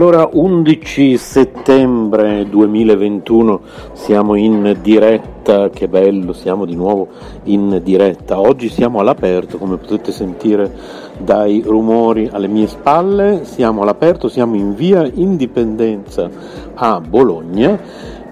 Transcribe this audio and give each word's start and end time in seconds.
Allora 0.00 0.30
11 0.32 1.18
settembre 1.18 2.48
2021 2.48 3.60
siamo 3.92 4.34
in 4.34 4.78
diretta, 4.80 5.68
che 5.68 5.88
bello, 5.88 6.32
siamo 6.32 6.64
di 6.64 6.74
nuovo 6.74 7.08
in 7.44 7.82
diretta. 7.84 8.40
Oggi 8.40 8.70
siamo 8.70 9.00
all'aperto, 9.00 9.58
come 9.58 9.76
potete 9.76 10.10
sentire 10.10 10.72
dai 11.18 11.62
rumori 11.66 12.30
alle 12.32 12.48
mie 12.48 12.66
spalle, 12.66 13.44
siamo 13.44 13.82
all'aperto, 13.82 14.28
siamo 14.28 14.54
in 14.54 14.74
via 14.74 15.06
Indipendenza 15.06 16.30
a 16.72 16.98
Bologna 16.98 17.78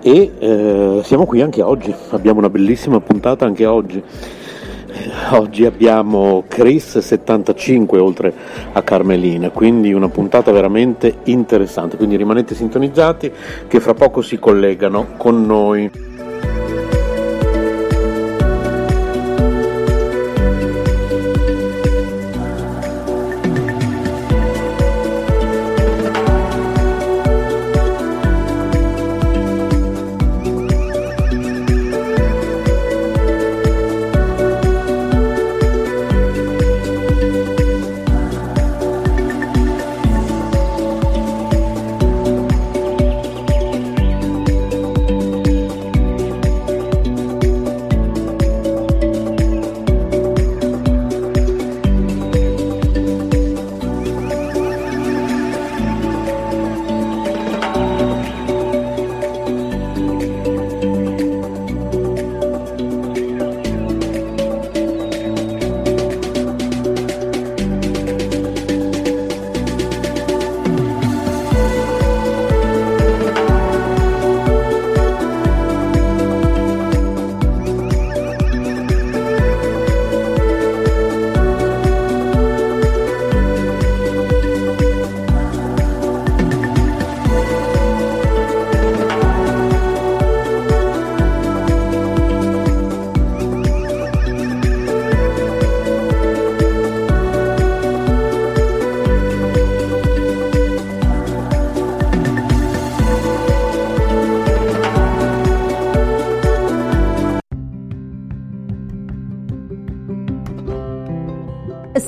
e 0.01 0.33
eh, 0.39 1.01
siamo 1.05 1.27
qui 1.27 1.43
anche 1.43 1.61
oggi, 1.61 1.95
abbiamo 2.13 2.39
una 2.39 2.49
bellissima 2.49 2.99
puntata 3.01 3.45
anche 3.45 3.67
oggi. 3.67 4.03
Oggi 5.31 5.67
abbiamo 5.67 6.45
Chris 6.49 6.99
75 6.99 7.99
oltre 7.99 8.33
a 8.73 8.83
Carmelina, 8.83 9.51
quindi 9.51 9.93
una 9.93 10.09
puntata 10.09 10.51
veramente 10.53 11.19
interessante, 11.25 11.99
quindi 11.99 12.17
rimanete 12.17 12.55
sintonizzati 12.55 13.31
che 13.69 13.79
fra 13.79 13.93
poco 13.93 14.23
si 14.23 14.39
collegano 14.39 15.09
con 15.19 15.45
noi. 15.45 16.08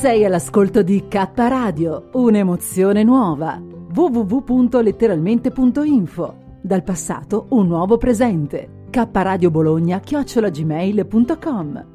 Sei 0.01 0.25
all'ascolto 0.25 0.81
di 0.81 1.09
K 1.09 1.29
Radio, 1.35 2.09
un'emozione 2.13 3.03
nuova. 3.03 3.61
www.letteralmente.info. 3.61 6.37
Dal 6.63 6.83
passato 6.83 7.49
un 7.51 7.67
nuovo 7.67 7.99
presente. 7.99 8.87
K 8.89 9.07
Radio 9.13 9.51
Bologna 9.51 10.01
chiocciolagmail.com. 10.01 11.87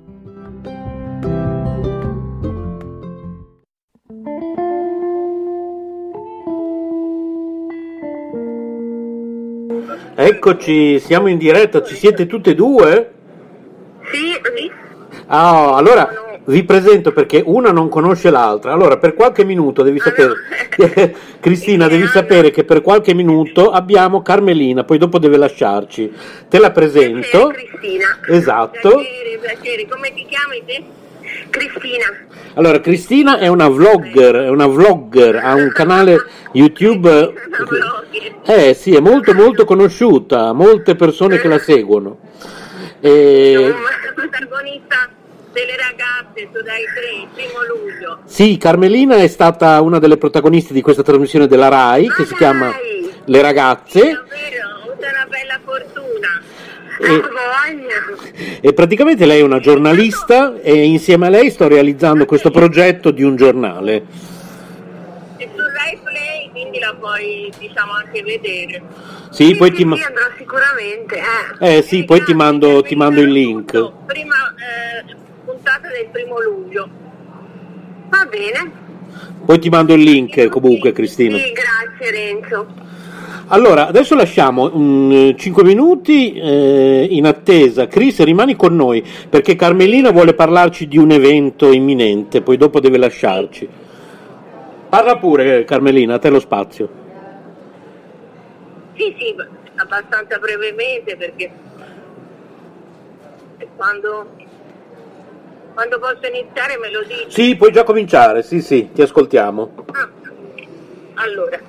Eccoci, 10.14 11.00
siamo 11.00 11.26
in 11.26 11.40
diretta, 11.40 11.82
ci 11.82 11.96
siete 11.96 12.28
tutte 12.28 12.52
e 12.52 12.54
due? 12.54 13.14
Sì, 14.12 14.34
sì. 14.56 14.72
Ah, 15.26 15.76
allora 15.76 16.25
vi 16.46 16.64
presento 16.64 17.12
perché 17.12 17.42
una 17.44 17.72
non 17.72 17.90
conosce 17.90 18.30
l'altra. 18.30 18.72
Allora, 18.72 18.98
per 18.98 19.14
qualche 19.14 19.44
minuto 19.44 19.84
devi 19.84 20.00
sapere, 20.00 20.34
Cristina, 21.40 21.88
devi 21.88 22.06
sapere 22.08 22.52
che 22.52 22.64
per 22.64 22.82
qualche 22.82 23.14
minuto 23.14 23.72
abbiamo 23.72 24.22
Carmelina, 24.22 24.84
poi 24.84 24.98
dopo 24.98 25.18
deve 25.18 25.38
lasciarci. 25.38 26.14
Te 26.48 26.60
la 26.60 26.72
presento. 26.72 27.48
Cristina. 27.48 28.20
Esatto. 28.28 28.90
Piacere, 28.90 29.40
piacere. 29.42 29.88
Come 29.88 30.14
ti 30.14 30.26
chiami 30.28 30.64
te? 30.66 30.84
Cristina. 31.50 32.06
Allora, 32.54 32.80
Cristina 32.80 33.40
è 33.40 33.48
una 33.48 33.68
vlogger, 33.68 34.36
è 34.36 34.50
una 34.50 34.68
vlogger, 34.68 35.38
ha 35.38 35.56
un 35.56 35.72
canale 35.74 36.18
YouTube. 36.52 37.34
Eh 38.46 38.74
sì, 38.74 38.94
è 38.96 39.00
molto 39.00 39.34
molto 39.34 39.66
conosciuta, 39.66 40.54
molte 40.54 40.96
persone 40.96 41.38
che 41.38 41.48
la 41.48 41.60
seguono. 41.60 42.20
E... 43.02 43.56
Una 43.58 43.76
protagonista 44.16 45.10
delle 45.56 45.78
ragazze 45.78 46.50
su 46.54 46.62
Dai 46.62 46.84
3, 46.84 47.22
il 47.22 47.28
primo 47.34 47.64
luglio. 47.64 48.20
Sì, 48.26 48.58
Carmelina 48.58 49.16
è 49.16 49.28
stata 49.28 49.80
una 49.82 50.00
delle 50.00 50.18
protagoniste 50.18 50.74
di 50.74 50.82
questa 50.82 51.02
trasmissione 51.02 51.48
della 51.48 51.70
RAI 51.70 52.10
che 52.10 52.22
Ma 52.24 52.26
si 52.28 52.36
chiama 52.36 52.70
dai! 52.72 53.14
Le 53.28 53.42
ragazze 53.42 54.00
Davvero, 54.02 54.68
ho 54.68 54.82
avuto 54.82 55.08
una 55.08 55.28
bella 55.30 55.60
fortuna. 55.64 56.42
E- 56.98 58.60
e 58.62 58.74
praticamente 58.74 59.26
lei 59.26 59.40
è 59.40 59.44
una 59.44 59.60
giornalista 59.60 60.60
e 60.62 60.84
insieme 60.86 61.28
a 61.28 61.30
lei 61.30 61.50
sto 61.50 61.68
realizzando 61.68 62.26
questo 62.26 62.52
progetto 62.52 63.12
di 63.12 63.24
un 63.24 63.36
giornale. 63.38 64.04
E 65.38 65.50
su 65.56 65.62
Rai 65.62 66.00
Play, 66.04 66.50
quindi 66.52 66.80
la 66.80 66.94
puoi 66.98 67.52
diciamo 67.60 67.92
anche 67.94 68.22
vedere. 68.24 68.82
Sì, 69.32 69.56
poi 69.56 69.72
ti 69.74 69.84
ma- 69.84 69.96
sì, 69.98 70.04
andrò 70.04 70.24
sicuramente. 70.38 71.22
Eh, 71.60 71.78
Eh, 71.78 71.82
sì, 71.82 72.04
poi 72.06 72.24
ti 72.24 72.34
mando- 72.34 72.82
ti 72.82 72.96
mando 72.96 73.20
il 73.22 73.30
link. 73.32 73.72
Prima 74.06 74.54
eh, 74.56 75.16
puntata 75.46 75.88
del 75.88 76.08
primo 76.12 76.42
luglio. 76.42 76.90
Va 78.10 78.26
bene. 78.26 78.72
poi 79.46 79.60
ti 79.60 79.70
mando 79.70 79.94
il 79.94 80.02
link 80.02 80.48
comunque 80.50 80.92
Cristina. 80.92 81.38
Sì, 81.38 81.52
grazie 81.52 82.12
Renzo. 82.12 82.84
Allora, 83.48 83.88
adesso 83.88 84.16
lasciamo 84.16 84.72
5 84.72 85.64
minuti 85.64 86.34
eh, 86.34 87.08
in 87.08 87.28
attesa. 87.28 87.88
Chris, 87.88 88.24
rimani 88.24 88.56
con 88.56 88.76
noi 88.76 89.06
perché 89.30 89.56
Carmelina 89.56 90.12
vuole 90.12 90.34
parlarci 90.34 90.88
di 90.88 90.98
un 90.98 91.12
evento 91.12 91.72
imminente, 91.72 92.42
poi 92.42 92.58
dopo 92.58 92.80
deve 92.80 92.98
lasciarci. 92.98 93.70
Parla 94.90 95.18
pure 95.18 95.64
Carmelina, 95.64 96.16
a 96.16 96.20
te 96.20 96.30
lo 96.30 96.40
spazio. 96.40 96.90
Sì, 98.96 99.16
sì, 99.20 99.36
abbastanza 99.76 100.40
brevemente 100.40 101.16
perché 101.16 101.52
quando, 103.76 104.32
quando 105.76 106.00
posso 106.00 106.26
iniziare 106.26 106.78
me 106.78 106.90
lo 106.90 107.04
dici. 107.04 107.26
Sì, 107.30 107.56
puoi 107.58 107.72
già 107.72 107.84
cominciare, 107.84 108.42
sì, 108.42 108.62
sì, 108.62 108.90
ti 108.94 109.02
ascoltiamo. 109.02 109.86
Ah, 109.92 110.10
allora, 111.16 111.60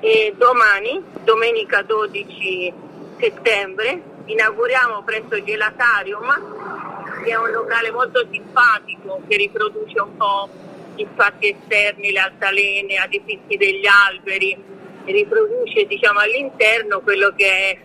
eh, 0.00 0.34
domani, 0.36 1.00
domenica 1.22 1.82
12 1.82 2.72
settembre, 3.20 4.02
inauguriamo 4.24 5.02
presso 5.02 5.44
Gelatarium, 5.44 7.22
che 7.22 7.30
è 7.30 7.36
un 7.36 7.50
locale 7.50 7.90
molto 7.90 8.26
simpatico 8.30 9.20
che 9.28 9.36
riproduce 9.36 10.00
un 10.00 10.16
po' 10.16 10.48
gli 10.96 11.06
spazi 11.12 11.54
esterni, 11.54 12.10
le 12.10 12.20
altalene, 12.20 12.96
adifizi 12.96 13.58
degli 13.58 13.86
alberi, 13.86 14.56
riproduce 15.04 15.84
diciamo, 15.84 16.18
all'interno 16.20 17.00
quello 17.00 17.34
che 17.36 17.46
è 17.46 17.78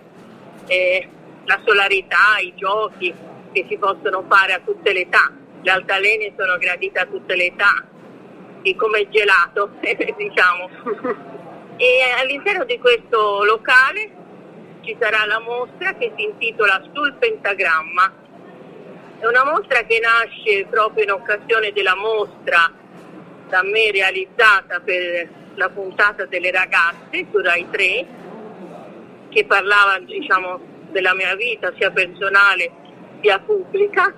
eh, 0.67 1.09
la 1.43 1.59
solarità, 1.65 2.37
i 2.41 2.53
giochi 2.55 3.13
che 3.53 3.65
si 3.69 3.77
possono 3.77 4.25
fare 4.27 4.53
a 4.53 4.59
tutte 4.59 4.91
le 4.91 5.01
età. 5.01 5.31
Le 5.61 5.71
altalene 5.71 6.33
sono 6.37 6.57
gradite 6.57 6.99
a 6.99 7.05
tutte 7.05 7.35
le 7.35 7.45
età, 7.45 7.85
come 8.75 9.07
gelato, 9.09 9.71
diciamo. 9.79 10.69
E 11.77 11.99
all'interno 12.19 12.65
di 12.65 12.77
questo 12.79 13.43
locale 13.45 14.21
ci 14.81 14.95
sarà 14.99 15.25
la 15.25 15.39
mostra 15.39 15.93
che 15.95 16.11
si 16.17 16.23
intitola 16.23 16.81
Sul 16.93 17.13
pentagramma. 17.13 18.21
È 19.19 19.25
una 19.25 19.45
mostra 19.45 19.83
che 19.83 20.01
nasce 20.01 20.65
proprio 20.69 21.05
in 21.05 21.11
occasione 21.11 21.71
della 21.71 21.95
mostra 21.95 22.69
da 23.47 23.63
me 23.63 23.91
realizzata 23.91 24.79
per 24.81 25.29
la 25.55 25.69
puntata 25.69 26.25
delle 26.25 26.51
ragazze 26.51 27.27
su 27.31 27.39
Rai 27.39 27.67
3 27.69 28.05
che 29.29 29.45
parlava 29.45 29.99
diciamo, 29.99 30.59
della 30.91 31.13
mia 31.13 31.35
vita 31.35 31.71
sia 31.77 31.91
personale 31.91 32.71
sia 33.23 33.39
pubblica. 33.39 34.13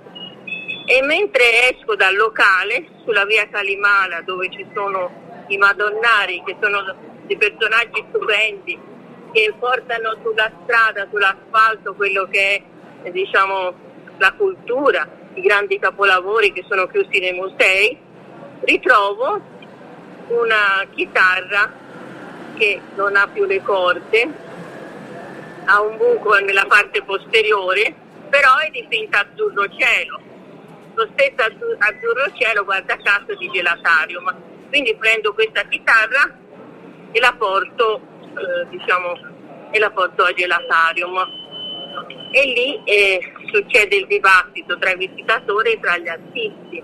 E 0.88 1.02
mentre 1.04 1.70
esco 1.72 1.96
dal 1.96 2.16
locale 2.16 2.88
sulla 3.04 3.26
via 3.26 3.48
Calimala 3.50 4.22
dove 4.22 4.50
ci 4.52 4.66
sono 4.74 5.46
i 5.48 5.58
Madonnari 5.58 6.44
che 6.46 6.58
sono 6.60 6.84
dei 7.26 7.38
personaggi 7.38 8.04
stupendi 8.10 8.80
che 9.32 9.54
portano 9.58 10.16
sulla 10.22 10.52
strada, 10.64 11.08
sull'asfalto 11.10 11.94
quello 11.94 12.28
che 12.30 12.64
è 13.02 13.12
diciamo, 13.12 13.74
la 14.18 14.32
cultura, 14.34 15.08
i 15.34 15.42
grandi 15.42 15.78
capolavori 15.80 16.54
che 16.54 16.64
sono 16.68 16.88
chiusi 16.88 17.20
nei 17.20 17.34
musei, 17.34 17.98
ritrovo 18.62 19.42
una 20.28 20.86
chitarra 20.94 21.72
che 22.58 22.80
non 22.96 23.16
ha 23.16 23.28
più 23.28 23.44
le 23.46 23.62
corde, 23.62 24.28
ha 25.66 25.82
un 25.82 25.98
buco 25.98 26.36
nella 26.36 26.66
parte 26.66 27.04
posteriore, 27.04 28.05
però 28.36 28.58
è 28.58 28.70
dipinta 28.70 29.22
azzurro 29.22 29.66
cielo. 29.78 30.20
Lo 30.96 31.08
stesso 31.14 31.42
azzurro 31.78 32.34
cielo, 32.38 32.66
guarda 32.66 32.98
caso, 32.98 33.34
di 33.36 33.50
gelatarium. 33.50 34.36
Quindi 34.68 34.94
prendo 34.98 35.34
questa 35.34 35.64
chitarra 35.70 36.38
e 37.14 37.20
la 37.22 37.34
porto, 37.38 38.02
eh, 38.22 38.68
diciamo, 38.70 39.18
e 39.72 39.80
la 39.80 39.90
porto 39.90 40.24
a 40.24 40.34
gelatarium. 40.34 41.18
E 42.32 42.46
lì 42.46 42.84
eh, 42.84 43.22
succede 43.54 43.96
il 43.96 44.08
dibattito 44.08 44.78
tra 44.80 44.92
i 44.92 44.98
visitatori 44.98 45.72
e 45.72 45.80
tra 45.80 45.98
gli 45.98 46.10
artisti, 46.10 46.84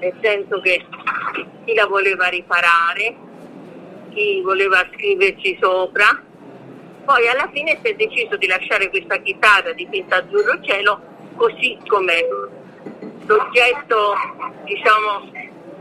nel 0.00 0.14
senso 0.20 0.60
che 0.62 0.84
chi 1.64 1.74
la 1.74 1.86
voleva 1.86 2.26
riparare, 2.26 3.14
chi 4.10 4.40
voleva 4.40 4.84
scriverci 4.92 5.58
sopra. 5.60 6.30
Poi 7.04 7.28
alla 7.28 7.50
fine 7.52 7.78
si 7.82 7.90
è 7.90 7.94
deciso 7.94 8.36
di 8.36 8.46
lasciare 8.46 8.88
questa 8.88 9.16
chitarra 9.18 9.72
dipinta 9.72 10.16
azzurro 10.16 10.60
cielo 10.62 11.00
così 11.34 11.76
com'è. 11.86 12.24
L'oggetto, 13.26 14.14
diciamo, 14.64 15.32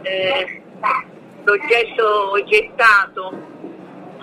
eh, 0.02 0.62
l'oggetto 1.44 2.32
oggettato 2.32 3.34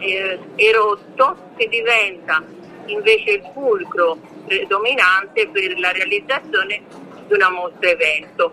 eh, 0.01 0.39
erotto 0.57 1.51
che 1.57 1.69
diventa 1.69 2.43
invece 2.87 3.31
il 3.31 3.51
fulcro 3.53 4.19
predominante 4.47 5.49
per 5.49 5.79
la 5.79 5.93
realizzazione 5.93 6.83
di 7.27 7.35
una 7.35 7.51
mostra 7.51 7.91
evento. 7.91 8.53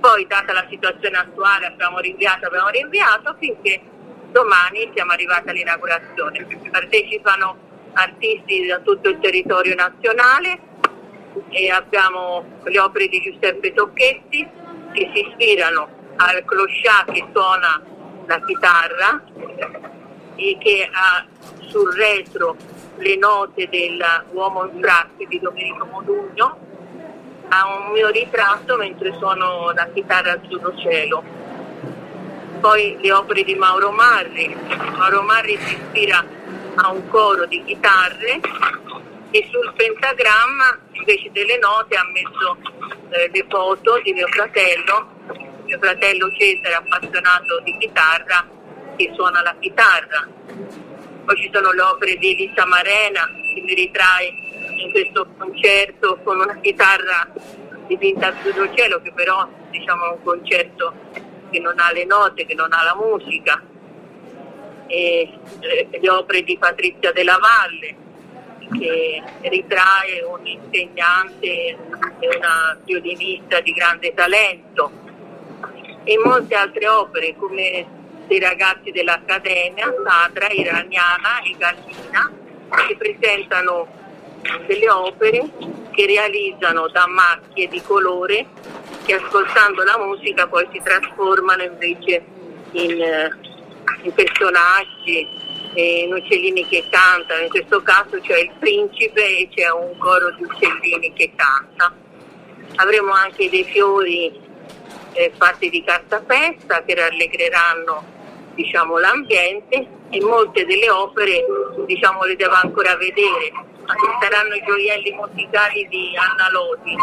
Poi, 0.00 0.26
data 0.26 0.52
la 0.52 0.66
situazione 0.68 1.16
attuale, 1.16 1.66
abbiamo 1.66 2.00
rinviato, 2.00 2.46
abbiamo 2.46 2.68
rinviato 2.68 3.34
finché 3.38 3.80
domani 4.34 4.90
siamo 4.92 5.12
arrivati 5.12 5.48
all'inaugurazione. 5.50 6.44
Partecipano 6.68 7.56
artisti 7.92 8.66
da 8.66 8.80
tutto 8.80 9.08
il 9.08 9.20
territorio 9.20 9.76
nazionale 9.76 10.58
e 11.50 11.70
abbiamo 11.70 12.44
le 12.64 12.80
opere 12.80 13.06
di 13.06 13.20
Giuseppe 13.20 13.72
Tocchetti 13.72 14.46
che 14.92 15.10
si 15.14 15.28
ispirano 15.28 15.88
al 16.16 16.44
clochard 16.44 17.12
che 17.12 17.24
suona 17.32 17.80
la 18.26 18.40
chitarra 18.44 19.22
e 20.34 20.58
che 20.60 20.88
ha 20.90 21.24
sul 21.68 21.94
retro 21.94 22.56
le 22.96 23.16
note 23.16 23.68
dell'uomo 23.68 24.64
in 24.64 24.80
frazzi 24.80 25.26
di 25.28 25.38
Domenico 25.38 25.84
Modugno, 25.86 26.58
ha 27.48 27.76
un 27.76 27.92
mio 27.92 28.08
ritratto 28.08 28.76
mentre 28.76 29.14
suono 29.16 29.70
la 29.72 29.88
chitarra 29.92 30.32
azzurro 30.32 30.76
cielo. 30.78 31.43
Poi 32.64 32.96
le 32.98 33.12
opere 33.12 33.42
di 33.42 33.54
Mauro 33.56 33.90
Marri. 33.90 34.56
Mauro 34.96 35.20
Marri 35.20 35.54
si 35.58 35.74
ispira 35.74 36.24
a 36.76 36.90
un 36.92 37.06
coro 37.10 37.44
di 37.44 37.62
chitarre 37.62 38.40
e 39.30 39.48
sul 39.50 39.70
pentagramma 39.76 40.78
invece 40.92 41.30
delle 41.32 41.58
note 41.58 41.94
ha 41.94 42.04
messo 42.10 42.56
eh, 43.10 43.28
le 43.30 43.46
foto 43.50 44.00
di 44.02 44.14
mio 44.14 44.26
fratello, 44.28 45.08
mio 45.64 45.78
fratello 45.78 46.30
Cesare 46.38 46.74
appassionato 46.76 47.60
di 47.64 47.76
chitarra 47.76 48.48
che 48.96 49.12
suona 49.14 49.42
la 49.42 49.54
chitarra 49.60 50.26
poi 51.26 51.36
ci 51.36 51.50
sono 51.52 51.70
le 51.70 51.82
opere 51.82 52.16
di 52.16 52.30
Elisa 52.30 52.64
Marena 52.64 53.26
che 53.26 53.60
mi 53.60 53.74
ritrae 53.74 54.32
in 54.78 54.90
questo 54.90 55.26
concerto 55.36 56.18
con 56.24 56.40
una 56.40 56.58
chitarra 56.62 57.30
dipinta 57.88 58.28
azzurro 58.28 58.74
cielo 58.74 59.02
che 59.02 59.12
però 59.12 59.46
diciamo, 59.70 60.06
è 60.06 60.10
un 60.12 60.22
concerto 60.22 61.03
che 61.54 61.60
non 61.60 61.78
ha 61.78 61.92
le 61.92 62.04
note, 62.04 62.46
che 62.46 62.54
non 62.54 62.72
ha 62.72 62.82
la 62.82 62.96
musica. 62.96 63.62
E 64.88 65.38
le 65.90 66.10
opere 66.10 66.42
di 66.42 66.58
Patrizia 66.58 67.12
della 67.12 67.38
Valle 67.38 68.02
che 68.76 69.22
ritrae 69.42 70.22
un 70.26 70.44
insegnante 70.44 71.46
e 71.46 71.76
una 72.36 72.76
violinista 72.84 73.60
di 73.60 73.72
grande 73.72 74.12
talento 74.14 74.90
e 76.02 76.18
molte 76.24 76.54
altre 76.54 76.88
opere 76.88 77.36
come 77.36 77.86
dei 78.26 78.40
ragazzi 78.40 78.90
dell'Accademia, 78.90 79.94
Sadra, 80.04 80.48
Iraniana 80.48 81.40
e 81.44 81.54
Gallina, 81.56 82.32
che 82.88 82.96
presentano 82.96 83.86
delle 84.66 84.90
opere 84.90 85.50
che 85.94 86.06
realizzano 86.06 86.88
da 86.88 87.06
macchie 87.06 87.68
di 87.68 87.80
colore 87.82 88.46
che 89.04 89.14
ascoltando 89.14 89.82
la 89.82 89.98
musica 89.98 90.46
poi 90.46 90.66
si 90.72 90.80
trasformano 90.82 91.62
invece 91.62 92.24
in, 92.72 93.00
eh, 93.00 93.30
in 94.02 94.12
personaggi, 94.12 95.26
in 95.74 96.12
uccellini 96.12 96.66
che 96.68 96.84
cantano, 96.88 97.42
in 97.42 97.48
questo 97.48 97.82
caso 97.82 98.20
c'è 98.20 98.38
il 98.38 98.52
principe 98.58 99.38
e 99.38 99.48
c'è 99.52 99.70
un 99.70 99.96
coro 99.98 100.30
di 100.36 100.44
uccellini 100.44 101.12
che 101.12 101.32
canta. 101.34 101.92
Avremo 102.76 103.12
anche 103.12 103.50
dei 103.50 103.64
fiori 103.64 104.32
eh, 105.12 105.32
fatti 105.36 105.68
di 105.70 105.82
cartapesta 105.82 106.82
che 106.84 106.94
rallegreranno 106.94 108.12
diciamo, 108.54 108.98
l'ambiente 108.98 109.86
e 110.10 110.20
molte 110.22 110.64
delle 110.64 110.90
opere 110.90 111.44
diciamo, 111.86 112.24
le 112.24 112.36
devo 112.36 112.54
ancora 112.54 112.96
vedere. 112.96 113.72
Saranno 114.20 114.54
i 114.54 114.62
gioielli 114.64 115.12
musicali 115.12 115.86
di 115.88 116.16
Anna 116.16 116.50
Lodi. 116.50 116.96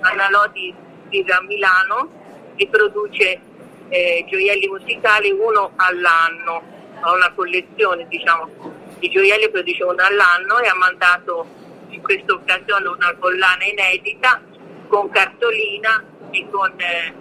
Anna 0.00 0.28
Lodi 0.30 0.74
vive 1.08 1.32
a 1.32 1.40
Milano 1.42 2.52
e 2.56 2.68
produce 2.68 3.40
eh, 3.88 4.24
gioielli 4.28 4.66
musicali 4.66 5.30
uno 5.30 5.72
all'anno, 5.76 6.62
ha 7.00 7.12
una 7.12 7.32
collezione 7.34 8.06
diciamo, 8.08 8.50
di 8.98 9.08
gioielli, 9.08 9.50
produce 9.50 9.82
uno 9.82 10.02
all'anno 10.02 10.58
e 10.58 10.68
ha 10.68 10.74
mandato 10.74 11.46
in 11.88 12.02
questa 12.02 12.34
occasione 12.34 12.88
una 12.88 13.14
collana 13.18 13.64
inedita 13.64 14.42
con 14.88 15.08
cartolina 15.08 16.04
e 16.30 16.46
con 16.50 16.72
eh, 16.76 17.14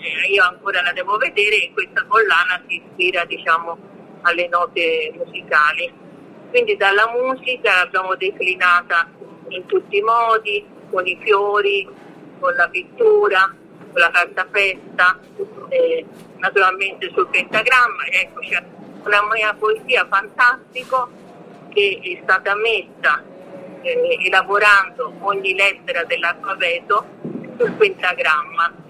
eh, 0.00 0.32
io 0.32 0.44
ancora 0.44 0.80
la 0.82 0.92
devo 0.92 1.16
vedere 1.16 1.56
e 1.56 1.72
questa 1.72 2.04
collana 2.06 2.62
si 2.68 2.76
ispira 2.76 3.24
diciamo, 3.24 3.76
alle 4.22 4.48
note 4.48 5.12
musicali. 5.16 6.06
Quindi 6.50 6.76
dalla 6.76 7.10
musica 7.10 7.76
l'abbiamo 7.76 8.14
declinata 8.14 9.08
in 9.48 9.66
tutti 9.66 9.98
i 9.98 10.02
modi, 10.02 10.64
con 10.90 11.06
i 11.06 11.18
fiori, 11.22 11.88
con 12.38 12.54
la 12.54 12.68
pittura, 12.68 13.54
con 13.92 14.00
la 14.00 14.10
cartapesta, 14.10 15.18
eh, 15.68 16.04
naturalmente 16.36 17.10
sul 17.12 17.28
pentagramma. 17.28 18.04
Ecco, 18.10 18.40
c'è 18.40 18.62
una 19.04 19.22
mia 19.32 19.54
poesia 19.54 20.06
fantastica 20.08 21.06
che 21.68 22.00
è 22.02 22.22
stata 22.22 22.54
messa 22.54 23.22
eh, 23.82 24.18
elaborando 24.24 25.12
ogni 25.20 25.54
lettera 25.54 26.04
dell'alfabeto 26.04 27.06
sul 27.58 27.72
pentagramma 27.72 28.86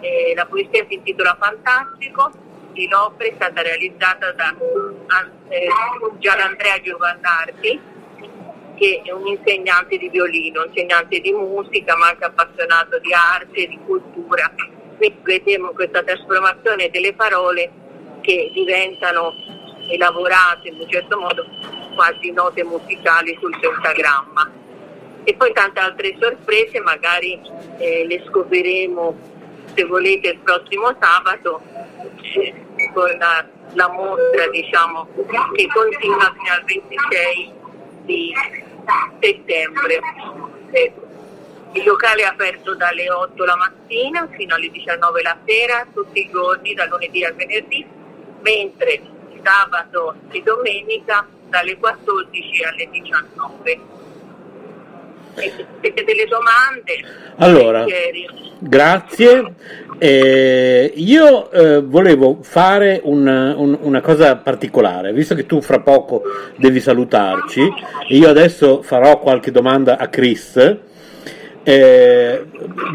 eh, 0.00 0.32
la 0.34 0.46
poesia 0.46 0.84
si 0.88 0.94
intitola 0.94 1.36
Fantastico 1.38 2.30
l'opera 2.86 3.30
è 3.30 3.34
stata 3.34 3.62
realizzata 3.62 4.32
da 4.32 4.54
eh, 5.48 5.68
Gian 6.18 6.40
Andrea 6.40 6.80
Giovannardi 6.80 7.96
che 8.78 9.02
è 9.04 9.10
un 9.10 9.26
insegnante 9.26 9.98
di 9.98 10.08
violino, 10.08 10.64
insegnante 10.64 11.18
di 11.20 11.32
musica 11.32 11.96
ma 11.96 12.08
anche 12.08 12.24
appassionato 12.24 12.98
di 13.00 13.12
arte 13.12 13.66
di 13.66 13.78
cultura. 13.84 14.50
Quindi 14.96 15.18
vediamo 15.22 15.70
questa 15.70 16.02
trasformazione 16.02 16.88
delle 16.90 17.12
parole 17.12 17.70
che 18.20 18.50
diventano 18.54 19.32
elaborate 19.90 20.68
in 20.68 20.78
un 20.78 20.88
certo 20.88 21.18
modo 21.18 21.44
quasi 21.94 22.30
note 22.30 22.62
musicali 22.62 23.36
sul 23.40 23.58
pentagramma. 23.58 24.50
E 25.24 25.34
poi 25.34 25.52
tante 25.52 25.80
altre 25.80 26.16
sorprese 26.18 26.80
magari 26.80 27.38
eh, 27.78 28.06
le 28.06 28.24
scopriremo 28.28 29.36
se 29.74 29.84
volete 29.84 30.30
il 30.30 30.38
prossimo 30.38 30.96
sabato 30.98 31.60
eh, 32.34 32.66
la, 33.18 33.44
la, 33.72 33.88
mostra 33.88 34.48
diciamo, 34.48 35.08
che 35.54 35.66
continua 35.68 36.34
fino 36.36 36.52
al 36.52 36.64
26 36.64 37.52
di 38.04 38.32
settembre. 39.20 40.00
Il 41.72 41.84
locale 41.84 42.22
è 42.22 42.24
aperto 42.24 42.74
dalle 42.74 43.10
8 43.10 43.44
la 43.44 43.56
mattina 43.56 44.26
fino 44.36 44.54
alle 44.54 44.70
19 44.70 45.22
la 45.22 45.36
sera, 45.44 45.86
tutti 45.92 46.20
i 46.20 46.30
giorni, 46.30 46.72
da 46.72 46.86
lunedì 46.86 47.24
al 47.24 47.34
venerdì, 47.34 47.86
mentre 48.40 49.02
sabato 49.42 50.14
e 50.30 50.42
domenica 50.42 51.26
dalle 51.48 51.76
14 51.76 52.64
alle 52.64 52.88
19. 52.90 53.80
Siete 55.38 56.04
delle 56.04 56.26
domande? 56.26 57.04
Allora, 57.36 57.84
grazie. 58.58 59.54
Eh, 60.00 60.92
io 60.94 61.50
eh, 61.50 61.80
volevo 61.80 62.38
fare 62.42 63.00
un, 63.02 63.26
un, 63.26 63.78
una 63.80 64.00
cosa 64.00 64.36
particolare, 64.36 65.12
visto 65.12 65.34
che 65.34 65.44
tu 65.44 65.60
fra 65.60 65.80
poco 65.80 66.22
devi 66.56 66.80
salutarci, 66.80 67.68
io 68.08 68.28
adesso 68.28 68.82
farò 68.82 69.18
qualche 69.18 69.50
domanda 69.50 69.98
a 69.98 70.08
Chris. 70.08 70.76
Eh, 71.64 72.44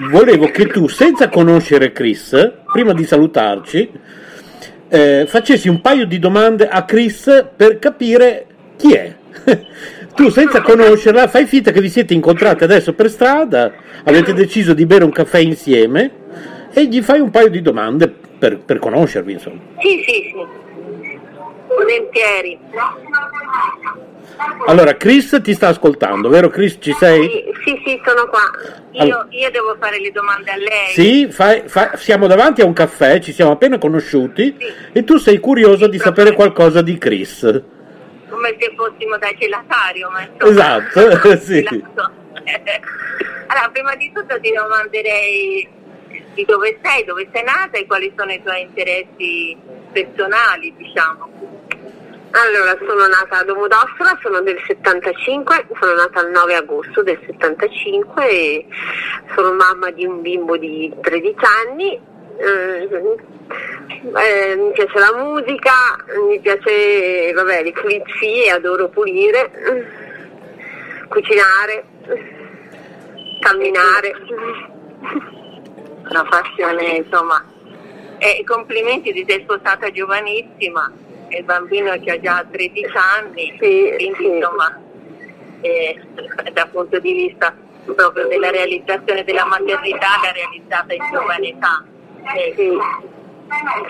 volevo 0.10 0.48
che 0.48 0.66
tu, 0.68 0.88
senza 0.88 1.30
conoscere 1.30 1.92
Chris, 1.92 2.54
prima 2.72 2.94
di 2.94 3.04
salutarci, 3.04 3.92
eh, 4.88 5.26
facessi 5.28 5.68
un 5.68 5.82
paio 5.82 6.06
di 6.06 6.20
domande 6.20 6.68
a 6.68 6.86
Chris 6.86 7.48
per 7.56 7.80
capire 7.80 8.46
chi 8.78 8.94
è. 8.94 9.16
tu 10.16 10.30
senza 10.30 10.62
conoscerla 10.62 11.28
fai 11.28 11.46
finta 11.46 11.72
che 11.72 11.82
vi 11.82 11.90
siete 11.90 12.14
incontrati 12.14 12.64
adesso 12.64 12.94
per 12.94 13.10
strada, 13.10 13.72
avete 14.04 14.34
deciso 14.34 14.74
di 14.74 14.86
bere 14.86 15.04
un 15.04 15.12
caffè 15.12 15.40
insieme 15.40 16.12
e 16.74 16.86
gli 16.88 17.02
fai 17.02 17.20
un 17.20 17.30
paio 17.30 17.50
di 17.50 17.62
domande 17.62 18.08
per, 18.10 18.60
per 18.60 18.80
conoscervi, 18.80 19.34
insomma. 19.34 19.60
Sì, 19.80 20.04
sì, 20.06 20.34
sì. 20.34 20.62
Volentieri. 21.68 22.60
Allora, 24.66 24.96
Chris 24.96 25.40
ti 25.42 25.54
sta 25.54 25.70
ascoltando, 25.70 26.30
vero 26.30 26.50
Chris? 26.50 26.78
Ci 26.80 26.94
sei? 26.94 27.24
Sì, 27.24 27.44
sì, 27.64 27.82
sì 27.86 28.02
sono 28.06 28.28
qua. 28.28 28.42
Io, 28.92 29.02
allora, 29.02 29.28
io, 29.30 29.52
devo 29.52 29.76
fare 29.80 30.00
le 30.00 30.12
domande 30.12 30.52
a 30.52 30.56
lei. 30.56 30.94
Sì, 30.94 31.28
fai, 31.32 31.64
fai, 31.68 31.90
siamo 31.96 32.28
davanti 32.28 32.62
a 32.62 32.66
un 32.66 32.74
caffè, 32.74 33.20
ci 33.20 33.32
siamo 33.32 33.52
appena 33.52 33.78
conosciuti 33.78 34.56
sì. 34.58 34.74
e 34.92 35.04
tu 35.04 35.18
sei 35.18 35.40
curioso 35.40 35.86
sì, 35.86 35.92
di 35.92 36.00
sapere 36.00 36.34
qualcosa 36.34 36.82
di 36.82 36.98
Chris. 36.98 37.64
Come 38.44 38.58
se 38.60 38.74
fossimo 38.76 39.18
da 39.18 39.34
gelatario, 39.38 40.10
ma 40.10 40.22
insomma. 40.22 40.84
Esatto, 40.84 41.40
sì. 41.40 41.64
allora, 43.48 43.70
prima 43.72 43.96
di 43.96 44.12
tutto 44.12 44.38
ti 44.42 44.52
domanderei 44.52 45.70
di 46.34 46.44
dove 46.44 46.78
sei, 46.84 47.06
dove 47.06 47.30
sei 47.32 47.44
nata 47.44 47.78
e 47.78 47.86
quali 47.86 48.14
sono 48.18 48.34
i 48.34 48.44
tuoi 48.44 48.64
interessi 48.64 49.58
personali, 49.94 50.74
diciamo. 50.76 51.32
Allora, 52.32 52.78
sono 52.86 53.08
nata 53.08 53.38
a 53.38 53.44
Domodossola, 53.46 54.20
sono 54.22 54.42
del 54.42 54.62
75, 54.68 55.68
sono 55.80 55.94
nata 55.94 56.20
il 56.20 56.32
9 56.32 56.56
agosto 56.56 57.02
del 57.02 57.20
75 57.26 58.28
e 58.28 58.68
sono 59.36 59.54
mamma 59.54 59.90
di 59.92 60.04
un 60.04 60.22
bimbo 60.22 60.58
di 60.58 60.94
13 61.00 61.36
anni. 61.70 61.98
Eh, 62.44 62.90
eh, 64.16 64.56
mi 64.56 64.72
piace 64.74 65.00
la 65.00 65.14
musica, 65.16 65.72
mi 66.28 66.40
piace 66.40 67.32
vabbè, 67.34 67.64
le 67.64 67.72
pulizie, 67.72 68.52
adoro 68.52 68.90
pulire, 68.90 69.50
cucinare, 71.08 71.86
camminare. 73.40 74.14
Una 76.10 76.26
passione, 76.26 76.84
insomma. 76.98 77.44
E 78.18 78.44
complimenti, 78.46 79.14
ti 79.14 79.26
sei 79.28 79.42
sposata 79.44 79.90
giovanissima 79.92 80.92
il 81.30 81.44
bambino 81.44 81.98
che 82.00 82.12
ha 82.12 82.20
già 82.20 82.46
13 82.50 82.86
anni, 82.96 83.58
sì, 83.60 83.94
quindi 83.96 84.16
sì. 84.18 84.28
insomma 84.28 84.80
eh, 85.62 86.00
dal 86.52 86.70
punto 86.70 87.00
di 87.00 87.14
vista 87.14 87.56
proprio 87.96 88.28
della 88.28 88.50
realizzazione 88.50 89.24
della 89.24 89.46
maternità 89.46 90.08
l'ha 90.22 90.32
realizzata 90.32 90.94
in 90.94 91.04
giovane 91.12 91.48
età. 91.48 91.84
Eh, 92.36 92.54
sì. 92.56 92.70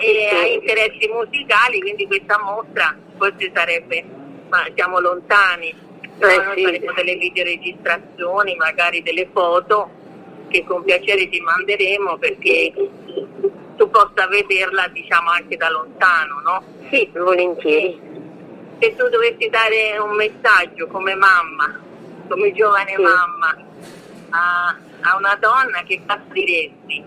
E 0.00 0.28
ha 0.28 0.46
interessi 0.46 1.08
musicali, 1.08 1.80
quindi 1.80 2.06
questa 2.06 2.38
mostra 2.42 2.96
forse 3.16 3.50
sarebbe, 3.54 4.04
ma 4.48 4.66
siamo 4.74 5.00
lontani, 5.00 5.68
eh, 6.18 6.36
noi 6.36 6.62
faremo 6.62 6.92
delle 6.92 7.16
videoregistrazioni, 7.16 8.54
magari 8.56 9.02
delle 9.02 9.28
foto 9.32 10.02
che 10.48 10.64
con 10.64 10.84
piacere 10.84 11.28
ti 11.28 11.40
manderemo 11.40 12.16
perché 12.18 12.72
tu 13.76 13.90
possa 13.90 14.26
vederla 14.28 14.86
diciamo 14.88 15.30
anche 15.30 15.56
da 15.56 15.70
lontano, 15.70 16.40
no? 16.40 16.62
Sì, 16.90 17.10
volentieri. 17.12 18.00
Se 18.78 18.94
tu 18.96 19.08
dovessi 19.08 19.48
dare 19.48 19.98
un 19.98 20.14
messaggio 20.14 20.86
come 20.88 21.14
mamma, 21.14 21.80
come 22.28 22.52
giovane 22.52 22.94
sì. 22.94 23.02
mamma, 23.02 23.56
a, 24.30 24.76
a, 25.00 25.16
una 25.16 25.36
donna 25.40 25.82
che 25.84 26.00
diresti? 26.32 27.04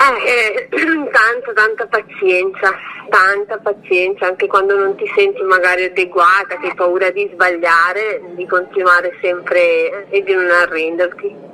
Eh, 0.00 0.68
eh, 0.70 1.10
tanta, 1.10 1.52
tanta 1.52 1.86
pazienza, 1.86 2.74
tanta 3.08 3.58
pazienza, 3.58 4.26
anche 4.26 4.46
quando 4.46 4.76
non 4.76 4.96
ti 4.96 5.06
senti 5.14 5.42
magari 5.42 5.84
adeguata, 5.84 6.58
che 6.58 6.68
hai 6.68 6.74
paura 6.74 7.10
di 7.10 7.28
sbagliare, 7.32 8.22
di 8.34 8.46
continuare 8.46 9.16
sempre 9.20 10.08
e 10.08 10.22
di 10.22 10.32
non 10.32 10.50
arrenderti 10.50 11.48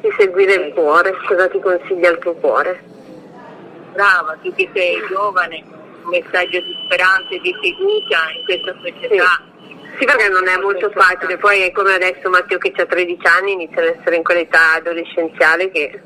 di 0.00 0.12
seguire 0.18 0.54
il 0.54 0.74
cuore, 0.74 1.16
cosa 1.26 1.48
ti 1.48 1.60
consiglia 1.60 2.10
il 2.10 2.18
tuo 2.18 2.34
cuore? 2.34 2.82
Brava, 3.92 4.36
tu 4.42 4.52
che 4.54 4.68
sei 4.74 5.00
giovane, 5.08 5.62
un 6.02 6.10
messaggio 6.10 6.60
di 6.60 6.76
speranza 6.84 7.30
e 7.30 7.40
di 7.40 7.54
fiducia 7.60 8.18
in 8.36 8.44
questa 8.44 8.74
società. 8.82 9.42
Sì. 9.46 9.53
Sì 9.98 10.04
perché 10.04 10.28
non 10.28 10.46
è 10.48 10.56
molto 10.58 10.90
facile, 10.90 11.36
poi 11.36 11.62
è 11.62 11.72
come 11.72 11.94
adesso 11.94 12.28
Matteo 12.28 12.58
che 12.58 12.72
ha 12.76 12.86
13 12.86 13.26
anni 13.26 13.52
inizia 13.52 13.82
ad 13.82 13.96
essere 13.98 14.16
in 14.16 14.22
quell'età 14.22 14.74
adolescenziale 14.74 15.70
che, 15.70 16.00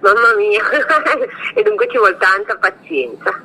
mamma 0.00 0.34
mia, 0.36 0.62
e 1.54 1.62
dunque 1.62 1.88
ci 1.88 1.98
vuole 1.98 2.16
tanta 2.16 2.56
pazienza. 2.56 3.42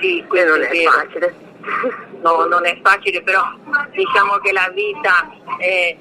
Sì, 0.00 0.24
questo 0.28 0.50
non 0.50 0.62
è, 0.62 0.68
è 0.68 0.82
facile. 0.84 1.34
No, 2.18 2.46
non 2.46 2.66
è 2.66 2.76
facile, 2.82 3.22
però 3.22 3.40
diciamo 3.92 4.38
che 4.38 4.50
la 4.50 4.68
vita 4.74 5.30
è 5.58 5.96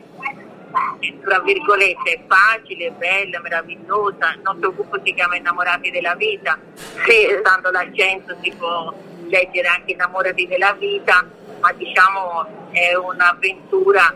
tra 1.22 1.40
virgolette, 1.42 2.12
è 2.12 2.20
facile, 2.28 2.92
bella, 2.92 3.40
meravigliosa, 3.40 4.34
il 4.34 4.42
nostro 4.42 4.74
gruppo 4.74 5.00
si 5.04 5.14
chiama 5.14 5.36
Innamorati 5.36 5.92
della 5.92 6.16
vita, 6.16 6.58
sì. 6.74 7.38
stando 7.40 7.72
l'accento 7.72 8.36
si 8.42 8.52
può 8.58 8.94
leggere 9.28 9.68
anche 9.68 9.92
Innamorati 9.92 10.48
della 10.48 10.74
vita, 10.74 11.26
ma 11.60 11.72
diciamo 11.74 12.57
è 12.80 12.96
un'avventura 12.96 14.16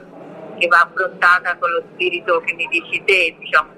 che 0.58 0.68
va 0.68 0.88
affrontata 0.89 1.58
con 1.58 1.70
lo 1.72 1.84
spirito 1.94 2.39
che 2.41 2.53
mi 2.53 2.68
dici 2.70 3.01
te, 3.03 3.36
diciamo. 3.39 3.70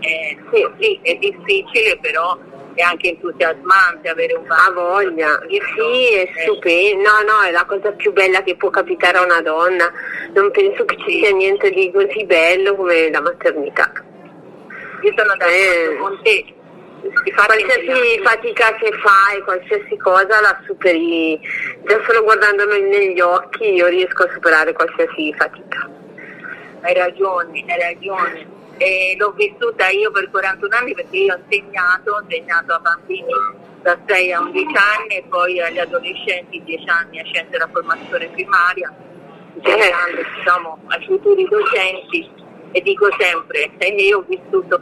Eh, 0.00 0.38
sì, 0.50 0.66
sì, 0.78 0.98
è 1.02 1.14
difficile 1.16 1.98
però 2.00 2.38
è 2.74 2.82
anche 2.82 3.08
entusiasmante 3.08 4.08
avere 4.08 4.34
un 4.34 4.46
bambino. 4.46 4.60
Ha 4.60 4.72
voglia, 4.72 5.40
sì, 5.48 6.14
è 6.14 6.30
stupendo, 6.40 7.02
no, 7.02 7.32
no, 7.32 7.40
è 7.46 7.50
la 7.50 7.64
cosa 7.64 7.92
più 7.92 8.12
bella 8.12 8.42
che 8.42 8.56
può 8.56 8.70
capitare 8.70 9.18
a 9.18 9.24
una 9.24 9.42
donna, 9.42 9.90
non 10.32 10.50
penso 10.50 10.84
che 10.84 10.96
ci 11.04 11.18
sia 11.18 11.32
niente 11.32 11.70
di 11.70 11.90
così 11.92 12.24
bello 12.24 12.76
come 12.76 13.10
la 13.10 13.20
maternità. 13.20 13.92
Io 15.02 15.12
sono 15.16 15.34
d'accordo 15.36 15.92
eh, 15.92 15.96
con 15.98 16.20
te. 16.22 16.54
Qualsiasi 17.00 18.20
fatica 18.22 18.74
che 18.74 18.92
fai, 19.02 19.40
qualsiasi 19.42 19.96
cosa 19.96 20.40
la 20.40 20.60
superi, 20.66 21.40
già 21.84 21.98
solo 22.04 22.22
guardandolo 22.22 22.78
negli 22.78 23.20
occhi 23.20 23.72
io 23.72 23.86
riesco 23.86 24.24
a 24.24 24.30
superare 24.32 24.74
qualsiasi 24.74 25.34
fatica. 25.34 25.88
Hai 26.82 26.94
ragione, 26.94 27.64
hai 27.66 27.80
ragione. 27.80 28.58
E 28.76 29.14
l'ho 29.18 29.32
vissuta 29.32 29.88
io 29.88 30.10
per 30.10 30.30
41 30.30 30.76
anni 30.76 30.94
perché 30.94 31.16
io 31.16 31.34
ho 31.34 31.38
insegnato, 31.38 32.12
ho 32.12 32.20
insegnato 32.20 32.72
a 32.74 32.78
bambini 32.78 33.32
da 33.82 33.96
6 34.06 34.32
a 34.32 34.40
11 34.40 34.66
anni 34.76 35.16
e 35.16 35.24
poi 35.28 35.60
agli 35.60 35.78
adolescenti 35.78 36.62
10 36.64 36.88
anni 36.88 37.20
a 37.20 37.24
scienze 37.24 37.50
della 37.50 37.68
formazione 37.72 38.28
primaria, 38.28 38.92
insegnando 39.54 40.22
diciamo, 40.36 40.78
ai 40.88 41.04
futuri 41.04 41.46
docenti 41.48 42.30
e 42.72 42.80
dico 42.82 43.08
sempre, 43.18 43.70
e 43.78 43.86
io 43.86 44.18
ho 44.18 44.24
vissuto 44.26 44.80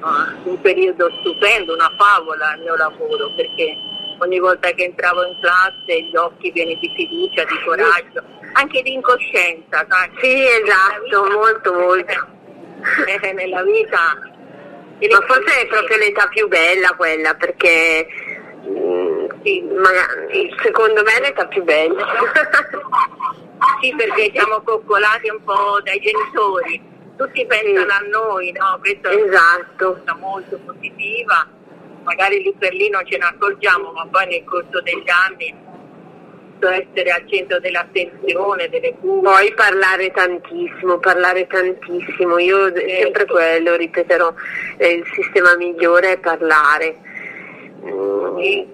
un 0.00 0.60
periodo 0.60 1.10
stupendo, 1.20 1.74
una 1.74 1.92
favola 1.96 2.50
al 2.50 2.60
mio 2.60 2.76
lavoro 2.76 3.32
perché 3.34 3.76
ogni 4.18 4.38
volta 4.38 4.70
che 4.70 4.84
entravo 4.84 5.24
in 5.24 5.36
classe 5.40 6.02
gli 6.02 6.16
occhi 6.16 6.52
pieni 6.52 6.78
di 6.78 6.92
fiducia, 6.94 7.44
di 7.44 7.62
coraggio, 7.64 8.22
anche 8.52 8.82
di 8.82 8.92
incoscienza. 8.92 9.86
Sai? 9.88 10.10
Sì, 10.20 10.44
esatto, 10.62 11.30
molto, 11.30 11.72
molto 11.72 12.26
eh, 13.06 13.32
nella 13.32 13.62
vita. 13.62 14.18
Ma 15.10 15.20
forse 15.26 15.60
è 15.60 15.66
proprio 15.66 15.96
l'età 15.98 16.26
più 16.26 16.48
bella 16.48 16.94
quella, 16.96 17.34
perché 17.34 18.06
mm, 18.66 19.26
sì, 19.44 19.62
magari, 19.62 20.54
secondo 20.60 21.02
me 21.02 21.14
è 21.14 21.20
l'età 21.20 21.46
più 21.46 21.62
bella. 21.62 22.04
sì, 23.80 23.94
perché 23.96 24.30
siamo 24.34 24.60
coccolati 24.62 25.28
un 25.28 25.42
po' 25.44 25.80
dai 25.84 26.00
genitori, 26.00 26.82
tutti 27.18 27.44
pensano 27.46 27.92
a 27.92 28.06
noi, 28.08 28.52
no? 28.52 28.78
Questa 28.80 29.10
esatto. 29.10 29.84
è 29.84 29.86
una 29.86 29.96
cosa 29.96 30.14
molto 30.18 30.58
positiva, 30.64 31.46
magari 32.04 32.40
lì 32.42 32.54
per 32.56 32.72
lì 32.72 32.88
non 32.88 33.04
ce 33.04 33.18
ne 33.18 33.24
accorgiamo, 33.24 33.90
ma 33.90 34.06
poi 34.06 34.26
nel 34.28 34.44
corso 34.44 34.80
degli 34.80 35.10
anni 35.10 35.66
essere 36.60 37.10
al 37.10 37.24
centro 37.28 37.60
dell'attenzione, 37.60 38.68
delle 38.68 38.94
cure. 38.94 39.30
Poi 39.30 39.54
parlare 39.54 40.10
tantissimo, 40.10 40.98
parlare 40.98 41.46
tantissimo, 41.46 42.38
io 42.38 42.66
eh, 42.74 43.00
sempre 43.02 43.26
quello 43.26 43.76
ripeterò, 43.76 44.32
eh, 44.76 44.88
il 44.88 45.04
sistema 45.12 45.56
migliore 45.56 46.12
è 46.12 46.18
parlare, 46.18 46.98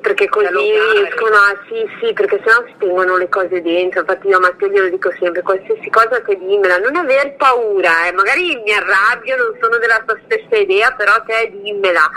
perché 0.01 0.29
così 0.29 0.49
riescono 0.49 1.37
a 1.37 1.59
sì 1.69 1.85
sì 2.01 2.13
perché 2.13 2.41
sennò 2.45 2.65
si 2.67 2.75
tengono 2.79 3.17
le 3.17 3.29
cose 3.29 3.61
dentro. 3.61 4.01
Infatti 4.01 4.29
io 4.29 4.37
a 4.37 4.41
Matteo 4.41 4.69
glielo 4.69 4.89
dico 4.89 5.11
sempre 5.19 5.43
qualsiasi 5.43 5.91
cosa 5.91 6.21
te 6.23 6.37
dimmela 6.37 6.79
non 6.79 6.97
aver 6.97 7.37
paura 7.37 8.07
eh. 8.07 8.13
magari 8.13 8.61
mi 8.65 8.73
arrabbio 8.73 9.37
non 9.37 9.57
sono 9.61 9.79
della 9.79 10.03
tua 10.07 10.19
stessa 10.25 10.57
idea 10.57 10.91
però 10.93 11.13
te 11.25 11.51
dimmela. 11.53 12.11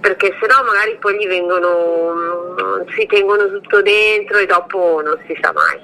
Perché 0.00 0.36
sennò 0.40 0.62
magari 0.64 0.96
poi 0.98 1.16
gli 1.16 1.26
vengono 1.26 2.14
mm, 2.14 2.88
si 2.96 3.06
tengono 3.06 3.48
tutto 3.48 3.82
dentro 3.82 4.38
e 4.38 4.46
dopo 4.46 5.00
non 5.02 5.18
si 5.26 5.38
sa 5.40 5.52
mai. 5.52 5.80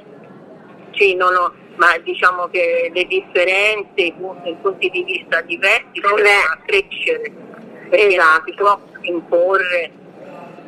Sì 0.93 1.15
no 1.15 1.31
no 1.31 1.55
ma 1.77 1.97
diciamo 2.03 2.49
che 2.49 2.91
le 2.93 3.05
differenze 3.05 3.89
i 3.97 4.15
punti 4.61 4.91
di 4.91 5.05
vista 5.05 5.41
diversi 5.43 6.01
devono 6.01 6.23
crescere 6.67 7.33
perché 7.89 8.07
esatto. 8.07 8.31
non 8.31 8.43
si 8.45 8.55
può 8.55 8.81
imporre 9.03 9.93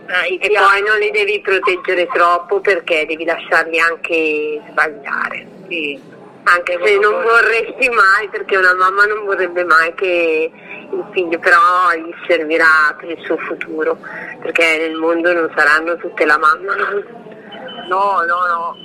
eh, 0.06 0.38
e 0.40 0.48
poi 0.48 0.82
non 0.82 0.98
li 0.98 1.10
devi 1.10 1.40
proteggere 1.40 2.06
troppo 2.12 2.60
perché 2.60 3.06
devi 3.06 3.24
lasciarli 3.24 3.78
anche 3.78 4.60
sbagliare. 4.70 5.46
Sì. 5.68 6.10
Anche 6.44 6.78
se 6.82 6.98
non 6.98 7.22
vorresti 7.22 7.88
mai, 7.88 8.28
perché 8.28 8.56
una 8.56 8.74
mamma 8.74 9.04
non 9.04 9.24
vorrebbe 9.24 9.64
mai 9.64 9.94
che 9.94 10.50
il 10.90 11.04
figlio 11.12 11.38
però 11.38 11.60
gli 11.96 12.12
servirà 12.26 12.94
per 12.98 13.10
il 13.10 13.24
suo 13.24 13.36
futuro, 13.36 13.96
perché 14.40 14.78
nel 14.78 14.94
mondo 14.96 15.32
non 15.32 15.50
saranno 15.56 15.96
tutte 15.96 16.24
la 16.24 16.38
mamma. 16.38 16.74
No, 17.88 18.24
no, 18.26 18.46
no, 18.46 18.76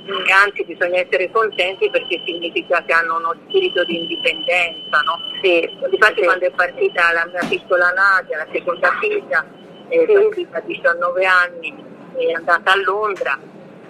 anzi 0.44 0.64
bisogna 0.64 1.00
essere 1.00 1.30
contenti 1.30 1.90
perché 1.90 2.20
significa 2.24 2.82
che 2.86 2.92
hanno 2.92 3.16
uno 3.16 3.34
spirito 3.46 3.84
di 3.84 3.98
indipendenza, 4.02 5.00
no? 5.04 5.18
Sì. 5.42 5.68
Infatti 5.90 6.20
sì. 6.20 6.24
quando 6.24 6.46
è 6.46 6.50
partita 6.50 7.12
la 7.12 7.26
mia 7.26 7.44
piccola 7.48 7.90
Nadia, 7.90 8.38
la 8.38 8.46
seconda 8.52 8.90
figlia, 9.00 9.44
partita 9.88 10.58
a 10.58 10.60
19 10.60 11.24
anni, 11.24 11.84
è 12.16 12.32
andata 12.32 12.72
a 12.72 12.76
Londra 12.76 13.38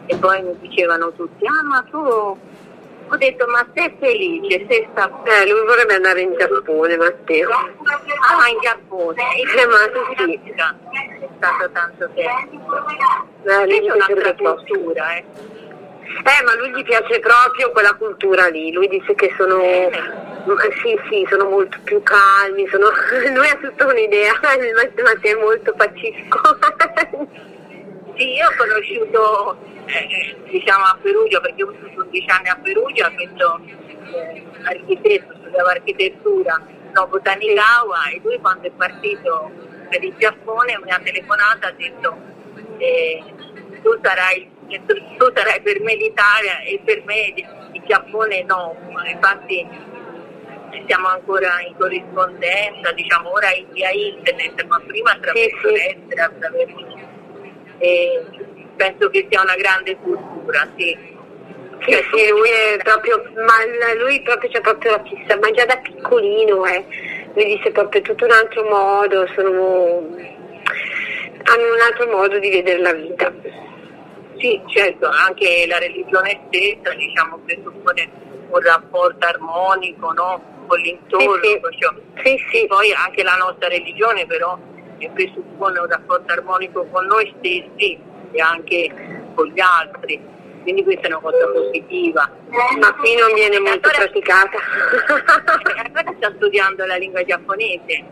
e 0.06 0.16
poi 0.16 0.42
mi 0.42 0.56
dicevano 0.60 1.12
tutti, 1.12 1.44
ah 1.46 1.62
ma 1.64 1.84
tu 1.90 2.38
ho 3.10 3.16
detto 3.16 3.46
ma 3.46 3.66
sei 3.74 3.94
felice, 3.98 4.66
sei 4.68 4.86
sta... 4.90 5.10
Eh, 5.24 5.48
lui 5.48 5.64
vorrebbe 5.66 5.94
andare 5.94 6.20
in 6.20 6.34
Giappone, 6.38 6.96
Matteo. 6.96 7.48
Ah, 7.50 8.48
in 8.50 8.58
Giappone, 8.60 9.16
eh, 9.16 9.66
ma 9.66 10.24
sì. 10.24 10.40
È 10.44 11.28
stato 11.36 11.70
tanto 11.70 12.08
tempo. 12.14 12.86
Eh, 13.44 13.66
è 13.66 13.92
un'altra 13.92 14.34
cultura, 14.34 15.16
eh. 15.16 15.24
Eh, 16.08 16.42
ma 16.44 16.54
lui 16.56 16.70
gli 16.70 16.82
piace 16.84 17.20
proprio 17.20 17.70
quella 17.70 17.94
cultura 17.94 18.48
lì, 18.48 18.72
lui 18.72 18.88
dice 18.88 19.14
che 19.14 19.32
sono, 19.36 19.60
eh. 19.60 19.90
sì, 20.82 20.98
sì, 21.08 21.26
sono 21.28 21.48
molto 21.50 21.78
più 21.84 22.02
calmi, 22.02 22.66
sono... 22.68 22.88
lui 23.34 23.48
ha 23.48 23.56
tutta 23.56 23.86
un'idea, 23.86 24.32
Matteo 24.40 25.38
è 25.38 25.40
molto 25.40 25.72
pacifico. 25.74 26.40
sì, 28.16 28.32
io 28.32 28.46
ho 28.46 28.54
conosciuto, 28.56 29.58
eh, 29.84 30.36
diciamo 30.50 30.84
a 30.84 30.98
Perugia, 31.02 31.40
perché 31.40 31.62
ho 31.62 31.66
vissuto 31.66 32.02
11 32.02 32.30
anni 32.30 32.48
a 32.48 32.58
Perugia, 32.62 33.12
fatto 33.14 33.60
eh, 34.14 34.44
architetto, 34.64 35.34
studiavo 35.40 35.68
architettura, 35.68 36.66
no, 36.94 37.06
Botanikawa, 37.06 38.08
e 38.12 38.20
lui 38.22 38.38
quando 38.40 38.66
è 38.66 38.70
partito 38.70 39.50
per 39.90 40.02
il 40.02 40.14
Giappone 40.18 40.78
mi 40.82 40.90
ha 40.90 41.00
telefonato 41.02 41.66
e 41.66 41.68
ha 41.68 41.72
detto 41.76 42.16
eh, 42.78 43.22
tu 43.82 43.98
sarai 44.02 44.56
tu, 44.86 45.32
sarai 45.34 45.60
per 45.62 45.80
me 45.80 45.94
l'Italia 45.94 46.60
e 46.60 46.80
per 46.84 47.02
me 47.04 47.34
il 47.72 47.82
Giappone 47.86 48.42
no, 48.44 48.76
infatti 49.10 49.66
siamo 50.86 51.08
ancora 51.08 51.60
in 51.66 51.74
corrispondenza, 51.76 52.92
diciamo 52.92 53.32
ora 53.32 53.48
via 53.72 53.90
internet, 53.90 54.64
ma 54.66 54.80
prima 54.86 55.12
attraverso 55.12 55.68
sì, 55.68 55.74
lettere, 55.74 56.20
attraverso... 56.20 56.96
E 57.78 58.24
penso 58.76 59.08
che 59.10 59.26
sia 59.30 59.42
una 59.42 59.54
grande 59.54 59.96
cultura, 59.96 60.68
sì. 60.76 61.16
Sì, 61.80 61.92
sì, 61.92 62.28
lui 62.28 62.48
è 62.48 62.76
proprio, 62.82 63.22
ma 63.36 63.54
lui 63.94 64.20
proprio 64.22 64.50
c'è 64.50 64.60
proprio 64.60 64.92
la 64.92 65.02
fissa, 65.04 65.38
ma 65.38 65.50
già 65.52 65.64
da 65.64 65.76
piccolino, 65.76 66.66
eh. 66.66 66.84
lui 67.34 67.44
dice 67.44 67.70
proprio 67.70 68.02
tutto 68.02 68.24
un 68.24 68.32
altro 68.32 68.64
modo, 68.64 69.26
sono, 69.34 70.08
hanno 71.44 71.74
un 71.74 71.80
altro 71.80 72.10
modo 72.10 72.38
di 72.38 72.50
vedere 72.50 72.80
la 72.80 72.92
vita. 72.92 73.32
Sì, 74.38 74.60
certo, 74.66 75.08
anche 75.08 75.66
la 75.66 75.78
religione 75.78 76.40
stessa 76.46 76.94
diciamo, 76.94 77.38
presuppone 77.44 78.10
un 78.50 78.60
rapporto 78.60 79.26
armonico 79.26 80.12
no? 80.12 80.40
con 80.66 80.78
l'intorno, 80.80 81.34
sì, 81.42 81.60
sì. 81.78 82.20
Sì, 82.22 82.44
sì. 82.50 82.66
poi 82.66 82.92
anche 82.92 83.22
la 83.22 83.36
nostra 83.36 83.68
religione 83.68 84.26
però 84.26 84.58
presuppone 85.12 85.78
un 85.78 85.86
rapporto 85.86 86.32
armonico 86.32 86.86
con 86.86 87.06
noi 87.06 87.32
stessi 87.38 87.98
e 88.32 88.40
anche 88.40 88.92
con 89.34 89.46
gli 89.46 89.60
altri 89.60 90.20
quindi 90.62 90.82
questa 90.84 91.02
è 91.02 91.06
una 91.08 91.20
cosa 91.20 91.46
positiva. 91.52 92.30
Ma 92.78 92.94
qui 92.94 93.14
non 93.16 93.32
viene 93.34 93.58
molto 93.58 93.88
allora, 93.88 94.04
praticata. 94.04 94.58
Allora 95.78 96.14
sta 96.16 96.32
studiando 96.36 96.84
la 96.84 96.96
lingua 96.96 97.24
giapponese. 97.24 98.04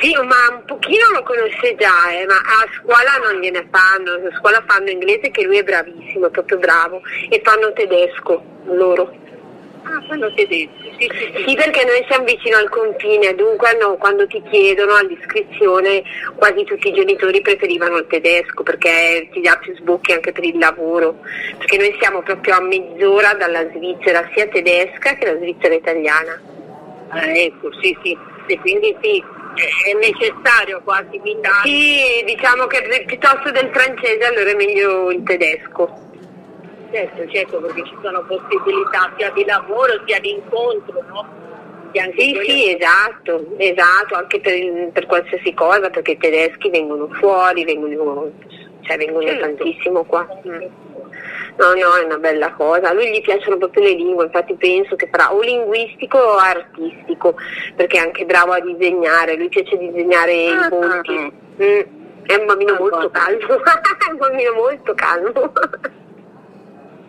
Sì, 0.00 0.14
ma 0.22 0.36
un 0.50 0.64
pochino 0.66 1.10
lo 1.12 1.22
conosce 1.22 1.74
già, 1.76 2.10
eh, 2.10 2.26
ma 2.26 2.36
a 2.36 2.66
scuola 2.78 3.16
non 3.22 3.40
gliene 3.40 3.66
fanno, 3.70 4.12
a 4.12 4.36
scuola 4.38 4.62
fanno 4.66 4.90
inglese 4.90 5.30
che 5.30 5.44
lui 5.44 5.58
è 5.58 5.62
bravissimo, 5.62 6.26
è 6.26 6.30
proprio 6.30 6.58
bravo, 6.58 7.00
e 7.28 7.40
fanno 7.42 7.72
tedesco 7.72 8.42
loro. 8.64 9.22
Ah, 9.84 10.02
fanno 10.08 10.32
tedesco. 10.32 10.70
Sì, 10.98 11.10
sì, 11.12 11.32
sì. 11.36 11.44
sì, 11.46 11.54
perché 11.54 11.84
noi 11.84 12.04
siamo 12.08 12.24
vicino 12.24 12.56
al 12.56 12.70
confine, 12.70 13.34
dunque 13.34 13.76
no, 13.78 13.96
quando 13.96 14.26
ti 14.26 14.42
chiedono 14.50 14.94
all'iscrizione 14.94 16.02
quasi 16.36 16.64
tutti 16.64 16.88
i 16.88 16.94
genitori 16.94 17.42
preferivano 17.42 17.98
il 17.98 18.06
tedesco 18.06 18.62
perché 18.62 19.28
ti 19.30 19.40
dà 19.40 19.56
più 19.56 19.74
sbocchi 19.76 20.12
anche 20.12 20.32
per 20.32 20.44
il 20.44 20.58
lavoro, 20.58 21.18
perché 21.58 21.76
noi 21.76 21.94
siamo 22.00 22.22
proprio 22.22 22.54
a 22.54 22.60
mezz'ora 22.60 23.34
dalla 23.34 23.68
Svizzera, 23.74 24.28
sia 24.34 24.46
tedesca 24.46 25.14
che 25.14 25.26
la 25.26 25.36
Svizzera 25.36 25.74
italiana. 25.74 26.40
Ah, 27.08 27.28
ecco, 27.36 27.70
sì, 27.80 27.96
sì, 28.02 28.16
e 28.46 28.58
quindi 28.60 28.96
sì, 29.02 29.22
è 29.84 29.94
necessario 29.98 30.80
quasi 30.82 31.16
imitare. 31.16 31.68
Sì, 31.68 32.24
diciamo 32.24 32.66
che 32.66 33.04
piuttosto 33.06 33.50
del 33.50 33.70
francese 33.72 34.24
allora 34.24 34.50
è 34.50 34.54
meglio 34.54 35.10
il 35.10 35.22
tedesco. 35.24 36.12
Certo, 36.94 37.28
certo, 37.28 37.60
perché 37.60 37.84
ci 37.86 37.96
sono 38.00 38.22
possibilità 38.22 39.12
sia 39.16 39.28
di 39.30 39.44
lavoro 39.44 40.00
sia 40.06 40.20
di 40.20 40.30
incontro, 40.30 41.02
no? 41.08 41.42
Sì, 42.16 42.40
sì, 42.44 42.76
esatto, 42.76 43.46
esatto, 43.56 44.14
anche 44.14 44.38
per, 44.38 44.90
per, 44.92 45.06
qualsiasi 45.06 45.52
cosa, 45.54 45.90
perché 45.90 46.12
i 46.12 46.16
tedeschi 46.16 46.70
vengono 46.70 47.08
fuori, 47.14 47.64
vengono, 47.64 48.30
cioè 48.82 48.96
vengono 48.96 49.26
certo. 49.26 49.40
tantissimo 49.40 50.04
qua. 50.04 50.24
Mm. 50.46 50.62
No, 51.56 51.74
no, 51.74 51.94
è 52.00 52.04
una 52.04 52.18
bella 52.18 52.52
cosa. 52.52 52.90
A 52.90 52.92
lui 52.92 53.10
gli 53.10 53.20
piacciono 53.22 53.58
proprio 53.58 53.82
le 53.82 53.94
lingue, 53.94 54.26
infatti 54.26 54.54
penso 54.54 54.94
che 54.94 55.08
farà 55.10 55.34
o 55.34 55.40
linguistico 55.40 56.18
o 56.18 56.36
artistico, 56.36 57.34
perché 57.74 57.96
è 57.96 58.00
anche 58.02 58.24
bravo 58.24 58.52
a 58.52 58.60
disegnare, 58.60 59.36
lui 59.36 59.48
piace 59.48 59.76
disegnare 59.76 60.46
ah, 60.46 60.66
i 60.66 60.68
ponti. 60.68 61.16
Ah. 61.16 61.64
Mm. 61.64 61.80
È 62.22 62.34
un 62.36 62.46
bambino 62.46 62.74
ah, 62.74 62.78
molto 62.78 63.10
calmo, 63.10 63.46
è 63.64 64.10
un 64.10 64.16
bambino 64.16 64.52
molto 64.52 64.94
calmo. 64.94 65.52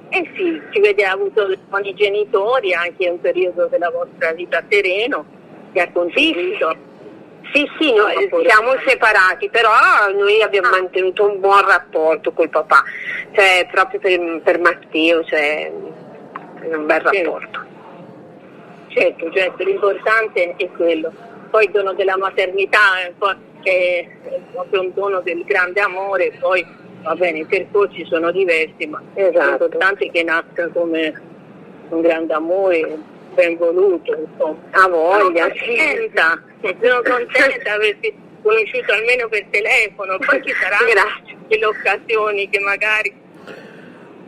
Eh 0.10 0.32
sì, 0.36 0.62
ci 0.72 0.80
vede 0.80 1.04
ha 1.04 1.12
avuto 1.12 1.48
con 1.70 1.84
i 1.84 1.94
genitori 1.94 2.74
anche 2.74 3.10
un 3.10 3.20
periodo 3.20 3.68
della 3.68 3.90
vostra 3.90 4.32
vita 4.34 4.64
sereno 4.70 5.26
che 5.74 5.82
ha 5.82 5.92
contribuito. 5.92 6.94
Sì, 7.54 7.70
sì, 7.78 7.94
noi 7.94 8.30
siamo 8.48 8.74
separati, 8.86 9.50
però 9.50 9.72
noi 10.14 10.42
abbiamo 10.42 10.68
ah. 10.68 10.80
mantenuto 10.80 11.30
un 11.30 11.40
buon 11.40 11.66
rapporto 11.66 12.32
col 12.32 12.50
papà, 12.50 12.84
cioè 13.34 13.68
proprio 13.72 14.00
per, 14.00 14.42
per 14.44 14.60
Matteo, 14.60 15.24
cioè 15.24 15.72
un 15.72 16.86
bel 16.86 17.02
rapporto. 17.02 17.64
Certo, 18.88 19.32
certo, 19.32 19.64
l'importante 19.64 20.56
è 20.56 20.70
quello. 20.72 21.12
Poi 21.50 21.66
il 21.66 21.72
dono 21.72 21.94
della 21.94 22.18
maternità 22.18 23.00
è 23.02 23.12
proprio 24.52 24.82
un 24.82 24.92
dono 24.94 25.22
del 25.22 25.44
grande 25.44 25.82
amore, 25.82 26.32
poi 26.40 26.66
va 27.06 27.16
bene, 27.16 27.40
i 27.40 27.46
percorsi 27.46 28.04
sono 28.06 28.32
diversi, 28.32 28.88
ma 28.88 29.02
esatto. 29.14 29.46
l'importante 29.48 30.06
è 30.06 30.12
che 30.12 30.24
nasca 30.24 30.68
come 30.70 31.14
un 31.90 32.02
grande 32.02 32.34
amore, 32.34 32.98
ben 33.36 33.58
voluto, 33.58 34.12
insomma. 34.18 34.58
A 34.72 34.88
voglia, 34.88 35.44
sono 35.44 35.54
contenta, 35.54 36.44
sono 36.82 37.02
contenta 37.04 37.58
di 37.58 37.70
averti 37.70 38.16
conosciuto 38.42 38.92
almeno 38.92 39.28
per 39.28 39.46
telefono, 39.52 40.18
poi 40.18 40.42
ci 40.44 40.54
saranno 40.54 41.46
delle 41.48 41.66
occasioni 41.66 42.50
che 42.50 42.60
magari 42.60 43.14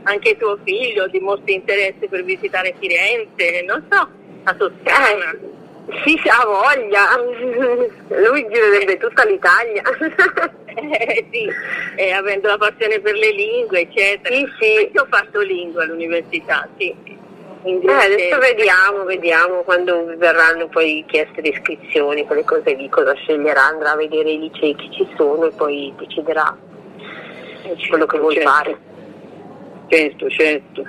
anche 0.04 0.38
tuo 0.38 0.58
figlio 0.64 1.08
dimostri 1.08 1.56
interesse 1.56 2.08
per 2.08 2.24
visitare 2.24 2.76
Firenze, 2.80 3.64
non 3.66 3.84
so, 3.90 4.08
la 4.44 4.54
Toscana. 4.54 5.56
Eh. 5.88 6.02
Sì, 6.06 6.20
ha 6.28 6.46
voglia, 6.46 7.16
lui 8.30 8.48
girerebbe 8.50 8.98
tutta 8.98 9.24
l'Italia. 9.26 9.84
Eh, 10.78 11.26
sì, 11.32 11.50
eh, 11.96 12.12
avendo 12.12 12.50
la 12.50 12.58
passione 12.58 13.00
per 13.00 13.16
le 13.16 13.32
lingue, 13.32 13.82
eccetera. 13.82 14.36
Sì, 14.36 14.48
sì. 14.60 14.92
Io 14.94 15.02
ho 15.02 15.08
fatto 15.10 15.42
lingua 15.42 15.82
all'università, 15.82 16.70
sì. 16.78 16.96
Eh, 17.64 17.92
adesso 17.92 18.38
vediamo, 18.38 19.04
vediamo 19.04 19.64
quando 19.64 20.06
verranno 20.18 20.68
poi 20.68 21.04
chieste 21.08 21.42
le 21.42 21.50
iscrizioni, 21.50 22.26
quelle 22.28 22.44
cose 22.44 22.76
lì, 22.76 22.88
cosa 22.90 23.14
sceglierà, 23.16 23.64
andrà 23.64 23.94
a 23.94 23.96
vedere 23.96 24.30
i 24.30 24.40
licei 24.40 24.76
che 24.76 24.90
ci 24.92 25.08
sono 25.18 25.46
e 25.48 25.52
poi 25.52 25.92
deciderà. 25.98 26.56
quello 27.90 28.06
che 28.06 28.20
vuoi 28.20 28.36
certo. 28.36 28.50
fare. 28.50 28.78
Certo, 29.88 30.30
certo. 30.30 30.86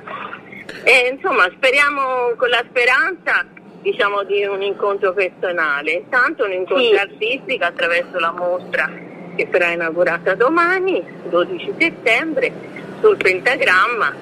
E, 0.84 1.08
insomma, 1.12 1.50
speriamo 1.56 2.34
con 2.36 2.50
la 2.50 2.62
speranza 2.68 3.46
diciamo, 3.90 4.22
di 4.24 4.44
un 4.44 4.60
incontro 4.62 5.12
personale, 5.14 6.04
tanto 6.10 6.44
un 6.44 6.52
incontro 6.52 6.84
Sì. 6.84 6.94
artistico 6.94 7.64
attraverso 7.64 8.18
la 8.18 8.32
mostra 8.32 8.90
che 9.34 9.48
sarà 9.50 9.70
inaugurata 9.70 10.34
domani, 10.34 11.02
12 11.28 11.72
settembre, 11.78 12.52
sul 13.00 13.16
pentagramma, 13.16 14.14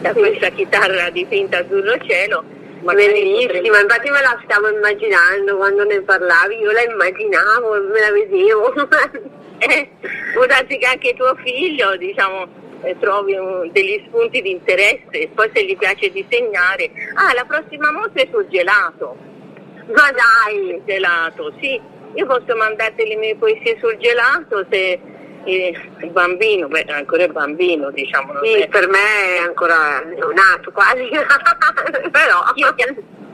da 0.00 0.12
Sì. 0.12 0.18
questa 0.18 0.48
chitarra 0.50 1.10
dipinta 1.10 1.58
azzurro 1.58 1.96
cielo. 2.06 2.44
Bellissima, 2.80 3.80
infatti 3.80 4.08
me 4.08 4.20
la 4.22 4.40
stavo 4.44 4.68
immaginando 4.68 5.56
quando 5.56 5.84
ne 5.84 6.00
parlavi, 6.00 6.56
io 6.58 6.70
la 6.70 6.82
immaginavo, 6.82 7.72
me 7.92 8.00
la 8.00 8.12
vedevo. 8.12 8.72
Eh, 9.60 9.88
può 10.34 10.46
darsi 10.46 10.78
che 10.78 10.86
anche 10.86 11.14
tuo 11.14 11.34
figlio, 11.42 11.96
diciamo, 11.96 12.46
trovi 13.00 13.34
un- 13.34 13.70
degli 13.72 14.02
spunti 14.06 14.40
di 14.42 14.50
interesse 14.50 15.08
e 15.10 15.28
poi 15.34 15.50
se 15.54 15.64
gli 15.64 15.76
piace 15.76 16.10
disegnare. 16.10 16.90
Ah, 17.14 17.32
la 17.34 17.44
prossima 17.44 17.90
mostra 17.92 18.22
è 18.22 18.28
sul 18.30 18.46
gelato. 18.48 19.16
Ma 19.94 20.10
dai! 20.12 20.68
Il 20.74 20.82
gelato, 20.86 21.52
sì. 21.60 21.80
Io 22.14 22.26
posso 22.26 22.56
mandarti 22.56 23.06
le 23.06 23.16
mie 23.16 23.36
poesie 23.36 23.76
sul 23.80 23.96
gelato 23.98 24.66
se 24.70 24.98
eh, 25.44 25.74
il 26.02 26.10
bambino, 26.10 26.68
beh, 26.68 26.84
ancora 26.88 27.22
è 27.24 27.28
bambino, 27.28 27.90
diciamo. 27.90 28.32
Sì, 28.42 28.54
è- 28.54 28.68
per 28.68 28.86
me 28.88 29.36
è 29.36 29.38
ancora 29.38 30.00
neonato 30.00 30.70
quasi, 30.72 31.08
però... 32.10 32.42
Io 32.54 32.74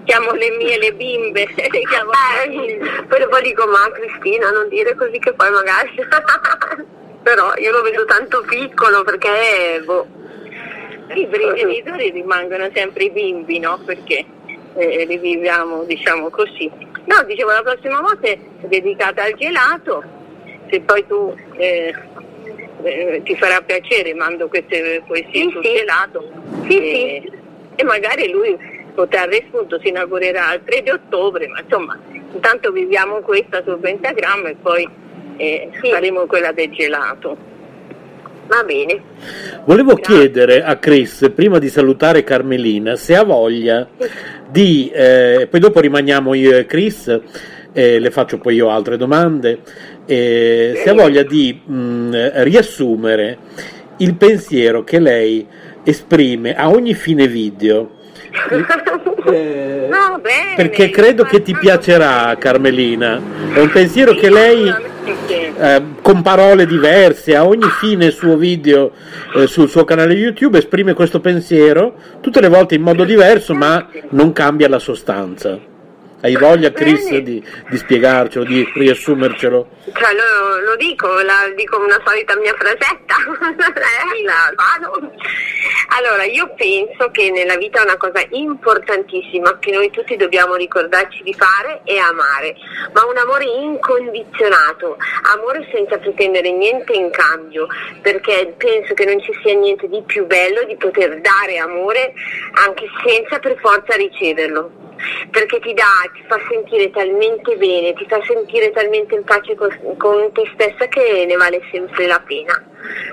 chiamo, 0.05 0.33
le 0.33 0.51
mie 0.51 0.79
le 0.79 0.93
bimbe. 0.93 1.47
le 1.57 1.69
chiamo 1.89 2.11
Eh, 2.45 2.49
bimbe. 2.49 3.05
poi 3.09 3.19
dopo 3.21 3.41
dico, 3.41 3.67
ma 3.67 3.91
Cristina, 3.93 4.51
non 4.51 4.69
dire 4.69 4.95
così 4.95 5.19
che 5.19 5.33
poi 5.33 5.51
magari... 5.51 5.91
però 7.25 7.55
io 7.57 7.73
lo 7.73 7.83
vedo 7.83 8.05
tanto 8.05 8.43
piccolo 8.43 9.03
perché, 9.03 9.83
boh... 9.85 10.07
Sì, 11.13 11.27
per 11.27 11.41
i 11.41 11.53
genitori 11.55 12.11
rimangono 12.11 12.69
sempre 12.73 13.05
i 13.05 13.11
bimbi, 13.11 13.59
no? 13.59 13.81
Perché 13.85 14.25
eh, 14.75 15.05
li 15.07 15.19
viviamo, 15.19 15.85
diciamo 15.85 16.29
così. 16.31 16.71
No, 17.07 17.23
dicevo, 17.27 17.51
la 17.51 17.63
prossima 17.63 18.01
volta 18.01 18.29
è 18.29 18.39
dedicata 18.63 19.23
al 19.23 19.35
gelato, 19.35 20.03
se 20.71 20.81
poi 20.81 21.07
tu 21.07 21.35
eh, 21.57 21.95
eh, 22.83 23.21
ti 23.25 23.37
farà 23.37 23.61
piacere, 23.61 24.15
mando 24.15 24.49
queste 24.49 25.03
poesie 25.07 25.31
Sì, 25.33 25.51
sul 25.51 25.65
sì. 25.65 25.75
gelato. 25.75 26.31
Sì, 26.69 26.77
e, 26.79 27.33
e 27.77 27.85
magari 27.85 28.31
lui 28.31 28.57
potrà 28.95 29.27
spunto, 29.47 29.79
si 29.81 29.89
inaugurerà 29.89 30.55
il 30.55 30.63
3 30.65 30.83
di 30.83 30.91
ottobre, 30.91 31.47
ma 31.49 31.61
insomma, 31.61 31.99
intanto 32.33 32.71
viviamo 32.71 33.21
questa 33.21 33.63
sul 33.63 33.79
pentagramma 33.79 34.49
e 34.49 34.57
poi 34.61 34.89
eh, 35.37 35.69
Sì. 35.83 35.91
faremo 35.91 36.27
quella 36.27 36.53
del 36.53 36.71
gelato. 36.71 37.37
Va 38.47 38.63
bene. 38.63 39.01
Volevo 39.65 39.95
Grazie. 39.95 40.15
chiedere 40.19 40.63
a 40.63 40.77
Chris, 40.77 41.31
prima 41.35 41.59
di 41.59 41.69
salutare 41.69 42.25
Carmelina, 42.25 42.95
se 42.95 43.17
ha 43.17 43.25
voglia 43.25 43.89
di, 44.51 44.91
eh, 44.93 45.47
poi 45.51 45.61
dopo 45.61 45.81
rimaniamo 45.81 46.35
io 46.35 46.55
e 46.57 46.67
Chris, 46.67 47.21
eh, 47.73 47.99
le 47.99 48.11
faccio 48.11 48.37
poi 48.39 48.57
io 48.57 48.69
altre 48.69 48.99
domande, 48.99 49.61
eh, 50.05 50.75
se 50.85 50.91
ha 50.91 50.93
voglia 50.93 51.23
di 51.23 51.59
mh, 51.65 52.43
riassumere 52.43 53.39
il 53.99 54.15
pensiero 54.17 54.85
che 54.85 54.99
lei 54.99 55.47
esprime 55.83 56.55
a 56.55 56.69
ogni 56.69 56.93
fine 56.95 57.27
video. 57.27 57.93
Eh, 59.27 59.89
No, 59.91 60.19
bene. 60.21 60.53
perché 60.55 60.91
credo 60.91 61.25
che 61.25 61.41
ti 61.41 61.57
piacerà 61.57 62.37
Carmelina, 62.39 63.19
è 63.55 63.59
un 63.59 63.71
pensiero 63.71 64.13
che 64.13 64.29
lei 64.29 64.71
eh, 65.07 65.83
con 66.03 66.23
parole 66.23 66.67
diverse 66.67 67.37
a 67.37 67.47
ogni 67.47 67.69
fine 67.79 68.11
suo 68.11 68.37
video 68.37 68.93
eh, 69.37 69.47
sul 69.47 69.69
suo 69.69 69.85
canale 69.85 70.15
YouTube 70.15 70.59
esprime 70.59 70.95
questo 70.95 71.21
pensiero 71.21 71.95
tutte 72.21 72.41
le 72.41 72.49
volte 72.49 72.75
in 72.75 72.83
modo 72.83 73.05
diverso 73.05 73.55
ma 73.55 73.89
non 74.11 74.33
cambia 74.33 74.69
la 74.69 74.79
sostanza 74.79 75.73
hai 76.25 76.37
voglia 76.37 76.73
Chris 76.73 77.07
di, 77.19 77.45
di 77.69 77.77
spiegarcelo 77.77 78.47
di 78.47 78.67
riassumercelo 78.73 79.69
Cioè, 79.93 80.15
lo, 80.15 80.61
lo 80.65 80.77
dico, 80.77 81.07
la 81.21 81.53
dico 81.55 81.79
una 81.79 82.01
solita 82.05 82.35
mia 82.39 82.55
frasetta. 82.55 83.13
Eh. 83.85 84.27
Allora, 85.97 86.25
io 86.25 86.53
penso 86.57 87.11
che 87.11 87.31
nella 87.31 87.57
vita 87.57 87.83
una 87.83 87.97
cosa 87.97 88.25
importantissima 88.31 89.59
che 89.59 89.71
noi 89.71 89.91
tutti 89.91 90.17
dobbiamo 90.17 90.55
ricordarci 90.55 91.23
di 91.23 91.35
fare 91.35 91.83
è 91.85 91.97
amare, 91.97 92.57
ma 92.93 93.05
un 93.05 93.17
amore 93.17 93.45
incondizionato, 93.45 94.97
amore 95.35 95.69
senza 95.73 95.99
pretendere 95.99 96.51
niente 96.53 96.93
in 96.93 97.11
cambio, 97.11 97.67
perché 98.01 98.55
penso 98.57 98.95
che 98.95 99.05
non 99.05 99.21
ci 99.21 99.33
sia 99.43 99.55
niente 99.55 99.89
di 99.89 100.03
più 100.07 100.27
bello 100.27 100.65
di 100.65 100.77
poter 100.77 101.21
dare 101.21 101.59
amore 101.59 102.13
anche 102.65 102.87
senza 103.05 103.39
per 103.39 103.57
forza 103.61 103.95
riceverlo 103.97 104.84
perché 105.31 105.61
ti 105.61 105.75
dà, 105.75 106.09
ti 106.13 106.23
fa 106.27 106.39
sentire 106.49 106.91
talmente 106.91 107.57
bene, 107.57 107.93
ti 107.95 108.07
fa 108.09 108.21
sentire 108.25 108.71
talmente 108.71 109.15
in 109.15 109.25
pace 109.25 109.55
con, 109.55 109.69
con 109.97 110.33
te 110.33 110.51
stessa 110.55 110.87
che 110.87 111.25
ne 111.27 111.37
vale 111.37 111.63
sempre 111.71 112.07
la 112.07 112.21
pena. 112.25 112.63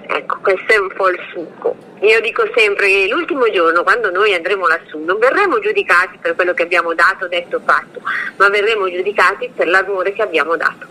Ecco, 0.07 0.39
questo 0.41 0.73
è 0.73 0.77
un 0.77 0.91
po' 0.93 1.09
il 1.09 1.19
succo. 1.31 1.75
Io 2.01 2.19
dico 2.19 2.43
sempre 2.55 2.87
che 2.87 3.07
l'ultimo 3.09 3.49
giorno, 3.49 3.83
quando 3.83 4.11
noi 4.11 4.33
andremo 4.33 4.67
lassù, 4.67 5.03
non 5.03 5.19
verremo 5.19 5.59
giudicati 5.59 6.17
per 6.19 6.35
quello 6.35 6.53
che 6.53 6.63
abbiamo 6.63 6.93
dato, 6.93 7.27
detto, 7.27 7.61
fatto, 7.63 8.01
ma 8.37 8.49
verremo 8.49 8.89
giudicati 8.89 9.51
per 9.55 9.67
l'amore 9.67 10.13
che 10.13 10.21
abbiamo 10.21 10.55
dato. 10.55 10.87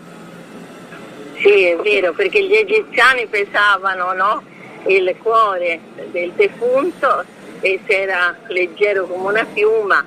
Sì, 1.37 1.65
è 1.65 1.75
vero, 1.77 2.13
perché 2.13 2.43
gli 2.43 2.53
egiziani 2.53 3.25
pesavano 3.27 4.13
no? 4.13 4.43
il 4.87 5.15
cuore 5.21 5.79
del 6.11 6.31
defunto 6.31 7.23
e 7.61 7.79
se 7.85 8.01
era 8.01 8.35
leggero 8.47 9.05
come 9.05 9.29
una 9.29 9.45
piuma 9.45 10.03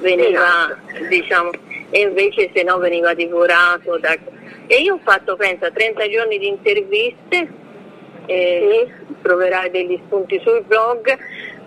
veniva, 0.00 0.76
diciamo, 1.08 1.50
e 1.90 2.00
invece 2.00 2.50
se 2.54 2.62
no 2.62 2.78
veniva 2.78 3.14
divorato. 3.14 3.98
Da... 3.98 4.16
E 4.66 4.76
io 4.76 4.94
ho 4.94 5.00
fatto, 5.02 5.36
pensa, 5.36 5.70
30 5.70 6.08
giorni 6.08 6.38
di 6.38 6.48
interviste, 6.48 7.60
e 8.26 8.90
troverai 9.20 9.70
degli 9.70 10.00
spunti 10.04 10.40
sul 10.44 10.62
blog 10.62 11.18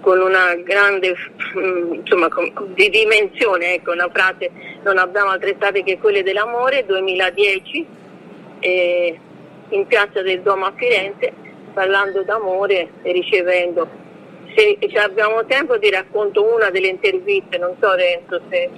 con 0.01 0.19
una 0.19 0.55
grande, 0.55 1.15
mm, 1.57 1.93
insomma, 1.93 2.27
di 2.73 2.89
dimensione, 2.89 3.73
ecco, 3.75 3.91
una 3.91 4.09
frase, 4.11 4.51
non 4.83 4.97
abbiamo 4.97 5.31
altre 5.31 5.55
state 5.55 5.83
che 5.83 5.97
quelle 5.97 6.21
dell'amore, 6.21 6.85
2010, 6.85 7.85
eh, 8.59 9.19
in 9.69 9.87
piazza 9.87 10.21
del 10.21 10.41
Duomo 10.41 10.65
a 10.65 10.73
Firenze, 10.75 11.33
parlando 11.73 12.21
d'amore 12.21 12.89
e 13.01 13.11
ricevendo. 13.11 14.03
Se 14.55 14.77
se 14.89 14.97
abbiamo 14.99 15.45
tempo 15.45 15.77
ti 15.79 15.89
racconto 15.89 16.43
una 16.43 16.69
delle 16.69 16.87
interviste, 16.87 17.57
non 17.57 17.75
so 17.79 17.93
Renzo 17.93 18.41
se 18.49 18.69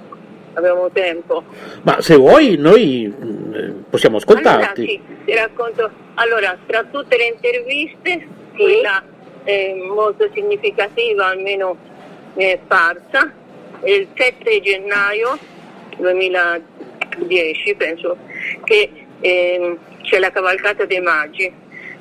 abbiamo 0.54 0.90
tempo. 0.90 1.44
ma 1.82 2.00
se 2.00 2.16
vuoi 2.16 2.56
noi 2.56 3.06
mh, 3.06 3.84
possiamo 3.88 4.16
Allora 4.16 4.40
ascoltarti 4.40 4.82
sì, 4.84 5.00
ti 5.24 5.34
racconto. 5.34 5.90
Allora, 6.14 6.58
tra 6.66 6.82
tutte 6.84 7.16
le 7.16 7.26
interviste, 7.26 8.26
quella 8.56 9.02
eh, 9.44 9.74
molto 9.88 10.28
significativa, 10.34 11.26
almeno 11.26 11.76
mi 12.34 12.44
è 12.44 12.58
parsa, 12.66 13.32
è 13.80 13.90
il 13.90 14.08
7 14.16 14.60
gennaio 14.60 15.38
2010, 15.96 17.74
penso, 17.76 18.16
che 18.64 18.90
ehm, 19.20 19.78
c'è 20.02 20.18
la 20.18 20.30
cavalcata 20.30 20.84
dei 20.86 21.00
Magi, 21.00 21.52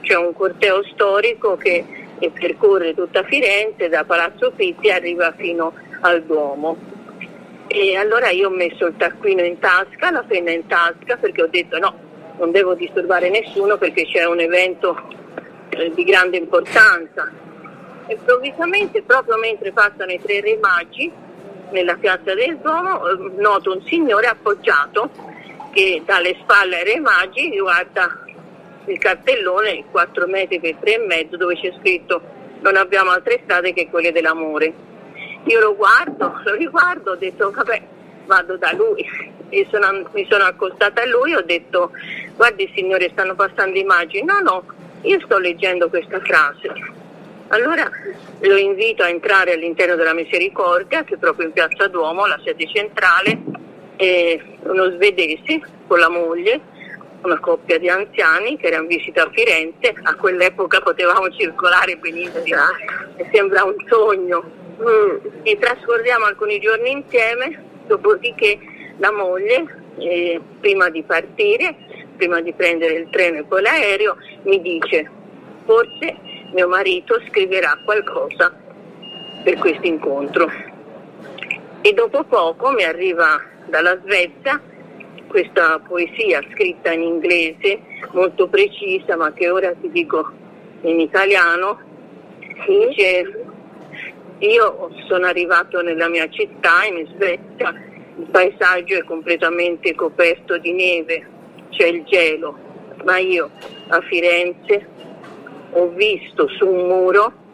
c'è 0.02 0.16
un 0.16 0.34
corteo 0.34 0.84
storico 0.94 1.58
che 1.58 1.86
eh, 2.20 2.32
percorre 2.32 2.94
tutta 2.94 3.24
Firenze, 3.24 3.90
da 3.90 4.04
Palazzo 4.04 4.52
Pitti 4.52 4.90
arriva 4.90 5.34
fino 5.38 5.74
al 6.02 6.24
Duomo. 6.24 6.96
E 7.68 7.98
allora 7.98 8.30
io 8.30 8.48
ho 8.48 8.52
messo 8.52 8.86
il 8.88 8.96
taccuino 8.98 9.44
in 9.44 9.60
tasca, 9.60 10.10
la 10.12 10.24
penna 10.24 10.52
in 10.52 10.66
tasca, 10.68 11.18
perché 11.18 11.44
ho 11.44 11.48
detto 11.48 11.78
no, 11.80 11.94
non 12.38 12.52
devo 12.52 12.74
disturbare 12.76 13.30
nessuno 13.30 13.78
perché 13.78 14.06
c'è 14.06 14.26
un 14.26 14.40
evento 14.40 14.96
eh, 15.70 15.92
di 15.94 16.04
grande 16.04 16.38
importanza. 16.38 17.30
Improvvisamente, 18.08 19.02
proprio 19.04 19.38
mentre 19.38 19.74
passano 19.74 20.12
i 20.12 20.20
tre 20.22 20.40
re 20.40 20.58
magi 20.62 21.12
nella 21.72 21.96
piazza 21.96 22.34
del 22.34 22.58
Duomo, 22.58 23.06
eh, 23.06 23.32
noto 23.36 23.74
un 23.74 23.84
signore 23.86 24.28
appoggiato 24.28 25.10
che 25.74 26.02
dalle 26.06 26.38
spalle 26.42 26.78
ai 26.78 26.94
re 26.94 27.00
magi 27.00 27.60
guarda 27.60 28.24
il 28.88 28.98
cartellone 28.98 29.86
4 29.92 30.28
metri 30.28 30.60
per 30.60 30.76
3 30.76 30.94
e 30.94 30.98
mezzo 31.00 31.38
dove 31.38 31.56
c'è 31.56 31.72
scritto 31.80 32.22
non 32.62 32.76
abbiamo 32.76 33.12
altre 33.12 33.42
strade 33.44 33.74
che 33.74 33.88
quelle 33.90 34.12
dell'amore. 34.12 34.74
Io 35.46 35.60
lo 35.60 35.76
guardo, 35.76 36.40
lo 36.44 36.54
riguardo, 36.56 37.12
ho 37.12 37.16
detto 37.16 37.52
vabbè 37.52 37.82
vado 38.26 38.58
da 38.58 38.74
lui 38.74 39.06
e 39.50 39.66
sono- 39.70 40.10
mi 40.12 40.28
sono 40.30 40.44
accostata 40.44 41.02
a 41.02 41.06
lui 41.06 41.34
ho 41.34 41.42
detto 41.42 41.92
guardi 42.36 42.70
signore 42.76 43.10
stanno 43.12 43.36
passando 43.36 43.78
immagini, 43.78 44.26
no 44.26 44.40
no, 44.40 44.64
io 45.02 45.20
sto 45.22 45.38
leggendo 45.38 45.90
questa 45.90 46.20
frase. 46.20 46.70
Allora 47.50 47.90
lo 48.40 48.58
invito 48.58 49.04
a 49.04 49.10
entrare 49.10 49.54
all'interno 49.54 49.96
della 49.96 50.14
Misericordia 50.14 51.06
che 51.06 51.14
è 51.14 51.18
proprio 51.18 51.48
in 51.48 51.54
piazza 51.54 51.88
Duomo, 51.88 52.26
la 52.26 52.40
sede 52.44 52.68
centrale, 52.68 53.40
uno 54.64 54.92
svedese 54.92 55.62
con 55.88 56.00
la 56.00 56.10
moglie 56.10 56.60
una 57.22 57.40
coppia 57.40 57.78
di 57.78 57.90
anziani 57.90 58.58
che 58.58 58.68
era 58.68 58.78
in 58.78 58.88
visita 58.88 59.24
a 59.24 59.30
Firenze, 59.32 59.94
a 60.04 60.16
quell'epoca 60.16 60.80
potevamo 60.80 61.30
circolare 61.32 61.98
benissimo, 61.98 62.44
mi 63.18 63.30
sembra 63.32 63.64
un 63.64 63.76
sogno. 63.88 64.66
Mm. 64.82 65.42
E 65.44 65.58
trascorriamo 65.58 66.26
alcuni 66.26 66.60
giorni 66.60 66.92
insieme, 66.92 67.64
dopodiché 67.88 68.60
la 68.98 69.12
moglie, 69.12 69.66
eh, 69.98 70.40
prima 70.60 70.90
di 70.90 71.02
partire, 71.04 71.76
prima 72.16 72.42
di 72.42 72.54
prendere 72.54 72.94
il 72.94 73.10
treno 73.10 73.40
e 73.40 73.44
poi 73.44 73.62
l'aereo, 73.62 74.18
mi 74.44 74.62
dice 74.62 75.10
forse 75.66 76.16
mio 76.54 76.68
marito 76.68 77.20
scriverà 77.28 77.78
qualcosa 77.84 78.54
per 79.44 79.58
questo 79.58 79.86
incontro. 79.86 80.50
E 81.82 81.94
dopo 81.94 82.24
poco 82.24 82.72
mi 82.72 82.84
arriva 82.84 83.42
dalla 83.66 83.98
Svezia 84.04 84.62
questa 85.28 85.80
poesia 85.80 86.42
scritta 86.52 86.92
in 86.92 87.02
inglese 87.02 87.80
molto 88.12 88.48
precisa 88.48 89.16
ma 89.16 89.32
che 89.34 89.50
ora 89.50 89.74
ti 89.74 89.90
dico 89.92 90.32
in 90.82 91.00
italiano 91.00 91.80
dice 92.66 93.46
io 94.40 94.90
sono 95.08 95.26
arrivato 95.26 95.82
nella 95.82 96.08
mia 96.08 96.30
città 96.30 96.86
in 96.86 97.06
Svezia 97.08 97.74
il 98.18 98.28
paesaggio 98.32 98.96
è 98.96 99.04
completamente 99.04 99.94
coperto 99.96 100.58
di 100.58 100.72
neve 100.72 101.28
c'è 101.70 101.88
il 101.88 102.04
gelo 102.04 102.58
ma 103.04 103.18
io 103.18 103.50
a 103.90 104.02
Firenze 104.02 104.88
ho 105.72 105.90
visto 105.90 106.48
su 106.50 106.68
un 106.68 106.88
muro 106.88 107.46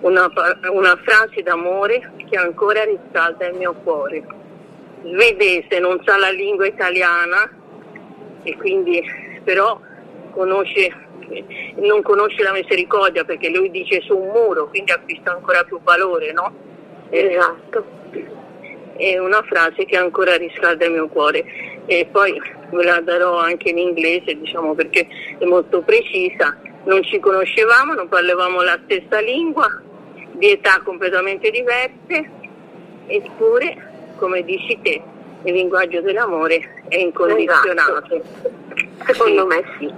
una, 0.00 0.30
una 0.70 0.96
frase 1.02 1.42
d'amore 1.42 2.12
che 2.28 2.36
ancora 2.36 2.84
riscalda 2.84 3.46
il 3.48 3.56
mio 3.56 3.72
cuore 3.82 4.24
svedese, 5.04 5.78
non 5.78 6.00
sa 6.04 6.16
la 6.16 6.30
lingua 6.30 6.66
italiana 6.66 7.50
e 8.42 8.56
quindi 8.56 9.02
però 9.42 9.78
conosce, 10.32 10.92
non 11.76 12.02
conosce 12.02 12.42
la 12.42 12.52
misericordia 12.52 13.24
perché 13.24 13.50
lui 13.50 13.70
dice 13.70 14.00
su 14.00 14.16
un 14.16 14.28
muro, 14.28 14.68
quindi 14.68 14.92
acquista 14.92 15.32
ancora 15.32 15.62
più 15.64 15.80
valore, 15.82 16.32
no? 16.32 16.52
Esatto. 17.10 18.02
È 18.96 19.18
una 19.18 19.42
frase 19.42 19.84
che 19.84 19.96
ancora 19.96 20.36
riscalda 20.36 20.84
il 20.84 20.92
mio 20.92 21.08
cuore 21.08 21.44
e 21.86 22.06
poi 22.10 22.40
ve 22.70 22.84
la 22.84 23.00
darò 23.00 23.38
anche 23.38 23.70
in 23.70 23.78
inglese, 23.78 24.38
diciamo 24.38 24.74
perché 24.74 25.06
è 25.38 25.44
molto 25.44 25.82
precisa. 25.82 26.56
Non 26.84 27.02
ci 27.02 27.18
conoscevamo, 27.18 27.94
non 27.94 28.08
parlavamo 28.08 28.62
la 28.62 28.78
stessa 28.84 29.18
lingua, 29.20 29.66
di 30.32 30.50
età 30.50 30.80
completamente 30.84 31.50
diverse, 31.50 32.30
eppure 33.06 33.93
come 34.24 34.42
dici 34.42 34.78
te, 34.80 35.02
il 35.42 35.52
linguaggio 35.52 36.00
dell'amore 36.00 36.84
è 36.88 36.96
incondizionato. 36.96 38.14
Esatto. 38.14 38.22
Secondo 39.04 39.42
sì. 39.42 39.46
me 39.46 39.64
sì. 39.78 39.92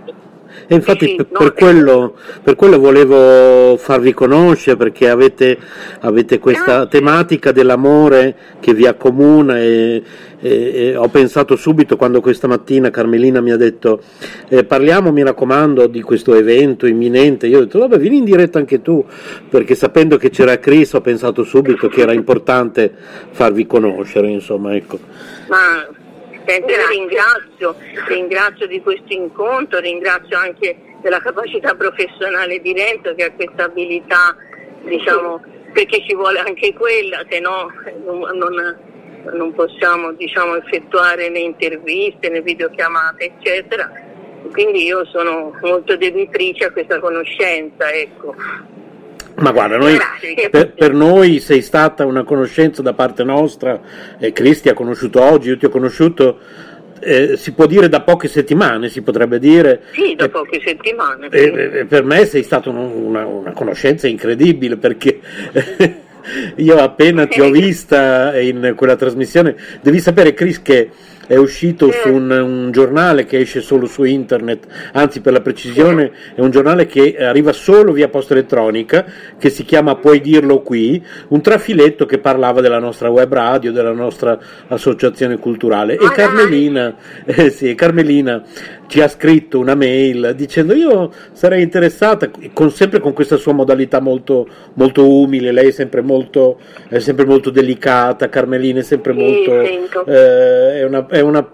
E 0.69 0.75
infatti 0.75 1.07
sì, 1.07 1.15
per, 1.17 1.27
no, 1.31 1.53
quello, 1.53 2.17
per, 2.43 2.57
quello, 2.57 2.79
volevo 2.79 3.77
farvi 3.77 4.13
conoscere 4.13 4.77
perché 4.77 5.09
avete, 5.09 5.57
avete 6.01 6.41
questa 6.41 6.81
ah, 6.81 6.87
tematica 6.87 7.53
dell'amore 7.53 8.35
che 8.59 8.75
vi 8.75 8.87
accomuna 8.87 9.61
e, 9.61 10.03
e, 10.41 10.89
e, 10.89 10.97
ho 10.97 11.09
pensato 11.09 11.57
subito 11.57 11.97
quando 11.97 12.21
questa 12.21 12.47
mattina 12.47 12.91
Carmelina 12.91 13.41
mi 13.41 13.53
ha 13.53 13.57
detto 13.57 14.03
eh, 14.49 14.65
parliamo 14.65 15.13
mi 15.13 15.23
raccomando 15.23 15.87
di 15.87 16.03
questo 16.03 16.35
evento 16.35 16.87
imminente, 16.87 17.47
io 17.47 17.59
ho 17.59 17.65
detto 17.65 17.79
vabbè 17.79 17.99
vieni 17.99 18.19
in 18.19 18.25
diretta 18.25 18.59
anche 18.59 18.83
tu 18.83 19.05
perché 19.49 19.75
sapendo 19.75 20.17
che 20.17 20.31
c'era 20.31 20.59
Chris 20.59 20.93
ho 20.93 21.01
pensato 21.01 21.45
subito 21.45 21.89
che 21.89 22.01
era 22.01 22.13
importante 22.13 22.93
farvi 23.31 23.67
conoscere 23.67 24.29
insomma 24.29 24.75
ecco. 24.75 24.99
Ma 25.49 26.05
Senti, 26.47 26.73
ringrazio, 26.91 27.75
ringrazio 28.07 28.69
di 28.69 28.81
questo 28.81 29.13
incontro, 29.13 29.81
ringrazio 29.81 30.39
anche 30.39 30.77
della 31.03 31.19
capacità 31.19 31.75
professionale 31.75 32.61
di 32.61 32.73
Renzo 32.73 33.17
che 33.17 33.25
ha 33.25 33.33
questa 33.33 33.65
abilità, 33.65 34.37
diciamo, 34.85 35.43
perché 35.73 36.05
ci 36.07 36.15
vuole 36.15 36.39
anche 36.39 36.73
quella, 36.73 37.25
se 37.29 37.41
no 37.41 37.67
non, 38.05 38.77
non, 39.33 39.53
possiamo 39.55 40.13
diciamo, 40.13 40.57
effettuare 40.57 41.29
né 41.29 41.41
interviste 41.41 42.29
né 42.29 42.43
videochiamate, 42.43 43.33
eccetera. 43.37 43.91
Quindi 44.53 44.85
io 44.85 45.05
sono 45.07 45.53
molto 45.63 45.97
debitrice 45.97 46.67
a 46.67 46.71
questa 46.71 46.99
conoscenza, 47.01 47.91
ecco. 47.93 48.35
Ma 49.37 49.53
guarda, 49.53 49.77
noi, 49.77 49.99
per, 50.51 50.73
per, 50.73 50.93
noi 50.95 51.41
sei 51.41 51.61
stata 51.61 52.07
una 52.07 52.25
conoscenza 52.25 52.81
da 52.81 52.95
parte 52.95 53.23
nostra, 53.23 53.79
eh, 54.19 54.33
Cristi 54.33 54.71
ha 54.71 54.75
conosciuto 54.75 55.21
oggi, 55.21 55.51
io 55.51 55.59
ti 55.59 55.67
ho 55.67 55.69
conosciuto, 55.69 56.39
eh, 57.01 57.37
si 57.37 57.53
può 57.53 57.67
dire 57.67 57.91
da 57.91 58.01
poche 58.01 58.29
settimane, 58.29 58.89
si 58.89 59.03
potrebbe 59.03 59.39
dire. 59.39 59.83
Sì, 59.93 60.15
da 60.15 60.31
poche 60.31 60.63
settimane. 60.65 61.29
Sì. 61.31 61.37
Eh, 61.37 61.85
per 61.87 62.05
me 62.05 62.25
sei 62.25 62.43
stata 62.45 62.71
una, 62.71 63.27
una 63.27 63.53
conoscenza 63.53 64.09
incredibile 64.09 64.79
perché 64.79 65.21
io 66.57 66.79
appena 66.79 67.27
ti 67.27 67.41
ho 67.41 67.51
vista 67.53 68.39
in 68.39 68.75
quella 68.77 68.97
trasmissione, 68.97 69.57
devi 69.81 70.01
sapere 70.01 70.35
Chris 70.35 70.61
che 70.63 70.91
è 71.27 71.37
uscito 71.37 71.91
su 71.91 72.09
un, 72.13 72.31
un, 72.31 72.71
giornale 72.71 73.25
che 73.25 73.39
esce 73.39 73.61
solo 73.61 73.87
su 73.87 74.05
internet, 74.05 74.67
anzi 74.93 75.21
per 75.21 75.33
la 75.33 75.41
precisione 75.41 76.13
è 76.35 76.41
un 76.41 76.51
giornale 76.51 76.87
che 76.87 77.17
arriva 77.19 77.53
solo 77.53 77.93
via 77.93 78.09
posta 78.09 78.35
elettronica, 78.35 79.05
che 79.39 79.51
si 79.51 79.65
chiama 79.65 79.97
Puoi 79.97 80.21
dirlo 80.21 80.63
qui, 80.63 81.03
un 81.29 81.41
trafiletto 81.41 82.07
che 82.07 82.19
parlava 82.19 82.61
della 82.61 82.79
nostra 82.79 83.09
web 83.09 83.33
radio, 83.33 83.73
della 83.73 83.93
nostra 83.93 84.39
associazione 84.69 85.39
culturale. 85.39 85.95
E 85.95 86.11
Carmelina, 86.13 86.95
eh 87.25 87.51
sì, 87.51 87.75
Carmelina 87.75 88.43
ci 88.87 89.01
ha 89.01 89.09
scritto 89.09 89.59
una 89.59 89.75
mail 89.75 90.35
dicendo 90.37 90.73
io 90.73 91.11
sarei 91.33 91.63
interessata, 91.63 92.31
con, 92.53 92.71
sempre 92.71 93.01
con 93.01 93.13
questa 93.13 93.37
sua 93.37 93.53
modalità 93.53 94.01
molto, 94.01 94.49
molto 94.75 95.09
umile, 95.09 95.51
lei 95.53 95.69
è 95.69 95.73
sempre 95.73 96.03
molto, 96.03 96.59
è 96.89 96.99
sempre 97.01 97.25
molto 97.25 97.51
delicata, 97.51 98.29
Carmelina 98.29 98.81
è 98.81 98.85
sempre 98.85 99.13
molto... 99.13 99.61
Eh, 100.07 100.77
è 100.77 100.85
una, 100.85 101.07
è 101.17 101.21
una, 101.21 101.47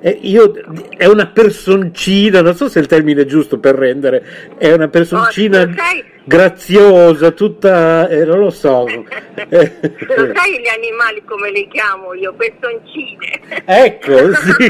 è, 0.00 0.18
io, 0.22 0.52
è 0.96 1.06
una 1.06 1.26
personcina, 1.28 2.40
non 2.40 2.54
so 2.54 2.68
se 2.68 2.78
è 2.78 2.82
il 2.82 2.88
termine 2.88 3.26
giusto 3.26 3.58
per 3.58 3.74
rendere, 3.74 4.54
è 4.58 4.72
una 4.72 4.88
personcina... 4.88 5.62
Oh, 5.62 6.08
graziosa, 6.22 7.32
tutta, 7.32 8.06
eh, 8.08 8.24
non 8.24 8.38
lo 8.38 8.50
so. 8.50 8.84
non 8.86 9.02
sai 9.48 10.60
gli 10.60 10.68
animali 10.68 11.22
come 11.24 11.50
li 11.50 11.66
chiamo 11.68 12.14
io, 12.14 12.32
personcine. 12.34 13.40
Ecco, 13.64 14.32
sì. 14.34 14.66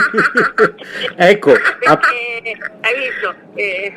ecco. 1.17 1.53
Perché, 1.53 2.57
hai 2.81 2.95
visto? 2.97 3.35
Eh, 3.55 3.95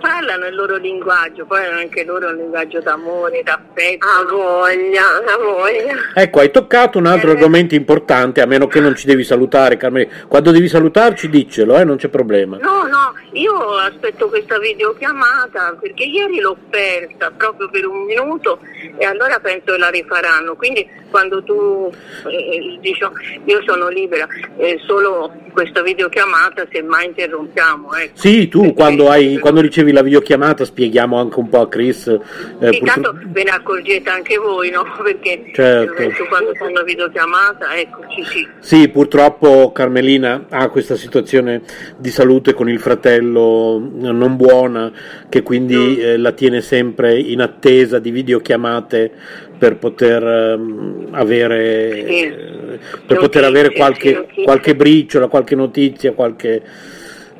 parlano 0.00 0.46
il 0.46 0.54
loro 0.54 0.76
linguaggio, 0.76 1.44
poi 1.44 1.64
hanno 1.64 1.78
anche 1.78 2.04
loro 2.04 2.28
un 2.28 2.36
linguaggio 2.36 2.80
d'amore, 2.80 3.42
d'affetto. 3.42 4.06
A 4.06 4.24
voglia, 4.24 5.02
a 5.26 5.38
voglia. 5.38 5.96
Ecco, 6.14 6.40
hai 6.40 6.50
toccato 6.50 6.98
un 6.98 7.06
altro 7.06 7.30
eh. 7.30 7.34
argomento 7.34 7.74
importante, 7.74 8.40
a 8.40 8.46
meno 8.46 8.66
che 8.66 8.80
non 8.80 8.94
ci 8.96 9.06
devi 9.06 9.24
salutare, 9.24 9.76
Carmelo. 9.76 10.10
Quando 10.28 10.50
devi 10.50 10.68
salutarci, 10.68 11.28
diccelo, 11.28 11.76
eh, 11.76 11.84
non 11.84 11.96
c'è 11.96 12.08
problema. 12.08 12.56
No, 12.58 12.86
no, 12.86 13.14
io 13.32 13.76
aspetto 13.76 14.28
questa 14.28 14.58
videochiamata 14.58 15.76
perché 15.80 16.04
ieri 16.04 16.40
l'ho 16.40 16.56
persa 16.68 17.30
proprio 17.36 17.68
per 17.70 17.86
un 17.86 18.04
minuto 18.04 18.60
e 18.96 19.04
allora 19.04 19.38
penso 19.40 19.72
che 19.72 19.78
la 19.78 19.88
rifaranno. 19.88 20.54
Quindi 20.54 20.88
quando 21.10 21.42
tu 21.42 21.92
eh, 22.28 22.78
dici 22.80 23.00
io 23.44 23.62
sono 23.64 23.88
libera, 23.88 24.26
eh, 24.56 24.78
solo 24.86 25.32
questa 25.52 25.82
videochiamata 25.82 26.66
se 26.70 26.82
mai 26.82 27.06
interrompiamo. 27.06 27.94
Ecco. 27.94 28.18
Sì, 28.18 28.48
tu 28.48 28.60
perché, 28.60 28.74
quando, 28.74 29.10
hai, 29.10 29.38
quando 29.38 29.60
ricevi 29.72 29.92
la 29.92 30.02
videochiamata 30.02 30.66
spieghiamo 30.66 31.18
anche 31.18 31.38
un 31.38 31.48
po' 31.48 31.60
a 31.60 31.68
Chris. 31.68 32.06
Eh, 32.06 32.72
sì, 32.72 32.80
tanto 32.84 33.18
ve 33.28 33.42
ne 33.42 33.50
accorgete 33.50 34.10
anche 34.10 34.36
voi, 34.36 34.70
no? 34.70 34.84
Perché 35.02 35.50
certo. 35.54 36.24
quando 36.28 36.52
fanno 36.54 36.72
una 36.72 36.82
videochiamata, 36.82 37.74
eccoci 37.74 38.22
sì. 38.24 38.48
Sì, 38.58 38.88
purtroppo 38.90 39.72
Carmelina 39.72 40.44
ha 40.50 40.68
questa 40.68 40.94
situazione 40.94 41.62
di 41.96 42.10
salute 42.10 42.52
con 42.52 42.68
il 42.68 42.78
fratello 42.78 43.80
non 43.92 44.36
buona 44.36 44.92
che 45.30 45.42
quindi 45.42 45.74
mm. 45.74 46.00
eh, 46.00 46.16
la 46.18 46.32
tiene 46.32 46.60
sempre 46.60 47.18
in 47.18 47.40
attesa 47.40 47.98
di 47.98 48.10
videochiamate 48.10 49.10
per 49.56 49.76
poter 49.76 50.22
um, 50.58 51.08
avere, 51.12 52.04
sì. 52.06 52.20
eh, 52.24 52.78
per 53.06 53.16
poter 53.16 53.44
avere 53.44 53.72
qualche, 53.72 54.26
qualche 54.44 54.76
briciola, 54.76 55.28
qualche 55.28 55.54
notizia, 55.54 56.12
qualche... 56.12 56.62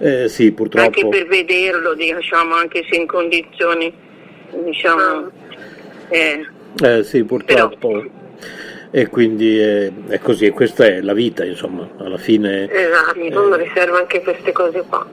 Eh, 0.02 0.28
sì, 0.28 0.50
purtroppo. 0.50 0.86
Anche 0.86 1.08
per 1.08 1.26
vederlo, 1.28 1.94
diciamo, 1.94 2.54
anche 2.54 2.84
se 2.90 2.96
in 2.96 3.06
condizioni, 3.06 3.92
diciamo... 4.64 5.30
Eh, 6.08 6.46
eh 6.82 7.04
sì, 7.04 7.22
purtroppo. 7.22 7.88
Però 7.88 8.20
e 8.94 9.08
quindi 9.08 9.58
è, 9.58 9.90
è, 10.08 10.18
così, 10.18 10.50
questa 10.50 10.84
è 10.84 11.00
la 11.00 11.14
vita, 11.14 11.46
insomma, 11.46 11.88
alla 11.96 12.18
fine. 12.18 12.70
Esatto, 12.70 13.18
eh, 13.18 13.62
riserva 13.62 13.96
anche 13.96 14.20
queste 14.20 14.52
cose 14.52 14.84
qua. 14.86 15.08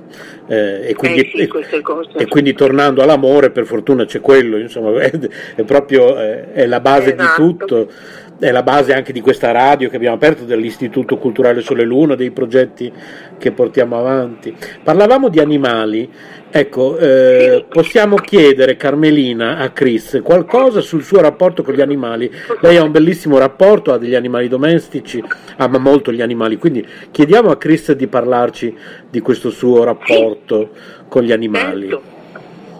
Eh, 0.48 0.90
e, 0.90 0.96
quindi, 0.96 1.22
eh 1.22 1.30
sì, 1.34 1.38
e, 1.38 2.22
e, 2.22 2.28
quindi, 2.28 2.54
tornando 2.54 3.02
all'amore, 3.02 3.52
per 3.52 3.66
fortuna 3.66 4.04
c'è 4.04 4.20
quello, 4.20 4.58
insomma, 4.58 5.00
è, 5.00 5.10
è 5.56 5.64
proprio 5.64 6.18
è 6.18 6.66
la 6.66 6.82
base 6.82 7.14
esatto. 7.14 7.42
di 7.42 7.48
tutto 7.48 7.92
è 8.40 8.52
la 8.52 8.64
base 8.64 8.94
anche 8.94 9.12
di 9.12 9.20
questa 9.20 9.52
radio 9.52 9.90
che 9.90 9.98
abbiamo 9.98 10.16
aperto, 10.16 10.46
dell'Istituto 10.46 11.18
Culturale 11.18 11.62
Sole 11.62 11.84
Luna, 11.84 12.16
dei 12.16 12.32
progetti 12.32 12.92
che 13.38 13.52
portiamo 13.52 13.98
avanti. 13.98 14.56
Parlavamo 14.82 15.28
di 15.28 15.40
animali, 15.40 16.10
ecco, 16.50 16.98
eh, 16.98 17.66
possiamo 17.68 18.16
chiedere 18.16 18.78
Carmelina 18.78 19.58
a 19.58 19.72
Chris 19.72 20.22
qualcosa 20.24 20.80
sul 20.80 21.04
suo 21.04 21.20
rapporto 21.20 21.64
con 21.64 21.74
gli 21.74 21.82
animali. 21.82 22.32
Lei 22.62 22.78
ha 22.78 22.84
un 22.84 22.92
bellissimo 22.92 23.38
rapporto, 23.38 23.92
ha 23.92 23.98
degli 23.98 24.16
animali 24.16 24.48
domestici, 24.48 25.22
ama 25.58 25.78
molto 25.78 26.12
gli 26.14 26.22
animali, 26.22 26.58
quindi 26.58 26.86
chiediamo 27.12 27.52
a 27.52 27.58
Chris 27.58 27.92
di 27.92 28.08
parlarci 28.08 28.76
di 29.10 29.20
questo 29.20 29.50
suo 29.50 29.84
rapporto 29.84 30.70
con 31.10 31.24
gli 31.24 31.34
animali. 31.34 32.18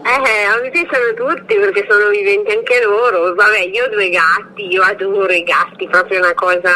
Eh, 0.10 0.44
a 0.44 0.60
me 0.60 0.72
tutti 1.14 1.56
perché 1.56 1.86
sono 1.88 2.10
viventi 2.10 2.52
anche 2.52 2.82
loro. 2.82 3.36
Vabbè, 3.36 3.60
io 3.60 3.86
ho 3.86 3.90
due 3.90 4.10
gatti, 4.10 4.66
io 4.66 4.82
adoro 4.82 5.32
i 5.32 5.44
gatti, 5.44 5.88
proprio 5.88 6.18
una 6.18 6.34
cosa. 6.34 6.72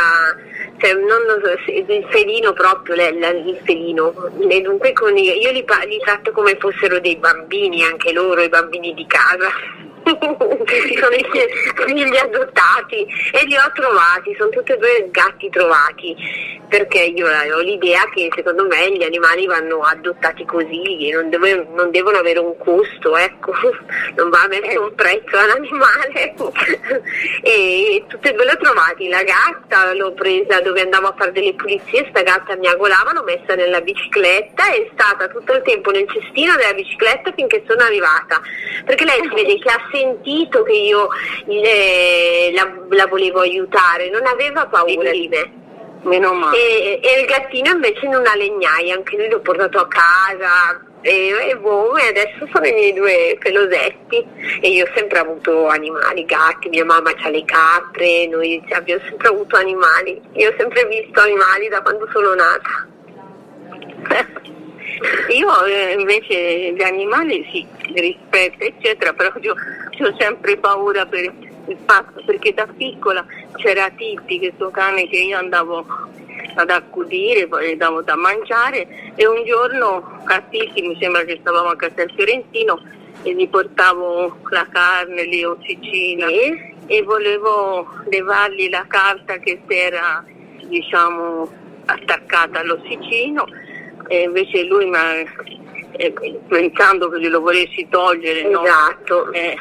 Cioè, 0.77 0.93
non 0.93 1.23
lo 1.25 1.41
so, 1.43 1.71
il 1.71 2.05
felino 2.11 2.53
proprio, 2.53 2.93
il 2.93 3.59
felino. 3.63 4.13
E 4.47 4.61
dunque 4.61 4.93
con 4.93 5.17
io 5.17 5.51
li, 5.51 5.65
li 5.87 5.99
tratto 6.03 6.31
come 6.31 6.57
fossero 6.59 6.99
dei 6.99 7.17
bambini, 7.17 7.83
anche 7.83 8.13
loro, 8.13 8.39
i 8.39 8.49
bambini 8.49 8.93
di 8.93 9.05
casa. 9.07 9.49
Sono 10.03 11.15
i 11.15 11.25
figli 11.85 12.17
adottati 12.17 13.07
e 13.31 13.45
li 13.45 13.55
ho 13.55 13.71
trovati, 13.73 14.35
sono 14.37 14.49
tutti 14.49 14.71
e 14.73 14.77
due 14.77 15.07
gatti 15.11 15.49
trovati, 15.49 16.15
perché 16.67 17.03
io 17.03 17.27
ho 17.27 17.59
l'idea 17.59 18.03
che 18.13 18.29
secondo 18.35 18.65
me 18.67 18.91
gli 18.91 19.03
animali 19.03 19.45
vanno 19.45 19.81
adottati 19.81 20.45
così, 20.45 21.09
non, 21.11 21.29
deve, 21.29 21.67
non 21.73 21.91
devono 21.91 22.17
avere 22.17 22.39
un 22.39 22.57
costo, 22.57 23.15
ecco, 23.15 23.53
non 24.15 24.29
va 24.29 24.47
messo 24.47 24.81
un 24.81 24.95
prezzo 24.95 25.37
all'animale. 25.37 26.33
e 27.43 28.03
tutti 28.07 28.27
e 28.27 28.33
due 28.33 28.45
li 28.45 28.51
ho 28.51 28.57
trovati, 28.57 29.07
la 29.07 29.23
gatta 29.23 29.93
l'ho 29.93 30.13
presa 30.13 30.61
dove 30.61 30.81
andavo 30.81 31.07
a 31.07 31.15
fare 31.17 31.31
delle 31.31 31.53
pulizie, 31.53 32.07
sta 32.09 32.21
gatta 32.21 32.55
mi 32.57 32.67
agolava, 32.67 33.13
l'ho 33.13 33.23
messa 33.23 33.55
nella 33.55 33.81
bicicletta 33.81 34.71
e 34.71 34.83
è 34.83 34.89
stata 34.93 35.27
tutto 35.27 35.53
il 35.53 35.61
tempo 35.63 35.91
nel 35.91 36.09
cestino 36.09 36.55
della 36.55 36.73
bicicletta 36.73 37.31
finché 37.33 37.63
sono 37.67 37.83
arrivata, 37.83 38.41
perché 38.85 39.05
lei 39.05 39.21
si 39.21 39.33
vede 39.35 39.59
che 39.59 39.69
ha 39.69 39.87
sentito 39.93 40.63
che 40.63 40.73
io 40.73 41.09
eh, 41.47 42.51
la, 42.55 42.71
la, 42.89 43.07
volevo 43.07 43.41
aiutare, 43.41 44.09
non 44.09 44.25
aveva 44.25 44.65
paura 44.65 45.11
di 45.11 45.27
me. 45.27 45.61
Meno 46.03 46.33
male. 46.33 46.57
E, 46.57 46.99
e, 47.01 47.21
il 47.21 47.25
gattino 47.25 47.71
invece 47.71 48.05
in 48.05 48.15
una 48.15 48.35
legnaia, 48.35 48.95
anche 48.95 49.15
lui 49.15 49.29
l'ho 49.29 49.39
portato 49.39 49.79
a 49.79 49.87
casa 49.87 50.81
e, 51.01 51.49
e, 51.49 51.57
boh, 51.57 51.95
e 51.95 52.07
adesso 52.07 52.47
sono 52.51 52.65
i 52.65 52.73
miei 52.73 52.93
due 52.93 53.37
pelosetti 53.39 54.25
e 54.61 54.69
io 54.69 54.85
ho 54.85 54.89
sempre 54.95 55.19
avuto 55.19 55.67
animali, 55.67 56.25
gatti, 56.25 56.69
mia 56.69 56.83
mamma 56.83 57.11
ha 57.11 57.29
le 57.29 57.45
capre, 57.45 58.27
noi 58.27 58.61
abbiamo 58.71 59.01
sempre 59.07 59.27
avuto 59.29 59.55
animali, 59.55 60.21
io 60.33 60.49
ho 60.49 60.53
sempre 60.57 60.85
visto 60.85 61.21
animali 61.21 61.69
da 61.69 61.81
quando 61.81 62.07
sono 62.11 62.33
nata. 62.33 62.87
Io 65.29 65.65
eh, 65.65 65.95
invece 65.97 66.73
gli 66.73 66.81
animali 66.81 67.47
sì, 67.51 67.65
rispetto 67.93 68.63
eccetera, 68.63 69.13
però 69.13 69.31
io 69.39 69.53
ho 69.53 70.15
sempre 70.17 70.57
paura 70.57 71.05
per 71.05 71.21
il 71.67 71.77
fatto, 71.85 72.21
perché 72.25 72.53
da 72.53 72.67
piccola 72.67 73.25
c'era 73.55 73.89
Titti, 73.89 74.39
questo 74.39 74.69
cane 74.69 75.07
che 75.07 75.17
io 75.17 75.37
andavo 75.37 75.85
ad 76.55 76.69
accudire, 76.69 77.47
poi 77.47 77.73
gli 77.73 77.77
davo 77.77 78.01
da 78.01 78.15
mangiare 78.15 79.13
e 79.15 79.27
un 79.27 79.43
giorno 79.45 80.21
a 80.25 80.41
Titti, 80.49 80.81
mi 80.81 80.97
sembra 80.99 81.23
che 81.23 81.37
stavamo 81.39 81.69
a 81.69 81.75
Castel 81.75 82.11
Fiorentino, 82.13 82.79
e 83.23 83.33
gli 83.33 83.47
portavo 83.47 84.37
la 84.49 84.67
carne, 84.69 85.25
le 85.25 85.45
ossicine 85.45 86.25
e? 86.25 86.73
e 86.87 87.01
volevo 87.03 87.87
levargli 88.09 88.69
la 88.69 88.85
carta 88.87 89.37
che 89.37 89.61
si 89.65 89.75
era 89.75 90.23
diciamo 90.67 91.49
attaccata 91.85 92.59
all'ossicino 92.59 93.45
e 94.07 94.23
invece 94.23 94.63
lui 94.63 94.89
eh, 95.91 96.13
pensando 96.47 97.09
che 97.09 97.19
glielo 97.19 97.41
volessi 97.41 97.87
togliere 97.89 98.47
esatto. 98.49 99.25
no? 99.25 99.31
eh, 99.31 99.57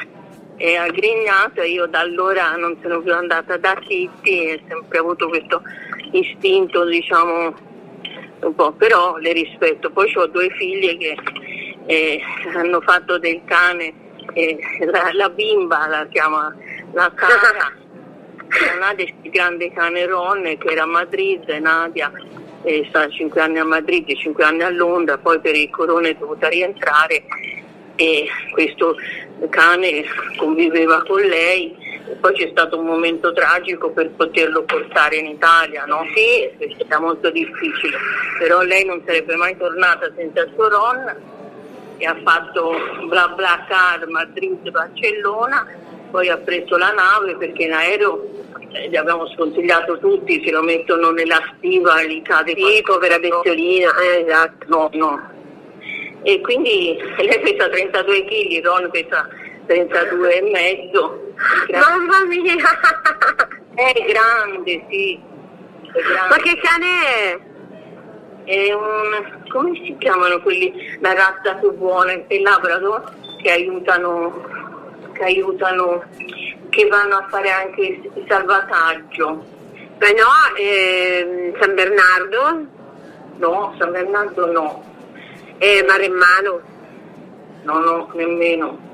è 0.55 0.75
aggrignato 0.75 1.61
e 1.61 1.71
io 1.71 1.87
da 1.87 1.99
allora 1.99 2.55
non 2.55 2.77
sono 2.81 3.01
più 3.01 3.13
andata 3.13 3.57
da 3.57 3.75
Titti 3.85 4.45
e 4.45 4.53
ho 4.53 4.67
sempre 4.67 4.97
avuto 4.99 5.27
questo 5.27 5.61
istinto 6.11 6.85
diciamo 6.85 7.53
un 8.41 8.55
po' 8.55 8.71
però 8.73 9.17
le 9.17 9.33
rispetto 9.33 9.89
poi 9.89 10.13
ho 10.15 10.27
due 10.27 10.49
figlie 10.51 10.97
che 10.97 11.17
eh, 11.85 12.21
hanno 12.53 12.81
fatto 12.81 13.17
del 13.17 13.41
cane 13.45 13.93
eh, 14.33 14.57
la, 14.85 15.09
la, 15.13 15.29
bimba 15.29 15.87
la 15.87 16.07
chiama 16.11 16.55
la 16.93 17.11
cara 17.15 17.73
Nadia 18.79 19.05
il 19.21 19.29
grande 19.31 19.71
cane 19.71 20.05
Ron 20.05 20.43
che 20.43 20.67
era 20.67 20.83
a 20.83 20.87
Madrid 20.87 21.47
Nadia 21.49 22.11
è 22.63 22.85
stata 22.89 23.09
5 23.09 23.41
anni 23.41 23.59
a 23.59 23.65
Madrid, 23.65 24.15
5 24.15 24.43
anni 24.43 24.63
a 24.63 24.69
Londra, 24.69 25.17
poi 25.17 25.39
per 25.39 25.55
il 25.55 25.69
corona 25.69 26.07
è 26.07 26.15
dovuta 26.15 26.47
rientrare 26.47 27.23
e 27.95 28.27
questo 28.51 28.95
cane 29.49 30.03
conviveva 30.37 31.03
con 31.03 31.21
lei. 31.21 31.91
Poi 32.19 32.33
c'è 32.33 32.49
stato 32.51 32.79
un 32.79 32.85
momento 32.85 33.31
tragico 33.33 33.89
per 33.89 34.09
poterlo 34.11 34.63
portare 34.63 35.17
in 35.17 35.25
Italia, 35.27 35.85
no? 35.85 36.05
Sì, 36.13 36.49
era 36.85 36.99
molto 36.99 37.29
difficile, 37.29 37.97
però 38.37 38.61
lei 38.61 38.85
non 38.85 39.01
sarebbe 39.05 39.35
mai 39.35 39.57
tornata 39.57 40.11
senza 40.15 40.41
il 40.41 40.51
suo 40.53 40.69
Ron 40.69 41.15
e 41.97 42.05
ha 42.05 42.15
fatto 42.23 42.75
bla 43.07 43.29
bla 43.29 43.65
car 43.67 44.07
Madrid-Barcellona, 44.07 45.65
poi 46.13 46.29
ha 46.29 46.37
preso 46.37 46.77
la 46.77 46.91
nave 46.91 47.35
perché 47.37 47.63
in 47.63 47.73
aereo 47.73 48.29
eh, 48.71 48.87
gli 48.87 48.95
abbiamo 48.95 49.27
sconsigliato 49.29 49.97
tutti, 49.97 50.43
se 50.45 50.51
lo 50.51 50.61
mettono 50.61 51.09
nella 51.09 51.41
stiva 51.57 52.03
gli 52.03 52.21
cade 52.21 52.53
Sì, 52.55 52.83
povera 52.83 53.17
bestiolina, 53.17 53.89
eh, 53.97 54.23
esatto. 54.23 54.65
No, 54.67 54.89
no. 54.93 55.31
E 56.21 56.39
quindi 56.41 56.95
lei 57.17 57.39
pesa 57.39 57.67
32 57.67 58.25
kg, 58.25 58.63
Ron 58.63 58.89
pesa 58.91 59.27
32 59.65 60.37
e 60.37 60.41
mezzo. 60.51 61.33
Mamma 61.71 62.25
mia! 62.25 62.53
È 63.73 64.05
grande, 64.05 64.85
sì. 64.91 65.19
È 65.93 65.99
grande. 65.99 66.29
Ma 66.29 66.35
che 66.35 66.59
cane 66.61 66.87
è? 67.07 67.39
È 68.43 68.71
un... 68.71 69.41
come 69.49 69.81
si 69.83 69.95
chiamano 69.97 70.39
quelli, 70.41 70.95
la 70.99 71.13
razza 71.13 71.55
più 71.55 71.73
buona, 71.75 72.13
il 72.13 72.41
Labrador, 72.43 73.03
che 73.41 73.49
aiutano, 73.49 74.62
che 75.13 75.23
aiutano 75.23 76.03
che 76.69 76.87
vanno 76.87 77.17
a 77.17 77.27
fare 77.29 77.49
anche 77.51 77.81
il 77.81 78.25
salvataggio. 78.27 79.45
Beh 79.97 80.13
no, 80.13 80.57
eh, 80.57 81.53
San 81.59 81.75
Bernardo? 81.75 82.65
No, 83.37 83.75
San 83.77 83.91
Bernardo 83.91 84.51
no. 84.51 84.83
E 85.59 85.85
Maremmano? 85.87 86.61
No, 87.63 87.79
no, 87.79 88.09
nemmeno. 88.13 88.91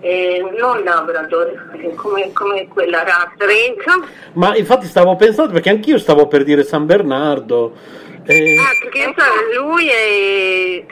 Eh, 0.00 0.44
non 0.58 0.82
Labrador, 0.82 1.70
come, 1.94 2.30
come 2.32 2.68
quella 2.68 3.04
razza. 3.04 3.46
Renzo? 3.46 4.06
Ma 4.34 4.54
infatti 4.56 4.86
stavo 4.86 5.16
pensando, 5.16 5.52
perché 5.52 5.70
anch'io 5.70 5.98
stavo 5.98 6.26
per 6.26 6.44
dire 6.44 6.64
San 6.64 6.84
Bernardo. 6.84 7.74
Eh... 8.24 8.56
Ah, 8.58 8.76
perché 8.80 9.14
lui 9.56 9.88
è... 9.88 10.84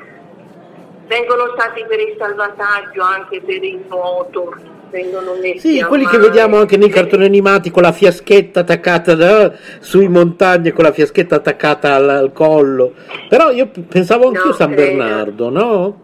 Vengono 1.12 1.52
stati 1.54 1.84
per 1.86 2.00
il 2.00 2.14
salvataggio, 2.18 3.02
anche 3.02 3.42
per 3.42 3.62
il 3.62 3.84
nuoto 3.86 4.54
vengono 4.88 5.34
messi 5.34 5.76
Sì, 5.76 5.82
quelli 5.82 6.04
mare. 6.04 6.16
che 6.16 6.22
vediamo 6.22 6.56
anche 6.56 6.78
nei 6.78 6.88
cartoni 6.88 7.26
animati 7.26 7.70
con 7.70 7.82
la 7.82 7.92
fiaschetta 7.92 8.60
attaccata 8.60 9.14
da, 9.14 9.52
sui 9.80 10.08
montagne 10.08 10.72
con 10.72 10.84
la 10.84 10.92
fiaschetta 10.92 11.36
attaccata 11.36 11.94
al, 11.96 12.08
al 12.08 12.32
collo. 12.32 12.94
Però 13.28 13.50
io 13.50 13.68
pensavo 13.86 14.28
anche 14.28 14.38
no, 14.42 14.50
a 14.50 14.54
San 14.54 14.72
credo. 14.72 14.96
Bernardo, 14.96 15.50
no? 15.50 16.00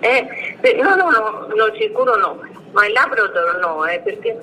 Eh, 0.00 0.26
no, 0.82 0.94
no, 0.94 1.10
no, 1.10 1.46
no, 1.54 1.74
sicuro 1.78 2.14
no, 2.16 2.40
ma 2.72 2.86
il 2.86 2.92
Labrador 2.92 3.58
no, 3.62 3.86
eh, 3.86 4.00
perché 4.04 4.38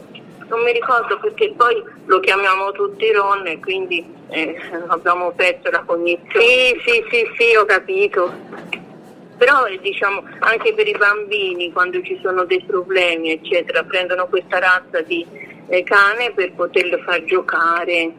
non 0.48 0.64
mi 0.64 0.72
ricordo 0.72 1.20
perché 1.20 1.54
poi 1.56 1.84
lo 2.06 2.20
chiamiamo 2.20 2.72
tutti 2.72 3.12
Ron 3.12 3.46
e 3.46 3.60
quindi 3.60 4.04
eh, 4.30 4.56
abbiamo 4.88 5.32
perso 5.36 5.70
la 5.70 5.84
cognizione. 5.86 6.34
Sì, 6.34 6.82
sì, 6.84 7.06
sì, 7.12 7.28
sì, 7.38 7.56
ho 7.56 7.66
capito 7.66 8.84
però 9.38 9.65
diciamo 9.81 10.23
anche 10.39 10.73
per 10.73 10.88
i 10.88 10.95
bambini 10.97 11.71
quando 11.71 12.01
ci 12.01 12.19
sono 12.21 12.45
dei 12.45 12.63
problemi 12.65 13.31
eccetera 13.31 13.83
prendono 13.83 14.27
questa 14.27 14.59
razza 14.59 15.01
di 15.01 15.25
eh, 15.67 15.83
cane 15.83 16.31
per 16.33 16.53
poterlo 16.53 16.97
far 16.99 17.23
giocare. 17.25 18.13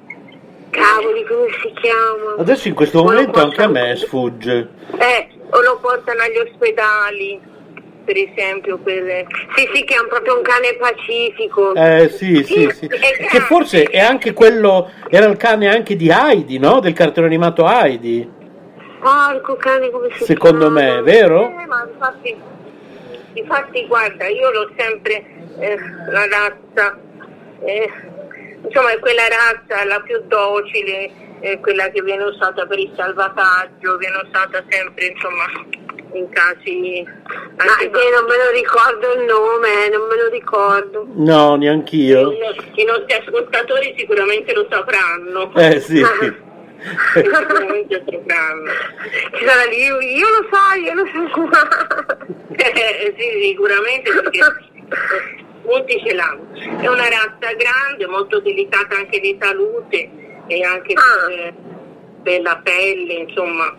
Cavoli 0.70 1.24
come 1.24 1.46
si 1.62 1.72
chiama? 1.80 2.36
Adesso 2.38 2.68
in 2.68 2.74
questo 2.74 3.02
momento 3.02 3.40
anche 3.40 3.62
a 3.62 3.68
me 3.68 3.94
sfugge. 3.96 4.68
Eh, 4.98 5.28
o 5.50 5.62
lo 5.62 5.78
portano 5.80 6.22
agli 6.22 6.38
ospedali 6.38 7.54
per 8.06 8.16
esempio 8.16 8.78
per... 8.78 9.26
sì 9.56 9.68
sì 9.74 9.84
che 9.84 9.96
è 9.96 9.98
un, 9.98 10.06
proprio 10.06 10.36
un 10.36 10.42
cane 10.42 10.76
pacifico. 10.78 11.74
Eh 11.74 12.08
sì 12.08 12.42
sì, 12.44 12.70
sì, 12.70 12.70
sì. 12.72 12.88
che 12.88 13.40
forse 13.40 13.82
è 13.82 13.98
anche 13.98 14.32
quello 14.32 14.90
era 15.10 15.26
il 15.26 15.36
cane 15.36 15.68
anche 15.68 15.96
di 15.96 16.08
Heidi 16.08 16.58
no? 16.58 16.78
del 16.78 16.92
cartone 16.92 17.26
animato 17.26 17.68
Heidi 17.68 18.35
porco 19.00 19.56
cane 19.56 19.90
come 19.90 20.08
si 20.12 20.24
Secondo 20.24 20.70
chiama? 20.72 20.94
me, 20.96 21.02
vero? 21.02 21.48
Eh, 21.60 21.66
ma 21.66 21.88
infatti, 21.90 22.36
infatti 23.34 23.86
guarda, 23.86 24.26
io 24.28 24.50
l'ho 24.50 24.70
sempre 24.76 25.24
eh, 25.58 25.78
la 26.10 26.26
razza, 26.28 26.98
eh, 27.64 27.90
insomma 28.62 28.92
è 28.92 28.98
quella 28.98 29.28
razza 29.28 29.84
la 29.84 30.00
più 30.00 30.20
docile, 30.26 31.10
è 31.40 31.58
quella 31.60 31.88
che 31.90 32.02
viene 32.02 32.24
usata 32.24 32.66
per 32.66 32.78
il 32.78 32.92
salvataggio, 32.96 33.96
viene 33.96 34.16
usata 34.26 34.62
sempre 34.68 35.06
insomma 35.06 35.44
in 36.12 36.28
casi... 36.30 37.04
Ma 37.56 37.64
io 37.82 37.90
non 37.90 38.24
me 38.26 38.36
lo 38.36 38.50
ricordo 38.52 39.12
il 39.14 39.24
nome, 39.24 39.88
non 39.90 40.06
me 40.08 40.16
lo 40.16 40.28
ricordo. 40.30 41.06
No, 41.14 41.56
neanch'io. 41.56 42.32
I 42.74 42.84
nostri 42.84 43.14
ascoltatori 43.18 43.94
sicuramente 43.98 44.54
lo 44.54 44.66
sapranno. 44.70 45.52
Eh 45.54 45.80
sì. 45.80 46.02
sicuramente 47.14 48.02
sapranno. 48.08 48.70
Ci 49.36 49.44
sarà 49.44 49.64
lì, 49.64 49.84
io 49.84 50.28
lo 50.28 50.48
so, 50.50 50.80
io 50.80 50.94
lo 50.94 51.06
so. 51.12 51.50
Eh, 52.56 53.14
sì, 53.18 53.42
sicuramente 53.42 54.12
perché 54.12 54.40
molti 55.64 56.02
ce 56.04 56.14
l'hanno. 56.14 56.46
È 56.80 56.86
una 56.88 57.08
razza 57.08 57.52
grande, 57.56 58.06
molto 58.06 58.40
delicata 58.40 58.96
anche 58.96 59.20
di 59.20 59.36
salute 59.40 60.10
e 60.46 60.62
anche 60.62 60.94
Ah. 60.94 61.26
per, 61.26 61.54
per 62.22 62.40
la 62.42 62.60
pelle, 62.62 63.12
insomma, 63.14 63.74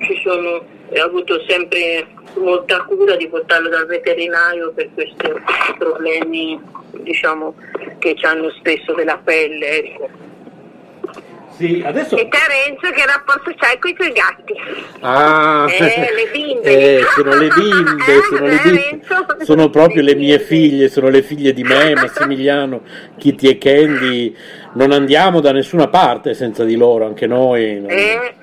ci 0.00 0.20
sono, 0.22 0.64
ho 0.88 1.02
avuto 1.02 1.42
sempre 1.46 2.06
molta 2.36 2.82
cura 2.84 3.16
di 3.16 3.28
portarlo 3.28 3.68
dal 3.68 3.86
veterinario 3.86 4.72
per 4.72 4.88
questi 4.94 5.32
problemi, 5.78 6.60
diciamo, 6.92 7.54
che 7.98 8.16
hanno 8.22 8.50
spesso 8.50 8.92
della 8.94 9.18
pelle, 9.18 9.78
ecco. 9.78 10.26
Sì, 11.58 11.82
adesso... 11.84 12.16
E 12.16 12.28
te 12.28 12.38
Renzo 12.38 12.94
che 12.94 13.04
rapporto 13.04 13.52
c'hai 13.56 13.78
con 13.80 13.90
i 13.90 13.94
tuoi 13.94 14.12
gatti? 14.12 14.54
Ah, 15.00 15.66
Eh, 15.68 16.12
le 16.14 16.30
bimbe. 16.30 16.98
Eh, 16.98 17.02
sono 17.16 17.34
le 17.34 17.48
bimbe, 17.48 18.04
Eh, 18.06 18.22
sono, 18.30 18.46
le 18.46 18.60
bimbe. 18.62 19.44
Sono 19.44 19.68
proprio 19.68 20.02
le 20.02 20.14
mie 20.14 20.38
figlie, 20.38 20.88
sono 20.88 21.08
le 21.08 21.20
figlie 21.22 21.52
di 21.52 21.64
me, 21.64 21.94
Massimiliano, 21.94 22.82
Kitty 23.18 23.48
e 23.48 23.58
Candy. 23.58 24.36
Non 24.74 24.92
andiamo 24.92 25.40
da 25.40 25.50
nessuna 25.50 25.88
parte 25.88 26.34
senza 26.34 26.62
di 26.62 26.76
loro, 26.76 27.06
anche 27.06 27.26
noi. 27.26 27.80
Non, 27.80 27.90
Eh? 27.90 28.34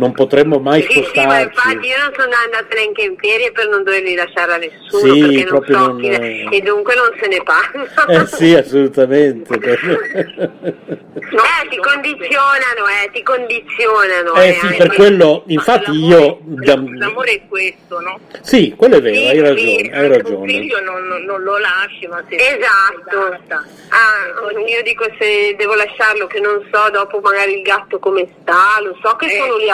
Non 0.00 0.12
potremmo 0.12 0.58
mai 0.58 0.80
Sì, 0.82 0.88
sì, 0.92 1.02
spostarci. 1.02 1.42
infatti 1.44 1.86
io 1.88 1.96
non 1.98 2.12
sono 2.16 2.34
andata 2.44 2.74
neanche 2.74 3.02
in 3.02 3.16
ferie 3.18 3.52
per 3.52 3.68
non 3.68 3.82
doverli 3.84 4.14
lasciare 4.14 4.52
a 4.54 4.56
nessuno 4.56 5.12
Sì, 5.14 5.20
perché 5.20 5.44
non 5.50 5.64
so 5.68 5.78
non- 5.78 6.04
e 6.52 6.60
dunque 6.62 6.94
non 6.94 7.10
se 7.20 7.28
ne 7.28 7.42
parla. 7.42 8.06
Eh 8.22 8.26
sì, 8.26 8.54
assolutamente. 8.54 9.58
Eh, 11.30 11.68
ti 11.68 11.76
condizionano, 11.76 12.86
eh, 13.04 13.10
ti 13.12 13.22
condizionano. 13.22 14.34
Eh 14.34 14.54
sì, 14.54 14.74
per 14.76 14.94
quello, 14.94 15.44
infatti 15.46 15.90
io... 15.92 16.40
L'amore, 16.98 17.30
è 17.32 17.40
questo, 17.48 18.00
no? 18.00 18.18
Sì, 18.40 18.74
quello 18.76 18.96
è 18.96 19.00
vero, 19.02 19.14
Sì, 19.16 19.26
hai 19.26 19.34
sì, 19.36 19.40
ragione, 19.40 19.68
hai 19.70 19.88
anche 19.90 19.98
Un 20.06 20.08
ragione. 20.12 20.52
figlio 20.52 20.80
non, 20.80 21.24
non- 21.26 21.42
lo 21.42 21.58
lasci, 21.58 22.06
ma 22.08 22.22
se 22.28 22.34
Esatto. 22.36 23.38
Ah, 23.90 24.58
io 24.66 24.82
dico 24.82 25.04
se 25.18 25.54
devo 25.56 25.74
lasciarlo 25.74 26.26
che 26.26 26.40
non 26.40 26.62
so 26.72 26.90
dopo 26.90 27.20
magari 27.20 27.54
il 27.56 27.62
gatto 27.62 27.98
come 27.98 28.26
sta, 28.40 28.80
lo 28.82 28.96
so 29.02 29.14
che 29.16 29.26
Eh, 29.26 29.38
sono 29.38 29.56
lì 29.56 29.64
sì. 29.66 29.72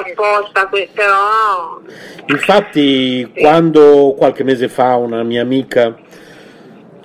Que- 0.69 0.89
però 0.93 1.81
Infatti, 2.27 3.31
quando 3.37 4.15
qualche 4.17 4.43
mese 4.43 4.69
fa 4.69 4.97
una 4.97 5.23
mia 5.23 5.43
amica 5.43 5.95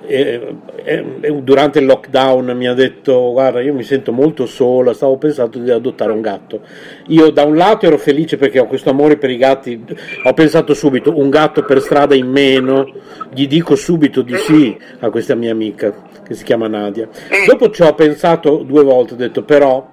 eh, 0.04 0.56
eh, 0.84 1.04
durante 1.42 1.78
il 1.78 1.86
lockdown 1.86 2.56
mi 2.56 2.66
ha 2.66 2.74
detto 2.74 3.30
guarda 3.30 3.60
io 3.60 3.72
mi 3.72 3.84
sento 3.84 4.10
molto 4.12 4.46
sola 4.46 4.92
stavo 4.94 5.16
pensando 5.16 5.58
di 5.58 5.70
adottare 5.70 6.10
un 6.10 6.20
gatto. 6.20 6.60
Io 7.08 7.30
da 7.30 7.44
un 7.44 7.56
lato 7.56 7.86
ero 7.86 7.98
felice 7.98 8.36
perché 8.36 8.58
ho 8.58 8.66
questo 8.66 8.90
amore 8.90 9.16
per 9.16 9.30
i 9.30 9.36
gatti 9.36 9.82
ho 10.24 10.34
pensato 10.34 10.74
subito 10.74 11.16
un 11.16 11.30
gatto 11.30 11.62
per 11.62 11.80
strada 11.80 12.14
in 12.14 12.28
meno? 12.28 12.92
Gli 13.32 13.46
dico 13.46 13.76
subito 13.76 14.22
di 14.22 14.36
sì 14.36 14.76
a 15.00 15.10
questa 15.10 15.34
mia 15.34 15.52
amica 15.52 15.94
che 16.24 16.34
si 16.34 16.44
chiama 16.44 16.66
Nadia. 16.66 17.08
Dopo 17.46 17.70
ci 17.70 17.82
ho 17.82 17.94
pensato 17.94 18.58
due 18.58 18.82
volte 18.82 19.14
ho 19.14 19.16
detto 19.16 19.44
però 19.44 19.88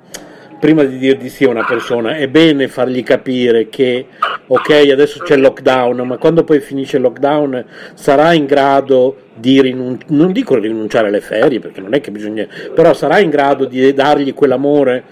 prima 0.59 0.83
di 0.83 0.97
dir 0.97 1.17
di 1.17 1.29
sì 1.29 1.45
a 1.45 1.49
una 1.49 1.65
persona 1.65 2.17
è 2.17 2.27
bene 2.27 2.67
fargli 2.67 3.01
capire 3.03 3.69
che 3.69 4.07
ok 4.47 4.89
adesso 4.91 5.19
c'è 5.23 5.35
il 5.35 5.41
lockdown 5.41 6.01
ma 6.01 6.17
quando 6.17 6.43
poi 6.43 6.59
finisce 6.59 6.97
il 6.97 7.03
lockdown 7.03 7.65
sarà 7.93 8.33
in 8.33 8.45
grado 8.45 9.17
di 9.35 9.61
rinunciare 9.61 10.13
non 10.13 10.31
dico 10.31 10.55
rinunciare 10.55 11.07
alle 11.07 11.21
ferie 11.21 11.59
perché 11.59 11.81
non 11.81 11.93
è 11.93 12.01
che 12.01 12.11
bisogna 12.11 12.45
però 12.73 12.93
sarà 12.93 13.19
in 13.19 13.29
grado 13.29 13.65
di 13.65 13.93
dargli 13.93 14.33
quell'amore 14.33 15.03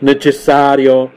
necessario 0.00 1.12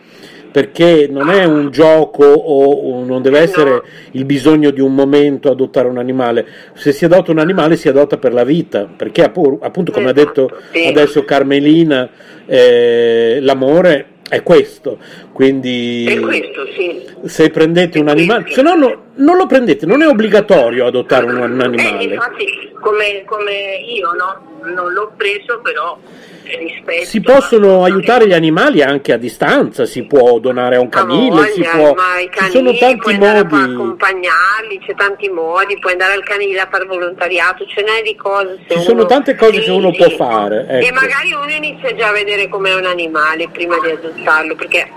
perché 0.52 1.08
non 1.10 1.30
è 1.30 1.44
un 1.44 1.70
gioco 1.70 2.26
o, 2.26 3.04
non 3.06 3.22
deve 3.22 3.40
essere 3.40 3.84
il 4.12 4.26
bisogno 4.26 4.72
di 4.72 4.82
un 4.82 4.94
momento 4.94 5.52
adottare 5.52 5.88
un 5.88 5.98
animale. 5.98 6.46
Se 6.74 6.92
si 6.92 7.06
adotta 7.06 7.32
un 7.32 7.40
animale 7.40 7.76
si 7.76 7.88
adotta 7.88 8.18
per 8.18 8.34
la 8.34 8.44
vita 8.44 8.86
perché 8.86 9.24
appu- 9.24 9.60
appunto 9.62 9.92
come 9.92 10.10
ha 10.10 10.14
detto 10.14 10.52
Esatto, 10.72 10.90
adesso 10.90 11.24
Carmelina 11.24 12.10
eh, 12.50 13.40
l'amore 13.42 14.06
è 14.30 14.44
questo 14.44 14.98
quindi 15.34 16.06
È 16.08 16.20
questo, 16.20 16.66
sì. 16.78 17.06
se 17.26 17.50
prendete 17.50 18.00
un 18.00 18.08
animale 18.10 18.46
se 18.50 18.62
no, 18.62 18.76
no 18.76 19.08
non 19.16 19.36
lo 19.38 19.46
prendete 19.48 19.86
non 19.86 20.02
è 20.02 20.08
obbligatorio 20.08 20.86
adottare 20.86 21.26
un, 21.26 21.36
un 21.38 21.60
Eh, 21.60 21.64
animale 21.64 22.04
infatti, 22.04 22.72
come, 22.80 23.24
come 23.26 23.52
io, 23.94 24.12
no? 24.14 24.48
Non 24.62 24.92
l'ho 24.94 25.12
preso, 25.16 25.60
però 25.62 25.98
eh, 26.44 26.58
rispetto. 26.58 27.06
si 27.06 27.22
possono 27.22 27.80
ma- 27.80 27.86
aiutare 27.86 28.28
gli 28.28 28.34
animali 28.34 28.82
anche 28.82 29.12
a 29.14 29.18
distanza 29.18 29.86
si 29.86 30.04
può 30.04 30.38
donare 30.40 30.76
a 30.78 30.80
un 30.80 30.88
canile 30.90 31.48
si 31.50 31.60
voglia, 31.62 31.72
può 31.72 31.94
ma 31.94 32.20
i 32.20 32.24
ci 32.24 32.30
canili 32.30 32.52
sono 32.52 32.74
tanti 32.78 33.10
andare 33.14 33.40
a 33.40 33.44
modi 33.44 33.74
accompagnarli, 33.74 34.80
c'è 34.86 34.96
tanti 34.96 35.30
modi, 35.30 35.78
puoi 35.80 35.94
andare 35.94 36.14
al 36.14 36.24
canile 36.24 36.60
a 36.60 36.68
fare 36.70 36.86
volontariato, 36.86 37.66
ce 37.68 37.82
n'è 37.84 38.02
di 38.04 38.16
cose. 38.16 38.60
se 38.68 38.76
Ci 38.76 38.82
sono 38.82 39.00
uno- 39.00 39.06
tante 39.06 39.36
cose 39.36 39.54
Sì, 39.54 39.62
che 39.62 39.72
uno 39.72 39.92
sì. 39.92 39.98
può 39.98 40.10
fare, 40.12 40.66
E 40.70 40.78
ecco. 40.86 40.94
magari 40.94 41.34
uno 41.34 41.50
inizia 41.52 41.94
già 41.96 42.08
a 42.10 42.12
vedere 42.14 42.48
com'è 42.50 42.74
un 42.76 42.86
animale 42.86 43.50
prima 43.50 43.78
di 43.80 43.90
adottarlo, 44.20 44.56
perché 44.56 44.88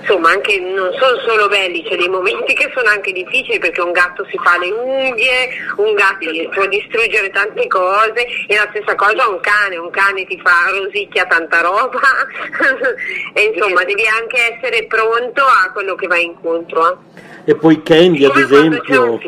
insomma 0.00 0.30
anche 0.30 0.60
non 0.60 0.92
sono 0.98 1.18
solo 1.26 1.48
belli, 1.48 1.82
c'è 1.82 1.96
dei 1.96 2.08
momenti 2.08 2.52
che 2.52 2.70
sono 2.74 2.90
anche 2.90 3.10
difficili 3.12 3.58
perché 3.58 3.80
un 3.80 3.92
gatto 3.92 4.26
si 4.30 4.38
fa 4.42 4.58
le 4.58 4.70
unghie, 4.70 5.48
un 5.76 5.94
gatto 5.94 6.30
può 6.52 6.66
distruggere 6.66 7.30
tante 7.30 7.66
cose 7.68 8.26
e 8.46 8.54
la 8.54 8.68
stessa 8.70 8.94
cosa 8.96 9.28
un 9.28 9.40
cane, 9.40 9.76
un 9.78 9.90
cane 9.90 10.26
ti 10.26 10.38
fa 10.42 10.68
rosicchia 10.70 11.24
tanta 11.24 11.62
roba 11.62 12.00
e 13.32 13.52
insomma 13.54 13.84
devi 13.84 14.04
anche 14.06 14.58
essere 14.58 14.84
pronto 14.84 15.42
a 15.42 15.70
quello 15.72 15.94
che 15.94 16.06
va 16.06 16.18
incontro. 16.18 16.90
eh. 17.46 17.52
e 17.52 17.54
poi 17.56 17.82
Candy 17.82 18.24
ad 18.24 18.36
esempio. 18.36 19.20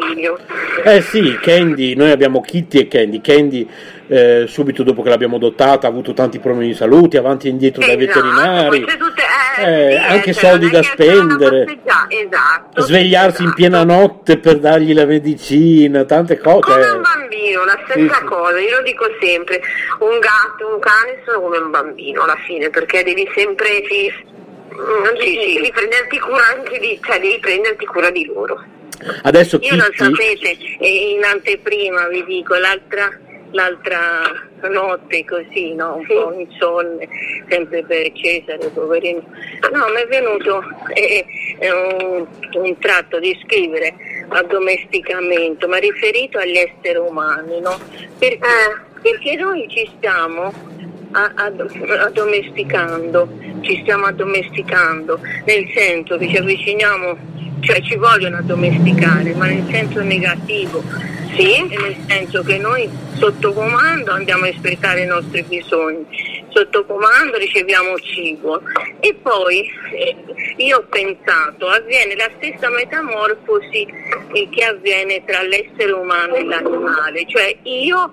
Eh 0.85 1.01
sì, 1.01 1.39
Candy, 1.41 1.95
noi 1.95 2.11
abbiamo 2.11 2.41
Kitty 2.41 2.81
e 2.81 2.89
Candy. 2.89 3.21
Candy, 3.21 3.69
eh, 4.09 4.45
subito 4.47 4.83
dopo 4.83 5.03
che 5.03 5.09
l'abbiamo 5.09 5.37
adottata, 5.37 5.87
ha 5.87 5.91
avuto 5.91 6.13
tanti 6.13 6.39
problemi 6.39 6.69
di 6.69 6.75
salute, 6.75 7.19
avanti 7.19 7.47
e 7.47 7.51
indietro 7.51 7.85
dai 7.85 7.97
Esatto, 7.97 8.21
veterinari, 8.21 8.69
poi 8.81 8.85
c'è 8.85 8.97
tutte- 8.97 9.23
eh, 9.59 9.63
eh, 9.63 9.91
sì, 9.91 9.97
anche 10.07 10.31
eh, 10.31 10.35
cioè, 10.35 10.51
soldi 10.51 10.71
da 10.71 10.83
spendere, 10.83 11.63
esatto, 12.09 12.83
svegliarsi 12.83 13.43
in 13.43 13.49
esatto. 13.49 13.55
piena 13.55 13.85
notte 13.85 14.39
per 14.39 14.59
dargli 14.59 14.93
la 14.93 15.07
medicina, 15.07 16.05
tante 16.05 16.39
cose. 16.39 16.73
Come 16.73 16.89
un 16.89 17.03
bambino, 17.03 17.65
la 17.65 17.79
stessa 17.85 18.15
Sì, 18.15 18.21
sì. 18.21 18.25
cosa, 18.25 18.59
io 18.61 18.77
lo 18.77 18.83
dico 18.83 19.05
sempre, 19.21 19.61
un 20.01 20.19
gatto, 20.19 20.73
un 20.73 20.79
cane 20.79 21.23
sono 21.25 21.41
come 21.41 21.59
un 21.59 21.71
bambino 21.71 22.23
alla 22.23 22.37
fine, 22.47 22.69
perché 22.71 23.03
devi 23.03 23.27
sempre 23.35 23.81
mm, 23.81 25.19
devi, 25.19 25.55
devi 25.55 25.73
prenderti 25.73 26.19
cura 26.19 26.45
anche 26.55 26.79
di, 26.79 27.01
cioè 27.03 27.19
devi 27.21 27.39
prenderti 27.41 27.87
cura 27.87 28.11
di 28.11 28.27
loro. 28.27 28.63
Adesso 29.23 29.59
Io 29.63 29.77
lo 29.77 29.85
Kitty, 29.91 29.97
sapete, 30.05 30.57
e 30.81 31.11
in 31.11 31.23
anteprima 31.25 32.09
vi 32.09 32.25
dico, 32.25 32.55
l'altra, 32.55 33.11
l'altra 33.51 34.23
notte 34.63 35.25
così, 35.25 35.75
no? 35.75 35.97
un 35.97 36.07
po' 36.07 36.33
insonne, 36.33 37.09
sempre 37.49 37.85
per 37.85 38.13
Cesare, 38.13 38.69
poverino. 38.69 39.23
No, 39.73 39.87
mi 39.95 40.01
è 40.01 40.07
venuto 40.07 40.63
eh, 40.95 41.25
un, 41.61 42.27
un 42.53 42.79
tratto 42.79 43.19
di 43.19 43.39
scrivere 43.45 43.95
addomesticamento, 44.29 45.69
ma 45.69 45.79
riferito 45.79 46.39
agli 46.39 46.57
esseri 46.57 46.99
umani, 46.99 47.61
no? 47.61 47.79
Perché, 48.19 48.39
Eh. 48.39 49.01
perché 49.03 49.37
noi 49.37 49.67
ci 49.69 49.89
stiamo 49.97 50.53
addomesticando, 51.13 53.29
ci 53.63 53.79
stiamo 53.83 54.07
addomesticando, 54.07 55.21
nel 55.45 55.69
senso 55.75 56.17
che 56.17 56.29
ci 56.29 56.37
avviciniamo, 56.37 57.17
cioè 57.61 57.81
ci 57.83 57.97
vogliono 57.97 58.37
addomesticare, 58.39 59.35
ma 59.35 59.47
nel 59.47 59.65
senso 59.71 60.03
negativo, 60.03 60.83
Sì? 61.35 61.67
nel 61.69 61.97
senso 62.09 62.43
che 62.43 62.57
noi 62.59 62.89
sotto 63.15 63.53
comando 63.53 64.13
andiamo 64.13 64.45
a 64.45 64.49
espletare 64.49 65.03
i 65.03 65.07
nostri 65.07 65.43
bisogni, 65.43 66.07
sotto 66.49 66.85
comando 66.87 67.37
riceviamo 67.37 67.99
cibo. 67.99 68.63
E 69.01 69.13
poi 69.15 69.69
eh, 69.93 70.17
io 70.57 70.79
ho 70.79 70.85
pensato 70.89 71.69
avviene 71.69 72.17
la 72.17 72.31
stessa 72.37 72.71
metamorfosi 72.71 73.87
eh, 74.33 74.49
che 74.49 74.65
avviene 74.65 75.23
tra 75.27 75.43
l'essere 75.43 75.93
umano 75.93 76.37
e 76.37 76.45
l'animale, 76.45 77.27
cioè 77.27 77.55
io 77.65 78.11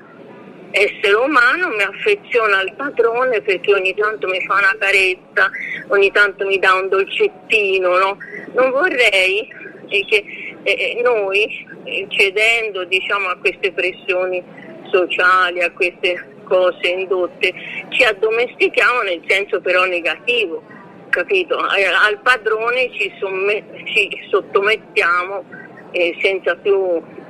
essere 0.76 1.14
umano 1.14 1.70
mi 1.70 1.84
affeziono 1.84 2.56
al 2.56 2.74
padrone 2.76 3.42
perché 3.42 3.74
ogni 3.74 3.94
tanto 3.94 4.28
mi 4.28 4.44
fa 4.46 4.56
una 4.56 4.76
carezza, 4.80 5.50
ogni 5.90 6.12
tanto 6.12 6.48
mi 6.48 6.58
dà 6.58 6.74
un 6.74 6.90
dolcettino, 6.90 7.98
no? 7.98 8.18
Non 8.54 8.72
vorrei 8.72 9.48
eh, 9.88 10.06
che 10.06 10.26
eh, 10.64 11.00
noi, 11.04 11.68
eh, 11.84 12.08
cedendo 12.10 12.86
diciamo, 12.86 13.28
a 13.28 13.38
queste 13.38 13.72
pressioni 13.72 14.44
sociali, 14.90 15.62
a 15.62 15.72
queste 15.72 16.42
cose 16.44 16.88
indotte, 16.88 17.54
ci 17.90 18.04
addomestichiamo 18.04 19.02
nel 19.04 19.22
senso 19.28 19.62
però 19.62 19.86
negativo, 19.86 20.64
capito? 21.10 21.56
Al 21.56 22.20
padrone 22.24 22.92
ci, 22.94 23.14
somme- 23.20 23.64
ci 23.86 24.10
sottomettiamo 24.32 25.44
eh, 25.92 26.18
senza 26.20 26.56
più 26.56 26.76
eh, 26.76 27.23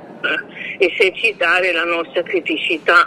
esercitare 0.78 1.72
la 1.72 1.84
nostra 1.84 2.22
criticità. 2.22 3.06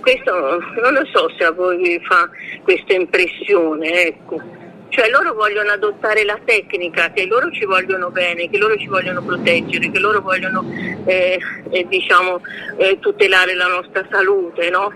Questo 0.00 0.32
non 0.80 0.92
lo 0.92 1.04
so 1.12 1.28
se 1.36 1.44
a 1.44 1.50
voi 1.50 1.76
vi 1.78 2.00
fa 2.04 2.28
questa 2.62 2.94
impressione, 2.94 4.06
ecco. 4.06 4.40
Cioè 4.88 5.10
loro 5.10 5.34
vogliono 5.34 5.72
adottare 5.72 6.24
la 6.24 6.38
tecnica, 6.44 7.10
che 7.10 7.26
loro 7.26 7.50
ci 7.50 7.64
vogliono 7.64 8.10
bene, 8.10 8.48
che 8.48 8.56
loro 8.56 8.76
ci 8.76 8.86
vogliono 8.86 9.20
proteggere, 9.22 9.90
che 9.90 9.98
loro 9.98 10.20
vogliono 10.20 10.64
eh, 11.04 11.38
eh, 11.70 11.86
diciamo, 11.88 12.40
eh, 12.76 12.98
tutelare 13.00 13.54
la 13.54 13.66
nostra 13.66 14.06
salute, 14.10 14.70
no? 14.70 14.92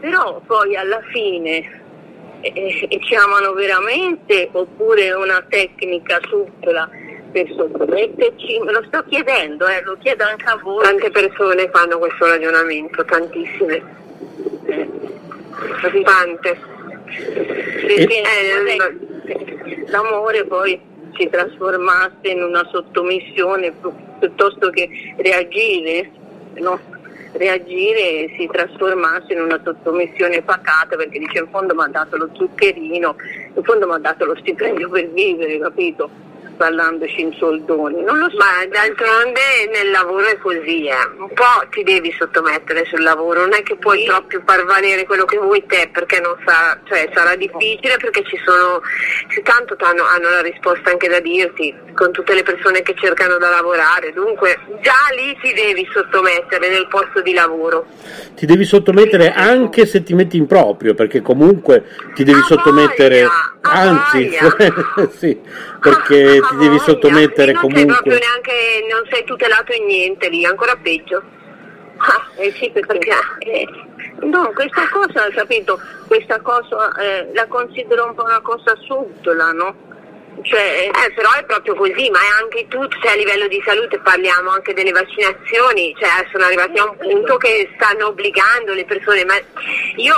Però 0.00 0.40
poi 0.46 0.74
alla 0.74 1.02
fine 1.12 1.80
eh, 2.40 2.98
ci 3.02 3.14
amano 3.14 3.52
veramente 3.52 4.48
oppure 4.52 5.12
una 5.12 5.44
tecnica 5.48 6.18
suppla 6.26 6.88
per? 7.30 8.60
Me 8.64 8.72
lo 8.72 8.82
sto 8.86 9.04
chiedendo, 9.08 9.66
eh, 9.66 9.82
lo 9.82 9.96
chiedo 10.00 10.24
anche 10.24 10.44
a 10.46 10.58
voi. 10.62 10.82
Tante 10.82 11.10
persone 11.10 11.68
fanno 11.70 11.98
questo 11.98 12.26
ragionamento, 12.26 13.04
tantissime. 13.04 13.82
Eh, 14.66 16.02
tante. 16.04 16.58
Perché 17.86 18.22
eh, 18.22 19.86
l'amore 19.86 20.44
poi 20.44 20.80
si 21.16 21.28
trasformasse 21.28 22.28
in 22.28 22.42
una 22.42 22.66
sottomissione 22.70 23.72
piuttosto 24.18 24.70
che 24.70 24.88
reagire, 25.16 26.10
no? 26.54 26.78
reagire 27.32 28.34
si 28.36 28.48
trasformasse 28.50 29.32
in 29.32 29.42
una 29.42 29.60
sottomissione 29.62 30.42
pacata 30.42 30.96
perché 30.96 31.18
dice 31.18 31.38
in 31.38 31.48
fondo 31.50 31.74
mi 31.74 31.82
ha 31.82 31.88
dato 31.88 32.16
lo 32.16 32.30
zuccherino, 32.32 33.16
in 33.54 33.62
fondo 33.62 33.86
mi 33.86 33.94
ha 33.94 33.98
dato 33.98 34.24
lo 34.24 34.36
stipendio 34.36 34.88
per 34.88 35.08
vivere, 35.10 35.58
capito? 35.58 36.10
Parlandoci 36.60 37.22
in 37.22 37.32
soldoni. 37.38 38.02
Non 38.02 38.18
lo 38.18 38.28
so. 38.28 38.36
Ma 38.36 38.66
d'altronde 38.68 39.40
nel 39.72 39.90
lavoro 39.90 40.26
è 40.26 40.36
così, 40.36 40.84
eh. 40.84 41.08
un 41.16 41.32
po' 41.32 41.66
ti 41.70 41.82
devi 41.82 42.14
sottomettere 42.18 42.84
sul 42.84 43.00
lavoro, 43.00 43.40
non 43.40 43.54
è 43.54 43.62
che 43.62 43.76
puoi 43.76 44.00
sì. 44.00 44.04
proprio 44.04 44.42
far 44.44 44.66
valere 44.66 45.06
quello 45.06 45.24
che 45.24 45.38
vuoi 45.38 45.64
te 45.64 45.88
perché 45.90 46.20
non 46.20 46.36
sa, 46.44 46.78
cioè 46.84 47.08
sarà 47.14 47.34
difficile 47.34 47.96
perché 47.96 48.22
ci 48.24 48.38
sono, 48.44 48.82
tanto 49.42 49.74
hanno, 49.78 50.04
hanno 50.04 50.28
la 50.28 50.42
risposta 50.42 50.90
anche 50.90 51.08
da 51.08 51.20
dirti 51.20 51.74
con 51.94 52.12
tutte 52.12 52.34
le 52.34 52.42
persone 52.42 52.82
che 52.82 52.94
cercano 52.94 53.38
da 53.38 53.48
lavorare, 53.48 54.12
dunque 54.12 54.58
già 54.82 55.00
lì 55.16 55.36
ti 55.40 55.54
devi 55.54 55.88
sottomettere 55.90 56.68
nel 56.68 56.88
posto 56.88 57.22
di 57.22 57.32
lavoro. 57.32 57.86
Ti 58.34 58.44
devi 58.44 58.64
sottomettere 58.64 59.32
anche 59.32 59.86
se 59.86 60.02
ti 60.02 60.12
metti 60.12 60.36
in 60.36 60.46
proprio, 60.46 60.92
perché 60.92 61.22
comunque 61.22 61.84
ti 62.14 62.22
devi 62.22 62.40
a 62.40 62.42
sottomettere, 62.42 63.22
voglia, 63.22 63.50
anzi, 63.62 64.30
sì, 65.16 65.40
perché 65.80 66.40
ti 66.50 66.56
devi 66.56 66.78
sottomettere 66.78 67.52
non 67.52 67.60
comunque. 67.62 67.94
proprio 67.94 68.18
neanche, 68.18 68.86
non 68.90 69.06
sei 69.10 69.24
tutelato 69.24 69.72
in 69.72 69.86
niente 69.86 70.28
lì, 70.28 70.44
ancora 70.44 70.76
peggio. 70.76 71.22
Ah, 71.96 72.26
eh 72.36 72.52
sì, 72.52 72.70
perché, 72.70 72.98
perché 72.98 73.14
eh, 73.40 73.68
no, 74.22 74.50
questa 74.54 74.88
cosa, 74.90 75.28
capito, 75.30 75.78
questa 76.06 76.40
cosa 76.40 76.92
eh, 76.94 77.30
la 77.34 77.46
considero 77.46 78.06
un 78.06 78.14
po' 78.14 78.24
una 78.24 78.40
cosa 78.40 78.74
subdola, 78.86 79.52
no? 79.52 79.88
Cioè, 80.42 80.88
eh, 80.88 81.12
però 81.12 81.28
è 81.34 81.44
proprio 81.44 81.74
così, 81.74 82.08
ma 82.08 82.18
è 82.18 82.42
anche 82.42 82.66
tutto, 82.68 82.96
cioè, 83.02 83.12
a 83.12 83.16
livello 83.16 83.46
di 83.48 83.60
salute 83.64 83.98
parliamo 83.98 84.50
anche 84.50 84.72
delle 84.72 84.92
vaccinazioni, 84.92 85.94
cioè 85.98 86.26
sono 86.32 86.44
arrivati 86.44 86.78
a 86.78 86.84
un 86.84 86.96
punto 86.96 87.36
che 87.36 87.68
stanno 87.74 88.06
obbligando 88.06 88.72
le 88.72 88.86
persone, 88.86 89.24
ma 89.26 89.34
io 89.96 90.14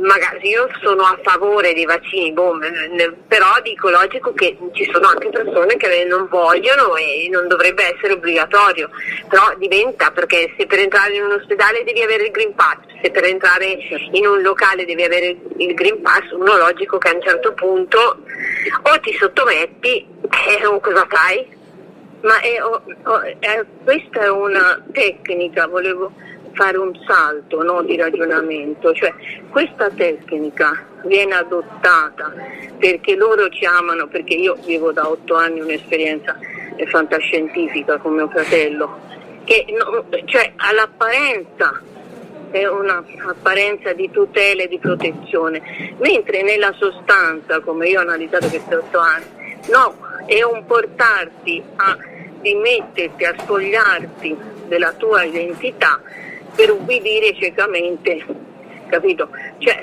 magari 0.00 0.48
io 0.48 0.68
sono 0.80 1.02
a 1.02 1.18
favore 1.22 1.74
dei 1.74 1.84
vaccini, 1.84 2.32
boh, 2.32 2.58
però 3.26 3.60
dico 3.62 3.90
logico 3.90 4.32
che 4.32 4.56
ci 4.72 4.88
sono 4.92 5.08
anche 5.08 5.28
persone 5.30 5.76
che 5.76 6.04
non 6.04 6.26
vogliono 6.28 6.96
e 6.96 7.28
non 7.30 7.48
dovrebbe 7.48 7.94
essere 7.94 8.14
obbligatorio, 8.14 8.90
però 9.28 9.54
diventa 9.56 10.10
perché 10.10 10.54
se 10.56 10.66
per 10.66 10.80
entrare 10.80 11.14
in 11.14 11.24
un 11.24 11.32
ospedale 11.32 11.84
devi 11.84 12.02
avere 12.02 12.24
il 12.24 12.30
Green 12.30 12.54
Pass, 12.54 12.78
se 13.02 13.10
per 13.10 13.24
entrare 13.24 13.78
in 14.12 14.26
un 14.26 14.40
locale 14.42 14.84
devi 14.84 15.02
avere 15.02 15.36
il 15.56 15.74
Green 15.74 16.00
Pass, 16.02 16.30
uno 16.32 16.56
logico 16.56 16.98
che 16.98 17.08
a 17.08 17.14
un 17.14 17.22
certo 17.22 17.52
punto 17.52 17.98
o 18.82 19.00
ti 19.00 19.12
sottometti 19.14 20.06
e 20.48 20.54
eh, 20.62 20.80
cosa 20.80 21.06
fai? 21.08 21.54
Ma 22.22 22.40
è, 22.40 22.60
oh, 22.62 22.82
oh, 23.04 23.20
è, 23.20 23.64
questa 23.84 24.22
è 24.22 24.30
una 24.30 24.82
tecnica, 24.92 25.66
volevo 25.66 26.12
fare 26.56 26.78
un 26.78 26.98
salto 27.06 27.62
no, 27.62 27.82
di 27.82 27.96
ragionamento, 27.96 28.92
cioè 28.94 29.12
questa 29.50 29.90
tecnica 29.90 30.84
viene 31.04 31.34
adottata 31.34 32.32
perché 32.78 33.14
loro 33.14 33.48
ci 33.50 33.64
amano, 33.64 34.08
perché 34.08 34.34
io 34.34 34.56
vivo 34.64 34.90
da 34.90 35.08
otto 35.08 35.36
anni 35.36 35.60
un'esperienza 35.60 36.36
fantascientifica 36.86 37.98
con 37.98 38.14
mio 38.14 38.28
fratello, 38.28 38.98
che 39.44 39.66
no, 39.68 40.04
cioè, 40.24 40.52
all'apparenza 40.56 41.80
è 42.50 42.66
un'apparenza 42.66 43.92
di 43.92 44.10
tutela 44.10 44.62
e 44.62 44.68
di 44.68 44.78
protezione, 44.78 45.94
mentre 45.98 46.42
nella 46.42 46.72
sostanza, 46.72 47.60
come 47.60 47.88
io 47.88 47.98
ho 47.98 48.02
analizzato 48.02 48.48
questi 48.48 48.74
otto 48.74 48.98
anni, 48.98 49.24
no, 49.70 49.96
è 50.24 50.42
un 50.42 50.64
portarti 50.64 51.62
a 51.76 51.96
dimetterti, 52.40 53.24
a 53.24 53.34
spogliarti 53.38 54.36
della 54.68 54.92
tua 54.92 55.24
identità 55.24 56.00
per 56.56 56.72
ubbidire 56.72 57.34
ciecamente, 57.34 58.24
capito? 58.88 59.28
Cioè, 59.58 59.78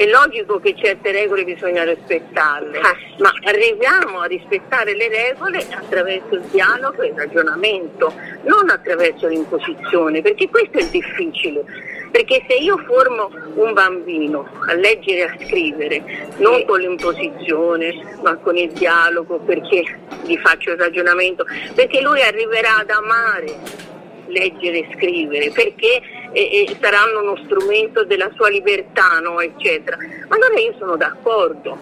è 0.00 0.06
logico 0.06 0.58
che 0.60 0.74
certe 0.76 1.12
regole 1.12 1.44
bisogna 1.44 1.84
rispettarle, 1.84 2.78
ah. 2.78 2.96
ma 3.18 3.30
arriviamo 3.44 4.20
a 4.20 4.24
rispettare 4.24 4.94
le 4.94 5.08
regole 5.08 5.58
attraverso 5.70 6.36
il 6.36 6.42
dialogo 6.50 7.02
e 7.02 7.08
il 7.08 7.14
ragionamento, 7.14 8.10
non 8.44 8.70
attraverso 8.70 9.26
l'imposizione, 9.26 10.22
perché 10.22 10.48
questo 10.48 10.78
è 10.78 10.86
difficile. 10.88 11.64
Perché 12.10 12.42
se 12.48 12.54
io 12.54 12.78
formo 12.78 13.30
un 13.54 13.72
bambino 13.74 14.48
a 14.66 14.72
leggere 14.72 15.18
e 15.18 15.22
a 15.22 15.36
scrivere, 15.46 16.02
non 16.38 16.64
con 16.64 16.80
l'imposizione, 16.80 18.16
ma 18.22 18.36
con 18.36 18.56
il 18.56 18.72
dialogo, 18.72 19.38
perché 19.40 19.84
gli 20.24 20.36
faccio 20.38 20.70
il 20.70 20.78
ragionamento, 20.78 21.44
perché 21.74 22.00
lui 22.00 22.22
arriverà 22.22 22.78
ad 22.78 22.90
amare 22.90 23.88
leggere 24.30 24.78
e 24.78 24.88
scrivere, 24.96 25.50
perché 25.50 26.00
eh, 26.32 26.66
eh, 26.68 26.76
saranno 26.80 27.20
uno 27.20 27.36
strumento 27.44 28.04
della 28.04 28.30
sua 28.34 28.48
libertà, 28.48 29.18
no? 29.20 29.40
eccetera. 29.40 29.96
Allora 30.28 30.58
io 30.58 30.74
sono 30.78 30.96
d'accordo, 30.96 31.76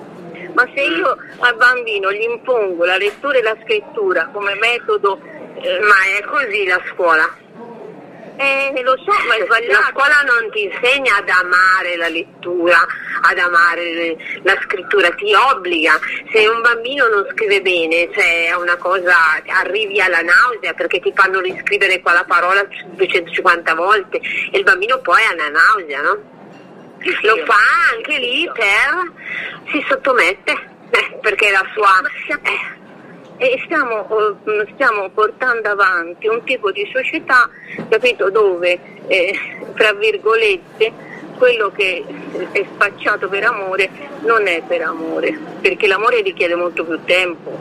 ma 0.54 0.68
se 0.74 0.82
io 0.82 1.16
al 1.38 1.56
bambino 1.56 2.12
gli 2.12 2.22
impongo 2.22 2.84
la 2.84 2.96
lettura 2.96 3.38
e 3.38 3.42
la 3.42 3.56
scrittura 3.62 4.28
come 4.32 4.54
metodo... 4.54 5.36
Eh, 5.60 5.80
ma 5.80 5.96
è 6.16 6.22
così 6.22 6.66
la 6.66 6.80
scuola? 6.92 7.28
Eh, 8.40 8.82
lo 8.84 8.96
so, 9.04 9.10
ma 9.26 9.34
è 9.34 9.44
sbagliato. 9.44 9.80
La 9.80 9.88
scuola 9.90 10.20
non 10.24 10.48
ti 10.52 10.62
insegna 10.62 11.16
ad 11.16 11.28
amare 11.28 11.96
la 11.96 12.08
lettura, 12.08 12.78
ad 13.22 13.36
amare 13.36 14.16
la 14.42 14.56
scrittura, 14.62 15.10
ti 15.10 15.34
obbliga. 15.34 15.98
Se 16.30 16.46
un 16.46 16.60
bambino 16.62 17.08
non 17.08 17.26
scrive 17.32 17.60
bene, 17.60 18.08
cioè 18.12 18.50
è 18.50 18.54
una 18.54 18.76
cosa, 18.76 19.42
arrivi 19.44 20.00
alla 20.00 20.20
nausea 20.20 20.72
perché 20.72 21.00
ti 21.00 21.12
fanno 21.12 21.40
riscrivere 21.40 22.00
quella 22.00 22.22
parola 22.22 22.64
250 22.94 23.74
volte 23.74 24.20
e 24.52 24.58
il 24.58 24.62
bambino 24.62 24.98
poi 24.98 25.24
ha 25.24 25.32
una 25.32 25.48
nausea, 25.48 26.00
no? 26.00 26.36
Lo 27.22 27.44
fa 27.44 27.58
anche 27.92 28.18
lì 28.18 28.48
per, 28.54 29.70
si 29.72 29.84
sottomette, 29.88 30.52
eh, 30.90 31.18
perché 31.20 31.50
la 31.50 31.66
sua... 31.74 32.00
Eh, 32.42 32.77
e 33.38 33.60
stiamo, 33.64 34.06
eh, 34.44 34.66
stiamo, 34.74 35.08
portando 35.10 35.68
avanti 35.68 36.26
un 36.26 36.42
tipo 36.44 36.70
di 36.72 36.88
società 36.92 37.48
capito, 37.88 38.30
dove, 38.30 38.78
eh, 39.06 39.32
tra 39.74 39.92
virgolette, 39.92 40.92
quello 41.38 41.70
che 41.70 42.04
è 42.50 42.66
spacciato 42.74 43.28
per 43.28 43.44
amore 43.44 43.88
non 44.22 44.48
è 44.48 44.60
per 44.66 44.82
amore, 44.82 45.38
perché 45.60 45.86
l'amore 45.86 46.20
richiede 46.20 46.56
molto 46.56 46.84
più 46.84 46.98
tempo. 47.04 47.56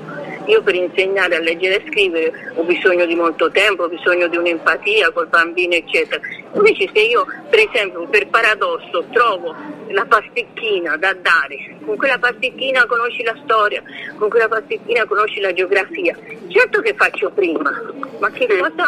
Io 0.47 0.63
per 0.63 0.75
insegnare 0.75 1.35
a 1.35 1.39
leggere 1.39 1.83
e 1.83 1.87
scrivere 1.89 2.53
ho 2.55 2.63
bisogno 2.63 3.05
di 3.05 3.15
molto 3.15 3.51
tempo, 3.51 3.83
ho 3.83 3.89
bisogno 3.89 4.27
di 4.27 4.37
un'empatia 4.37 5.11
col 5.11 5.27
bambino, 5.27 5.75
eccetera. 5.75 6.19
Invece 6.53 6.89
se 6.91 7.01
io, 7.01 7.25
per 7.49 7.59
esempio, 7.59 8.07
per 8.07 8.27
paradosso 8.27 9.05
trovo 9.11 9.53
la 9.89 10.05
pasticchina 10.05 10.97
da 10.97 11.13
dare, 11.13 11.77
con 11.85 11.95
quella 11.95 12.17
pasticchina 12.17 12.85
conosci 12.85 13.23
la 13.23 13.37
storia, 13.43 13.81
con 14.17 14.29
quella 14.29 14.47
pasticchina 14.47 15.05
conosci 15.05 15.39
la 15.39 15.53
geografia. 15.53 16.17
Certo 16.47 16.81
che 16.81 16.93
faccio 16.95 17.29
prima, 17.31 17.71
ma 18.19 18.29
che 18.31 18.47
cosa, 18.47 18.85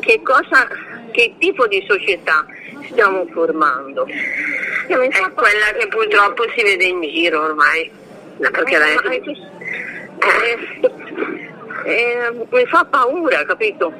che, 0.00 0.20
cosa, 0.22 0.68
che 1.10 1.34
tipo 1.38 1.66
di 1.66 1.84
società 1.88 2.44
stiamo 2.90 3.26
formando? 3.32 4.06
È 4.06 5.30
quella 5.34 5.66
che 5.78 5.88
purtroppo 5.88 6.44
si 6.54 6.62
vede 6.62 6.84
in 6.84 7.00
giro 7.00 7.42
ormai. 7.42 7.90
Perché 8.38 8.78
lei... 8.78 8.96
eh, 10.18 10.58
eh, 11.84 12.46
mi 12.50 12.66
fa 12.66 12.84
paura, 12.84 13.44
capito? 13.44 13.90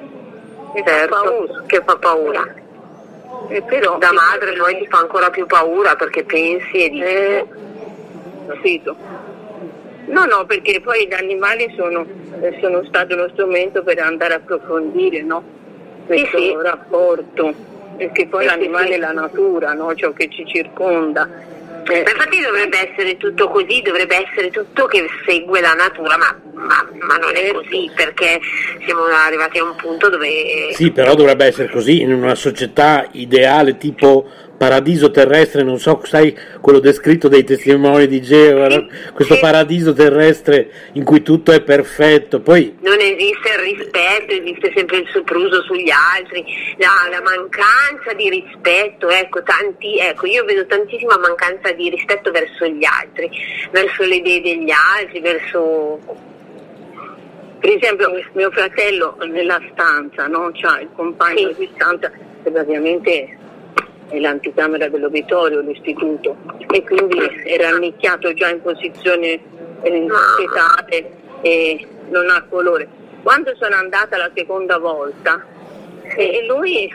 Mi 0.74 0.82
certo, 0.84 1.14
fa 1.14 1.22
paura. 1.22 1.62
che 1.66 1.82
fa 1.84 1.96
paura. 1.96 2.54
Eh, 3.48 3.62
però, 3.62 3.98
da 3.98 4.12
madre 4.12 4.52
poi 4.54 4.76
ti 4.78 4.86
fa 4.88 4.98
ancora 4.98 5.30
più 5.30 5.46
paura 5.46 5.94
perché 5.94 6.24
pensi 6.24 6.84
e 6.84 6.88
dici... 6.90 7.02
Eh, 7.02 7.46
capito? 8.46 8.96
No, 10.06 10.24
no, 10.24 10.44
perché 10.46 10.80
poi 10.80 11.06
gli 11.06 11.14
animali 11.14 11.72
sono, 11.76 12.06
eh, 12.40 12.56
sono 12.60 12.84
stati 12.84 13.12
uno 13.12 13.28
strumento 13.30 13.82
per 13.82 13.98
andare 13.98 14.34
a 14.34 14.36
approfondire 14.36 15.22
no? 15.22 15.42
questo 16.06 16.38
sì, 16.38 16.44
sì. 16.44 16.56
rapporto, 16.62 17.52
perché 17.96 18.26
poi 18.26 18.44
sì, 18.44 18.48
l'animale 18.48 18.94
è 18.94 18.98
la 18.98 19.12
natura, 19.12 19.72
no? 19.72 19.94
ciò 19.94 20.12
che 20.12 20.28
ci 20.30 20.46
circonda. 20.46 21.28
Eh. 21.88 21.98
Infatti 21.98 22.40
dovrebbe 22.40 22.90
essere 22.90 23.16
tutto 23.16 23.48
così, 23.48 23.80
dovrebbe 23.82 24.26
essere 24.28 24.50
tutto 24.50 24.86
che 24.86 25.06
segue 25.24 25.60
la 25.60 25.74
natura, 25.74 26.16
ma, 26.16 26.36
ma, 26.54 26.88
ma 27.00 27.16
non 27.16 27.30
è 27.34 27.44
certo. 27.44 27.62
così 27.62 27.90
perché 27.94 28.40
siamo 28.84 29.04
arrivati 29.04 29.58
a 29.58 29.64
un 29.64 29.76
punto 29.76 30.08
dove... 30.08 30.72
Sì, 30.72 30.90
però 30.90 31.14
dovrebbe 31.14 31.46
essere 31.46 31.70
così 31.70 32.00
in 32.00 32.12
una 32.12 32.34
società 32.34 33.06
ideale 33.12 33.76
tipo 33.76 34.28
paradiso 34.56 35.10
terrestre, 35.10 35.62
non 35.62 35.78
so, 35.78 36.00
sai 36.04 36.36
quello 36.60 36.78
descritto 36.78 37.28
dai 37.28 37.44
testimoni 37.44 38.06
di 38.06 38.22
Geova, 38.22 38.70
sì, 38.70 38.86
questo 39.12 39.34
sì. 39.34 39.40
paradiso 39.40 39.92
terrestre 39.92 40.70
in 40.92 41.04
cui 41.04 41.22
tutto 41.22 41.52
è 41.52 41.60
perfetto, 41.62 42.40
poi... 42.40 42.76
Non 42.80 42.98
esiste 42.98 43.50
il 43.50 43.74
rispetto, 43.74 44.32
esiste 44.32 44.72
sempre 44.74 44.98
il 44.98 45.08
sopruso 45.12 45.62
sugli 45.62 45.90
altri, 45.90 46.44
la, 46.78 47.08
la 47.10 47.22
mancanza 47.22 48.12
di 48.14 48.30
rispetto, 48.30 49.08
ecco, 49.08 49.42
tanti, 49.42 49.98
ecco, 49.98 50.26
io 50.26 50.44
vedo 50.44 50.66
tantissima 50.66 51.18
mancanza 51.18 51.72
di 51.72 51.90
rispetto 51.90 52.30
verso 52.30 52.66
gli 52.66 52.84
altri, 52.84 53.30
verso 53.70 54.04
le 54.04 54.16
idee 54.16 54.40
degli 54.40 54.70
altri, 54.70 55.20
verso 55.20 56.24
per 57.58 57.76
esempio 57.76 58.10
mio 58.34 58.50
fratello 58.50 59.16
nella 59.28 59.60
stanza, 59.72 60.26
no? 60.26 60.50
C'ha 60.52 60.80
il 60.80 60.88
compagno 60.94 61.52
sì. 61.52 61.60
di 61.60 61.70
stanza 61.74 62.10
che 62.42 62.50
praticamente 62.50 63.36
è 64.08 64.18
l'anticamera 64.18 64.88
dell'obitorio, 64.88 65.60
l'istituto, 65.60 66.36
e 66.70 66.82
quindi 66.84 67.18
era 67.44 67.68
annicchiato 67.68 68.32
già 68.34 68.48
in 68.48 68.62
posizione 68.62 69.40
eh, 69.82 70.06
fetale 70.36 71.10
e 71.42 71.86
non 72.10 72.30
ha 72.30 72.44
colore. 72.48 72.88
Quando 73.22 73.54
sono 73.56 73.74
andata 73.74 74.16
la 74.16 74.30
seconda 74.34 74.78
volta, 74.78 75.44
e 76.16 76.44
lui, 76.46 76.92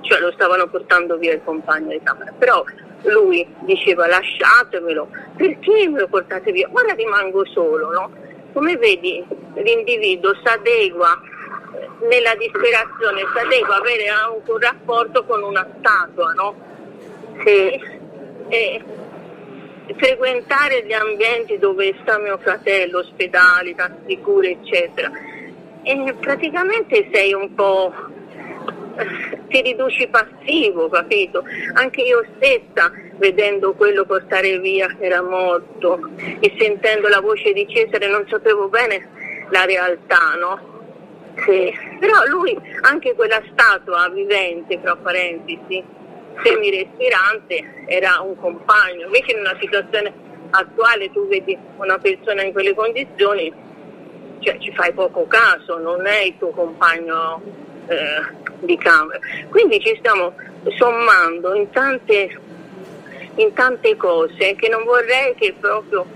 cioè 0.00 0.18
lo 0.18 0.32
stavano 0.32 0.66
portando 0.66 1.16
via 1.16 1.32
il 1.32 1.40
compagno 1.44 1.90
di 1.90 2.00
camera, 2.02 2.32
però 2.36 2.64
lui 3.02 3.46
diceva 3.60 4.08
lasciatemelo, 4.08 5.08
perché 5.36 5.88
me 5.88 6.00
lo 6.00 6.08
portate 6.08 6.50
via? 6.50 6.68
Ora 6.72 6.92
rimango 6.94 7.44
solo, 7.46 7.92
no? 7.92 8.10
Come 8.52 8.76
vedi 8.76 9.24
l'individuo 9.54 10.34
si 10.34 10.48
adegua 10.48 11.16
nella 12.08 12.34
disperazione 12.34 13.22
sapevo 13.34 13.72
avere 13.72 14.08
anche 14.08 14.50
un 14.50 14.58
rapporto 14.58 15.24
con 15.24 15.42
una 15.42 15.66
statua, 15.78 16.32
no? 16.32 16.54
E, 17.44 17.80
e 18.48 18.84
frequentare 19.96 20.84
gli 20.84 20.92
ambienti 20.92 21.58
dove 21.58 21.94
sta 22.02 22.18
mio 22.18 22.38
fratello, 22.38 22.98
ospedali, 22.98 23.74
case 23.74 24.18
cure, 24.22 24.50
eccetera. 24.50 25.10
E 25.82 26.14
praticamente 26.20 27.08
sei 27.12 27.32
un 27.32 27.54
po' 27.54 27.92
ti 29.48 29.62
riduci 29.62 30.08
passivo, 30.08 30.88
capito? 30.88 31.44
Anche 31.74 32.02
io 32.02 32.24
stessa, 32.36 32.90
vedendo 33.16 33.72
quello 33.74 34.04
portare 34.04 34.58
via 34.58 34.88
che 34.88 35.04
era 35.04 35.22
morto 35.22 36.10
e 36.16 36.54
sentendo 36.58 37.08
la 37.08 37.20
voce 37.20 37.52
di 37.52 37.66
Cesare, 37.68 38.08
non 38.08 38.26
sapevo 38.28 38.68
bene 38.68 39.46
la 39.50 39.64
realtà, 39.64 40.34
no? 40.38 40.77
Sì. 41.44 41.72
Però 41.98 42.24
lui, 42.26 42.56
anche 42.82 43.14
quella 43.14 43.42
statua 43.52 44.08
vivente, 44.08 44.80
tra 44.80 44.96
parentesi, 44.96 45.82
semi-respirante, 46.42 47.84
era 47.86 48.20
un 48.20 48.36
compagno. 48.36 49.06
Invece 49.06 49.32
in 49.32 49.40
una 49.40 49.56
situazione 49.60 50.12
attuale 50.50 51.10
tu 51.12 51.26
vedi 51.28 51.56
una 51.76 51.98
persona 51.98 52.42
in 52.42 52.52
quelle 52.52 52.74
condizioni, 52.74 53.52
cioè 54.40 54.58
ci 54.58 54.72
fai 54.72 54.92
poco 54.92 55.26
caso, 55.26 55.78
non 55.78 56.06
è 56.06 56.20
il 56.20 56.34
tuo 56.38 56.50
compagno 56.50 57.42
eh, 57.88 58.22
di 58.60 58.76
camera. 58.78 59.18
Quindi 59.48 59.80
ci 59.80 59.94
stiamo 59.98 60.34
sommando 60.76 61.54
in 61.54 61.70
tante, 61.70 62.38
in 63.36 63.52
tante 63.52 63.96
cose 63.96 64.54
che 64.54 64.68
non 64.68 64.84
vorrei 64.84 65.34
che 65.34 65.54
proprio 65.58 66.06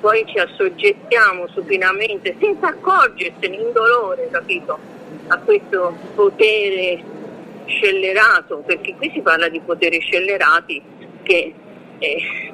poi 0.00 0.24
ci 0.26 0.38
assoggettiamo 0.38 1.46
supinamente, 1.48 2.34
senza 2.40 2.68
accorgersene, 2.68 3.56
in 3.56 3.72
dolore, 3.72 4.28
capito, 4.30 4.78
a 5.28 5.38
questo 5.38 5.94
potere 6.14 7.02
scellerato, 7.66 8.62
perché 8.66 8.94
qui 8.96 9.10
si 9.12 9.20
parla 9.20 9.48
di 9.48 9.60
poteri 9.60 10.00
scellerati 10.00 10.82
che 11.22 11.54
eh, 11.98 12.52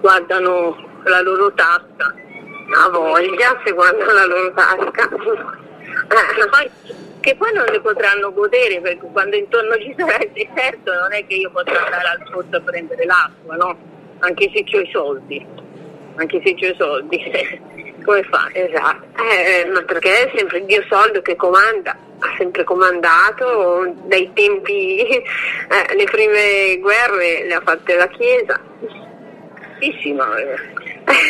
guardano 0.00 1.00
la 1.04 1.20
loro 1.20 1.52
tasca. 1.52 2.14
A 2.76 2.88
voglia 2.88 3.60
se 3.64 3.72
guardano 3.72 4.12
la 4.12 4.26
loro 4.26 4.52
tasca. 4.52 5.08
Che 5.08 6.48
poi, 6.50 6.70
che 7.20 7.36
poi 7.36 7.52
non 7.52 7.66
le 7.66 7.80
potranno 7.80 8.32
godere 8.32 8.80
perché 8.80 9.06
quando 9.12 9.36
intorno 9.36 9.74
ci 9.76 9.94
sarà 9.96 10.18
il 10.18 10.30
deserto 10.32 10.92
non 10.92 11.12
è 11.12 11.24
che 11.26 11.34
io 11.34 11.50
possa 11.50 11.84
andare 11.84 12.08
al 12.08 12.26
sotto 12.30 12.56
a 12.56 12.60
prendere 12.60 13.04
l'acqua, 13.04 13.54
no? 13.56 13.76
Anche 14.20 14.50
se 14.52 14.76
ho 14.76 14.80
i 14.80 14.90
soldi 14.90 15.46
anche 16.16 16.40
se 16.44 16.54
c'è 16.54 16.74
soldi. 16.76 17.62
Come 18.04 18.22
fa? 18.24 18.48
Esatto, 18.52 19.22
eh, 19.22 19.66
ma 19.70 19.80
perché 19.82 20.26
è 20.26 20.32
sempre 20.36 20.64
Dio 20.66 20.84
soldo 20.90 21.22
che 21.22 21.36
comanda, 21.36 21.96
ha 22.18 22.34
sempre 22.36 22.62
comandato 22.62 23.94
dai 24.04 24.30
tempi, 24.34 25.00
eh, 25.08 25.22
le 25.96 26.04
prime 26.04 26.78
guerre 26.80 27.44
le 27.46 27.54
ha 27.54 27.62
fatte 27.64 27.96
la 27.96 28.08
Chiesa. 28.08 28.60
Sì, 29.80 29.96
sì, 30.02 30.12
ma... 30.12 30.36
Eh, 30.36 30.72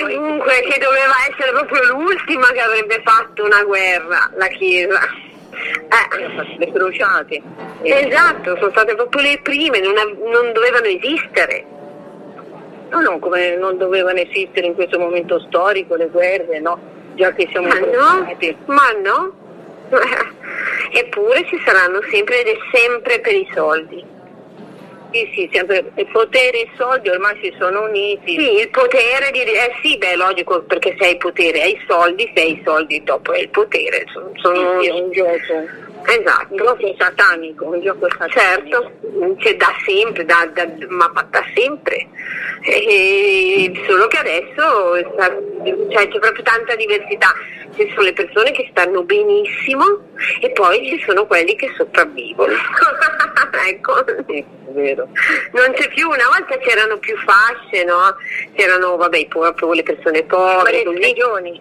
comunque 0.01 0.61
che 0.63 0.81
doveva 0.81 1.15
essere 1.29 1.53
proprio 1.53 1.85
l'ultima 1.93 2.47
che 2.49 2.61
avrebbe 2.61 3.01
fatto 3.05 3.45
una 3.45 3.63
guerra, 3.65 4.31
la 4.35 4.47
Chiesa. 4.49 5.01
Eh. 5.55 6.59
Le 6.59 6.73
crociate. 6.73 7.41
Esatto, 7.83 8.57
sono 8.57 8.71
state 8.71 8.95
proprio 8.95 9.23
le 9.23 9.41
prime, 9.43 9.81
non, 9.81 9.95
non 9.95 10.53
dovevano 10.53 10.87
esistere. 10.87 11.65
No, 12.95 13.01
no, 13.01 13.19
come 13.19 13.57
non 13.57 13.77
dovevano 13.77 14.21
esistere 14.21 14.67
in 14.67 14.75
questo 14.75 15.01
momento 15.01 15.41
storico 15.41 15.97
le 15.97 16.07
guerre, 16.07 16.61
no? 16.61 16.79
Già 17.15 17.33
che 17.33 17.49
siamo 17.51 17.67
Ma 17.67 17.79
no, 17.81 18.27
ma 18.67 18.91
no. 19.03 19.33
Eppure 20.93 21.45
ci 21.47 21.61
saranno 21.65 22.01
sempre 22.11 22.41
ed 22.41 22.47
è 22.47 22.57
sempre 22.73 23.19
per 23.19 23.35
i 23.35 23.49
soldi. 23.53 24.13
Sì, 25.11 25.31
sì, 25.35 25.51
sempre 25.53 25.91
il 25.95 26.07
potere 26.13 26.59
e 26.59 26.63
i 26.63 26.71
soldi 26.77 27.09
ormai 27.09 27.37
si 27.43 27.53
sono 27.59 27.83
uniti. 27.83 28.39
Sì, 28.39 28.61
il 28.61 28.71
potere 28.71 29.31
di 29.33 29.41
eh 29.41 29.73
sì, 29.83 29.97
beh, 29.99 30.15
logico, 30.15 30.63
perché 30.63 30.95
se 30.97 31.07
hai 31.07 31.17
potere 31.17 31.63
hai 31.63 31.73
i 31.73 31.85
soldi, 31.89 32.31
se 32.33 32.41
hai 32.41 32.53
i 32.53 32.63
soldi 32.65 33.03
dopo 33.03 33.33
hai 33.33 33.43
il 33.43 33.49
potere. 33.49 34.05
Sono, 34.13 34.31
sono... 34.37 34.81
Sì, 34.81 34.85
sì, 34.85 34.91
è 34.91 35.01
un 35.01 35.11
gioco. 35.11 35.93
Esatto. 36.07 36.53
Un 36.53 36.57
gioco 36.57 36.95
satanico, 36.99 37.65
un 37.67 37.81
gioco 37.81 38.09
satanico. 38.11 38.39
Certo, 38.39 38.93
c'è 39.39 39.57
da 39.57 39.73
sempre, 39.85 40.25
da, 40.25 40.49
da, 40.53 40.67
ma 40.89 41.27
da 41.31 41.45
sempre. 41.55 42.09
E, 42.63 43.85
solo 43.87 44.07
che 44.07 44.17
adesso 44.19 44.97
cioè, 45.91 46.09
c'è 46.09 46.19
proprio 46.19 46.43
tanta 46.43 46.75
diversità. 46.77 47.33
Ci 47.77 47.91
sono 47.91 48.03
le 48.03 48.13
persone 48.13 48.53
che 48.53 48.69
stanno 48.71 49.03
benissimo 49.03 49.85
e 50.41 50.51
poi 50.51 50.87
ci 50.89 51.03
sono 51.05 51.27
quelli 51.27 51.57
che 51.57 51.73
sopravvivono. 51.77 52.53
ecco. 53.67 54.05
Vero. 54.75 55.09
Non 55.53 55.73
c'è 55.73 55.89
più, 55.89 56.09
una 56.09 56.27
volta 56.27 56.59
c'erano 56.59 56.99
più 56.99 57.17
fasce, 57.19 57.85
no? 57.85 58.17
C'erano, 58.57 58.97
vabbè, 58.97 59.27
proprio 59.29 59.73
le 59.73 59.85
persone 59.85 60.25
povere. 60.25 60.83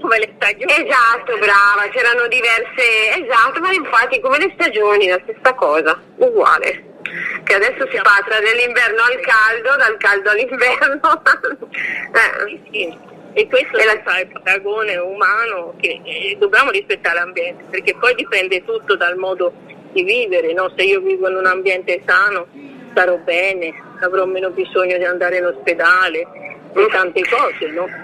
Come 0.02 0.18
le 0.18 0.34
stagioni. 0.36 0.72
Esatto, 0.72 1.38
brava, 1.38 1.88
c'erano 1.92 2.28
diverse, 2.28 3.22
esatto, 3.22 3.60
ma 3.60 3.72
infatti 3.72 4.20
come 4.20 4.33
le 4.38 4.52
stagioni, 4.56 5.08
la 5.08 5.22
stessa 5.24 5.54
cosa, 5.54 6.00
uguale 6.18 6.92
che 7.44 7.56
adesso 7.56 7.88
si 7.90 8.00
passa 8.02 8.40
dall'inverno 8.40 9.02
al 9.04 9.20
caldo, 9.20 9.76
dal 9.78 9.98
caldo 9.98 10.30
all'inverno. 10.30 11.22
eh. 12.14 12.60
sì, 12.72 12.98
E 13.34 13.48
questo 13.48 13.78
è 13.78 13.86
la... 13.86 14.20
il 14.20 14.42
paragone 14.42 14.98
umano 14.98 15.76
che 15.80 16.02
eh, 16.04 16.36
dobbiamo 16.40 16.72
rispettare 16.72 17.20
l'ambiente, 17.20 17.66
perché 17.70 17.96
poi 17.96 18.16
dipende 18.16 18.64
tutto 18.64 18.96
dal 18.96 19.18
modo 19.18 19.54
di 19.92 20.04
vivere, 20.04 20.54
no? 20.54 20.72
se 20.76 20.84
io 20.84 21.02
vivo 21.02 21.30
in 21.30 21.36
un 21.36 21.46
ambiente 21.46 22.02
sano 22.06 22.48
starò 22.92 23.18
bene, 23.18 23.74
avrò 24.02 24.26
meno 24.26 24.50
bisogno 24.50 24.98
di 24.98 25.06
andare 25.06 25.38
in 25.38 25.46
ospedale 25.46 26.20
e 26.74 26.88
tante 26.92 27.22
cose, 27.28 27.68
no? 27.68 28.03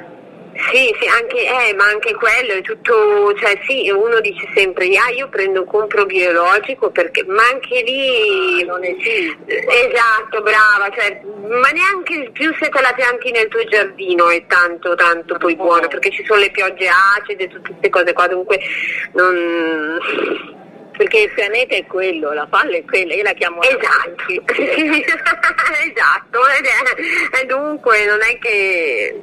Sì, 0.68 0.94
sì, 1.00 1.08
anche, 1.08 1.46
eh, 1.46 1.74
ma 1.74 1.86
anche 1.86 2.14
quello 2.14 2.54
è 2.54 2.62
tutto, 2.62 3.34
cioè 3.36 3.58
sì, 3.66 3.90
uno 3.90 4.20
dice 4.20 4.48
sempre, 4.54 4.86
ah, 4.98 5.10
io 5.10 5.30
prendo, 5.30 5.64
compro 5.64 6.06
biologico 6.06 6.92
perché, 6.92 7.24
ma 7.26 7.44
anche 7.48 7.82
lì 7.82 8.64
non 8.66 8.84
esiste. 8.84 9.66
Esatto, 9.66 10.42
brava, 10.42 10.90
cioè, 10.94 11.22
ma 11.48 11.70
neanche 11.70 12.30
più 12.32 12.54
se 12.60 12.68
te 12.70 12.82
la 12.82 12.94
pianti 12.94 13.32
nel 13.32 13.48
tuo 13.48 13.64
giardino 13.64 14.30
è 14.30 14.46
tanto, 14.48 14.96
tanto 14.96 15.38
poi 15.38 15.56
buono, 15.56 15.88
perché 15.88 16.12
ci 16.12 16.26
sono 16.26 16.42
le 16.42 16.52
piogge 16.52 16.88
acide, 16.88 17.48
tutte 17.48 17.70
queste 17.70 17.90
cose 17.90 18.14
qua, 18.14 18.28
dunque 18.28 18.60
non 19.14 20.58
perché 21.00 21.20
il 21.20 21.32
pianeta 21.34 21.76
è 21.78 21.86
quello, 21.86 22.34
la 22.34 22.46
palla 22.46 22.76
è 22.76 22.84
quella, 22.84 23.14
io 23.14 23.24
la 23.24 23.32
chiamo 23.32 23.62
Esatto, 23.62 24.26
esatto, 25.88 26.40
dunque 27.48 28.06
non 28.06 28.20
è 28.22 28.38
che... 28.38 29.22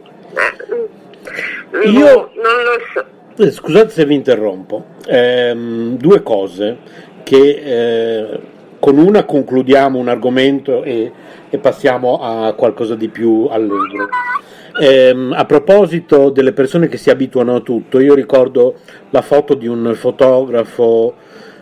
Io- 1.85 2.31
no, 2.35 2.41
non 2.43 2.65
lo 2.65 2.81
so. 2.93 3.43
Eh, 3.43 3.51
Scusate 3.51 3.91
se 3.91 4.05
vi 4.07 4.15
interrompo. 4.15 4.85
Ehm, 5.07 5.97
due 5.99 6.23
cose 6.23 6.79
che 7.23 7.61
eh, 7.65 8.41
con 8.79 8.99
una 8.99 9.25
concludiamo 9.25 9.99
un 9.99 10.09
argomento 10.09 10.83
e, 10.83 11.13
e 11.51 11.59
passiamo 11.59 12.21
a 12.21 12.53
qualcosa 12.55 12.95
di 12.95 13.09
più 13.09 13.47
allegro. 13.51 14.09
Ehm, 14.81 15.35
a 15.37 15.45
proposito 15.45 16.31
delle 16.31 16.53
persone 16.53 16.89
che 16.89 16.97
si 16.97 17.11
abituano 17.11 17.57
a 17.57 17.61
tutto, 17.61 17.99
io 17.99 18.15
ricordo 18.15 18.77
la 19.11 19.23
foto 19.23 19.55
di 19.55 19.67
un 19.67 19.93
fotografo 19.95 21.15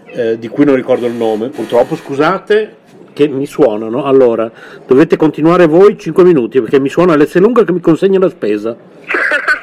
eh, 0.06 0.38
di 0.38 0.48
cui 0.48 0.64
non 0.64 0.74
ricordo 0.74 1.06
il 1.06 1.14
nome, 1.14 1.48
purtroppo 1.48 1.96
scusate 1.96 2.76
che 3.12 3.28
mi 3.28 3.46
suonano. 3.46 4.04
Allora, 4.04 4.50
dovete 4.86 5.16
continuare 5.16 5.66
voi 5.66 5.96
5 5.96 6.24
minuti 6.24 6.60
perché 6.60 6.78
mi 6.80 6.88
suona 6.88 7.14
Alessia 7.14 7.40
Lunga 7.40 7.64
che 7.64 7.72
mi 7.72 7.80
consegna 7.80 8.18
la 8.18 8.28
spesa. 8.28 8.76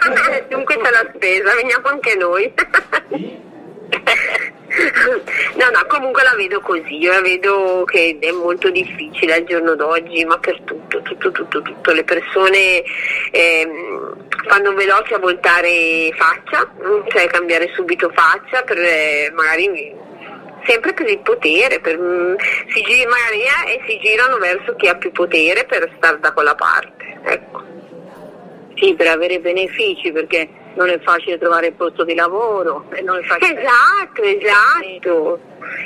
Dunque 0.52 0.78
c'è 0.82 0.92
la 0.92 1.10
spesa, 1.16 1.56
veniamo 1.56 1.88
anche 1.88 2.16
noi. 2.16 2.54
No, 5.56 5.70
no, 5.70 5.86
comunque 5.88 6.24
la 6.24 6.34
vedo 6.36 6.62
così, 6.62 6.98
io 6.98 7.12
la 7.12 7.22
vedo 7.22 7.84
che 7.86 8.18
è 8.20 8.32
molto 8.32 8.70
difficile 8.70 9.36
al 9.36 9.44
giorno 9.44 9.76
d'oggi, 9.76 10.24
ma 10.26 10.38
per 10.40 10.60
tutto, 10.62 11.02
tutto, 11.02 11.32
tutto, 11.32 11.62
tutto. 11.62 11.92
Le 11.92 12.04
persone 12.04 12.82
ehm, 13.32 14.28
fanno 14.48 14.74
veloce 14.74 15.14
a 15.14 15.20
voltare 15.20 16.12
faccia, 16.16 16.70
cioè 17.10 17.28
cambiare 17.28 17.70
subito 17.74 18.10
faccia 18.14 18.62
per 18.64 18.78
eh, 18.78 19.32
magari 19.34 19.94
sempre 20.66 20.94
per 20.94 21.10
il 21.10 21.20
potere, 21.20 21.80
per, 21.80 21.98
mm, 21.98 22.36
si 22.70 22.82
magari 23.08 23.42
eh, 23.42 23.74
e 23.74 23.84
si 23.88 24.00
girano 24.00 24.38
verso 24.38 24.76
chi 24.76 24.88
ha 24.88 24.96
più 24.96 25.12
potere 25.12 25.66
per 25.66 25.92
stare 25.98 26.20
da 26.20 26.32
quella 26.32 26.56
parte. 26.56 27.20
Ecco. 27.24 27.71
Sì, 28.82 28.96
per 28.96 29.08
avere 29.08 29.40
benefici, 29.40 30.12
perché 30.12 30.50
non 30.76 30.90
è 30.90 31.00
facile 31.02 31.38
trovare 31.38 31.68
il 31.68 31.74
posto 31.74 32.04
di 32.04 32.16
lavoro. 32.16 32.86
Esatto, 33.46 34.22
esatto, 34.24 35.40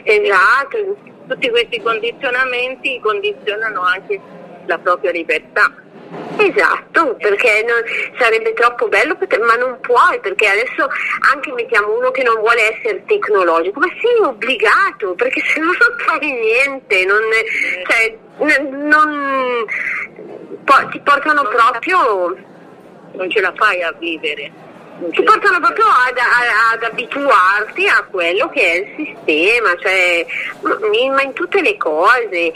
esatto. 0.03 0.97
Tutti 1.27 1.49
questi 1.49 1.81
condizionamenti 1.81 2.99
condizionano 3.01 3.81
anche 3.81 4.19
la 4.65 4.77
propria 4.77 5.11
libertà. 5.11 5.73
Esatto, 6.37 7.15
perché 7.15 7.65
non- 7.67 7.83
sarebbe 8.17 8.53
troppo 8.53 8.87
bello, 8.87 9.15
poter- 9.17 9.41
ma 9.43 9.55
non 9.55 9.77
puoi, 9.81 10.19
perché 10.21 10.47
adesso 10.47 10.87
anche 11.33 11.51
mettiamo 11.51 11.97
uno 11.97 12.11
che 12.11 12.23
non 12.23 12.35
vuole 12.39 12.77
essere 12.77 13.03
tecnologico, 13.05 13.79
ma 13.79 13.87
sei 14.01 14.25
obbligato, 14.25 15.15
perché 15.15 15.41
se 15.41 15.59
no 15.59 15.65
non 15.65 15.75
fai 16.05 16.31
niente, 16.31 17.05
non, 17.05 17.21
cioè, 17.87 18.17
non- 18.69 19.65
po- 20.63 20.87
ti 20.91 20.99
portano 21.01 21.41
proprio, 21.43 22.53
Non 23.15 23.29
ce 23.29 23.41
la 23.41 23.53
fai 23.55 23.81
a 23.81 23.93
vivere. 23.97 24.51
Ti 25.11 25.23
portano 25.23 25.59
proprio 25.59 25.83
ad, 25.87 26.17
a- 26.17 26.71
ad 26.71 26.83
abituarti 26.83 27.85
a 27.85 28.05
quello 28.09 28.47
che 28.47 28.61
è 28.61 28.75
il 28.77 28.93
sistema, 28.95 29.75
cioè, 29.75 30.25
ma- 30.61 30.79
ma 31.13 31.21
in 31.21 31.33
tutte 31.33 31.59
le 31.59 31.75
cose, 31.75 32.53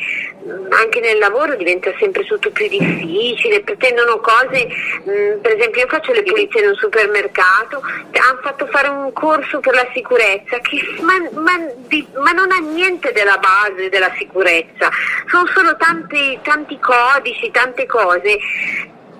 anche 0.70 1.02
nel 1.02 1.18
lavoro 1.18 1.56
diventa 1.58 1.92
sempre 2.00 2.24
tutto 2.24 2.50
più 2.52 2.66
difficile, 2.70 3.60
pretendono 3.60 4.20
cose, 4.22 4.68
mh, 5.04 5.42
per 5.42 5.58
esempio 5.58 5.82
io 5.82 5.88
faccio 5.90 6.14
le 6.14 6.24
pulizie 6.24 6.62
in 6.62 6.70
un 6.70 6.76
supermercato, 6.76 7.82
hanno 7.82 8.40
fatto 8.42 8.66
fare 8.68 8.88
un 8.88 9.12
corso 9.12 9.60
per 9.60 9.74
la 9.74 9.88
sicurezza, 9.94 10.60
che, 10.60 10.80
ma, 11.02 11.16
ma- 11.42 11.68
di- 11.76 12.08
ma 12.24 12.32
non 12.32 12.52
ha 12.54 12.60
niente 12.60 13.12
della 13.12 13.38
base 13.38 13.90
della 13.90 14.14
sicurezza, 14.18 14.90
sono 15.28 15.46
solo 15.54 15.76
tanti, 15.76 16.40
tanti 16.42 16.80
codici, 16.80 17.52
tante 17.52 17.86
cose 17.86 18.40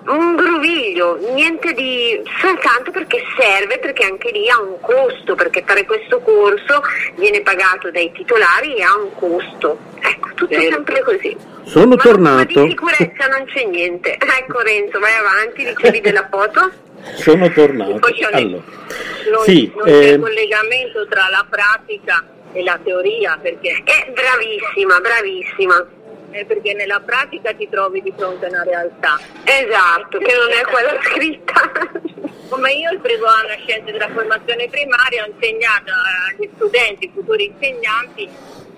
un 0.06 0.34
gruviglio, 0.36 1.18
niente 1.34 1.72
di 1.72 2.20
soltanto 2.40 2.90
perché 2.90 3.22
serve, 3.38 3.78
perché 3.78 4.04
anche 4.04 4.30
lì 4.30 4.48
ha 4.48 4.60
un 4.60 4.80
costo, 4.80 5.34
perché 5.34 5.62
fare 5.66 5.84
questo 5.84 6.20
corso 6.20 6.82
viene 7.16 7.40
pagato 7.42 7.90
dai 7.90 8.10
titolari 8.12 8.76
e 8.76 8.82
ha 8.82 8.96
un 8.96 9.14
costo. 9.14 9.78
Ecco, 10.00 10.28
tutto 10.34 10.54
Certo. 10.54 10.70
sempre 10.72 11.00
così. 11.02 11.36
Sono 11.64 11.86
ma, 11.88 11.94
Ma 11.96 12.02
tornato. 12.02 12.62
di 12.64 12.70
sicurezza 12.70 13.26
non 13.26 13.44
c'è 13.46 13.64
niente. 13.64 14.16
Ecco 14.40 14.60
Renzo, 14.60 14.98
vai 14.98 15.12
avanti, 15.14 15.64
dicevi 15.64 16.00
della 16.00 16.26
foto? 16.30 16.70
Sono 17.16 17.50
tornato. 17.52 17.98
C'è 18.08 18.24
Allora, 18.32 18.62
Non, 19.30 19.42
sì, 19.44 19.70
non 19.76 19.84
c'è 19.86 20.12
ehm, 20.12 20.20
collegamento 20.22 21.06
tra 21.08 21.26
la 21.30 21.46
pratica 21.48 22.24
e 22.52 22.62
la 22.64 22.78
teoria, 22.82 23.38
perché, 23.40 23.68
Eh, 23.84 24.10
bravissima, 24.12 24.98
bravissima. 25.00 25.86
Eh, 26.30 26.44
perché 26.44 26.74
nella 26.74 27.00
pratica 27.00 27.52
ti 27.54 27.68
trovi 27.68 28.02
di 28.02 28.12
fronte 28.16 28.46
a 28.46 28.48
una 28.48 28.62
realtà. 28.64 29.18
Esatto, 29.44 30.18
che 30.18 30.34
non 30.34 30.50
è 30.50 30.62
quella 30.70 31.00
scritta. 31.02 31.70
Come 32.48 32.72
io 32.72 32.90
il 32.90 33.00
primo 33.00 33.26
anno 33.26 33.52
a 33.52 33.56
scienze 33.64 33.92
della 33.92 34.08
formazione 34.08 34.68
primaria 34.68 35.24
ho 35.24 35.28
insegnato 35.30 35.92
agli 36.30 36.48
studenti, 36.56 37.10
futuri 37.14 37.46
insegnanti, 37.46 38.28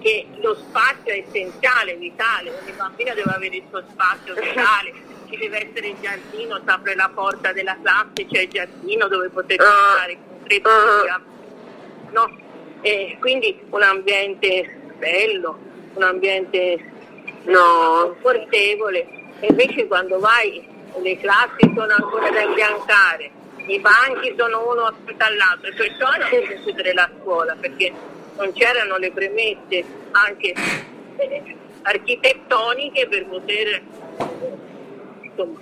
che 0.00 0.26
lo 0.40 0.54
spazio 0.54 1.12
è 1.14 1.24
essenziale, 1.26 1.94
vitale, 1.94 2.50
ogni 2.50 2.72
bambino 2.76 3.14
deve 3.14 3.30
avere 3.32 3.56
il 3.56 3.62
suo 3.70 3.82
spazio 3.88 4.34
vitale, 4.34 4.92
ci 5.30 5.36
deve 5.38 5.68
essere 5.70 5.88
il 5.88 5.96
giardino, 6.02 6.56
si 6.56 6.62
apre 6.66 6.94
la 6.94 7.10
porta 7.14 7.52
della 7.52 7.76
classe, 7.82 8.26
c'è 8.30 8.42
il 8.42 8.48
giardino 8.50 9.08
dove 9.08 9.28
poter 9.30 9.60
Ah. 9.60 9.64
giocare, 9.64 10.18
concreto, 10.28 10.68
Ah. 10.68 11.20
no? 12.10 12.36
E 12.82 13.16
quindi 13.20 13.58
un 13.70 13.82
ambiente 13.82 14.76
bello, 14.98 15.58
un 15.94 16.02
ambiente 16.02 16.91
No, 17.44 18.14
confortevole, 18.20 19.06
e 19.40 19.46
invece 19.48 19.86
quando 19.86 20.18
vai 20.18 20.68
le 21.00 21.18
classi 21.18 21.72
sono 21.74 21.92
ancora 21.92 22.30
da 22.30 22.42
imbiancare, 22.42 23.30
i 23.66 23.78
banchi 23.80 24.34
sono 24.36 24.70
uno 24.70 24.82
accanto 24.82 25.24
all'altro, 25.24 25.70
e 25.70 25.72
perciò 25.74 26.10
non 26.10 26.28
si 26.30 26.46
può 26.46 26.62
chiudere 26.62 26.92
la 26.92 27.10
scuola 27.20 27.56
perché 27.58 27.92
non 28.36 28.52
c'erano 28.52 28.96
le 28.96 29.10
premesse 29.12 29.84
anche 30.12 30.54
architettoniche 31.82 33.08
per 33.08 33.26
poter 33.26 33.82
insomma, 35.20 35.58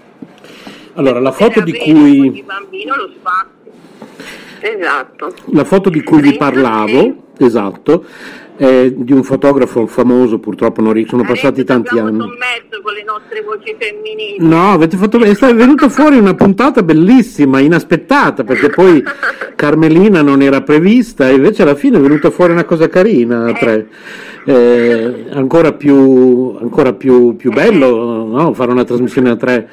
allora, 0.95 1.20
la 1.20 1.33
foto 1.33 1.61
di 1.61 1.72
cui, 1.76 2.43
bambino 2.43 2.97
lo 2.97 3.11
spazio. 3.16 3.72
esatto. 4.61 5.35
la 5.53 5.64
foto 5.64 5.89
di 5.89 6.03
cui 6.03 6.20
vi 6.20 6.37
parlavo, 6.37 7.33
esatto, 7.39 8.05
è 8.61 8.92
di 8.94 9.14
un 9.14 9.22
fotografo 9.22 9.86
famoso, 9.86 10.38
purtroppo 10.38 10.82
non 10.82 11.02
sono 11.08 11.24
passati 11.24 11.64
tanti 11.64 11.98
anni. 11.98 12.18
con 12.18 12.92
le 12.92 13.02
nostre 13.04 13.40
voci 13.40 13.74
femminili. 13.78 14.36
No, 14.40 14.72
avete 14.72 14.98
fatto 14.98 15.16
bene, 15.18 15.32
è 15.32 15.54
venuta 15.54 15.88
fuori 15.88 16.18
una 16.18 16.34
puntata 16.34 16.82
bellissima, 16.82 17.61
inaspettata, 17.61 18.44
perché 18.44 18.68
poi 18.68 19.02
Carmelina 19.56 20.20
non 20.20 20.42
era 20.42 20.61
prevista 20.61 21.26
e 21.30 21.36
invece 21.36 21.62
alla 21.62 21.74
fine 21.74 21.96
è 21.96 22.00
venuta 22.00 22.30
fuori 22.30 22.52
una 22.52 22.64
cosa 22.64 22.90
carina, 22.90 23.46
a 23.46 23.54
tre. 23.54 23.88
Eh, 24.44 25.24
ancora 25.30 25.72
più, 25.72 26.54
ancora 26.61 26.92
più, 26.92 27.36
più 27.36 27.52
bello 27.52 28.26
no? 28.26 28.52
fare 28.52 28.72
una 28.72 28.84
trasmissione 28.84 29.30
a 29.30 29.36
tre, 29.36 29.70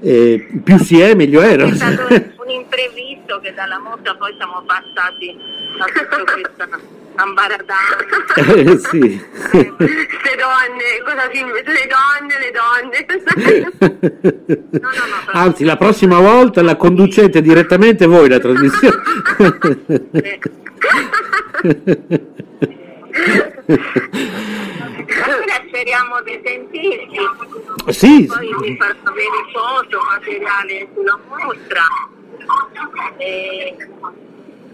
Eh, 0.00 0.46
più 0.62 0.76
si 0.76 1.00
è 1.00 1.14
meglio 1.14 1.40
è. 1.40 1.56
no? 1.56 1.64
È 1.64 1.74
stato 1.74 2.02
un 2.12 2.50
imprevisto 2.50 3.40
che 3.40 3.54
dalla 3.54 3.78
mossa 3.78 4.14
poi 4.14 4.34
siamo 4.36 4.62
passati 4.66 5.34
a 5.78 5.84
tutta 5.86 6.32
questa 6.34 7.05
ambaradana. 7.16 7.96
Eh, 8.36 8.78
sì. 8.78 9.00
Le 9.52 10.34
donne, 10.36 10.84
cosa 11.04 11.28
si 11.32 11.40
le 11.42 11.86
donne, 11.88 12.34
le 12.38 12.50
donne. 12.52 13.06
No, 14.70 14.80
no, 14.80 14.88
no, 14.90 15.32
Anzi, 15.32 15.64
la 15.64 15.76
prossima 15.76 16.18
volta 16.20 16.62
la 16.62 16.76
conducete 16.76 17.40
direttamente 17.40 18.06
voi 18.06 18.28
la 18.28 18.38
trasmissione. 18.38 19.02
Allora 25.22 25.62
speriamo 25.66 26.22
di 26.22 26.40
sentirci. 26.44 27.18
sì, 27.88 28.26
Poi 28.26 28.54
vi 28.60 28.76
farò 28.76 28.94
vedere 29.12 29.44
foto, 29.52 29.98
materiale 30.10 30.88
sulla 30.94 31.18
mostra. 31.28 31.82
E, 33.18 33.76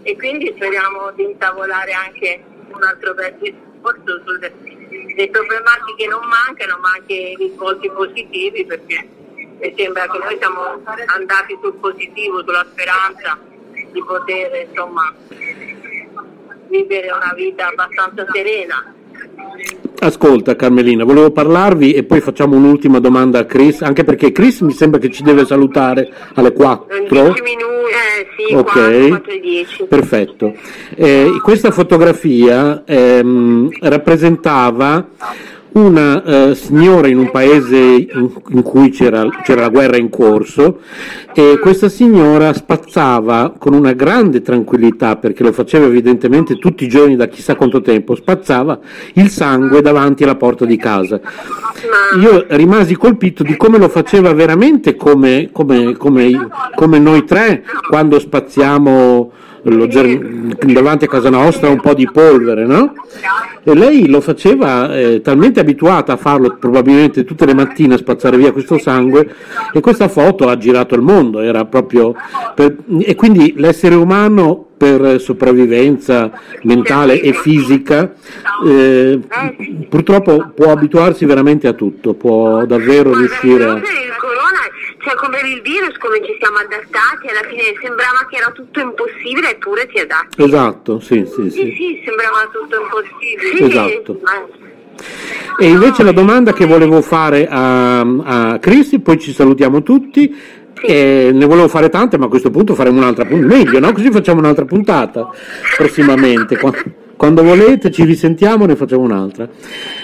e 0.03 0.15
quindi 0.17 0.53
speriamo 0.55 1.11
di 1.11 1.23
intavolare 1.23 1.93
anche 1.93 2.43
un 2.67 2.83
altro 2.83 3.13
bel 3.13 3.35
discorso 3.39 4.21
sulle 4.25 4.73
le 5.15 5.29
problematiche 5.29 6.07
non 6.07 6.27
mancano, 6.27 6.77
ma 6.79 6.91
anche 6.97 7.13
i 7.13 7.35
risvolti 7.35 7.89
positivi 7.89 8.65
perché 8.65 9.07
mi 9.35 9.73
sembra 9.77 10.07
che 10.07 10.17
noi 10.17 10.37
siamo 10.37 10.81
andati 11.07 11.57
sul 11.61 11.75
positivo, 11.75 12.43
sulla 12.43 12.65
speranza 12.71 13.37
di 13.71 14.03
poter 14.03 14.67
insomma 14.67 15.13
vivere 16.67 17.11
una 17.11 17.33
vita 17.35 17.67
abbastanza 17.67 18.25
serena. 18.31 18.93
Ascolta 19.99 20.57
Carmelina, 20.57 21.05
volevo 21.05 21.31
parlarvi 21.31 21.93
e 21.93 22.03
poi 22.03 22.19
facciamo 22.19 22.57
un'ultima 22.57 22.99
domanda 22.99 23.39
a 23.39 23.45
Chris, 23.45 23.81
anche 23.81 24.03
perché 24.03 24.33
Chris 24.33 24.59
mi 24.59 24.73
sembra 24.73 24.99
che 24.99 25.09
ci 25.09 25.23
deve 25.23 25.45
salutare 25.45 26.11
alle 26.33 26.51
4. 26.51 26.87
10 27.07 27.13
minuti, 27.41 27.41
eh 27.89 28.27
sì, 28.35 28.53
Ok. 28.53 28.71
4, 28.71 29.07
4 29.07 29.31
e 29.31 29.39
10. 29.39 29.83
Perfetto. 29.85 30.53
Eh, 30.95 31.29
questa 31.41 31.71
fotografia 31.71 32.83
ehm, 32.85 33.69
rappresentava 33.79 35.07
una 35.73 36.23
eh, 36.23 36.55
signora 36.55 37.07
in 37.07 37.17
un 37.17 37.31
paese 37.31 37.77
in, 37.77 38.29
in 38.49 38.61
cui 38.61 38.89
c'era, 38.89 39.27
c'era 39.43 39.61
la 39.61 39.69
guerra 39.69 39.97
in 39.97 40.09
corso 40.09 40.79
e 41.33 41.57
questa 41.59 41.89
signora 41.89 42.53
spazzava 42.53 43.55
con 43.57 43.73
una 43.73 43.93
grande 43.93 44.41
tranquillità, 44.41 45.15
perché 45.15 45.43
lo 45.43 45.51
faceva 45.51 45.85
evidentemente 45.85 46.57
tutti 46.57 46.83
i 46.83 46.87
giorni 46.87 47.15
da 47.15 47.27
chissà 47.27 47.55
quanto 47.55 47.81
tempo, 47.81 48.15
spazzava 48.15 48.79
il 49.13 49.29
sangue 49.29 49.81
davanti 49.81 50.23
alla 50.23 50.35
porta 50.35 50.65
di 50.65 50.77
casa. 50.77 51.19
Io 52.19 52.45
rimasi 52.49 52.95
colpito 52.95 53.43
di 53.43 53.57
come 53.57 53.77
lo 53.77 53.89
faceva 53.89 54.31
veramente 54.33 54.95
come, 54.95 55.49
come- 55.51 55.97
come- 55.97 56.47
come 56.75 56.99
noi 56.99 57.25
tre 57.25 57.63
quando 57.89 58.19
spazziamo 58.19 59.31
ger- 59.87 60.55
davanti 60.71 61.05
a 61.05 61.07
casa 61.07 61.29
nostra 61.29 61.69
un 61.69 61.79
po' 61.79 61.93
di 61.93 62.09
polvere, 62.11 62.65
no? 62.65 62.93
E 63.63 63.73
lei 63.73 64.09
lo 64.09 64.19
faceva 64.19 64.93
eh, 64.93 65.21
talmente 65.21 65.59
abituata 65.61 66.13
a 66.13 66.17
farlo 66.17 66.57
probabilmente 66.59 67.23
tutte 67.23 67.45
le 67.45 67.53
mattine 67.53 67.93
a 67.93 67.97
spazzare 67.97 68.35
via 68.37 68.51
questo 68.51 68.77
sangue 68.77 69.33
e 69.71 69.79
questa 69.79 70.09
foto 70.09 70.49
ha 70.49 70.57
girato 70.57 70.95
il 70.95 71.01
mondo, 71.01 71.39
era 71.39 71.63
proprio 71.65 72.13
per- 72.55 72.75
e 72.99 73.15
quindi 73.15 73.53
l'essere 73.57 73.95
umano 73.95 74.67
per 74.75 75.21
sopravvivenza 75.21 76.29
mentale 76.63 77.21
e 77.21 77.31
fisica 77.31 78.11
eh, 78.65 79.17
purtroppo 79.87 80.51
può 80.53 80.71
abituarsi 80.71 81.23
veramente 81.23 81.67
a 81.69 81.73
tutto, 81.73 82.15
può 82.15 82.65
davvero 82.65 83.15
riuscire 83.15 83.63
a... 83.63 83.79
cioè 85.03 85.15
come 85.15 85.39
il 85.43 85.61
virus, 85.61 85.97
come 85.97 86.23
ci 86.25 86.35
siamo 86.39 86.57
adattati, 86.57 87.27
alla 87.27 87.43
fine 87.47 87.75
sembrava 87.81 88.25
che 88.29 88.37
era 88.37 88.51
tutto 88.51 88.79
impossibile 88.79 89.51
eppure 89.51 89.85
ti 89.87 89.99
adatti. 89.99 90.43
Esatto, 90.43 90.99
sì, 90.99 91.25
sì, 91.25 91.49
Sì, 91.49 91.51
sì. 91.51 91.75
sì, 91.75 92.01
sembrava 92.05 92.47
tutto 92.51 92.81
impossibile. 92.81 93.67
Esatto. 93.67 94.19
Ma- 94.23 94.47
E 95.59 95.67
invece 95.67 96.03
la 96.03 96.11
domanda 96.13 96.53
che 96.53 96.65
volevo 96.65 97.01
fare 97.01 97.47
a, 97.49 97.99
a 97.99 98.59
Chris, 98.59 98.99
poi 99.03 99.19
ci 99.19 99.33
salutiamo 99.33 99.83
tutti, 99.83 100.33
e 100.81 101.29
ne 101.33 101.45
volevo 101.45 101.67
fare 101.67 101.89
tante, 101.89 102.17
ma 102.17 102.25
a 102.25 102.29
questo 102.29 102.49
punto 102.49 102.73
faremo 102.75 102.97
un'altra 102.99 103.25
puntata, 103.25 103.55
meglio, 103.55 103.79
no? 103.79 103.91
Così 103.91 104.09
facciamo 104.11 104.39
un'altra 104.39 104.65
puntata 104.65 105.29
prossimamente. 105.77 106.57
Qua- 107.23 107.31
Quando 107.31 107.43
volete 107.43 107.89
ci 107.89 108.03
risentiamo 108.03 108.65
ne 108.65 108.75
facciamo 108.75 109.03
un'altra. 109.03 109.47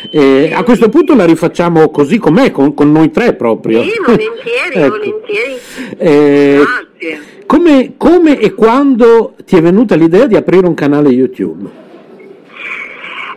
E 0.10 0.52
a 0.54 0.64
questo 0.64 0.88
punto 0.88 1.16
la 1.16 1.26
rifacciamo 1.26 1.90
così 1.90 2.18
com'è, 2.18 2.50
con, 2.52 2.74
con 2.74 2.92
noi 2.94 3.12
tre 3.12 3.34
proprio. 3.34 3.84
Sì, 3.84 3.92
volentieri, 4.06 4.74
Ecco. 4.80 4.90
volentieri. 4.90 5.58
Eh, 5.98 6.62
Grazie. 6.98 7.20
come, 7.46 7.94
come 7.98 8.40
e 8.40 8.54
quando 8.54 9.36
ti 9.46 9.58
è 9.58 9.62
venuta 9.62 9.96
l'idea 9.96 10.28
di 10.28 10.38
aprire 10.38 10.66
un 10.66 10.74
canale 10.76 11.10
YouTube? 11.10 11.68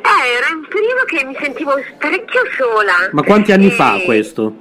Eh, 0.04 0.36
era 0.36 0.46
un 0.54 0.64
periodo 0.68 1.02
che 1.06 1.24
mi 1.26 1.36
sentivo 1.40 1.72
parecchio 1.98 2.40
sola. 2.56 3.10
Ma 3.12 3.22
quanti 3.22 3.50
anni 3.52 3.66
E- 3.66 3.70
fa 3.70 4.00
questo? 4.04 4.56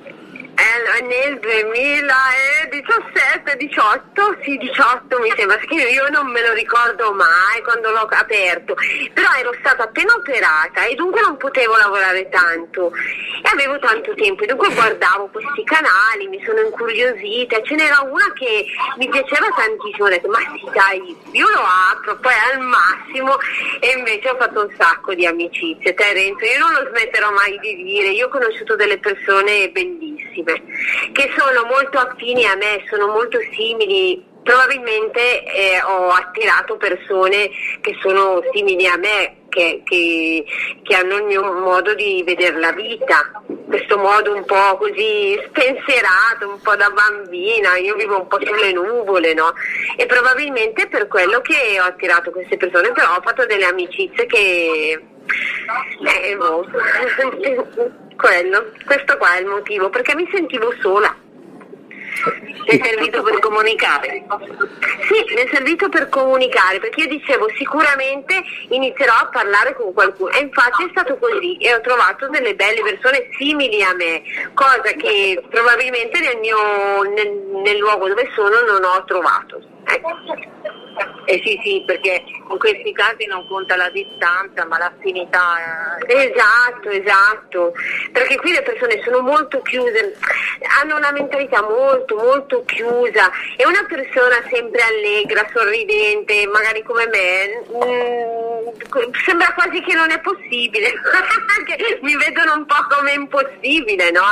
Nel 0.61 1.39
2017, 1.39 3.57
18, 3.57 4.37
sì 4.43 4.57
18 4.57 5.19
mi 5.19 5.33
sembra, 5.35 5.57
perché 5.57 5.89
io 5.89 6.07
non 6.09 6.29
me 6.29 6.45
lo 6.45 6.53
ricordo 6.53 7.11
mai 7.13 7.63
quando 7.63 7.89
l'ho 7.89 8.05
aperto, 8.07 8.75
però 9.11 9.31
ero 9.39 9.55
stata 9.59 9.81
appena 9.83 10.13
operata 10.13 10.85
e 10.85 10.93
dunque 10.93 11.21
non 11.21 11.37
potevo 11.37 11.75
lavorare 11.77 12.29
tanto 12.29 12.91
e 12.93 13.49
avevo 13.51 13.79
tanto 13.79 14.13
tempo 14.13 14.43
e 14.43 14.45
dunque 14.45 14.71
guardavo 14.73 15.29
questi 15.31 15.63
canali, 15.63 16.27
mi 16.27 16.39
sono 16.45 16.59
incuriosita, 16.61 17.63
ce 17.63 17.73
n'era 17.75 18.01
una 18.01 18.31
che 18.33 18.67
mi 18.97 19.09
piaceva 19.09 19.47
tantissimo, 19.55 20.05
ho 20.05 20.09
detto 20.09 20.29
ma 20.29 20.37
sì 20.37 20.69
dai, 20.71 21.17
io 21.31 21.49
lo 21.49 21.63
apro, 21.91 22.17
poi 22.17 22.35
al 22.53 22.59
massimo 22.59 23.35
e 23.79 23.95
invece 23.97 24.29
ho 24.29 24.37
fatto 24.37 24.61
un 24.61 24.69
sacco 24.77 25.15
di 25.15 25.25
amicizie, 25.25 25.95
te 25.95 26.03
io 26.03 26.59
non 26.59 26.73
lo 26.73 26.87
smetterò 26.89 27.31
mai 27.31 27.57
di 27.59 27.83
dire, 27.83 28.09
io 28.09 28.27
ho 28.27 28.29
conosciuto 28.29 28.75
delle 28.75 28.99
persone 28.99 29.69
bellissime 29.69 30.50
che 31.11 31.31
sono 31.37 31.65
molto 31.65 31.97
affini 31.97 32.45
a 32.45 32.55
me, 32.55 32.83
sono 32.89 33.07
molto 33.07 33.39
simili. 33.53 34.29
Probabilmente 34.43 35.43
eh, 35.43 35.79
ho 35.83 36.07
attirato 36.09 36.75
persone 36.75 37.49
che 37.81 37.95
sono 38.01 38.41
simili 38.51 38.87
a 38.87 38.97
me, 38.97 39.35
che, 39.49 39.83
che- 39.85 40.43
che 40.81 40.95
hanno 40.95 41.17
il 41.17 41.23
mio 41.25 41.43
modo 41.53 41.93
di 41.93 42.23
vedere 42.25 42.57
la 42.57 42.71
vita, 42.71 43.31
questo 43.67 43.99
modo 43.99 44.33
un 44.33 44.43
po' 44.45 44.77
così 44.77 45.39
spensierato, 45.45 46.49
un 46.49 46.59
po' 46.59 46.75
da 46.75 46.89
bambina, 46.89 47.77
io 47.77 47.93
vivo 47.95 48.21
un 48.21 48.27
po' 48.27 48.39
sulle 48.43 48.71
nuvole, 48.71 49.35
no? 49.35 49.53
E 49.95 50.07
probabilmente 50.07 50.87
per 50.87 51.07
quello 51.07 51.39
che 51.41 51.79
ho 51.79 51.83
attirato 51.83 52.31
queste 52.31 52.57
persone, 52.57 52.91
però 52.93 53.15
ho 53.17 53.21
fatto 53.21 53.45
delle 53.45 53.65
amicizie 53.65 54.25
che... 54.25 55.05
Eh, 56.03 56.35
boh. 56.35 56.67
quello, 58.15 58.71
questo 58.85 59.17
qua 59.17 59.35
è 59.35 59.39
il 59.39 59.47
motivo, 59.47 59.89
perché 59.89 60.15
mi 60.15 60.29
sentivo 60.31 60.73
sola. 60.79 61.15
Mi 62.23 62.77
è 62.77 62.85
servito 62.85 63.23
per 63.23 63.39
comunicare? 63.39 64.25
Sì, 65.07 65.33
mi 65.33 65.41
è 65.41 65.47
servito 65.51 65.89
per 65.89 66.09
comunicare, 66.09 66.79
perché 66.79 67.01
io 67.01 67.07
dicevo 67.07 67.49
sicuramente 67.55 68.43
inizierò 68.69 69.13
a 69.13 69.29
parlare 69.31 69.73
con 69.73 69.93
qualcuno 69.93 70.29
e 70.31 70.39
infatti 70.39 70.83
è 70.83 70.87
stato 70.91 71.17
così 71.17 71.57
e 71.57 71.73
ho 71.73 71.81
trovato 71.81 72.27
delle 72.27 72.53
belle 72.53 72.81
persone 72.81 73.29
simili 73.37 73.81
a 73.81 73.93
me, 73.95 74.21
cosa 74.53 74.91
che 74.91 75.41
probabilmente 75.49 76.19
nel, 76.19 76.37
mio, 76.37 77.01
nel, 77.15 77.31
nel 77.63 77.77
luogo 77.77 78.09
dove 78.09 78.29
sono 78.35 78.61
non 78.61 78.83
ho 78.83 79.03
trovato. 79.05 79.61
Ecco. 79.85 80.09
Eh 81.25 81.39
sì, 81.45 81.59
sì, 81.63 81.83
perché 81.85 82.23
in 82.49 82.57
questi 82.57 82.91
casi 82.93 83.25
non 83.27 83.47
conta 83.47 83.75
la 83.75 83.89
distanza, 83.89 84.65
ma 84.65 84.77
l'affinità. 84.79 85.97
eh. 86.07 86.29
Esatto, 86.31 86.89
esatto, 86.89 87.73
perché 88.11 88.35
qui 88.37 88.51
le 88.51 88.61
persone 88.63 88.99
sono 89.03 89.19
molto 89.21 89.61
chiuse, 89.61 90.15
hanno 90.81 90.95
una 90.97 91.11
mentalità 91.11 91.61
molto, 91.61 92.15
molto 92.15 92.63
chiusa 92.65 93.29
e 93.55 93.65
una 93.65 93.85
persona 93.87 94.41
sempre 94.49 94.81
allegra, 94.81 95.47
sorridente, 95.53 96.47
magari 96.47 96.81
come 96.83 97.07
me, 97.07 97.63
mm, 97.71 99.13
sembra 99.23 99.53
quasi 99.53 99.81
che 99.81 99.93
non 99.93 100.09
è 100.11 100.19
possibile, 100.21 100.91
mi 102.01 102.15
vedono 102.17 102.55
un 102.55 102.65
po' 102.65 102.85
come 102.89 103.13
impossibile, 103.13 104.09
no? 104.11 104.25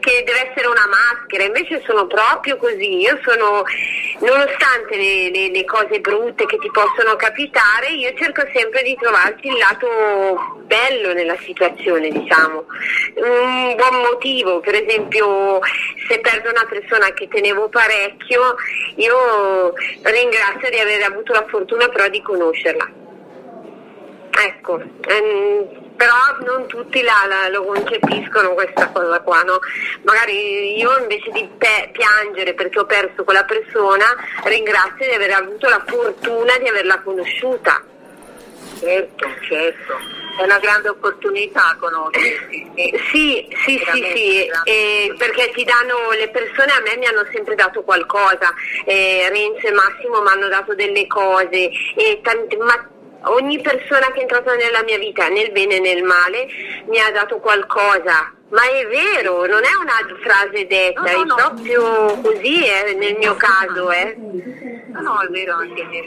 Che 0.00 0.22
deve 0.24 0.50
essere 0.50 0.68
una 0.68 0.86
maschera, 0.88 1.44
invece 1.44 1.82
sono 1.84 2.06
proprio 2.06 2.56
così, 2.56 3.00
io 3.00 3.18
sono, 3.24 3.64
nonostante 4.20 4.96
le, 4.96 5.30
le- 5.30 5.50
le 5.50 5.64
cose 5.64 6.00
brutte 6.00 6.35
che 6.44 6.58
ti 6.58 6.70
possono 6.70 7.16
capitare, 7.16 7.88
io 7.88 8.12
cerco 8.16 8.42
sempre 8.52 8.82
di 8.82 8.96
trovarci 9.00 9.46
il 9.46 9.56
lato 9.56 10.60
bello 10.64 11.12
nella 11.14 11.36
situazione, 11.38 12.10
diciamo. 12.10 12.66
Un 13.14 13.74
buon 13.76 14.00
motivo, 14.02 14.60
per 14.60 14.74
esempio 14.74 15.60
se 16.08 16.18
perdo 16.20 16.50
una 16.50 16.66
persona 16.68 17.12
che 17.12 17.28
tenevo 17.28 17.68
parecchio, 17.68 18.56
io 18.96 19.72
ringrazio 20.02 20.68
di 20.70 20.78
aver 20.78 21.02
avuto 21.02 21.32
la 21.32 21.46
fortuna 21.48 21.88
però 21.88 22.08
di 22.08 22.20
conoscerla. 22.20 22.86
Ecco, 24.38 24.82
ehm, 25.08 25.85
però 25.96 26.14
non 26.44 26.66
tutti 26.66 27.02
la, 27.02 27.24
la- 27.26 27.48
lo 27.48 27.64
concepiscono 27.64 28.50
questa 28.54 28.88
cosa 28.90 29.20
qua, 29.20 29.42
no? 29.42 29.58
Magari 30.02 30.76
io 30.78 30.96
invece 30.98 31.30
di 31.30 31.48
pe- 31.58 31.90
piangere 31.92 32.54
perché 32.54 32.78
ho 32.78 32.86
perso 32.86 33.24
quella 33.24 33.44
persona, 33.44 34.04
ringrazio 34.44 35.06
di 35.08 35.14
aver 35.14 35.32
avuto 35.32 35.68
la 35.68 35.82
fortuna 35.86 36.56
di 36.58 36.68
averla 36.68 37.00
conosciuta. 37.00 37.82
Certo, 38.78 39.26
certo. 39.48 39.98
È 40.38 40.42
una 40.42 40.58
grande 40.58 40.90
opportunità 40.90 41.74
conoscersi. 41.80 42.70
Sì, 43.10 43.48
sì, 43.64 43.82
sì, 43.90 44.06
sì, 44.14 44.46
eh, 44.64 45.14
perché 45.16 45.50
ti 45.52 45.64
danno, 45.64 46.10
le 46.10 46.28
persone 46.28 46.72
a 46.72 46.80
me 46.82 46.94
mi 46.98 47.06
hanno 47.06 47.26
sempre 47.32 47.54
dato 47.54 47.82
qualcosa, 47.82 48.52
eh, 48.84 49.28
Renzo 49.30 49.66
e 49.66 49.72
Massimo 49.72 50.20
mi 50.20 50.28
hanno 50.28 50.48
dato 50.48 50.74
delle 50.74 51.06
cose, 51.06 51.70
e 51.96 52.20
tante- 52.22 52.56
ma 52.58 52.86
ogni 53.24 53.60
persona 53.60 54.06
che 54.12 54.18
è 54.18 54.22
entrata 54.22 54.54
nella 54.54 54.82
mia 54.82 54.98
vita, 54.98 55.28
nel 55.28 55.50
bene 55.52 55.76
e 55.76 55.80
nel 55.80 56.02
male, 56.02 56.46
mi 56.88 56.98
ha 57.00 57.10
dato 57.10 57.38
qualcosa. 57.38 58.32
Ma 58.48 58.62
è 58.62 58.86
vero, 58.86 59.44
non 59.46 59.64
è 59.64 59.74
una 59.74 60.18
frase 60.22 60.66
detta, 60.68 61.00
No, 61.00 61.06
no, 61.06 61.22
è 61.22 61.24
no. 61.24 61.34
proprio 61.34 62.20
così 62.22 62.64
eh, 62.64 62.94
nel 62.94 63.16
mio 63.16 63.34
caso. 63.34 63.90
Eh. 63.90 64.16
No, 65.00 65.20
è 65.20 65.26
vero 65.30 65.54
anche 65.56 65.84
nel, 65.84 66.04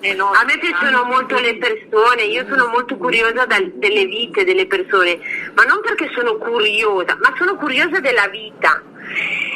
nel 0.00 0.18
A 0.18 0.44
me 0.44 0.58
piacciono 0.58 1.04
molto 1.04 1.38
le 1.38 1.56
persone, 1.58 2.22
io 2.22 2.46
sono 2.48 2.68
molto 2.68 2.96
curiosa 2.96 3.44
dal- 3.44 3.70
delle 3.74 4.06
vite 4.06 4.44
delle 4.44 4.66
persone, 4.66 5.18
ma 5.54 5.64
non 5.64 5.82
perché 5.82 6.10
sono 6.14 6.36
curiosa, 6.36 7.16
ma 7.20 7.34
sono 7.36 7.54
curiosa 7.56 8.00
della 8.00 8.28
vita. 8.28 8.82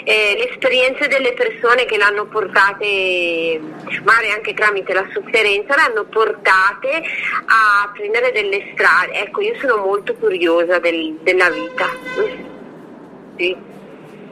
Eh, 0.04 0.34
le 0.36 0.50
esperienze 0.50 1.08
delle 1.08 1.32
persone 1.32 1.84
che 1.84 1.96
l'hanno 1.96 2.26
portate, 2.26 3.60
magari 4.04 4.30
anche 4.30 4.54
tramite 4.54 4.92
la 4.92 5.06
sofferenza, 5.12 5.76
l'hanno 5.76 6.04
portate 6.04 7.02
a 7.46 7.90
prendere 7.92 8.32
delle 8.32 8.70
strade. 8.72 9.12
Ecco, 9.12 9.40
io 9.40 9.54
sono 9.58 9.76
molto 9.76 10.14
curiosa 10.14 10.78
del, 10.78 11.18
della 11.22 11.50
vita. 11.50 11.88
Sì, 13.36 13.56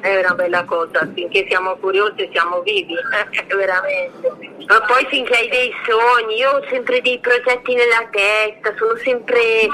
è 0.00 0.18
una 0.18 0.34
bella 0.34 0.64
cosa, 0.64 1.08
finché 1.14 1.46
siamo 1.48 1.76
curiosi 1.76 2.28
siamo 2.32 2.62
vivi, 2.62 2.94
veramente. 3.54 4.48
Ma 4.66 4.80
poi 4.82 5.06
finché 5.06 5.34
hai 5.34 5.48
dei 5.48 5.72
sogni, 5.86 6.36
io 6.36 6.50
ho 6.50 6.66
sempre 6.68 7.00
dei 7.00 7.18
progetti 7.18 7.74
nella 7.74 8.08
testa, 8.10 8.74
sono 8.76 8.96
sempre... 8.96 9.68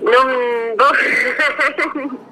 Non... 0.00 0.74
Boh. 0.74 2.30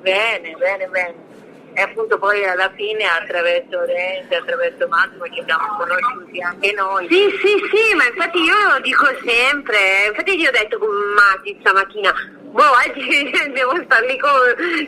bene, 0.00 0.54
bene, 0.56 0.86
bene. 0.86 1.26
E 1.74 1.82
appunto 1.82 2.18
poi 2.18 2.44
alla 2.44 2.72
fine 2.74 3.04
attraverso 3.04 3.84
Renzi, 3.84 4.34
attraverso 4.34 4.88
Massimo 4.88 5.24
ci 5.26 5.42
siamo 5.46 5.76
conosciuti 5.76 6.40
anche 6.42 6.72
noi. 6.72 7.06
Sì, 7.08 7.30
sì, 7.40 7.54
sì, 7.70 7.94
ma 7.94 8.04
infatti 8.06 8.38
io 8.38 8.54
lo 8.72 8.80
dico 8.80 9.06
sempre, 9.24 10.06
infatti 10.08 10.34
io 10.34 10.48
ho 10.48 10.52
detto 10.52 10.78
con 10.78 10.88
Matti 11.14 11.56
stamattina, 11.60 12.12
boh, 12.50 12.62
oggi 12.62 13.30
devo 13.54 13.80
star 13.84 14.02
lì 14.04 14.18
con, 14.18 14.30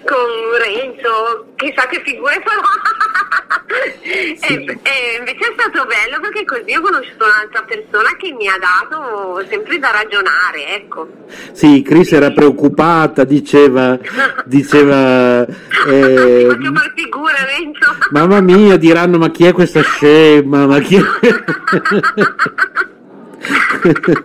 con 0.04 0.28
Renzo, 0.58 1.52
chissà 1.56 1.86
che 1.86 2.02
figure 2.04 2.42
farò. 2.44 2.62
Sì. 4.02 4.52
E, 4.52 4.64
e, 4.64 5.16
invece 5.18 5.38
è 5.38 5.54
stato 5.56 5.86
bello 5.86 6.20
perché 6.20 6.44
così 6.44 6.74
ho 6.74 6.80
conosciuto 6.80 7.24
un'altra 7.24 7.62
persona 7.62 8.16
che 8.18 8.32
mi 8.32 8.48
ha 8.48 8.58
dato 8.58 9.44
sempre 9.48 9.78
da 9.78 9.90
ragionare, 9.90 10.74
ecco. 10.74 11.08
Sì, 11.52 11.82
Chris 11.82 12.12
era 12.12 12.32
preoccupata, 12.32 13.24
diceva, 13.24 13.96
diceva 14.44 15.46
eh, 15.46 16.46
faccio 16.48 16.72
figura, 16.94 17.44
Renzo. 17.44 17.96
Mamma 18.10 18.40
mia, 18.40 18.76
diranno 18.76 19.18
ma 19.18 19.30
chi 19.30 19.44
è 19.44 19.52
questa 19.52 19.82
scema? 19.82 20.66
Ma 20.66 20.80
chi 20.80 20.96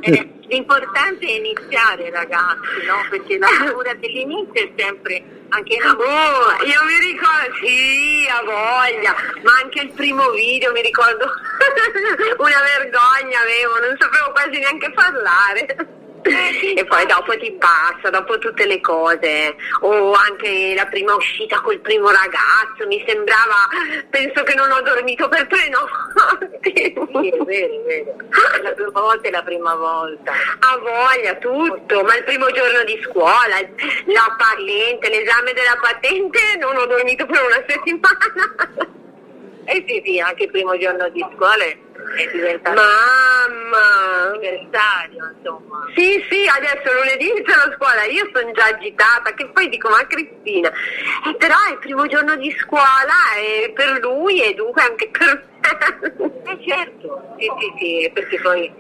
è... 0.02 0.28
L'importante 0.48 1.26
è 1.26 1.32
iniziare 1.32 2.10
ragazzi, 2.10 2.86
no? 2.86 3.06
Perché 3.10 3.38
la 3.38 3.48
paura 3.60 3.94
dell'inizio 3.96 4.54
è 4.54 4.72
sempre 4.78 5.24
anche 5.50 5.78
noi. 5.78 5.96
Oh, 5.96 6.64
io 6.66 6.84
mi 6.86 7.00
ricordo, 7.00 7.56
sì, 7.62 8.28
a 8.30 8.44
voglia, 8.44 9.16
ma 9.44 9.52
anche 9.64 9.82
il 9.82 9.92
primo 9.92 10.30
video 10.32 10.72
mi 10.72 10.82
ricordo 10.82 11.26
una 12.38 12.62
vergogna 12.78 13.40
avevo, 13.40 13.80
non 13.80 13.96
sapevo 14.00 14.32
quasi 14.32 14.60
neanche 14.60 14.92
parlare 14.92 16.04
e 16.76 16.86
poi 16.86 17.06
dopo 17.06 17.38
ti 17.38 17.52
passa, 17.54 18.10
dopo 18.10 18.38
tutte 18.40 18.66
le 18.66 18.82
cose, 18.82 19.56
o 19.82 20.14
anche 20.14 20.74
la 20.76 20.86
prima 20.86 21.14
uscita 21.14 21.62
col 21.62 21.80
primo 21.80 22.10
ragazzo, 22.10 22.88
mi 22.88 23.04
sembrava, 23.08 23.68
penso 24.10 24.44
che 24.44 24.56
non 24.56 24.72
ho 24.72 24.82
dormito 24.82 25.28
per 25.30 25.46
tre 25.48 25.70
notti. 25.70 26.74
Sì, 26.76 26.82
è 26.82 26.94
vero, 27.44 27.74
è 27.74 27.82
vero. 27.86 28.16
La 28.64 28.72
prima 28.72 29.00
volta 29.00 29.28
è 29.28 29.32
la 29.32 29.44
prima 29.44 29.76
volta. 29.76 30.32
A 30.32 30.78
voglia, 30.78 31.36
tutto, 31.36 32.04
ma 32.04 32.16
il 32.16 32.24
primo 32.24 32.50
giorno 32.52 32.84
di 32.84 33.00
scuola, 33.04 33.60
la 34.06 34.36
patente, 34.38 35.10
l'esame 35.10 35.54
della 35.54 35.78
patente, 35.80 36.40
non 36.60 36.76
ho 36.76 36.86
dormito 36.86 37.26
per 37.26 37.44
una 37.44 37.64
settimana. 37.68 38.94
Eh 39.66 39.84
sì, 39.88 40.02
sì, 40.06 40.20
anche 40.20 40.44
il 40.44 40.52
primo 40.52 40.78
giorno 40.78 41.10
di 41.10 41.26
scuola 41.36 41.66
è 42.16 42.32
diventato 42.32 42.82
Mamma! 42.82 44.06
anniversario, 44.36 45.34
insomma. 45.36 45.88
Sì, 45.96 46.24
sì, 46.30 46.48
adesso 46.48 46.94
lunedì 46.94 47.30
inizia 47.30 47.56
la 47.58 47.74
scuola, 47.76 48.04
io 48.06 48.30
sono 48.34 48.52
già 48.52 48.66
agitata, 48.66 49.34
che 49.34 49.48
poi 49.48 49.70
dico, 49.70 49.90
ma 49.90 50.06
Cristina, 50.08 50.70
eh, 50.70 51.36
però 51.36 51.56
è 51.68 51.72
il 51.72 51.80
primo 51.80 52.06
giorno 52.08 52.36
di 52.36 52.52
scuola 52.60 53.36
e 53.38 53.72
per 53.74 54.00
lui 54.02 54.42
e 54.42 54.54
dunque 54.54 54.82
anche 54.82 55.10
per 55.10 55.48
me. 55.62 56.44
Eh 56.46 56.60
certo, 56.68 57.36
sì, 57.40 57.48
sì, 57.60 57.74
sì, 57.80 58.12
perché 58.14 58.40
poi 58.40 58.72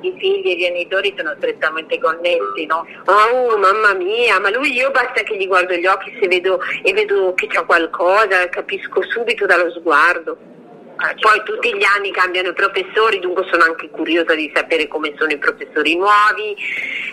i 0.00 0.14
figli 0.18 0.48
e 0.48 0.52
i 0.52 0.58
genitori 0.58 1.14
sono 1.16 1.34
strettamente 1.36 2.00
connessi, 2.00 2.66
no? 2.66 2.84
Oh, 3.06 3.56
mamma 3.56 3.94
mia, 3.94 4.40
ma 4.40 4.50
lui 4.50 4.72
io 4.72 4.90
basta 4.90 5.22
che 5.22 5.36
gli 5.36 5.46
guardo 5.46 5.74
gli 5.74 5.86
occhi 5.86 6.16
se 6.20 6.26
vedo, 6.26 6.60
e 6.82 6.92
vedo 6.92 7.32
che 7.34 7.46
c'è 7.46 7.64
qualcosa, 7.64 8.48
capisco 8.48 9.02
subito 9.02 9.46
dallo 9.46 9.70
sguardo. 9.70 10.51
Ah, 11.02 11.14
Poi 11.18 11.42
tutti 11.42 11.74
gli 11.74 11.82
anni 11.82 12.12
cambiano 12.12 12.50
i 12.50 12.54
professori, 12.54 13.18
dunque 13.18 13.44
sono 13.50 13.64
anche 13.64 13.90
curiosa 13.90 14.36
di 14.36 14.50
sapere 14.54 14.86
come 14.86 15.12
sono 15.18 15.32
i 15.32 15.38
professori 15.38 15.96
nuovi, 15.96 16.56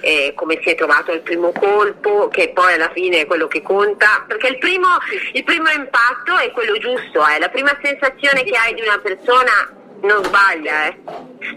eh, 0.01 0.33
come 0.35 0.59
si 0.61 0.69
è 0.69 0.75
trovato 0.75 1.11
il 1.11 1.21
primo 1.21 1.51
colpo, 1.51 2.27
che 2.27 2.51
poi 2.53 2.73
alla 2.73 2.91
fine 2.93 3.21
è 3.21 3.25
quello 3.25 3.47
che 3.47 3.63
conta, 3.63 4.25
perché 4.27 4.49
il 4.49 4.59
primo, 4.59 4.87
il 5.33 5.43
primo 5.43 5.69
impatto 5.71 6.37
è 6.37 6.51
quello 6.51 6.77
giusto, 6.77 7.25
eh. 7.25 7.39
la 7.39 7.49
prima 7.49 7.75
sensazione 7.81 8.43
che 8.43 8.55
hai 8.55 8.75
di 8.75 8.81
una 8.81 8.99
persona 8.99 9.73
non 10.01 10.23
sbaglia, 10.23 10.87
eh. 10.87 10.97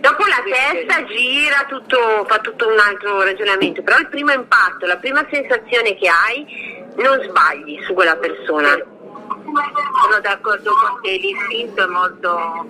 Dopo 0.01 0.25
la 0.25 0.43
testa 0.43 1.05
gira, 1.05 1.67
tutto, 1.69 2.25
fa 2.27 2.39
tutto 2.39 2.67
un 2.67 2.79
altro 2.79 3.23
ragionamento, 3.23 3.83
però 3.83 3.99
il 3.99 4.09
primo 4.09 4.33
impatto, 4.33 4.87
la 4.87 4.97
prima 4.97 5.27
sensazione 5.31 5.95
che 5.97 6.09
hai, 6.09 6.87
non 6.97 7.21
sbagli 7.23 7.79
su 7.85 7.93
quella 7.93 8.17
persona. 8.17 9.01
Sono 9.53 10.21
d'accordo 10.21 10.73
con 10.73 11.01
te, 11.03 11.17
l'istinto 11.19 11.83
è 11.83 11.87
molto... 11.87 12.67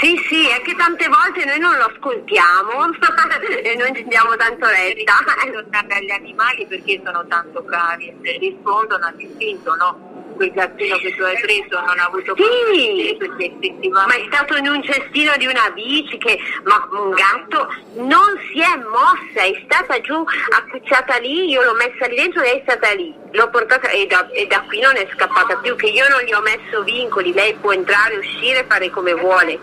Sì, 0.00 0.16
sì, 0.28 0.48
è 0.48 0.62
che 0.62 0.74
tante 0.76 1.08
volte 1.08 1.44
noi 1.44 1.58
non 1.58 1.76
lo 1.76 1.84
ascoltiamo 1.84 2.92
e 3.62 3.76
non 3.76 3.94
ci 3.94 4.04
diamo 4.04 4.36
tanto 4.36 4.66
retta. 4.66 5.14
Tornare 5.52 5.94
agli 5.94 6.10
animali 6.10 6.66
perché 6.66 7.00
sono 7.04 7.26
tanto 7.26 7.64
cari, 7.64 8.14
rispondono 8.20 9.06
all'istinto, 9.06 9.74
no? 9.74 10.11
Quel 10.34 10.50
gattino 10.52 10.96
che 10.98 11.14
tu 11.14 11.22
hai 11.22 11.40
preso 11.40 11.80
non 11.80 11.98
ha 11.98 12.06
avuto 12.06 12.34
sì, 12.36 13.16
perché 13.18 13.44
effettivamente... 13.44 13.88
ma 13.88 14.14
è 14.14 14.24
stato 14.26 14.56
in 14.56 14.68
un 14.68 14.82
cestino 14.82 15.32
di 15.36 15.46
una 15.46 15.70
bici 15.70 16.18
che 16.18 16.38
ma 16.64 16.88
un 16.92 17.10
gatto 17.10 17.68
non 17.94 18.38
si 18.50 18.60
è 18.60 18.76
mossa 18.88 19.44
è 19.44 19.62
stata 19.64 20.00
giù 20.00 20.24
accucciata 20.50 21.16
lì 21.18 21.50
io 21.50 21.62
l'ho 21.62 21.74
messa 21.74 22.06
lì 22.06 22.16
dentro 22.16 22.42
e 22.42 22.58
è 22.58 22.62
stata 22.62 22.92
lì. 22.92 23.14
L'ho 23.32 23.48
portata 23.50 23.88
e 23.88 24.06
da, 24.06 24.28
e 24.30 24.46
da 24.46 24.60
qui 24.62 24.80
non 24.80 24.96
è 24.96 25.08
scappata 25.14 25.56
più 25.56 25.74
che 25.76 25.86
io 25.86 26.06
non 26.08 26.20
gli 26.20 26.32
ho 26.32 26.40
messo 26.40 26.82
vincoli 26.82 27.32
lei 27.32 27.54
può 27.54 27.72
entrare 27.72 28.16
uscire 28.16 28.64
fare 28.68 28.90
come 28.90 29.12
vuole. 29.14 29.58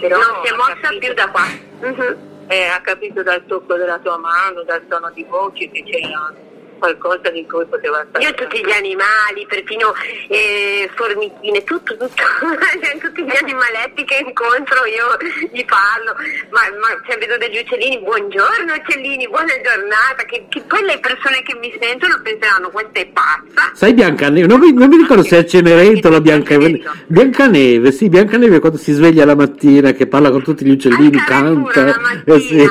Però 0.00 0.16
non 0.16 0.40
si 0.42 0.52
è 0.52 0.56
mossa 0.56 0.78
capito. 0.80 0.98
più 0.98 1.14
da 1.14 1.28
qua. 1.28 1.46
Uh-huh. 1.80 2.28
eh, 2.48 2.66
ha 2.66 2.80
capito 2.80 3.22
dal 3.22 3.44
tocco 3.46 3.74
della 3.76 3.98
tua 3.98 4.18
mano 4.18 4.64
dal 4.64 4.84
tono 4.88 5.10
di 5.14 5.24
voce 5.24 5.70
che 5.70 5.84
c'era 5.84 6.32
qualcosa 6.80 7.28
di 7.30 7.46
cui 7.46 7.64
poteva 7.66 8.04
stare. 8.08 8.24
Io 8.24 8.34
tutti 8.34 8.58
gli 8.64 8.72
animali, 8.72 9.46
perfino 9.46 9.94
eh, 10.28 10.90
formichine, 10.96 11.62
tutto, 11.62 11.96
tutto, 11.96 12.24
tutti 12.98 13.22
gli 13.22 13.36
animaletti 13.40 14.04
che 14.04 14.24
incontro 14.26 14.84
io 14.88 15.06
gli 15.52 15.64
parlo, 15.64 16.16
ma, 16.50 16.62
ma 16.80 16.88
cioè, 17.06 17.18
vedo 17.18 17.36
degli 17.36 17.58
uccellini, 17.58 18.00
buongiorno 18.00 18.72
uccellini, 18.72 19.28
buona 19.28 19.52
giornata, 19.62 20.24
che, 20.24 20.46
che, 20.48 20.62
poi 20.66 20.82
le 20.82 20.98
persone 20.98 21.42
che 21.42 21.54
mi 21.60 21.70
sentono 21.78 22.18
penseranno 22.22 22.70
questa 22.70 22.98
è 22.98 23.06
pazza. 23.06 23.70
Sai 23.74 23.92
Biancaneve, 23.94 24.46
non 24.46 24.58
mi, 24.58 24.72
non 24.72 24.88
mi 24.88 24.96
ricordo 24.96 25.22
se 25.22 25.38
è 25.38 25.44
Cenerentola 25.44 26.16
o 26.16 26.20
Biancaneve, 26.20 26.82
Biancaneve, 27.06 27.92
sì, 27.92 28.08
Biancaneve 28.08 28.58
quando 28.58 28.78
si 28.78 28.92
sveglia 28.92 29.24
la 29.24 29.36
mattina 29.36 29.92
che 29.92 30.06
parla 30.06 30.30
con 30.30 30.42
tutti 30.42 30.64
gli 30.64 30.70
uccellini, 30.70 31.18
canta. 31.22 32.22
Eh, 32.24 32.40
sì. 32.40 32.66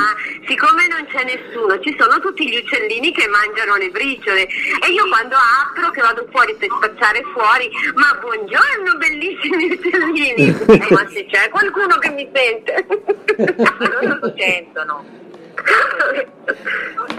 Siccome 0.50 0.88
non 0.88 1.06
c'è 1.06 1.24
nessuno, 1.26 1.80
ci 1.80 1.96
sono 2.00 2.20
tutti 2.20 2.50
gli 2.50 2.58
uccellini 2.58 3.12
che 3.12 3.28
mangiano 3.28 3.76
le 3.76 3.90
briciole 3.90 4.48
e 4.48 4.92
io 4.92 5.08
quando 5.08 5.36
apro 5.36 5.92
che 5.92 6.02
vado 6.02 6.26
fuori 6.32 6.56
per 6.56 6.70
spacciare 6.72 7.22
fuori 7.34 7.70
ma 7.94 8.18
buongiorno 8.20 8.98
bellissimi 8.98 9.70
uccellini 9.70 10.50
eh, 10.66 10.88
ma 10.90 11.08
se 11.08 11.28
c'è 11.28 11.50
qualcuno 11.50 11.98
che 12.00 12.10
mi 12.10 12.28
sente 12.34 12.84
loro 13.78 14.18
lo 14.20 14.34
sentono 14.36 15.06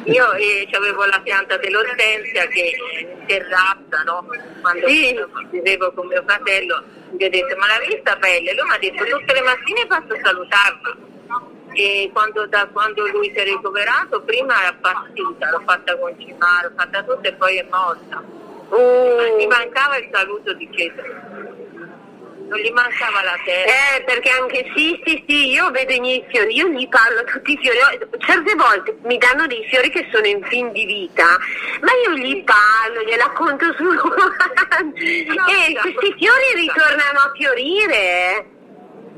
io 0.07 0.33
eh, 0.33 0.69
avevo 0.73 1.05
la 1.05 1.21
pianta 1.23 1.57
dell'ortensia 1.59 2.49
che 2.49 3.17
terrazza 3.27 4.03
no? 4.07 4.27
quando 4.61 4.89
sì. 4.89 5.17
vivevo 5.51 5.93
con 5.93 6.09
mio 6.09 6.25
fratello 6.27 6.83
gli 7.17 7.23
ho 7.23 7.31
detto 7.31 7.57
ma 7.59 7.69
l'ha 7.69 7.87
vista 7.87 8.17
bella? 8.17 8.53
lui 8.55 8.69
mi 8.69 8.75
ha 8.75 8.79
detto 8.79 9.05
tutte 9.05 9.35
le 9.35 9.43
mattine 9.43 9.87
passo 9.87 10.15
a 10.15 10.21
salutarla 10.21 11.09
e 11.73 12.11
quando, 12.13 12.47
da 12.47 12.67
quando 12.73 13.07
lui 13.09 13.31
si 13.33 13.39
è 13.39 13.45
ricoverato 13.45 14.23
prima 14.23 14.63
è 14.63 14.67
appassita, 14.67 15.51
l'ho 15.51 15.63
fatta 15.65 15.97
concimare, 15.99 16.69
l'ho 16.69 16.73
fatta 16.77 17.03
tutto 17.03 17.29
e 17.29 17.33
poi 17.35 17.57
è 17.57 17.67
morta. 17.71 18.23
Uh. 18.69 19.37
Mi 19.37 19.47
mancava 19.47 19.97
il 19.97 20.09
saluto 20.13 20.53
di 20.55 20.69
Cesare. 20.73 21.29
Non 22.51 22.59
gli 22.59 22.71
mancava 22.73 23.23
la 23.23 23.39
terra. 23.45 23.71
Eh, 23.71 24.03
perché 24.03 24.29
anche 24.31 24.73
sì, 24.75 25.01
sì, 25.05 25.23
sì, 25.29 25.51
io 25.51 25.71
vedo 25.71 25.93
i 25.93 26.01
miei 26.01 26.25
fiori, 26.29 26.57
io 26.57 26.67
gli 26.67 26.89
parlo 26.89 27.23
tutti 27.25 27.53
i 27.53 27.59
fiori. 27.61 27.79
Certe 28.19 28.55
volte 28.57 28.97
mi 29.05 29.19
danno 29.19 29.47
dei 29.47 29.65
fiori 29.69 29.89
che 29.91 30.09
sono 30.13 30.27
in 30.27 30.43
fin 30.45 30.73
di 30.73 30.85
vita, 30.85 31.39
ma 31.81 31.91
io 32.05 32.17
gli 32.17 32.43
parlo, 32.43 33.03
gliela 33.05 33.31
conto 33.31 33.73
su. 33.75 33.85
e 34.99 35.79
questi 35.81 36.15
fiori 36.19 36.55
ritornano 36.57 37.19
a 37.21 37.33
fiorire. 37.37 38.59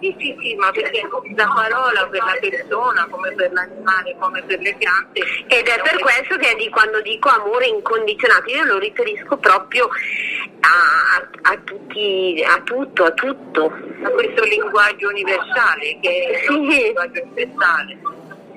Sì, 0.02 0.12
sì, 0.18 0.36
sì, 0.40 0.54
ma 0.56 0.72
perché 0.72 1.00
la 1.36 1.52
parola 1.54 2.08
per 2.08 2.24
la 2.24 2.36
persona, 2.40 3.06
come 3.08 3.32
per 3.36 3.52
l'animale, 3.52 4.16
come 4.18 4.42
per 4.42 4.58
le 4.58 4.74
piante. 4.74 5.20
Ed 5.46 5.68
è 5.68 5.80
per 5.80 5.96
questo 6.00 6.36
che 6.38 6.56
di 6.58 6.68
quando 6.70 7.00
dico 7.02 7.28
amore 7.28 7.66
incondizionato, 7.66 8.50
io 8.50 8.64
lo 8.64 8.78
riferisco 8.78 9.36
proprio 9.36 9.88
a, 9.88 11.50
a, 11.52 11.56
tutti, 11.62 12.42
a 12.44 12.60
tutto, 12.62 13.04
a 13.04 13.12
tutto. 13.12 13.66
A 14.02 14.08
questo 14.10 14.42
linguaggio 14.42 15.06
universale 15.08 15.96
che 16.00 16.30
è 16.30 16.46
Sì. 16.46 16.52
un 16.52 16.66
linguaggio 16.66 17.22
universale 17.22 17.98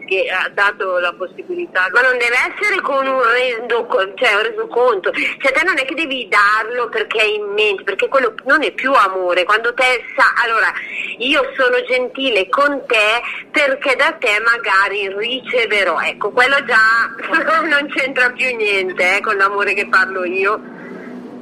che 0.05 0.29
ha 0.29 0.49
dato 0.53 0.97
la 0.99 1.13
possibilità 1.13 1.87
Ma 1.91 2.01
non 2.01 2.17
deve 2.17 2.35
essere 2.53 2.81
con 2.81 3.05
un 3.05 3.21
reso, 3.21 3.87
cioè 4.15 4.35
un 4.35 4.43
resoconto, 4.43 5.11
cioè 5.11 5.51
te 5.51 5.63
non 5.63 5.77
è 5.77 5.85
che 5.85 5.95
devi 5.95 6.27
darlo 6.27 6.89
perché 6.89 7.19
è 7.19 7.25
in 7.25 7.51
mente, 7.53 7.83
perché 7.83 8.07
quello 8.07 8.33
non 8.45 8.63
è 8.63 8.71
più 8.71 8.93
amore, 8.93 9.43
quando 9.43 9.73
te 9.73 10.03
sa, 10.15 10.33
allora 10.43 10.71
io 11.17 11.51
sono 11.55 11.81
gentile 11.83 12.47
con 12.49 12.83
te 12.87 13.21
perché 13.51 13.95
da 13.95 14.11
te 14.13 14.39
magari 14.43 15.13
riceverò, 15.17 15.99
ecco, 15.99 16.31
quello 16.31 16.63
già 16.65 17.13
non 17.67 17.89
c'entra 17.89 18.29
più 18.31 18.55
niente 18.55 19.17
eh, 19.17 19.21
con 19.21 19.35
l'amore 19.35 19.73
che 19.73 19.87
parlo 19.87 20.23
io. 20.25 20.59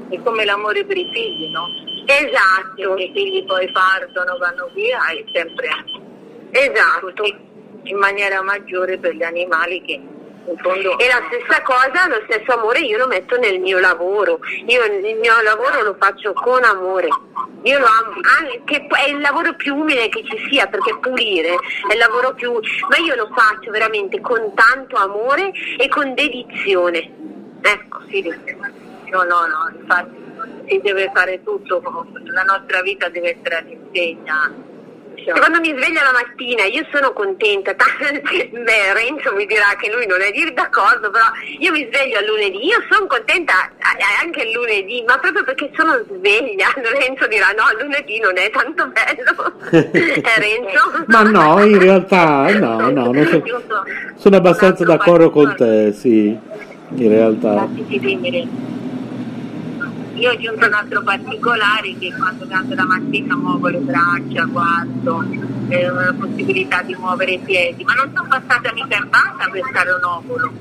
è 0.09 0.19
come 0.21 0.45
l'amore 0.45 0.85
per 0.85 0.97
i 0.97 1.09
figli, 1.11 1.49
no? 1.49 1.67
Esatto, 2.05 2.95
Che 2.95 3.03
i 3.03 3.11
figli 3.13 3.45
poi 3.45 3.71
partono, 3.71 4.37
vanno 4.37 4.69
via, 4.73 4.99
è 5.07 5.23
sempre 5.31 5.69
esatto. 6.51 7.52
In 7.83 7.97
maniera 7.97 8.41
maggiore 8.41 8.97
per 8.97 9.13
gli 9.13 9.23
animali 9.23 9.81
che 9.81 10.01
E 10.97 11.07
la 11.07 11.23
stessa 11.27 11.61
cosa, 11.61 12.07
lo 12.07 12.21
stesso 12.27 12.51
amore 12.51 12.79
io 12.79 12.97
lo 12.97 13.07
metto 13.07 13.37
nel 13.37 13.59
mio 13.59 13.79
lavoro. 13.79 14.39
Io 14.67 14.83
il 14.83 15.17
mio 15.17 15.41
lavoro 15.41 15.81
lo 15.83 15.95
faccio 15.97 16.33
con 16.33 16.63
amore. 16.63 17.07
Io 17.63 17.79
lo 17.79 17.85
amo, 17.85 18.19
anche 18.39 18.87
è 18.87 19.09
il 19.09 19.21
lavoro 19.21 19.53
più 19.55 19.75
umile 19.75 20.09
che 20.09 20.23
ci 20.25 20.37
sia, 20.49 20.67
perché 20.67 20.97
pulire 20.99 21.55
è 21.87 21.93
il 21.93 21.97
lavoro 21.97 22.33
più 22.33 22.51
ma 22.51 22.97
io 22.97 23.15
lo 23.15 23.29
faccio 23.33 23.71
veramente 23.71 24.19
con 24.19 24.53
tanto 24.53 24.97
amore 24.97 25.51
e 25.77 25.87
con 25.87 26.13
dedizione. 26.13 27.09
Ecco, 27.61 27.99
sì, 28.09 28.21
no, 28.21 29.23
no, 29.23 29.45
no, 29.45 29.79
infatti 29.79 30.21
si 30.67 30.81
deve 30.81 31.09
fare 31.13 31.41
tutto, 31.43 31.81
la 32.25 32.43
nostra 32.43 32.81
vita 32.81 33.07
deve 33.07 33.37
essere 33.37 33.57
all'insegna. 33.57 34.71
Diciamo. 35.23 35.39
Quando 35.39 35.59
mi 35.59 35.69
sveglio 35.69 36.01
la 36.03 36.11
mattina 36.11 36.63
io 36.65 36.85
sono 36.91 37.13
contenta, 37.13 37.73
beh 37.73 38.93
Renzo 38.93 39.33
mi 39.33 39.45
dirà 39.45 39.73
che 39.79 39.89
lui 39.91 40.05
non 40.05 40.21
è 40.21 40.31
d'accordo, 40.51 41.09
però 41.09 41.25
io 41.59 41.71
mi 41.71 41.87
sveglio 41.91 42.19
al 42.19 42.25
lunedì, 42.25 42.65
io 42.65 42.83
sono 42.89 43.07
contenta 43.07 43.71
anche 44.21 44.41
il 44.43 44.51
lunedì, 44.51 45.03
ma 45.07 45.17
proprio 45.17 45.43
perché 45.43 45.71
sono 45.75 46.03
sveglia, 46.07 46.67
Renzo 46.75 47.27
dirà 47.27 47.47
no, 47.55 47.71
il 47.71 47.83
lunedì 47.83 48.19
non 48.19 48.37
è 48.37 48.49
tanto 48.51 48.91
bello, 48.91 49.53
eh 49.71 50.39
Renzo? 50.39 51.05
Ma 51.07 51.21
no, 51.23 51.63
in 51.63 51.79
realtà 51.79 52.51
no, 52.59 52.89
no, 52.89 53.13
so- 53.25 53.43
sono 54.17 54.35
abbastanza 54.35 54.83
d'accordo 54.83 55.29
con 55.29 55.55
te, 55.55 55.93
sì, 55.93 56.37
in 56.95 57.09
realtà. 57.09 57.67
Io 60.15 60.29
ho 60.29 60.33
aggiunto 60.33 60.65
un 60.67 60.73
altro 60.73 61.01
particolare 61.01 61.95
che 61.97 62.13
quando 62.15 62.45
alzo 62.49 62.75
la 62.75 62.85
mattina 62.85 63.35
muovo 63.35 63.67
le 63.67 63.79
braccia, 63.79 64.43
guardo, 64.45 65.25
eh, 65.69 65.89
la 65.89 66.13
possibilità 66.17 66.81
di 66.83 66.95
muovere 66.95 67.31
i 67.31 67.39
piedi, 67.39 67.83
ma 67.83 67.93
non 67.93 68.11
sono 68.15 68.27
passata 68.27 68.71
mica 68.73 68.95
in 68.95 69.09
banca 69.09 69.49
per 69.49 69.61
stare 69.69 69.91
un 69.91 70.03
ovulo. 70.03 70.53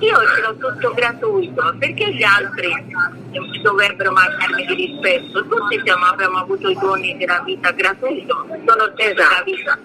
Io 0.00 0.16
ce 0.34 0.40
l'ho 0.42 0.56
tutto 0.56 0.92
gratuito, 0.94 1.74
perché 1.78 2.14
gli 2.14 2.22
altri 2.22 2.68
dovrebbero 3.62 4.12
mancarmi 4.12 4.66
di 4.66 4.74
rispetto? 4.74 5.46
Tutti 5.46 5.80
siamo- 5.82 6.06
abbiamo 6.06 6.38
avuto 6.38 6.68
i 6.68 6.76
doni 6.78 7.16
della 7.16 7.42
vita 7.44 7.70
gratuito, 7.72 8.46
sono 8.48 8.92
sempre 8.96 9.14
la 9.14 9.42
vita. 9.44 9.78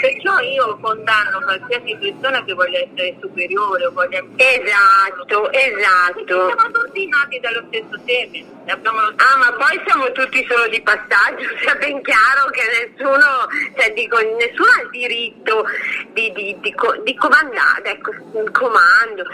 Perciò 0.00 0.38
io 0.40 0.78
condanno 0.80 1.40
qualsiasi 1.40 1.96
persona 1.96 2.44
che 2.44 2.52
voglia 2.54 2.78
essere 2.78 3.16
superiore 3.20 3.86
o 3.86 3.92
voglia 3.92 4.22
Esatto, 4.36 5.50
esatto. 5.52 6.46
siamo 6.46 6.70
tutti 6.70 7.08
nati 7.08 7.40
dallo 7.40 7.64
stesso 7.68 8.00
seme, 8.06 8.44
Ah, 8.66 9.36
ma 9.36 9.52
poi 9.52 9.80
siamo 9.86 10.10
tutti 10.12 10.44
solo 10.48 10.66
di 10.68 10.80
passaggio, 10.82 11.48
sia 11.60 11.74
ben 11.76 12.02
chiaro 12.02 12.50
che 12.50 12.62
nessuno, 12.88 13.46
cioè 13.76 13.92
dico, 13.92 14.18
nessuno 14.18 14.70
ha 14.76 14.82
il 14.82 14.90
diritto 14.90 15.64
di, 16.12 16.32
di, 16.32 16.58
di, 16.60 16.74
di 17.04 17.14
comandare, 17.16 17.82
ecco, 17.84 18.10
il 18.10 18.50
comando, 18.50 19.24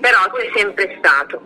però 0.00 0.30
c'è 0.32 0.50
sempre 0.54 0.96
stato. 0.98 1.42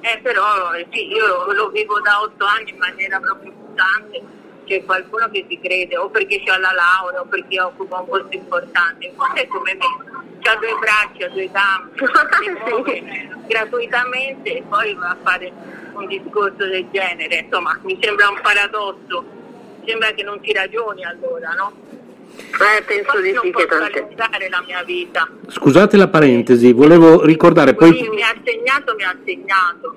Eh, 0.00 0.20
però 0.22 0.72
sì, 0.92 1.06
io 1.12 1.52
lo 1.52 1.68
vivo 1.68 2.00
da 2.00 2.20
otto 2.20 2.44
anni 2.44 2.70
in 2.70 2.76
maniera 2.76 3.18
proprio 3.20 3.52
costante. 3.52 4.42
C'è 4.64 4.84
qualcuno 4.84 5.28
che 5.30 5.44
si 5.48 5.58
crede 5.60 5.96
o 5.96 6.08
perché 6.08 6.42
c'ha 6.42 6.58
la 6.58 6.72
laurea 6.72 7.20
o 7.20 7.24
perché 7.26 7.60
occupa 7.60 8.00
un 8.00 8.06
posto 8.06 8.28
importante. 8.30 9.06
In 9.06 9.14
fondo 9.14 9.40
è 9.40 9.46
come 9.46 9.74
me, 9.74 10.38
c'ha 10.40 10.56
due 10.56 10.74
braccia, 10.80 11.28
due 11.28 11.50
gambe, 11.50 11.92
si 12.42 12.50
muove 12.50 13.28
gratuitamente 13.46 14.56
e 14.56 14.62
poi 14.68 14.94
va 14.94 15.10
a 15.10 15.16
fare 15.22 15.52
un 15.92 16.06
discorso 16.06 16.66
del 16.66 16.86
genere. 16.90 17.36
Insomma, 17.36 17.78
mi 17.82 17.98
sembra 18.00 18.28
un 18.28 18.40
paradosso. 18.40 19.42
Sembra 19.86 20.12
che 20.12 20.22
non 20.22 20.40
ti 20.40 20.52
ragioni 20.52 21.04
allora, 21.04 21.50
no? 21.50 21.72
Eh, 22.36 22.82
penso 22.86 23.20
di 23.20 23.34
sì 23.42 23.50
che 23.50 23.66
tante. 23.66 24.06
la 24.48 24.62
mia 24.66 24.82
vita. 24.84 25.28
Scusate 25.48 25.96
la 25.96 26.06
parentesi, 26.08 26.72
volevo 26.72 27.24
ricordare 27.24 27.74
poi... 27.74 27.90
mi 27.90 28.22
ha 28.22 28.32
segnato, 28.44 28.94
mi 28.96 29.02
ha 29.02 29.16
segnato. 29.24 29.96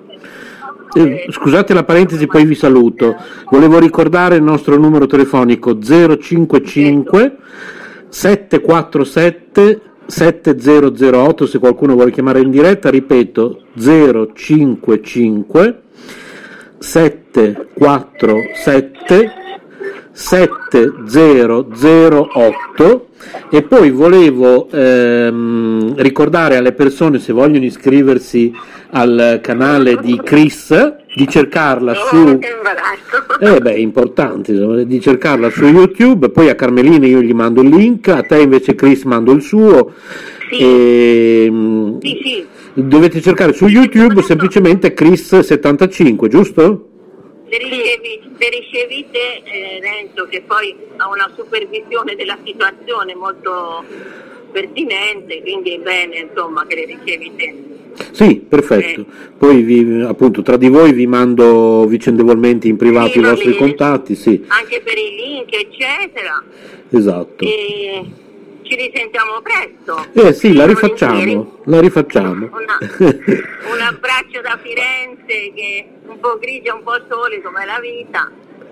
Eh, 0.94 1.26
scusate 1.30 1.74
la 1.74 1.84
parentesi, 1.84 2.26
poi 2.26 2.44
vi 2.44 2.54
saluto. 2.54 3.16
Volevo 3.50 3.78
ricordare 3.78 4.36
il 4.36 4.42
nostro 4.42 4.76
numero 4.76 5.06
telefonico 5.06 5.78
055 5.78 7.36
747 8.08 9.80
7008 10.06 11.46
se 11.46 11.58
qualcuno 11.58 11.94
vuole 11.94 12.10
chiamare 12.10 12.40
in 12.40 12.50
diretta, 12.50 12.90
ripeto 12.90 13.62
055 13.76 15.82
747 16.78 19.32
7008 20.18 23.06
e 23.50 23.62
poi 23.62 23.90
volevo 23.90 24.68
ehm, 24.68 25.94
ricordare 25.96 26.56
alle 26.56 26.72
persone 26.72 27.20
se 27.20 27.32
vogliono 27.32 27.64
iscriversi 27.64 28.52
al 28.90 29.38
canale 29.40 29.96
di 30.02 30.20
Chris 30.22 30.74
di 31.14 31.28
cercarla 31.28 31.94
su 31.94 32.40
eh 33.40 33.60
beh, 33.60 33.74
è 33.74 33.78
importante 33.78 34.84
di 34.86 35.00
cercarla 35.00 35.50
su 35.50 35.66
YouTube, 35.66 36.30
poi 36.30 36.48
a 36.48 36.56
Carmelina 36.56 37.06
io 37.06 37.22
gli 37.22 37.32
mando 37.32 37.62
il 37.62 37.68
link, 37.68 38.08
a 38.08 38.22
te 38.22 38.40
invece 38.40 38.74
Chris 38.74 39.04
mando 39.04 39.30
il 39.30 39.42
suo. 39.42 39.92
Sì. 40.50 40.58
E, 40.58 41.46
mm, 41.48 41.98
Sì, 42.00 42.20
sì, 42.24 42.44
Dovete 42.72 43.20
cercare 43.20 43.52
su 43.52 43.68
YouTube 43.68 44.22
semplicemente 44.22 44.94
Chris75, 44.94 46.26
giusto? 46.26 46.88
Le, 47.48 47.58
ricevi, 47.58 48.20
le 48.36 48.48
ricevite 48.48 49.42
eh, 49.44 49.80
Renzo 49.80 50.26
che 50.28 50.42
poi 50.46 50.74
ha 50.96 51.08
una 51.08 51.30
supervisione 51.36 52.14
della 52.14 52.38
situazione 52.44 53.14
molto 53.14 53.84
pertinente, 54.52 55.40
quindi 55.42 55.74
è 55.74 55.78
bene 55.78 56.18
insomma 56.18 56.66
che 56.66 56.74
le 56.74 56.84
ricevi 56.86 57.32
te. 57.36 57.54
Sì, 58.12 58.36
perfetto. 58.36 59.04
Poi 59.36 59.62
vi- 59.62 60.02
appunto 60.02 60.42
tra 60.42 60.56
di 60.56 60.68
voi 60.68 60.92
vi 60.92 61.06
mando 61.06 61.84
vicendevolmente 61.86 62.68
in 62.68 62.76
privato 62.76 63.10
Sì, 63.10 63.18
i 63.18 63.22
vostri 63.22 63.56
contatti, 63.56 64.14
sì, 64.14 64.44
Anche 64.48 64.80
per 64.82 64.96
i 64.96 65.14
link 65.16 65.52
eccetera. 65.52 66.42
esatto. 66.90 67.44
E 67.44 68.04
ci 68.68 68.76
risentiamo 68.76 69.40
presto. 69.42 70.04
Eh 70.12 70.32
sì, 70.32 70.52
la 70.52 70.66
rifacciamo, 70.66 71.60
la 71.64 71.80
rifacciamo. 71.80 72.50
Una- 72.52 72.78
un 72.98 73.80
abbraccio 73.80 74.40
da 74.42 74.58
Firenze 74.62 75.52
che 75.54 75.86
è 76.04 76.08
un 76.08 76.20
po' 76.20 76.38
grigia, 76.38 76.74
un 76.74 76.82
po' 76.82 76.98
sole 77.08 77.40
come 77.42 77.64
la 77.64 77.78
vita. 77.80 78.30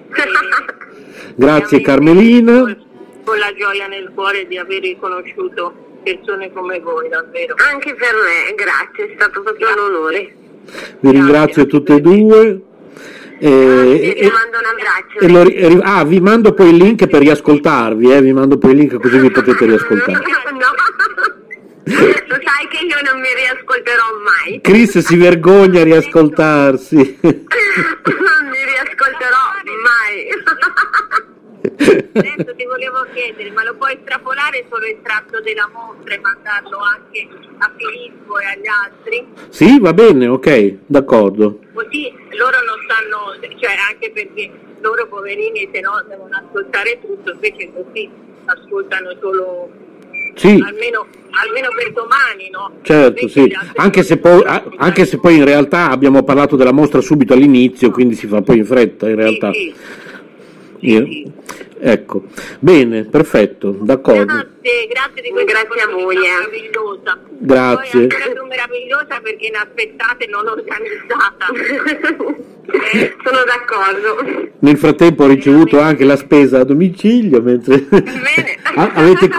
E- 1.18 1.32
Grazie 1.34 1.80
Carmelina. 1.80 2.60
Con, 2.60 2.84
con 3.24 3.38
la 3.38 3.52
gioia 3.54 3.86
nel 3.86 4.10
cuore 4.14 4.46
di 4.46 4.58
aver 4.58 4.82
riconosciuto 4.82 6.00
persone 6.02 6.52
come 6.52 6.78
voi, 6.80 7.08
davvero. 7.08 7.54
Anche 7.70 7.94
per 7.94 8.12
me, 8.14 8.54
grazie, 8.54 9.10
è 9.10 9.14
stato 9.16 9.42
proprio 9.42 9.68
un 9.72 9.78
onore. 9.94 10.34
Vi 11.00 11.10
ringrazio 11.10 11.66
tutte 11.66 11.94
e 11.94 12.00
due. 12.00 12.60
E, 13.38 13.48
Grazie, 13.48 14.16
e- 14.16 14.22
vi 14.22 14.30
mando 14.30 14.58
un 14.58 14.64
abbraccio. 14.64 15.18
e 15.20 15.74
lo 15.74 15.80
ah, 15.82 16.04
vi 16.04 16.20
mando 16.20 16.54
poi 16.54 16.70
il 16.70 16.76
link 16.76 17.06
per 17.06 17.20
riascoltarvi, 17.20 18.12
eh, 18.12 18.22
vi 18.22 18.32
mando 18.32 18.56
poi 18.58 18.72
il 18.72 18.78
link 18.78 18.98
così 18.98 19.18
vi 19.18 19.30
potete 19.30 19.64
riascoltare. 19.66 20.22
No, 20.56 21.92
lo 22.26 22.38
sai 22.42 22.66
che 22.68 22.84
io 22.84 22.96
non 23.04 23.20
mi 23.20 23.28
riascolterò 23.32 24.04
mai. 24.24 24.60
Chris 24.60 24.98
si 24.98 25.16
vergogna 25.16 25.82
a 25.82 25.84
riascoltarsi. 25.84 27.18
Non 27.22 28.48
mi 28.50 28.64
riascolterò 28.64 29.44
mai. 29.84 31.24
Adesso 31.76 32.54
ti 32.56 32.64
volevo 32.64 33.06
chiedere, 33.12 33.50
ma 33.50 33.64
lo 33.64 33.74
puoi 33.74 33.94
estrapolare 33.94 34.64
solo 34.70 34.86
il 34.86 34.98
tratto 35.02 35.40
della 35.40 35.68
mostra 35.72 36.14
e 36.14 36.20
mandarlo 36.20 36.78
anche 36.78 37.28
a 37.58 37.72
Filippo 37.76 38.38
e 38.38 38.44
agli 38.44 38.66
altri? 38.66 39.26
sì, 39.48 39.78
va 39.80 39.92
bene, 39.92 40.26
ok, 40.28 40.78
d'accordo. 40.86 41.60
Così 41.74 42.12
loro 42.36 42.56
non 42.64 42.78
sanno, 42.88 43.58
cioè 43.58 43.74
anche 43.92 44.10
perché 44.10 44.50
loro 44.80 45.06
poverini 45.08 45.68
se 45.72 45.80
no 45.80 46.04
devono 46.08 46.36
ascoltare 46.36 46.98
tutto, 47.00 47.32
invece 47.32 47.70
così 47.72 48.08
ascoltano 48.44 49.10
solo 49.20 49.70
Sì, 50.36 50.62
almeno, 50.64 51.06
almeno 51.30 51.68
per 51.74 51.92
domani, 51.92 52.50
no? 52.50 52.72
certo, 52.82 53.26
sì. 53.28 53.50
Anche 53.76 54.02
se, 54.02 54.18
poi, 54.18 54.42
anche 54.76 55.04
se 55.06 55.18
poi 55.18 55.36
in 55.36 55.44
realtà 55.44 55.90
abbiamo 55.90 56.22
parlato 56.22 56.56
della 56.56 56.72
mostra 56.72 57.00
subito 57.00 57.32
all'inizio, 57.32 57.90
quindi 57.90 58.14
si 58.14 58.26
fa 58.26 58.42
poi 58.42 58.58
in 58.58 58.64
fretta, 58.66 59.08
in 59.08 59.16
Sì, 59.16 59.20
realtà. 59.20 59.52
sì. 59.52 59.74
Io- 60.80 61.04
sì. 61.04 61.32
Ecco, 61.78 62.24
bene, 62.58 63.04
perfetto, 63.04 63.70
d'accordo. 63.70 64.24
Grazie, 64.24 64.86
grazie 64.88 65.22
di 65.22 65.28
questa 65.28 65.52
Grazie 65.62 65.82
a 65.82 65.88
voi, 65.90 66.16
eh. 66.16 66.20
meravigliosa. 66.20 67.18
Grazie. 67.38 68.06
Poi 68.06 68.48
meravigliosa 68.48 69.20
perché 69.22 69.46
inaspettate 69.46 70.24
e 70.24 70.28
non 70.28 70.46
organizzata. 70.48 71.46
Eh, 72.68 73.14
Sono 73.22 73.44
d'accordo. 73.44 74.50
Nel 74.58 74.76
frattempo 74.76 75.22
ho 75.22 75.28
ricevuto 75.28 75.78
anche 75.78 76.04
la 76.04 76.16
spesa 76.16 76.58
a 76.58 76.64
domicilio, 76.64 77.40
mentre 77.40 77.78
Bene. 77.78 78.58
Ah, 78.74 78.90
avete, 78.94 79.30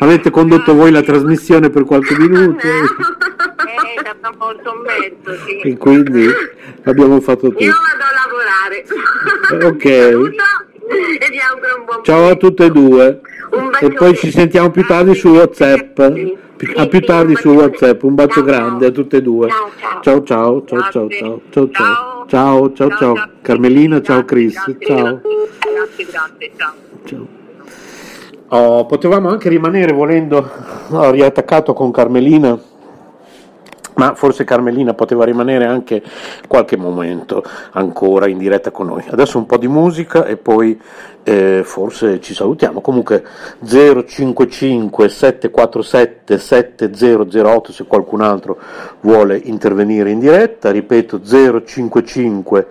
avete 0.00 0.30
condotto 0.30 0.74
voi 0.74 0.90
la 0.90 1.00
trasmissione 1.00 1.70
per 1.70 1.84
qualche 1.84 2.16
minuto 2.18 2.66
eh, 2.66 2.80
è 2.82 4.14
stato 4.16 4.36
molto 4.38 4.74
mezzo, 4.84 5.34
sì. 5.46 5.60
e 5.60 5.76
quindi 5.78 6.26
abbiamo 6.84 7.20
fatto 7.20 7.46
Io 7.46 7.52
tutto. 7.52 7.64
vado 7.64 8.04
a 8.04 8.12
lavorare. 9.56 9.66
Ok. 9.66 9.88
Saluto 9.88 10.44
e 11.20 11.30
vi 11.30 11.38
auguro 11.38 11.78
un 11.78 11.84
buon 11.84 12.04
Ciao 12.04 12.30
a 12.30 12.34
tutte 12.36 12.64
e 12.64 12.70
due 12.70 13.20
e 13.80 13.92
poi 13.92 14.16
ci 14.16 14.30
sentiamo 14.30 14.70
più 14.70 14.84
tardi 14.84 15.14
su 15.14 15.28
Whatsapp. 15.28 15.98
A 16.76 16.86
più 16.86 17.00
tardi 17.00 17.36
su 17.36 17.50
Whatsapp, 17.50 18.02
un 18.02 18.14
bacio 18.14 18.42
grande 18.42 18.86
a 18.86 18.90
tutte 18.90 19.18
e 19.18 19.22
due. 19.22 19.48
Ciao, 20.02 20.22
ciao. 20.24 20.64
Ciao 20.64 20.90
ciao 20.90 21.08
ciao 21.08 21.40
ciao 21.50 21.70
ciao 21.70 22.26
ciao 22.26 22.72
ciao 22.72 22.96
Ciao. 22.96 23.14
Carmelina, 23.42 24.02
ciao 24.02 24.24
Chris, 24.24 24.54
ciao. 24.80 25.20
Grazie, 25.22 26.06
grazie. 26.06 26.50
Ciao. 27.04 27.26
Oh, 28.50 28.86
potevamo 28.86 29.28
anche 29.28 29.50
rimanere 29.50 29.92
volendo 29.92 30.50
ho 30.88 31.10
riattaccato 31.10 31.74
con 31.74 31.90
Carmelina, 31.90 32.58
ma 33.98 34.14
forse 34.14 34.44
Carmelina 34.44 34.94
poteva 34.94 35.24
rimanere 35.24 35.66
anche 35.66 36.02
qualche 36.46 36.76
momento 36.76 37.42
ancora 37.72 38.28
in 38.28 38.38
diretta 38.38 38.70
con 38.70 38.86
noi. 38.86 39.04
Adesso 39.10 39.38
un 39.38 39.46
po' 39.46 39.58
di 39.58 39.68
musica 39.68 40.24
e 40.24 40.36
poi 40.36 40.80
eh, 41.28 41.62
forse 41.62 42.20
ci 42.20 42.32
salutiamo. 42.32 42.80
Comunque 42.80 43.22
055 43.62 45.10
747 45.10 46.38
7008 46.38 47.72
se 47.72 47.84
qualcun 47.84 48.22
altro 48.22 48.58
vuole 49.00 49.36
intervenire 49.36 50.10
in 50.10 50.20
diretta, 50.20 50.70
ripeto 50.70 51.20
055 51.22 52.66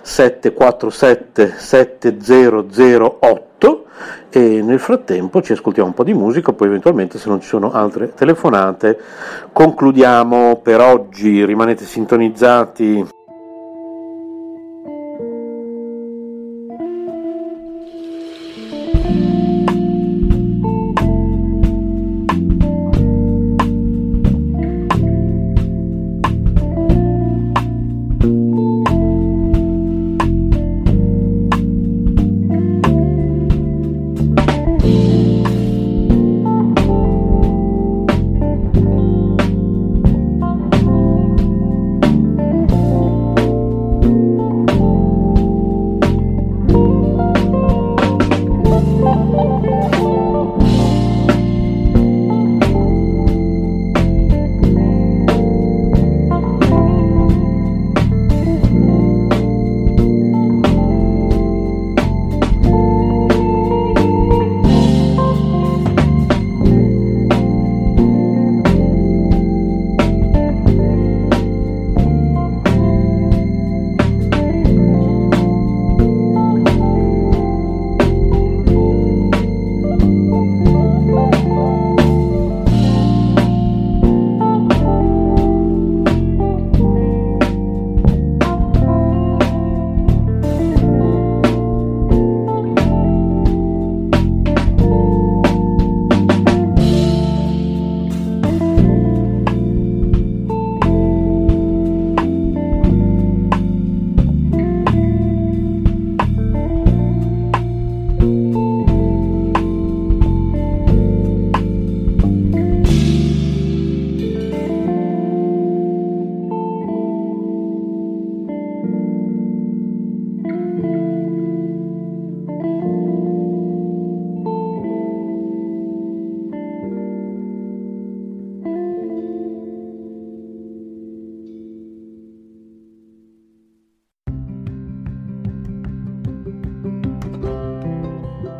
747 0.00 1.54
7008 1.58 3.84
e 4.30 4.62
nel 4.62 4.78
frattempo 4.78 5.42
ci 5.42 5.52
ascoltiamo 5.52 5.88
un 5.88 5.94
po' 5.94 6.04
di 6.04 6.14
musica, 6.14 6.52
poi 6.52 6.68
eventualmente 6.68 7.18
se 7.18 7.28
non 7.28 7.42
ci 7.42 7.48
sono 7.48 7.72
altre 7.72 8.14
telefonate 8.14 8.98
concludiamo 9.52 10.60
per 10.62 10.80
oggi, 10.80 11.44
rimanete 11.44 11.84
sintonizzati. 11.84 13.17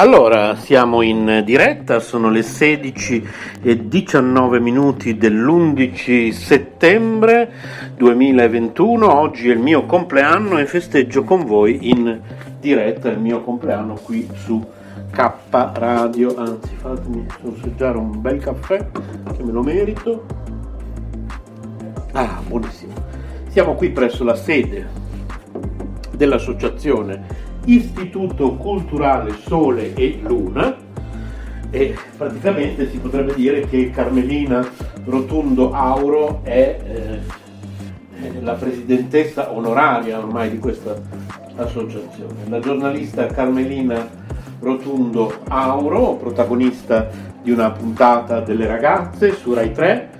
Allora, 0.00 0.56
siamo 0.56 1.02
in 1.02 1.42
diretta, 1.44 2.00
sono 2.00 2.30
le 2.30 2.40
16 2.40 3.28
e 3.60 3.86
19 3.86 4.58
minuti 4.58 5.18
dell'11 5.18 6.30
settembre 6.30 7.52
2021, 7.98 9.14
oggi 9.14 9.50
è 9.50 9.52
il 9.52 9.58
mio 9.58 9.84
compleanno 9.84 10.56
e 10.56 10.64
festeggio 10.64 11.22
con 11.22 11.44
voi 11.44 11.90
in 11.90 12.18
diretta 12.58 13.10
il 13.10 13.18
mio 13.18 13.42
compleanno 13.42 13.92
qui 14.02 14.26
su 14.36 14.66
K 15.10 15.32
Radio, 15.50 16.34
anzi 16.34 16.74
fatemi 16.76 17.26
sorseggiare 17.42 17.98
un 17.98 18.22
bel 18.22 18.38
caffè 18.38 18.78
che 19.36 19.42
me 19.42 19.52
lo 19.52 19.62
merito. 19.62 20.24
Ah, 22.12 22.40
buonissimo. 22.48 22.94
Siamo 23.48 23.74
qui 23.74 23.90
presso 23.90 24.24
la 24.24 24.34
sede 24.34 24.88
dell'associazione 26.16 27.49
Istituto 27.66 28.56
Culturale 28.56 29.34
Sole 29.46 29.94
e 29.94 30.18
Luna 30.22 30.76
e 31.70 31.94
praticamente 32.16 32.90
si 32.90 32.98
potrebbe 32.98 33.34
dire 33.34 33.60
che 33.60 33.90
Carmelina 33.90 34.66
Rotundo 35.04 35.72
Auro 35.72 36.40
è, 36.42 36.78
eh, 36.84 38.40
la 38.40 38.54
presidentessa 38.54 39.52
onoraria 39.52 40.18
ormai 40.18 40.50
di 40.50 40.58
questa 40.58 40.94
associazione. 41.56 42.48
La 42.48 42.58
giornalista 42.58 43.26
Carmelina 43.26 44.08
Rotundo 44.60 45.32
Auro, 45.48 46.14
protagonista 46.16 47.08
di 47.42 47.50
una 47.50 47.70
puntata 47.70 48.40
delle 48.40 48.66
ragazze 48.66 49.34
su 49.34 49.54
Rai 49.54 49.72
3, 49.72 50.10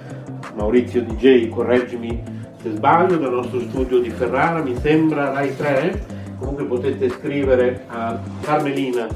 Maurizio 0.55 1.03
DJ, 1.03 1.49
correggimi 1.49 2.23
se 2.63 2.71
sbaglio, 2.75 3.17
dal 3.17 3.33
nostro 3.33 3.61
studio 3.61 4.01
di 4.01 4.11
Ferrara, 4.11 4.63
mi 4.63 4.77
sembra 4.77 5.33
Rai 5.33 5.57
3 5.57 6.20
comunque 6.41 6.65
potete 6.65 7.09
scrivere 7.11 7.85
a 7.87 8.19
carmelina 8.41 9.07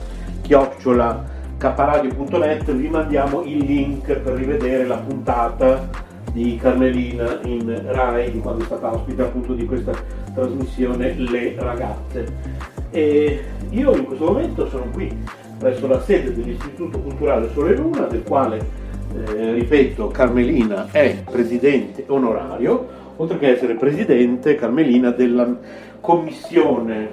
chiocciola 0.43 1.33
caparadio.net 1.57 2.73
vi 2.73 2.89
mandiamo 2.89 3.43
il 3.43 3.65
link 3.65 4.15
per 4.19 4.35
rivedere 4.35 4.87
la 4.87 4.99
puntata 4.99 6.13
di 6.35 6.59
Carmelina 6.61 7.39
in 7.45 7.83
Rai 7.87 8.33
di 8.33 8.41
quando 8.41 8.63
è 8.63 8.67
stata 8.67 8.93
ospite 8.93 9.23
appunto 9.23 9.55
di 9.55 9.65
questa 9.65 9.93
trasmissione 10.35 11.15
Le 11.15 11.55
Ragazze. 11.57 12.27
E 12.91 13.45
io 13.71 13.97
in 13.97 14.05
questo 14.05 14.27
momento 14.27 14.69
sono 14.69 14.87
qui 14.93 15.17
presso 15.59 15.87
la 15.87 16.03
sede 16.03 16.35
dell'Istituto 16.35 16.99
Culturale 16.99 17.51
Sole 17.53 17.77
Luna 17.77 18.07
del 18.07 18.25
quale 18.25 18.59
eh, 19.15 19.53
ripeto 19.53 20.09
Carmelina 20.09 20.89
è 20.91 21.23
presidente 21.31 22.05
onorario 22.09 23.03
oltre 23.17 23.39
che 23.39 23.53
essere 23.53 23.75
presidente 23.75 24.57
Carmelina 24.57 25.11
della 25.11 25.57
commissione 26.05 27.09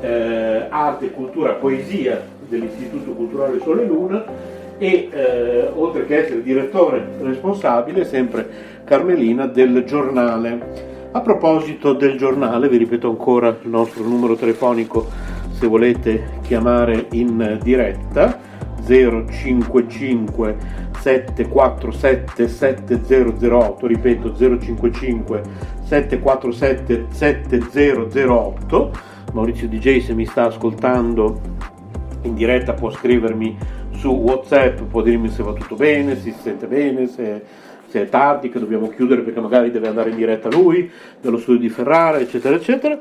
eh, 0.00 0.66
arte, 0.68 1.10
cultura, 1.10 1.54
poesia 1.54 2.24
dell'Istituto 2.48 3.10
Culturale 3.10 3.58
Sole 3.60 3.84
Luna 3.84 4.24
e 4.78 5.08
eh, 5.10 5.68
oltre 5.74 6.06
che 6.06 6.18
essere 6.18 6.44
direttore 6.44 7.04
responsabile, 7.20 8.04
sempre 8.04 8.48
Carmelina, 8.84 9.46
del 9.46 9.82
giornale. 9.84 10.86
A 11.10 11.20
proposito 11.20 11.94
del 11.94 12.16
giornale, 12.16 12.68
vi 12.68 12.76
ripeto 12.76 13.08
ancora 13.08 13.48
il 13.48 13.68
nostro 13.68 14.04
numero 14.04 14.36
telefonico 14.36 15.08
se 15.50 15.66
volete 15.66 16.38
chiamare 16.42 17.06
in 17.12 17.58
diretta 17.60 18.38
055 18.86 20.56
747 21.00 22.46
7008, 22.46 23.86
ripeto 23.88 24.32
055 24.36 25.42
747 25.88 27.06
7008. 27.10 28.90
Maurizio 29.32 29.68
DJ 29.68 30.00
se 30.04 30.12
mi 30.12 30.26
sta 30.26 30.44
ascoltando 30.44 31.40
in 32.22 32.34
diretta 32.34 32.74
può 32.74 32.90
scrivermi 32.90 33.56
su 33.92 34.08
Whatsapp, 34.10 34.82
può 34.82 35.02
dirmi 35.02 35.28
se 35.30 35.42
va 35.42 35.52
tutto 35.52 35.74
bene, 35.74 36.14
se 36.16 36.30
si 36.30 36.34
sente 36.40 36.66
bene, 36.66 37.06
se, 37.06 37.42
se 37.88 38.02
è 38.02 38.08
tardi, 38.08 38.50
che 38.50 38.58
dobbiamo 38.58 38.88
chiudere 38.88 39.22
perché 39.22 39.40
magari 39.40 39.70
deve 39.70 39.88
andare 39.88 40.10
in 40.10 40.16
diretta 40.16 40.48
lui, 40.48 40.90
dallo 41.20 41.38
studio 41.38 41.60
di 41.60 41.68
Ferrara, 41.68 42.18
eccetera, 42.18 42.54
eccetera. 42.54 43.00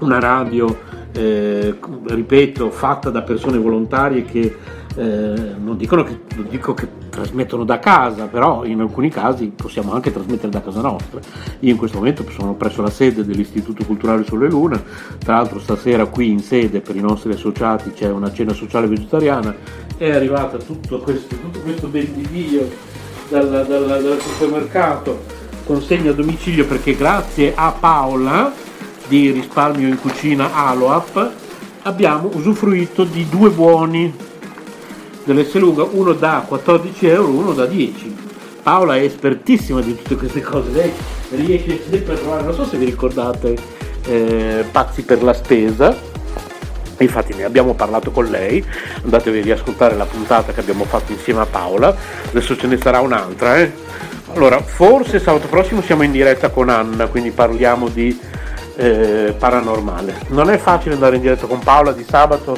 una 0.00 0.18
radio 0.18 0.86
eh, 1.18 1.74
ripeto, 2.06 2.70
fatta 2.70 3.10
da 3.10 3.22
persone 3.22 3.58
volontarie 3.58 4.24
che 4.24 4.56
eh, 4.94 5.54
non, 5.58 5.76
dicono 5.76 6.04
che, 6.04 6.20
dico 6.48 6.74
che 6.74 6.86
trasmettono 7.10 7.64
da 7.64 7.80
casa, 7.80 8.26
però 8.26 8.64
in 8.64 8.80
alcuni 8.80 9.10
casi 9.10 9.52
possiamo 9.54 9.92
anche 9.92 10.12
trasmettere 10.12 10.48
da 10.48 10.62
casa 10.62 10.80
nostra. 10.80 11.18
Io 11.60 11.72
in 11.72 11.76
questo 11.76 11.98
momento 11.98 12.24
sono 12.30 12.54
presso 12.54 12.82
la 12.82 12.90
sede 12.90 13.24
dell'Istituto 13.24 13.84
Culturale 13.84 14.24
Sulle 14.24 14.48
Luna, 14.48 14.80
tra 15.18 15.34
l'altro 15.34 15.58
stasera 15.58 16.06
qui 16.06 16.30
in 16.30 16.40
sede 16.40 16.80
per 16.80 16.94
i 16.94 17.00
nostri 17.00 17.32
associati 17.32 17.92
c'è 17.92 18.10
una 18.10 18.32
cena 18.32 18.52
sociale 18.52 18.86
vegetariana, 18.86 19.54
è 19.96 20.10
arrivata 20.10 20.58
tutto 20.58 21.00
questo, 21.00 21.34
tutto 21.34 21.58
questo 21.60 21.88
bendiglio 21.88 22.68
dal, 23.28 23.48
dal, 23.48 23.66
dal 23.66 24.20
supermercato, 24.20 25.24
consegna 25.64 26.12
a 26.12 26.14
domicilio 26.14 26.64
perché 26.64 26.94
grazie 26.94 27.52
a 27.56 27.72
Paola 27.72 28.66
di 29.08 29.30
risparmio 29.30 29.88
in 29.88 29.98
cucina 29.98 30.54
Aloap 30.54 31.30
abbiamo 31.82 32.30
usufruito 32.34 33.04
di 33.04 33.26
due 33.28 33.48
buoni 33.50 34.14
dell'Esselunga, 35.24 35.82
uno 35.82 36.12
da 36.12 36.44
14 36.46 37.06
euro, 37.06 37.28
uno 37.28 37.52
da 37.52 37.66
10. 37.66 38.26
Paola 38.62 38.96
è 38.96 39.00
espertissima 39.00 39.80
di 39.80 39.96
tutte 39.96 40.16
queste 40.16 40.42
cose, 40.42 40.70
lei 40.70 40.92
riesce 41.30 41.80
sempre 41.88 42.14
a 42.14 42.16
trovare, 42.16 42.42
non 42.42 42.54
so 42.54 42.66
se 42.66 42.76
vi 42.76 42.84
ricordate 42.84 43.56
eh, 44.06 44.64
Pazzi 44.70 45.02
per 45.02 45.22
la 45.22 45.32
spesa, 45.32 45.96
infatti 46.98 47.34
ne 47.34 47.44
abbiamo 47.44 47.74
parlato 47.74 48.10
con 48.10 48.26
lei, 48.26 48.62
andatevi 49.02 49.38
a 49.38 49.42
riascoltare 49.42 49.96
la 49.96 50.04
puntata 50.04 50.52
che 50.52 50.60
abbiamo 50.60 50.84
fatto 50.84 51.12
insieme 51.12 51.40
a 51.40 51.46
Paola, 51.46 51.96
adesso 52.28 52.56
ce 52.56 52.66
ne 52.66 52.76
sarà 52.76 53.00
un'altra. 53.00 53.58
Eh? 53.58 53.72
Allora, 54.34 54.60
forse 54.60 55.18
sabato 55.18 55.46
prossimo 55.46 55.80
siamo 55.80 56.02
in 56.02 56.12
diretta 56.12 56.50
con 56.50 56.68
Anna, 56.68 57.06
quindi 57.06 57.30
parliamo 57.30 57.88
di 57.88 58.18
eh, 58.78 59.34
paranormale. 59.36 60.14
Non 60.28 60.48
è 60.50 60.56
facile 60.56 60.94
andare 60.94 61.16
in 61.16 61.22
diretta 61.22 61.46
con 61.46 61.58
Paola 61.58 61.92
di 61.92 62.04
sabato 62.08 62.56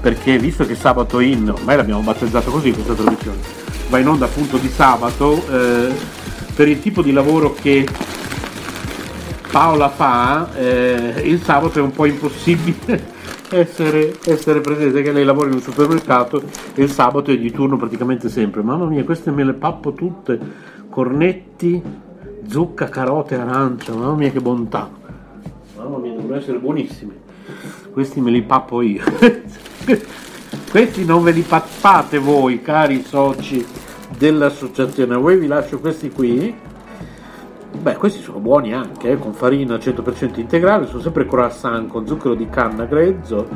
perché 0.00 0.38
visto 0.38 0.64
che 0.64 0.74
sabato 0.74 1.20
in, 1.20 1.50
ormai 1.50 1.76
l'abbiamo 1.76 2.00
battezzato 2.00 2.50
così 2.50 2.72
questa 2.72 2.94
trasmissione, 2.94 3.38
va 3.90 3.98
in 3.98 4.08
onda 4.08 4.24
appunto 4.24 4.56
di 4.56 4.68
sabato, 4.68 5.42
eh, 5.50 5.92
per 6.54 6.68
il 6.68 6.80
tipo 6.80 7.02
di 7.02 7.12
lavoro 7.12 7.52
che 7.52 7.86
Paola 9.50 9.90
fa, 9.90 10.54
eh, 10.54 11.20
il 11.24 11.42
sabato 11.42 11.78
è 11.80 11.82
un 11.82 11.90
po' 11.90 12.06
impossibile 12.06 13.16
essere, 13.50 14.16
essere 14.24 14.60
presente, 14.60 15.02
che 15.02 15.12
lei 15.12 15.24
lavora 15.24 15.48
in 15.48 15.54
un 15.54 15.60
supermercato 15.60 16.42
e 16.74 16.82
il 16.82 16.90
sabato 16.90 17.30
è 17.30 17.36
di 17.36 17.50
turno 17.50 17.76
praticamente 17.76 18.30
sempre. 18.30 18.62
Mamma 18.62 18.86
mia, 18.86 19.04
queste 19.04 19.30
me 19.30 19.44
le 19.44 19.54
pappo 19.54 19.92
tutte, 19.92 20.38
cornetti, 20.88 21.82
zucca, 22.46 22.88
carote, 22.88 23.34
arancia, 23.34 23.92
mamma 23.92 24.14
mia 24.14 24.30
che 24.30 24.40
bontà. 24.40 25.07
Mamma 25.88 26.02
mia, 26.02 26.12
devono 26.12 26.36
essere 26.36 26.58
buonissimi. 26.58 27.18
Questi 27.92 28.20
me 28.20 28.30
li 28.30 28.42
pappo 28.42 28.82
io. 28.82 29.02
questi 30.70 31.06
non 31.06 31.22
ve 31.22 31.30
li 31.30 31.40
pappate 31.40 32.18
voi, 32.18 32.60
cari 32.60 33.02
soci 33.02 33.64
dell'associazione. 34.18 35.14
A 35.14 35.18
voi 35.18 35.38
vi 35.38 35.46
lascio 35.46 35.80
questi 35.80 36.10
qui 36.10 36.54
Beh, 37.80 37.94
questi 37.94 38.20
sono 38.20 38.38
buoni 38.38 38.74
anche, 38.74 39.12
eh, 39.12 39.18
con 39.18 39.32
farina 39.32 39.76
100% 39.76 40.40
integrale, 40.40 40.86
sono 40.86 41.00
sempre 41.00 41.26
croissant 41.26 41.88
con 41.88 42.06
zucchero 42.06 42.34
di 42.34 42.48
canna 42.50 42.84
grezzo. 42.84 43.46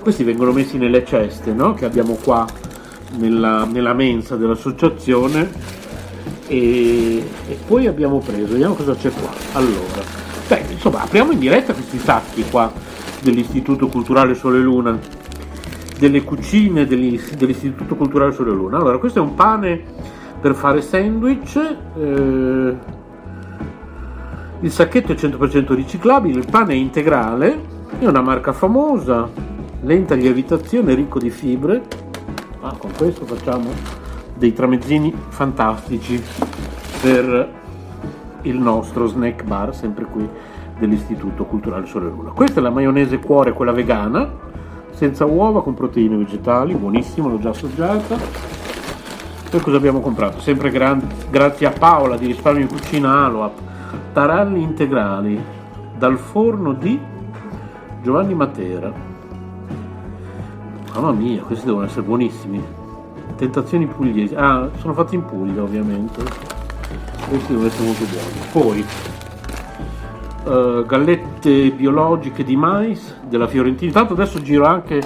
Questi 0.00 0.22
vengono 0.22 0.52
messi 0.52 0.76
nelle 0.78 1.04
ceste 1.04 1.52
no? 1.52 1.74
che 1.74 1.84
abbiamo 1.86 2.14
qua 2.22 2.46
nella, 3.16 3.64
nella 3.64 3.94
mensa 3.94 4.36
dell'associazione. 4.36 5.50
E, 6.46 7.16
e, 7.48 7.58
poi 7.66 7.86
abbiamo 7.86 8.18
preso, 8.18 8.52
vediamo 8.52 8.74
cosa 8.74 8.94
c'è 8.94 9.10
qua. 9.10 9.30
Allora, 9.52 10.02
beh, 10.48 10.64
insomma, 10.70 11.02
apriamo 11.02 11.32
in 11.32 11.38
diretta 11.38 11.72
questi 11.72 11.98
sacchi 11.98 12.44
qua 12.50 12.72
dell'Istituto 13.20 13.86
Culturale 13.88 14.34
Sole 14.34 14.58
Luna, 14.58 14.98
delle 15.98 16.22
cucine 16.24 16.86
dell'Istituto 16.86 17.94
Culturale 17.94 18.32
Sole 18.32 18.50
Luna. 18.50 18.78
Allora, 18.78 18.98
questo 18.98 19.20
è 19.20 19.22
un 19.22 19.34
pane 19.34 19.82
per 20.40 20.54
fare 20.54 20.82
sandwich. 20.82 21.56
Eh, 21.96 22.76
il 24.60 24.70
sacchetto 24.70 25.12
è 25.12 25.14
100% 25.16 25.74
riciclabile, 25.74 26.38
il 26.38 26.46
pane 26.48 26.72
è 26.72 26.76
integrale, 26.76 27.60
è 27.98 28.06
una 28.06 28.20
marca 28.20 28.52
famosa, 28.52 29.28
lenta 29.80 30.14
lievitazione, 30.14 30.94
ricco 30.94 31.18
di 31.18 31.30
fibre. 31.30 31.82
Ah, 32.60 32.76
con 32.76 32.92
questo 32.96 33.24
facciamo 33.24 33.70
dei 34.36 34.52
tramezzini 34.52 35.12
fantastici 35.28 36.22
per 37.00 37.60
il 38.42 38.58
nostro 38.58 39.06
snack 39.06 39.44
bar, 39.44 39.74
sempre 39.74 40.04
qui 40.04 40.28
dell'Istituto 40.78 41.44
Culturale 41.44 41.86
Sole 41.86 42.08
Luna. 42.08 42.30
Questa 42.30 42.60
è 42.60 42.62
la 42.62 42.70
maionese 42.70 43.18
cuore, 43.18 43.52
quella 43.52 43.72
vegana, 43.72 44.28
senza 44.90 45.24
uova, 45.24 45.62
con 45.62 45.74
proteine 45.74 46.16
vegetali, 46.16 46.74
buonissima, 46.74 47.28
l'ho 47.28 47.38
già 47.38 47.50
assaggiata. 47.50 48.16
Poi 49.50 49.60
cosa 49.60 49.76
abbiamo 49.76 50.00
comprato? 50.00 50.40
Sempre 50.40 50.70
gran- 50.70 51.06
grazie 51.30 51.66
a 51.66 51.70
Paola 51.70 52.16
di 52.16 52.26
Risparmio 52.26 52.62
in 52.62 52.68
Cucina 52.68 53.24
Aloap 53.24 53.60
taralli 54.12 54.62
integrali 54.62 55.42
dal 55.96 56.18
forno 56.18 56.72
di 56.72 56.98
Giovanni 58.02 58.34
Matera. 58.34 58.92
Mamma 60.94 61.12
mia, 61.12 61.42
questi 61.42 61.64
devono 61.64 61.84
essere 61.84 62.02
buonissimi. 62.02 62.62
Tentazioni 63.36 63.86
pugliesi. 63.86 64.34
Ah, 64.34 64.68
sono 64.78 64.92
fatti 64.92 65.14
in 65.14 65.24
Puglia 65.24 65.62
ovviamente. 65.62 66.61
Questi 67.28 67.46
devono 67.48 67.68
essere 67.68 67.84
molto 67.84 68.04
buoni. 68.04 68.40
Poi 68.52 68.84
uh, 70.44 70.86
gallette 70.86 71.70
biologiche 71.70 72.44
di 72.44 72.56
mais 72.56 73.16
della 73.28 73.46
Fiorentina. 73.46 73.88
Intanto 73.88 74.12
adesso 74.14 74.42
giro 74.42 74.64
anche 74.66 74.96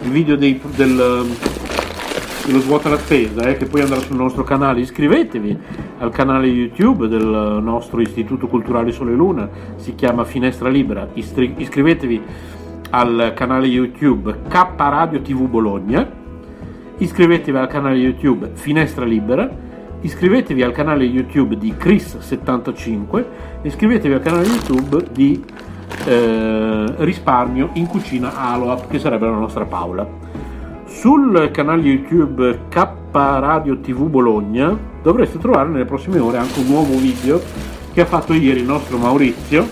il 0.00 0.10
video 0.10 0.36
dei, 0.36 0.60
del, 0.74 1.26
dello 2.46 2.60
svuota 2.60 2.88
la 2.88 2.98
spesa 2.98 3.42
eh, 3.42 3.56
che 3.56 3.66
poi 3.66 3.82
andrà 3.82 3.98
sul 3.98 4.16
nostro 4.16 4.44
canale. 4.44 4.80
Iscrivetevi 4.80 5.58
al 5.98 6.10
canale 6.10 6.46
YouTube 6.46 7.08
del 7.08 7.58
nostro 7.62 8.00
Istituto 8.00 8.46
Culturale 8.46 8.92
Sole 8.92 9.12
Luna, 9.12 9.48
si 9.76 9.94
chiama 9.94 10.24
Finestra 10.24 10.68
Libera. 10.68 11.08
Istri- 11.12 11.54
iscrivetevi 11.56 12.22
al 12.90 13.32
canale 13.34 13.66
YouTube 13.66 14.42
K 14.48 14.66
Radio 14.76 15.20
TV 15.20 15.48
Bologna, 15.48 16.08
iscrivetevi 16.98 17.56
al 17.56 17.66
canale 17.66 17.96
YouTube 17.96 18.50
Finestra 18.54 19.04
Libera, 19.04 19.64
iscrivetevi 20.00 20.62
al 20.62 20.72
canale 20.72 21.04
YouTube 21.04 21.56
di 21.56 21.72
Chris75, 21.72 23.24
iscrivetevi 23.62 24.14
al 24.14 24.20
canale 24.20 24.46
YouTube 24.46 25.06
di 25.12 25.42
eh, 26.04 26.94
Risparmio 26.98 27.70
in 27.74 27.86
Cucina 27.86 28.36
Aloap, 28.36 28.88
che 28.88 28.98
sarebbe 28.98 29.26
la 29.26 29.36
nostra 29.36 29.64
Paola. 29.64 30.06
Sul 30.86 31.50
canale 31.52 31.82
YouTube 31.82 32.60
K 32.68 32.88
Radio 33.12 33.78
TV 33.80 34.08
Bologna 34.08 34.78
dovreste 35.02 35.38
trovare 35.38 35.68
nelle 35.70 35.84
prossime 35.84 36.18
ore 36.18 36.36
anche 36.36 36.60
un 36.60 36.66
nuovo 36.66 36.96
video 36.98 37.40
che 37.92 38.02
ha 38.02 38.06
fatto 38.06 38.34
ieri 38.34 38.60
il 38.60 38.66
nostro 38.66 38.98
Maurizio. 38.98 39.66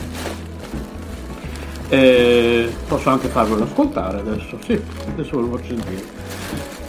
Eh, 1.88 2.72
posso 2.88 3.10
anche 3.10 3.28
farvelo 3.28 3.64
ascoltare 3.64 4.18
adesso, 4.18 4.56
sì, 4.64 4.80
adesso 5.08 5.36
ve 5.36 5.42
lo 5.42 5.56
faccio 5.56 5.76
sentire. 5.76 6.23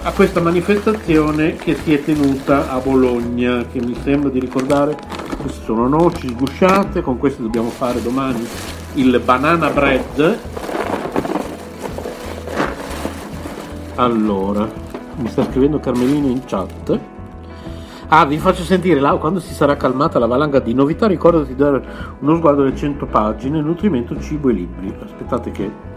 A 0.06 0.12
questa 0.12 0.40
manifestazione 0.40 1.56
che 1.56 1.74
si 1.74 1.92
è 1.92 2.04
tenuta 2.04 2.70
a 2.70 2.78
Bologna, 2.78 3.66
che 3.66 3.82
mi 3.82 3.98
sembra 4.04 4.30
di 4.30 4.40
ricordare, 4.40 4.96
queste 5.42 5.64
sono 5.64 5.88
noci 5.88 6.28
sgusciate, 6.28 7.02
con 7.02 7.18
queste 7.18 7.42
dobbiamo 7.42 7.70
fare 7.70 8.00
domani 8.04 8.48
il 8.94 9.20
banana 9.26 9.72
bread 9.72 10.38
Allora, 13.96 14.70
mi 15.16 15.28
sta 15.28 15.44
scrivendo 15.44 15.80
Carmelino 15.80 16.28
in 16.28 16.46
chat. 16.46 17.00
Ah, 18.10 18.26
vi 18.26 18.38
faccio 18.38 18.62
sentire 18.62 19.00
là, 19.00 19.16
quando 19.16 19.40
si 19.40 19.56
sarà 19.56 19.76
calmata 19.76 20.20
la 20.20 20.28
valanga 20.28 20.60
di 20.60 20.76
novità, 20.76 21.08
ricordati 21.08 21.48
di 21.48 21.56
dare 21.56 21.84
uno 22.20 22.36
sguardo 22.36 22.62
alle 22.62 22.76
100 22.76 23.08
pagine, 23.08 23.60
nutrimento, 23.60 24.16
cibo 24.20 24.50
e 24.50 24.54
libri. 24.54 24.96
Aspettate 25.04 25.50
che... 25.50 25.95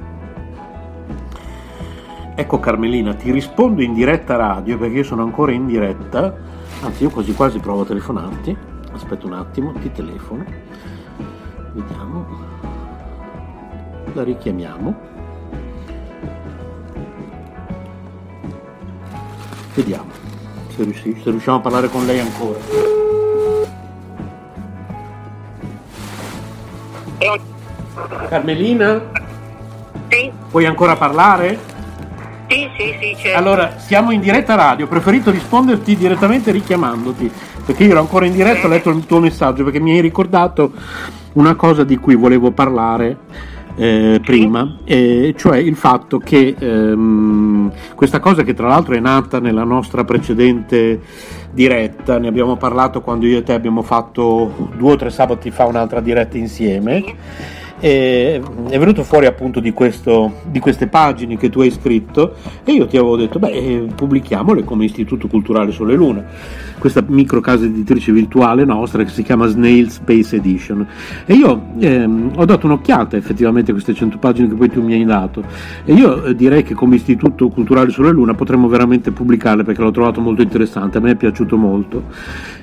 Ecco 2.40 2.60
Carmelina, 2.60 3.14
ti 3.14 3.32
rispondo 3.32 3.82
in 3.82 3.94
diretta 3.94 4.36
radio 4.36 4.78
perché 4.78 4.98
io 4.98 5.02
sono 5.02 5.24
ancora 5.24 5.50
in 5.50 5.66
diretta. 5.66 6.32
Anzi, 6.82 7.02
io 7.02 7.10
quasi 7.10 7.34
quasi 7.34 7.58
provo 7.58 7.82
a 7.82 7.84
telefonarti. 7.84 8.56
Aspetta 8.92 9.26
un 9.26 9.32
attimo, 9.32 9.72
ti 9.72 9.90
telefono. 9.90 10.44
Vediamo. 11.72 12.26
La 14.12 14.22
richiamiamo. 14.22 14.96
Vediamo 19.74 20.10
se, 20.68 20.84
riusci- 20.84 21.20
se 21.20 21.30
riusciamo 21.30 21.56
a 21.56 21.60
parlare 21.60 21.88
con 21.88 22.06
lei 22.06 22.20
ancora. 22.20 22.60
Carmelina? 28.28 29.02
Sì. 30.08 30.30
Puoi 30.48 30.66
ancora 30.66 30.94
parlare? 30.94 31.77
Sì, 32.48 32.66
sì, 32.78 32.96
sì, 32.98 33.16
certo. 33.16 33.38
Allora, 33.38 33.74
siamo 33.76 34.10
in 34.10 34.20
diretta 34.20 34.54
radio, 34.54 34.86
ho 34.86 34.88
preferito 34.88 35.30
risponderti 35.30 35.96
direttamente 35.96 36.50
richiamandoti, 36.50 37.30
perché 37.64 37.84
io 37.84 37.90
ero 37.90 38.00
ancora 38.00 38.24
in 38.24 38.32
diretta, 38.32 38.66
ho 38.66 38.70
letto 38.70 38.88
il 38.88 39.04
tuo 39.04 39.20
messaggio, 39.20 39.64
perché 39.64 39.80
mi 39.80 39.92
hai 39.92 40.00
ricordato 40.00 40.72
una 41.34 41.54
cosa 41.54 41.84
di 41.84 41.96
cui 41.98 42.14
volevo 42.14 42.50
parlare 42.50 43.18
eh, 43.76 44.20
prima, 44.24 44.78
eh, 44.84 45.34
cioè 45.36 45.58
il 45.58 45.76
fatto 45.76 46.18
che 46.18 46.56
ehm, 46.58 47.70
questa 47.94 48.18
cosa 48.18 48.42
che 48.42 48.54
tra 48.54 48.66
l'altro 48.66 48.94
è 48.94 48.98
nata 48.98 49.38
nella 49.38 49.64
nostra 49.64 50.04
precedente 50.04 51.00
diretta, 51.52 52.18
ne 52.18 52.28
abbiamo 52.28 52.56
parlato 52.56 53.02
quando 53.02 53.26
io 53.26 53.38
e 53.38 53.42
te 53.42 53.52
abbiamo 53.52 53.82
fatto 53.82 54.70
due 54.76 54.92
o 54.92 54.96
tre 54.96 55.10
sabati 55.10 55.50
fa 55.50 55.66
un'altra 55.66 56.00
diretta 56.00 56.38
insieme. 56.38 57.04
E 57.80 58.40
è 58.68 58.78
venuto 58.78 59.04
fuori 59.04 59.26
appunto 59.26 59.60
di, 59.60 59.72
questo, 59.72 60.40
di, 60.44 60.58
queste 60.58 60.88
pagine 60.88 61.36
che 61.36 61.48
tu 61.48 61.60
hai 61.60 61.70
scritto 61.70 62.34
e 62.64 62.72
io 62.72 62.86
ti 62.86 62.96
avevo 62.96 63.16
detto 63.16 63.38
beh 63.38 63.50
eh, 63.50 63.86
pubblichiamole 63.94 64.64
come 64.64 64.84
Istituto 64.84 65.28
Culturale 65.28 65.70
Sole 65.70 65.94
Luna 65.94 66.24
questa 66.78 67.04
micro 67.06 67.40
casa 67.40 67.64
editrice 67.64 68.12
virtuale 68.12 68.64
nostra 68.64 69.02
che 69.02 69.10
si 69.10 69.22
chiama 69.22 69.46
Snail 69.46 69.90
Space 69.90 70.36
Edition. 70.36 70.86
E 71.26 71.34
io 71.34 71.70
ehm, 71.78 72.32
ho 72.36 72.44
dato 72.44 72.66
un'occhiata 72.66 73.16
effettivamente 73.16 73.70
a 73.70 73.74
queste 73.74 73.94
100 73.94 74.18
pagine 74.18 74.48
che 74.48 74.54
poi 74.54 74.70
tu 74.70 74.82
mi 74.82 74.94
hai 74.94 75.04
dato 75.04 75.42
e 75.84 75.92
io 75.92 76.24
eh, 76.24 76.34
direi 76.34 76.62
che 76.62 76.74
come 76.74 76.96
Istituto 76.96 77.48
Culturale 77.48 77.90
sulla 77.90 78.10
Luna 78.10 78.34
potremmo 78.34 78.68
veramente 78.68 79.10
pubblicarle 79.10 79.64
perché 79.64 79.82
l'ho 79.82 79.90
trovato 79.90 80.20
molto 80.20 80.42
interessante, 80.42 80.98
a 80.98 81.00
me 81.00 81.12
è 81.12 81.16
piaciuto 81.16 81.56
molto. 81.56 82.04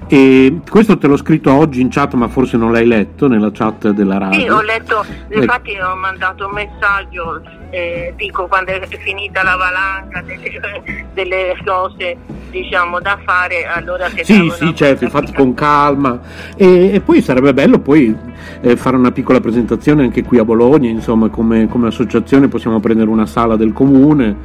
E 0.07 0.59
questo 0.69 0.97
te 0.99 1.07
l'ho 1.07 1.17
scritto 1.17 1.51
oggi 1.51 1.81
in 1.81 1.89
chat, 1.89 2.13
ma 2.13 2.27
forse 2.27 2.57
non 2.57 2.71
l'hai 2.71 2.85
letto 2.85 3.27
nella 3.27 3.51
chat 3.51 3.89
della 3.89 4.19
radio. 4.19 4.39
Sì, 4.39 4.47
ho 4.47 4.61
letto, 4.61 5.04
infatti 5.29 5.71
eh. 5.71 5.83
ho 5.83 5.95
mandato 5.95 6.45
un 6.47 6.53
messaggio, 6.53 7.41
eh, 7.69 8.13
dico 8.15 8.47
quando 8.47 8.71
è 8.71 8.87
finita 8.87 9.43
la 9.43 9.55
valanga 9.55 10.21
delle, 10.25 11.09
delle 11.13 11.57
cose 11.65 12.17
diciamo 12.49 13.01
da 13.01 13.19
fare, 13.23 13.65
allora 13.65 14.07
che 14.07 14.23
Sì, 14.23 14.49
sì, 14.55 14.73
certo, 14.73 15.03
infatti 15.03 15.33
con 15.33 15.53
calma. 15.53 16.19
E, 16.55 16.93
e, 16.93 17.01
poi 17.01 17.21
sarebbe 17.21 17.53
bello 17.53 17.79
poi 17.79 18.15
eh, 18.61 18.75
fare 18.77 18.95
una 18.95 19.11
piccola 19.11 19.41
presentazione 19.41 20.03
anche 20.03 20.23
qui 20.23 20.37
a 20.37 20.45
Bologna, 20.45 20.89
insomma, 20.89 21.29
come, 21.29 21.67
come 21.67 21.87
associazione 21.87 22.47
possiamo 22.47 22.79
prendere 22.79 23.09
una 23.09 23.25
sala 23.25 23.57
del 23.57 23.73
comune 23.73 24.37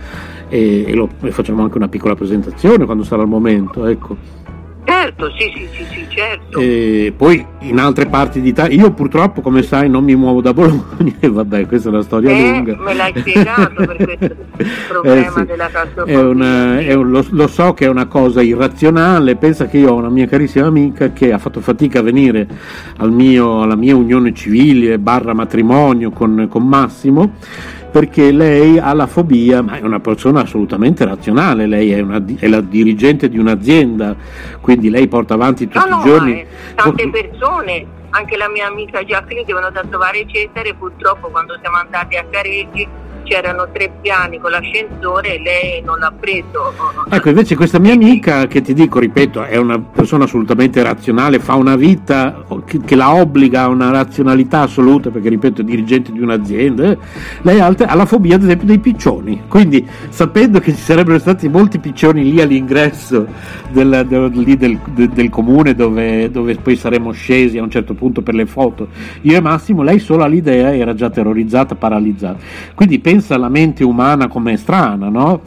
e, 0.49 0.85
e, 0.87 0.95
lo, 0.95 1.09
e 1.23 1.31
facciamo 1.31 1.62
anche 1.62 1.77
una 1.77 1.89
piccola 1.89 2.16
presentazione 2.16 2.85
quando 2.85 3.05
sarà 3.05 3.23
il 3.23 3.28
momento, 3.28 3.87
ecco. 3.87 4.39
Certo, 4.85 5.31
sì, 5.39 5.52
sì, 5.55 5.69
sì, 5.73 5.85
sì 5.90 6.07
certo. 6.09 6.59
E 6.59 7.12
poi 7.16 7.44
in 7.61 7.78
altre 7.78 8.07
parti 8.07 8.40
d'Italia, 8.40 8.81
io 8.81 8.90
purtroppo 8.93 9.40
come 9.40 9.62
sai 9.62 9.89
non 9.89 10.05
mi 10.05 10.15
muovo 10.16 10.40
da 10.40 10.52
Bologna 10.52 11.15
e 11.20 11.28
vabbè 11.28 11.66
questa 11.66 11.89
è 11.89 11.93
una 11.93 12.02
storia 12.02 12.31
eh, 12.31 12.51
lunga. 12.51 12.77
Me 12.77 12.94
l'hai 12.94 13.12
spiegato 13.16 13.73
per 13.74 13.97
questo 13.97 14.36
problema 14.89 15.27
eh, 15.27 15.31
sì. 15.31 15.44
della 15.44 15.70
è 16.05 16.16
una, 16.16 16.78
è 16.81 16.94
un, 16.94 17.11
lo, 17.11 17.24
lo, 17.31 17.47
so 17.47 17.73
che 17.74 17.86
è 17.86 17.89
una 17.89 18.07
cosa 18.07 18.43
irrazionale, 18.43 19.36
pensa 19.36 19.66
che 19.66 19.78
io 19.78 19.93
ho 19.93 19.97
una 19.97 20.11
mia 20.11 20.27
carissima 20.27 20.66
amica 20.66 21.12
che 21.12 21.32
ha 21.32 21.39
fatto 21.39 21.61
fatica 21.61 22.01
a 22.01 22.02
venire 22.02 22.47
al 22.98 23.12
mio, 23.12 23.62
alla 23.62 23.77
mia 23.77 23.94
unione 23.94 24.35
civile 24.35 24.98
barra 24.98 25.35
matrimonio 25.35 26.11
con, 26.11 26.47
con 26.48 26.66
Massimo 26.66 27.32
perché 27.90 28.30
lei 28.30 28.78
ha 28.78 28.92
la 28.92 29.06
fobia, 29.06 29.62
ma 29.62 29.78
è 29.78 29.82
una 29.82 30.00
persona 30.00 30.42
assolutamente 30.42 31.04
razionale, 31.04 31.66
lei 31.66 31.92
è, 31.92 32.00
una, 32.00 32.22
è 32.38 32.46
la 32.46 32.60
dirigente 32.60 33.28
di 33.28 33.38
un'azienda, 33.38 34.14
quindi 34.60 34.90
lei 34.90 35.08
porta 35.08 35.34
avanti 35.34 35.68
tutti 35.68 35.88
no, 35.88 36.00
i 36.00 36.04
giorni... 36.04 36.46
Tante 36.74 37.10
persone, 37.10 37.86
anche 38.10 38.36
la 38.36 38.48
mia 38.48 38.66
amica 38.66 39.04
Giaccrini 39.04 39.44
che 39.44 39.52
venuta 39.52 39.80
a 39.80 39.84
trovare 39.84 40.24
Cesare, 40.26 40.74
purtroppo 40.74 41.28
quando 41.28 41.58
siamo 41.60 41.76
andati 41.76 42.16
a 42.16 42.24
Careggi 42.30 42.88
c'erano 43.22 43.68
tre 43.72 43.92
piani 44.01 44.38
con 44.38 44.51
l'ascensore 44.51 45.36
e 45.36 45.42
lei 45.42 45.82
non 45.82 45.98
l'ha 45.98 46.12
preso. 46.18 46.72
Ecco, 47.09 47.28
invece 47.28 47.56
questa 47.56 47.78
mia 47.78 47.92
amica, 47.92 48.47
che 48.47 48.60
ti 48.60 48.74
dico, 48.74 48.98
ripeto, 48.98 49.44
è 49.44 49.56
una 49.56 49.78
persona 49.78 50.24
assolutamente 50.24 50.82
razionale, 50.82 51.38
fa 51.38 51.55
una 51.55 51.76
vita 51.76 52.44
che, 52.64 52.97
la 52.97 53.14
obbliga 53.14 53.62
a 53.62 53.68
una 53.68 53.90
razionalità 53.90 54.62
assoluta, 54.62 55.10
perché 55.10 55.28
ripeto, 55.28 55.62
è 55.62 55.64
dirigente 55.64 56.12
di 56.12 56.20
un'azienda, 56.20 56.90
eh, 56.90 56.98
lei 57.42 57.60
ha, 57.60 57.66
ha 57.66 57.94
la 57.94 58.06
fobia 58.06 58.36
ad 58.36 58.42
esempio 58.42 58.66
dei 58.66 58.78
piccioni, 58.78 59.42
quindi 59.48 59.86
sapendo 60.09 60.60
che 60.60 60.72
ci 60.72 60.80
sarebbero 60.80 61.18
stati 61.18 61.48
molti 61.48 61.78
piccioni 61.78 62.30
lì 62.30 62.40
all'ingresso 62.40 63.26
del, 63.70 64.06
del, 64.09 64.30
del, 64.30 65.09
del 65.09 65.30
comune 65.30 65.74
dove, 65.74 66.30
dove 66.30 66.55
poi 66.56 66.76
saremmo 66.76 67.12
scesi 67.12 67.59
a 67.59 67.62
un 67.62 67.70
certo 67.70 67.94
punto 67.94 68.22
per 68.22 68.34
le 68.34 68.47
foto, 68.47 68.88
io 69.22 69.36
e 69.36 69.40
Massimo, 69.40 69.82
lei 69.82 69.98
solo 69.98 70.24
all'idea 70.24 70.74
era 70.74 70.94
già 70.94 71.10
terrorizzata, 71.10 71.74
paralizzata. 71.74 72.38
Quindi 72.74 72.98
pensa 73.11 73.35
alla 73.35 73.49
mente 73.49 73.82
umana 73.82 74.28
come 74.28 74.57
strana, 74.57 75.09
no? 75.09 75.41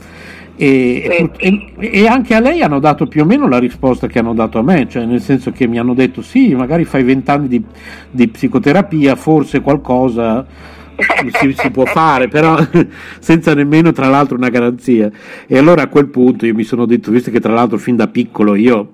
E, 0.55 1.29
e, 1.37 1.73
e, 1.77 2.07
anche 2.07 2.35
a 2.35 2.39
lei 2.39 2.61
hanno 2.61 2.79
dato 2.79 3.07
più 3.07 3.23
o 3.23 3.25
meno 3.25 3.47
la 3.47 3.57
risposta 3.57 4.07
che 4.07 4.19
hanno 4.19 4.33
dato 4.33 4.59
a 4.59 4.61
me, 4.61 4.87
cioè 4.89 5.05
nel 5.05 5.21
senso 5.21 5.51
che 5.51 5.65
mi 5.65 5.79
hanno 5.79 5.93
detto 5.93 6.21
sì, 6.21 6.53
magari 6.53 6.83
fai 6.83 7.03
vent'anni 7.03 7.47
di, 7.47 7.63
di 8.11 8.27
psicoterapia, 8.27 9.15
forse 9.15 9.61
qualcosa 9.61 10.45
si, 11.31 11.55
si, 11.57 11.71
può 11.71 11.85
fare, 11.85 12.27
però 12.27 12.57
senza 13.19 13.53
nemmeno 13.53 13.93
tra 13.93 14.09
l'altro 14.09 14.35
una 14.35 14.49
garanzia. 14.49 15.09
E 15.47 15.57
allora 15.57 15.83
a 15.83 15.87
quel 15.87 16.07
punto 16.07 16.45
io 16.45 16.53
mi 16.53 16.63
sono 16.63 16.85
detto, 16.85 17.11
visto 17.11 17.31
che 17.31 17.39
tra 17.39 17.53
l'altro 17.53 17.77
fin 17.77 17.95
da 17.95 18.07
piccolo 18.07 18.55
io 18.55 18.91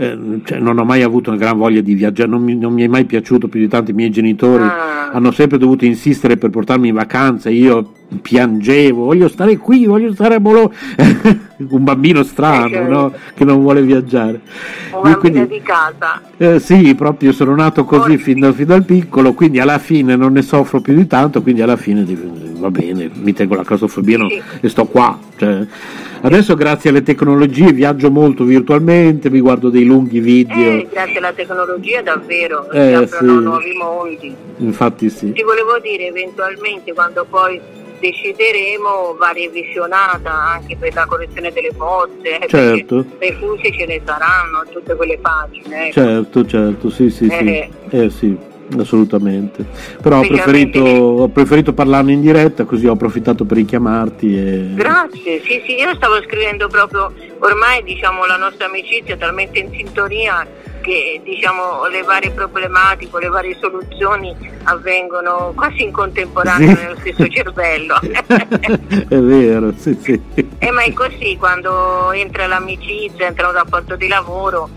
eh, 0.00 0.40
cioè, 0.44 0.60
non 0.60 0.78
ho 0.78 0.84
mai 0.84 1.02
avuto 1.02 1.30
una 1.30 1.38
gran 1.40 1.58
voglia 1.58 1.80
di 1.80 1.94
viaggiare, 1.94 2.30
non 2.30 2.40
mi, 2.40 2.54
non 2.54 2.72
mi, 2.72 2.84
è 2.84 2.86
mai 2.86 3.04
piaciuto 3.04 3.48
più 3.48 3.58
di 3.58 3.66
tanto, 3.66 3.90
i 3.90 3.94
miei 3.94 4.10
genitori 4.10 4.62
ah. 4.62 5.10
hanno 5.10 5.32
sempre 5.32 5.58
dovuto 5.58 5.84
insistere 5.84 6.36
per 6.36 6.50
portarmi 6.50 6.86
in 6.86 6.94
vacanza, 6.94 7.50
io 7.50 7.94
piangevo, 8.22 9.04
voglio 9.04 9.28
stare 9.28 9.56
qui, 9.58 9.86
voglio 9.86 10.12
stare 10.12 10.36
a 10.36 10.40
Bologna, 10.40 10.70
un 11.68 11.84
bambino 11.84 12.22
strano 12.22 12.74
eh, 12.74 12.80
no? 12.80 13.12
che 13.34 13.44
non 13.44 13.60
vuole 13.60 13.82
viaggiare. 13.82 14.40
Un 14.92 15.02
bambino 15.02 15.18
quindi, 15.18 15.46
di 15.46 15.62
casa. 15.62 16.22
Eh, 16.36 16.58
sì, 16.58 16.94
proprio 16.94 17.32
sono 17.32 17.54
nato 17.54 17.84
così 17.84 18.16
fin, 18.16 18.40
da, 18.40 18.52
fin 18.52 18.66
dal 18.66 18.84
piccolo, 18.84 19.34
quindi 19.34 19.60
alla 19.60 19.78
fine 19.78 20.16
non 20.16 20.32
ne 20.32 20.42
soffro 20.42 20.80
più 20.80 20.94
di 20.94 21.06
tanto, 21.06 21.42
quindi 21.42 21.62
alla 21.62 21.76
fine 21.76 22.04
va 22.58 22.70
bene, 22.70 23.10
mi 23.12 23.32
tengo 23.32 23.54
la 23.54 23.64
claustrofobia 23.64 24.18
sì. 24.26 24.42
e 24.60 24.68
sto 24.68 24.86
qua. 24.86 25.18
Cioè, 25.36 25.66
Adesso 26.20 26.56
grazie 26.56 26.90
alle 26.90 27.04
tecnologie 27.04 27.72
viaggio 27.72 28.10
molto 28.10 28.42
virtualmente, 28.42 29.30
mi 29.30 29.38
guardo 29.38 29.68
dei 29.68 29.84
lunghi 29.84 30.18
video. 30.18 30.80
Eh, 30.80 30.88
grazie 30.90 31.18
alla 31.18 31.32
tecnologia 31.32 32.02
davvero, 32.02 32.68
eh, 32.72 33.06
si 33.06 33.14
aprono 33.14 33.38
sì. 33.38 33.44
nuovi 33.44 33.72
mondi. 33.76 34.36
Infatti 34.56 35.10
sì. 35.10 35.30
Ti 35.30 35.42
volevo 35.42 35.78
dire 35.78 36.06
eventualmente 36.06 36.92
quando 36.92 37.24
poi 37.28 37.60
decideremo 37.98 39.16
va 39.18 39.32
revisionata 39.32 40.32
anche 40.32 40.76
per 40.76 40.94
la 40.94 41.06
correzione 41.06 41.52
delle 41.52 41.70
bozze, 41.72 42.38
eh, 42.38 42.48
certo. 42.48 43.04
refusi 43.18 43.72
ce 43.72 43.86
ne 43.86 44.00
saranno, 44.04 44.64
tutte 44.70 44.94
quelle 44.94 45.18
pagine. 45.18 45.86
Ecco. 45.88 45.92
Certo, 45.92 46.46
certo, 46.46 46.90
sì, 46.90 47.10
sì, 47.10 47.26
eh, 47.26 47.70
sì. 47.88 47.96
Eh, 47.96 48.10
sì 48.10 48.38
assolutamente. 48.76 49.64
Però 50.02 50.18
ho 50.18 50.26
preferito, 50.26 50.80
ho 50.80 51.28
preferito, 51.28 51.72
parlarne 51.72 52.12
in 52.12 52.20
diretta, 52.20 52.64
così 52.64 52.86
ho 52.86 52.92
approfittato 52.92 53.44
per 53.44 53.56
richiamarti. 53.56 54.36
E... 54.36 54.74
Grazie, 54.74 55.40
sì, 55.42 55.62
sì, 55.64 55.76
io 55.76 55.94
stavo 55.94 56.20
scrivendo 56.22 56.68
proprio, 56.68 57.12
ormai 57.38 57.82
diciamo 57.82 58.26
la 58.26 58.36
nostra 58.36 58.66
amicizia 58.66 59.14
è 59.14 59.18
talmente 59.18 59.58
in 59.58 59.70
sintonia 59.72 60.46
che 60.80 61.20
diciamo, 61.24 61.86
le 61.86 62.02
varie 62.02 62.30
problematiche, 62.30 63.18
le 63.18 63.28
varie 63.28 63.56
soluzioni 63.60 64.34
avvengono 64.64 65.52
quasi 65.54 65.82
in 65.82 65.92
contemporanea 65.92 66.74
sì. 66.74 66.82
nello 66.82 66.96
stesso 66.98 67.28
cervello. 67.28 67.98
è 69.08 69.16
vero, 69.16 69.72
sì, 69.76 69.98
sì. 70.00 70.20
Eh, 70.58 70.70
ma 70.70 70.82
è 70.82 70.92
così, 70.92 71.36
quando 71.38 72.12
entra 72.12 72.46
l'amicizia, 72.46 73.26
entra 73.26 73.48
un 73.48 73.54
rapporto 73.54 73.96
di 73.96 74.08
lavoro, 74.08 74.68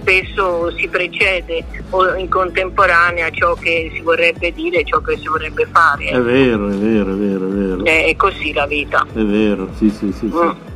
spesso 0.00 0.70
si 0.76 0.88
precede 0.88 1.64
o 1.90 2.14
in 2.14 2.28
contemporanea 2.28 3.30
ciò 3.30 3.54
che 3.54 3.90
si 3.92 4.00
vorrebbe 4.00 4.52
dire 4.52 4.84
ciò 4.84 5.00
che 5.00 5.16
si 5.18 5.28
vorrebbe 5.28 5.66
fare. 5.70 6.06
È 6.06 6.20
vero, 6.20 6.68
è 6.68 6.74
vero, 6.74 7.12
è 7.12 7.16
vero, 7.16 7.46
è 7.46 7.50
vero. 7.50 7.84
È, 7.84 8.06
è 8.06 8.16
così 8.16 8.52
la 8.52 8.66
vita. 8.66 9.06
È 9.12 9.22
vero, 9.22 9.68
sì, 9.76 9.90
sì, 9.90 10.12
sì. 10.12 10.30
sì. 10.30 10.72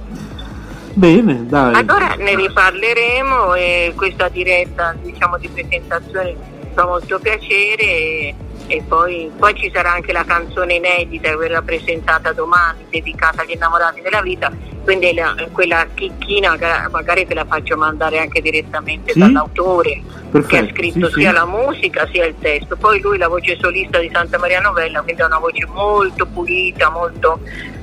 Bene, 0.98 1.46
dai. 1.46 1.74
Allora 1.76 2.16
ne 2.16 2.34
riparleremo 2.34 3.54
e 3.54 3.92
questa 3.94 4.28
diretta 4.28 4.96
diciamo, 5.00 5.38
di 5.38 5.48
presentazione 5.48 6.34
fa 6.74 6.86
molto 6.86 7.20
piacere 7.20 7.82
e, 7.84 8.34
e 8.66 8.82
poi, 8.82 9.30
poi, 9.38 9.54
ci 9.54 9.70
sarà 9.72 9.92
anche 9.92 10.10
la 10.10 10.24
canzone 10.24 10.74
inedita 10.74 11.28
che 11.28 11.36
verrà 11.36 11.62
presentata 11.62 12.32
domani 12.32 12.84
dedicata 12.90 13.42
agli 13.42 13.52
innamorati 13.52 14.00
della 14.00 14.20
vita 14.22 14.50
quindi 14.82 15.14
la, 15.14 15.36
quella 15.52 15.86
chicchina 15.94 16.56
magari 16.90 17.26
te 17.26 17.34
la 17.34 17.44
faccio 17.44 17.76
mandare 17.76 18.18
anche 18.18 18.40
direttamente 18.40 19.12
sì? 19.12 19.20
dall'autore 19.20 20.02
Perfetto, 20.30 20.46
che 20.48 20.58
ha 20.58 20.74
scritto 20.74 21.06
sì, 21.10 21.20
sia 21.20 21.30
sì. 21.30 21.36
la 21.36 21.46
musica 21.46 22.08
sia 22.10 22.24
il 22.24 22.34
testo 22.40 22.74
poi 22.74 23.00
lui 23.00 23.18
la 23.18 23.28
voce 23.28 23.56
solista 23.60 24.00
di 24.00 24.10
Santa 24.12 24.38
Maria 24.38 24.60
Novella 24.60 25.02
quindi 25.02 25.22
ha 25.22 25.26
una 25.26 25.38
voce 25.38 25.64
molto 25.66 26.26
pulita 26.26 26.90
molto 26.90 27.38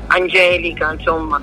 angelica 0.08 0.92
insomma 0.92 1.42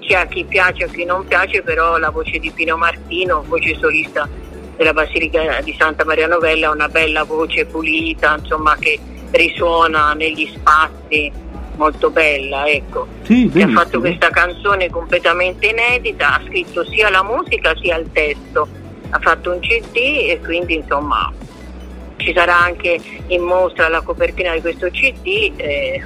c'è 0.00 0.14
a 0.14 0.26
chi 0.26 0.44
piace 0.44 0.84
a 0.84 0.88
chi 0.88 1.04
non 1.04 1.26
piace 1.26 1.62
però 1.62 1.98
la 1.98 2.10
voce 2.10 2.38
di 2.38 2.50
Pino 2.50 2.76
Martino 2.76 3.44
voce 3.46 3.76
solista 3.78 4.28
della 4.76 4.92
Basilica 4.92 5.60
di 5.62 5.74
Santa 5.78 6.04
Maria 6.04 6.26
Novella 6.26 6.70
una 6.70 6.88
bella 6.88 7.24
voce 7.24 7.66
pulita 7.66 8.36
insomma 8.38 8.76
che 8.78 8.98
risuona 9.30 10.12
negli 10.14 10.50
spazi 10.54 11.44
molto 11.76 12.10
bella, 12.10 12.66
ecco. 12.66 13.06
Sì, 13.22 13.50
che 13.52 13.62
ha 13.62 13.68
fatto 13.68 14.00
questa 14.00 14.30
canzone 14.30 14.90
completamente 14.90 15.66
inedita, 15.66 16.34
ha 16.34 16.42
scritto 16.46 16.84
sia 16.84 17.10
la 17.10 17.22
musica 17.22 17.74
sia 17.80 17.96
il 17.96 18.10
testo, 18.12 18.68
ha 19.10 19.18
fatto 19.20 19.52
un 19.52 19.60
CD 19.60 19.96
e 20.30 20.40
quindi 20.42 20.74
insomma 20.76 21.32
ci 22.16 22.32
sarà 22.34 22.58
anche 22.58 22.98
in 23.28 23.42
mostra 23.42 23.88
la 23.88 24.00
copertina 24.00 24.54
di 24.54 24.60
questo 24.60 24.88
CD. 24.90 25.52
Eh, 25.56 26.02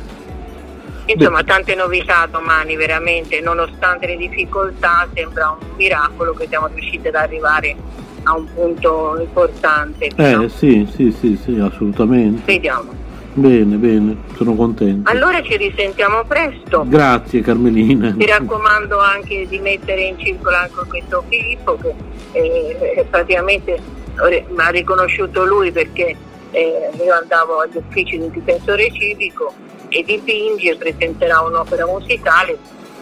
insomma, 1.13 1.43
tante 1.43 1.75
novità 1.75 2.27
domani, 2.31 2.77
veramente, 2.77 3.41
nonostante 3.41 4.07
le 4.07 4.17
difficoltà, 4.17 5.09
sembra 5.15 5.57
un 5.59 5.67
miracolo 5.77 6.35
che 6.35 6.47
siamo 6.49 6.69
riusciti 6.73 7.09
ad 7.09 7.15
arrivare 7.15 7.77
a 8.25 8.37
un 8.37 8.47
punto 8.53 9.17
importante. 9.21 10.11
Eh 10.15 10.49
sì, 10.49 10.89
sì, 10.95 11.15
sì, 11.19 11.39
sì, 11.43 11.59
assolutamente. 11.59 12.43
Vediamo. 12.45 13.09
Bene, 13.33 13.77
bene, 13.77 14.17
sono 14.37 14.55
contento. 14.55 15.09
Allora 15.09 15.41
ci 15.43 15.57
risentiamo 15.57 16.25
presto. 16.25 16.85
Grazie 16.87 17.41
Carmelina. 17.43 18.13
Ti 18.13 18.27
raccomando 18.27 18.99
anche 18.99 19.47
di 19.49 19.59
mettere 19.61 20.03
in 20.03 20.19
circolo 20.19 20.57
anche 20.57 20.89
questo 20.89 21.25
Filippo 21.29 21.79
che 21.81 21.95
eh, 22.33 23.07
praticamente 23.09 23.81
mi 24.29 24.61
ha 24.63 24.69
riconosciuto 24.69 25.45
lui 25.45 25.71
perché 25.71 26.17
eh, 26.51 26.91
io 27.03 27.15
andavo 27.15 27.61
agli 27.61 27.77
uffici 27.77 28.19
di 28.19 28.31
difensore 28.31 28.91
civico 28.91 29.55
e 29.91 30.03
dipinge, 30.03 30.77
presenterà 30.77 31.41
un'opera 31.43 31.87
musicale. 31.87 32.57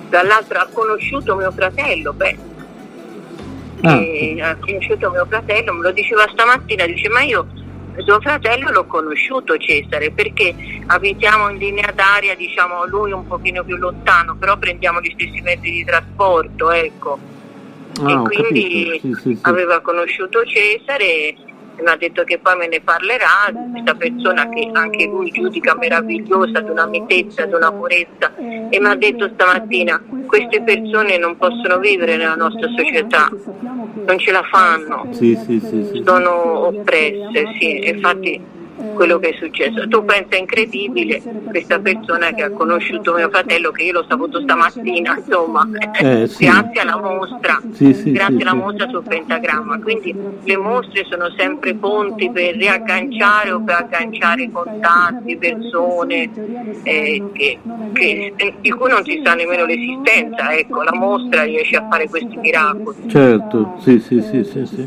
Dall'altro 0.09 0.59
ha 0.59 0.69
conosciuto 0.73 1.37
mio 1.37 1.53
fratello, 1.53 2.13
beh, 2.13 2.39
ah. 3.83 4.49
ha 4.49 4.57
conosciuto 4.57 5.11
mio 5.11 5.27
fratello, 5.27 5.73
me 5.75 5.83
lo 5.83 5.93
diceva 5.93 6.27
stamattina, 6.33 6.87
dice 6.87 7.09
ma 7.09 7.23
io 7.23 7.47
suo 8.03 8.21
fratello 8.21 8.71
l'ho 8.71 8.87
conosciuto 8.87 9.57
Cesare 9.59 10.11
perché 10.11 10.55
abitiamo 10.87 11.51
in 11.51 11.59
linea 11.59 11.93
d'aria, 11.93 12.35
diciamo 12.35 12.87
lui 12.87 13.13
un 13.13 13.27
pochino 13.27 13.63
più 13.65 13.77
lontano, 13.77 14.37
però 14.37 14.57
prendiamo 14.57 15.01
gli 15.01 15.13
stessi 15.15 15.41
mezzi 15.41 15.71
di 15.71 15.85
trasporto, 15.85 16.71
ecco. 16.71 17.19
Ah, 18.03 18.11
e 18.11 18.17
quindi 18.23 18.99
sì, 19.03 19.13
sì, 19.15 19.35
sì. 19.35 19.39
aveva 19.43 19.81
conosciuto 19.81 20.45
Cesare 20.45 21.35
mi 21.81 21.89
ha 21.89 21.97
detto 21.97 22.25
che 22.25 22.39
poi 22.39 22.57
me 22.57 22.69
ne 22.69 22.81
parlerà, 22.81 23.53
questa 23.71 23.95
persona 23.95 24.49
che 24.49 24.69
anche 24.73 25.07
lui 25.07 25.31
giudica 25.31 25.75
meravigliosa, 25.77 26.61
di 26.61 26.71
una 26.71 26.87
mitezza, 26.87 27.45
di 27.47 27.55
una 27.55 27.73
purezza 27.73 28.35
e 28.37 28.81
mi 28.81 28.87
ha 28.87 28.95
detto 28.95 29.31
stamattina 29.35 30.03
queste 30.27 30.63
persone 30.63 31.19
non 31.19 31.37
possono 31.37 31.79
vivere 31.79 32.17
nella 32.17 32.35
nostra 32.35 32.69
società, 32.77 33.29
non 33.31 34.19
ce 34.19 34.31
la 34.31 34.43
fanno, 34.43 35.09
Sì, 35.13 35.37
sì, 35.45 35.59
sì, 35.61 36.03
sono 36.05 36.67
oppresse, 36.67 37.45
sì, 37.59 37.89
infatti 37.89 38.57
quello 38.95 39.19
che 39.19 39.31
è 39.31 39.37
successo. 39.39 39.87
Tu 39.89 40.05
pensa 40.05 40.37
incredibile 40.37 41.21
questa 41.47 41.79
persona 41.79 42.33
che 42.33 42.43
ha 42.43 42.51
conosciuto 42.51 43.15
mio 43.15 43.29
fratello 43.29 43.71
che 43.71 43.85
io 43.85 43.93
l'ho 43.93 44.05
saputo 44.09 44.41
stamattina, 44.41 45.17
insomma, 45.17 45.67
Eh, 46.01 46.27
sì. 46.29 46.45
grazie 46.47 46.81
alla 46.81 46.99
mostra, 47.01 47.61
Sì, 47.73 47.93
sì, 47.95 48.13
grazie 48.13 48.41
alla 48.43 48.55
mostra 48.55 48.89
sul 48.89 49.03
pentagramma. 49.03 49.79
Quindi 49.81 50.15
le 50.45 50.57
mostre 50.57 51.05
sono 51.09 51.31
sempre 51.37 51.75
ponti 51.75 52.31
per 52.31 52.57
riagganciare 52.57 53.51
o 53.53 53.61
per 53.63 53.75
agganciare 53.77 54.51
contatti, 54.51 55.37
persone 55.37 56.31
eh, 56.85 57.23
che- 57.33 57.59
che- 57.93 58.35
di 58.61 58.71
cui 58.71 58.91
non 58.91 59.03
si 59.05 59.21
sa 59.25 59.35
nemmeno 59.35 59.65
l'esistenza. 59.65 60.53
Ecco, 60.55 60.83
la 60.83 60.95
mostra 60.95 61.43
riesce 61.45 61.77
a 61.77 61.87
fare 61.91 62.09
questi 62.09 62.37
miracoli. 62.37 63.09
Certo, 63.09 63.77
sì, 63.81 63.99
sì, 64.01 64.21
sì, 64.23 64.45
sì, 64.45 64.67
sì. 64.67 64.87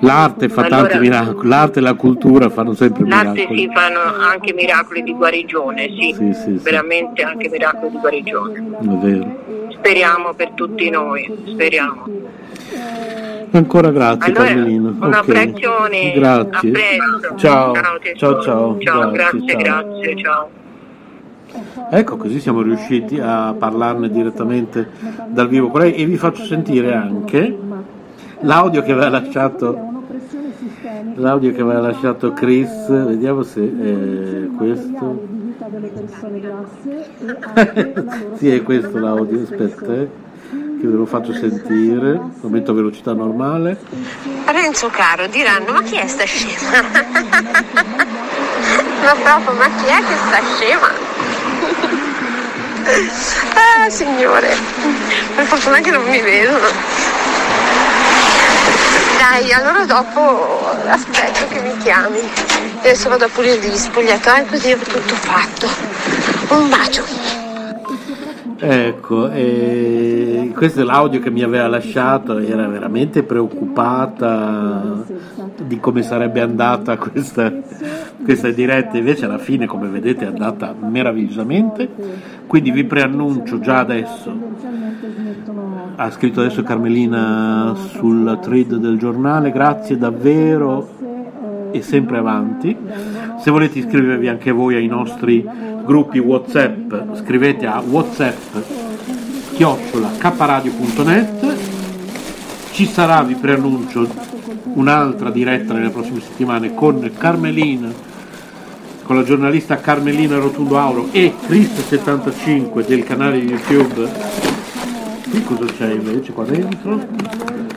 L'arte 0.00 0.48
fa 0.48 0.62
Allora- 0.62 0.86
tanti 0.88 0.98
miracoli, 0.98 1.48
l'arte 1.48 1.78
e 1.78 1.82
la 1.82 1.94
cultura 1.94 2.48
fanno 2.48 2.74
sempre 2.74 3.04
Miracoli. 3.16 3.58
si 3.58 3.70
fanno 3.72 4.00
anche 4.20 4.52
miracoli 4.54 5.02
di 5.02 5.12
guarigione, 5.14 5.88
sì, 5.88 6.14
Sì, 6.16 6.32
sì, 6.32 6.40
sì. 6.42 6.50
veramente 6.62 7.22
anche 7.22 7.48
miracoli 7.48 7.90
di 7.90 7.96
guarigione. 7.98 8.58
È 8.80 8.84
vero. 8.86 9.38
Speriamo 9.72 10.32
per 10.34 10.50
tutti 10.50 10.90
noi, 10.90 11.30
speriamo. 11.46 12.06
Ancora 13.52 13.90
grazie 13.90 14.30
Allora, 14.30 14.44
Carmelina. 14.46 14.88
un 14.90 15.02
Ok. 15.02 15.14
abbraccione, 15.14 16.12
Grazie. 16.12 16.72
Ciao. 17.36 17.72
tesoro. 17.72 18.16
Ciao, 18.16 18.42
ciao. 18.42 18.78
Ciao, 18.80 19.10
Grazie, 19.10 19.40
grazie, 19.40 19.64
ciao. 19.64 19.82
grazie, 19.84 20.16
ciao. 20.16 20.48
Ecco, 21.90 22.16
così 22.16 22.38
siamo 22.38 22.62
riusciti 22.62 23.18
a 23.20 23.52
parlarne 23.58 24.08
direttamente 24.08 24.88
dal 25.26 25.48
vivo 25.48 25.68
con 25.68 25.80
lei 25.80 25.94
e 25.94 26.04
vi 26.04 26.16
faccio 26.16 26.44
sentire 26.44 26.94
anche 26.94 27.58
l'audio 28.42 28.82
che 28.82 28.92
aveva 28.92 29.08
lasciato 29.08 29.88
l'audio 31.20 31.52
che 31.52 31.60
aveva 31.60 31.80
lasciato 31.80 32.32
Chris, 32.32 32.88
vediamo 32.88 33.42
se 33.42 33.60
è 33.60 34.46
questo. 34.56 35.28
sì, 38.36 38.48
è 38.48 38.62
questo 38.62 38.98
l'audio, 38.98 39.42
aspetta, 39.42 39.92
eh, 39.92 40.08
che 40.80 40.86
ve 40.86 40.96
lo 40.96 41.04
faccio 41.04 41.32
sentire, 41.32 42.18
lo 42.40 42.48
metto 42.48 42.70
a 42.70 42.74
velocità 42.74 43.12
normale. 43.12 43.76
Renzo 44.46 44.88
caro, 44.88 45.26
diranno, 45.26 45.72
ma 45.72 45.82
chi 45.82 45.96
è 45.96 46.06
sta 46.06 46.24
scema? 46.24 46.80
ma 49.04 49.14
proprio, 49.22 49.52
ma 49.58 49.68
chi 49.76 49.84
è 49.86 49.98
che 49.98 50.16
sta 50.16 50.40
scema? 50.54 50.88
ah, 53.84 53.90
signore, 53.90 54.56
per 55.36 55.44
fortuna 55.44 55.80
che 55.80 55.90
non 55.90 56.02
mi 56.02 56.18
vedono. 56.20 57.09
Dai, 59.20 59.52
allora 59.52 59.84
dopo 59.84 60.66
aspetto 60.88 61.46
che 61.48 61.60
mi 61.60 61.76
chiami. 61.76 62.20
Adesso 62.78 63.10
vado 63.10 63.26
a 63.26 63.28
pulire 63.28 63.58
gli 63.58 63.76
spogliatoi 63.76 64.46
così 64.46 64.70
è 64.70 64.78
tutto 64.78 65.14
fatto. 65.14 65.68
Un 66.48 66.70
bacio. 66.70 67.39
Ecco, 68.62 69.30
e 69.30 70.52
questo 70.54 70.82
è 70.82 70.84
l'audio 70.84 71.18
che 71.20 71.30
mi 71.30 71.42
aveva 71.42 71.66
lasciato, 71.66 72.36
era 72.36 72.68
veramente 72.68 73.22
preoccupata 73.22 75.02
di 75.64 75.80
come 75.80 76.02
sarebbe 76.02 76.42
andata 76.42 76.98
questa, 76.98 77.50
questa 78.22 78.50
diretta, 78.50 78.98
invece 78.98 79.24
alla 79.24 79.38
fine 79.38 79.64
come 79.64 79.88
vedete 79.88 80.26
è 80.26 80.28
andata 80.28 80.74
meravigliosamente, 80.78 81.88
quindi 82.46 82.70
vi 82.70 82.84
preannuncio 82.84 83.60
già 83.60 83.78
adesso, 83.78 84.30
ha 85.96 86.10
scritto 86.10 86.40
adesso 86.40 86.62
Carmelina 86.62 87.74
sul 87.74 88.38
thread 88.42 88.74
del 88.74 88.98
giornale, 88.98 89.52
grazie 89.52 89.96
davvero 89.96 90.98
e 91.70 91.80
sempre 91.80 92.18
avanti. 92.18 92.76
Se 93.38 93.50
volete 93.50 93.78
iscrivervi 93.78 94.28
anche 94.28 94.50
voi 94.50 94.74
ai 94.74 94.86
nostri 94.86 95.48
gruppi 95.90 96.20
WhatsApp, 96.20 97.16
scrivete 97.16 97.66
a 97.66 97.82
whatsapp 97.84 98.36
chiocciolacaparadio.net. 99.54 101.56
Ci 102.70 102.86
sarà, 102.86 103.24
vi 103.24 103.34
preannuncio, 103.34 104.06
un'altra 104.74 105.30
diretta 105.30 105.72
nelle 105.72 105.90
prossime 105.90 106.20
settimane 106.20 106.74
con 106.74 107.10
Carmelina, 107.18 107.92
con 109.02 109.16
la 109.16 109.24
giornalista 109.24 109.78
Carmelina 109.78 110.38
Rotundo 110.38 110.78
Auro 110.78 111.08
e 111.10 111.34
Chris75 111.44 112.86
del 112.86 113.02
canale 113.02 113.38
YouTube. 113.38 114.08
Qui 115.28 115.42
cosa 115.42 115.64
c'è 115.64 115.90
invece 115.90 116.32
qua 116.32 116.44
dentro? 116.44 117.04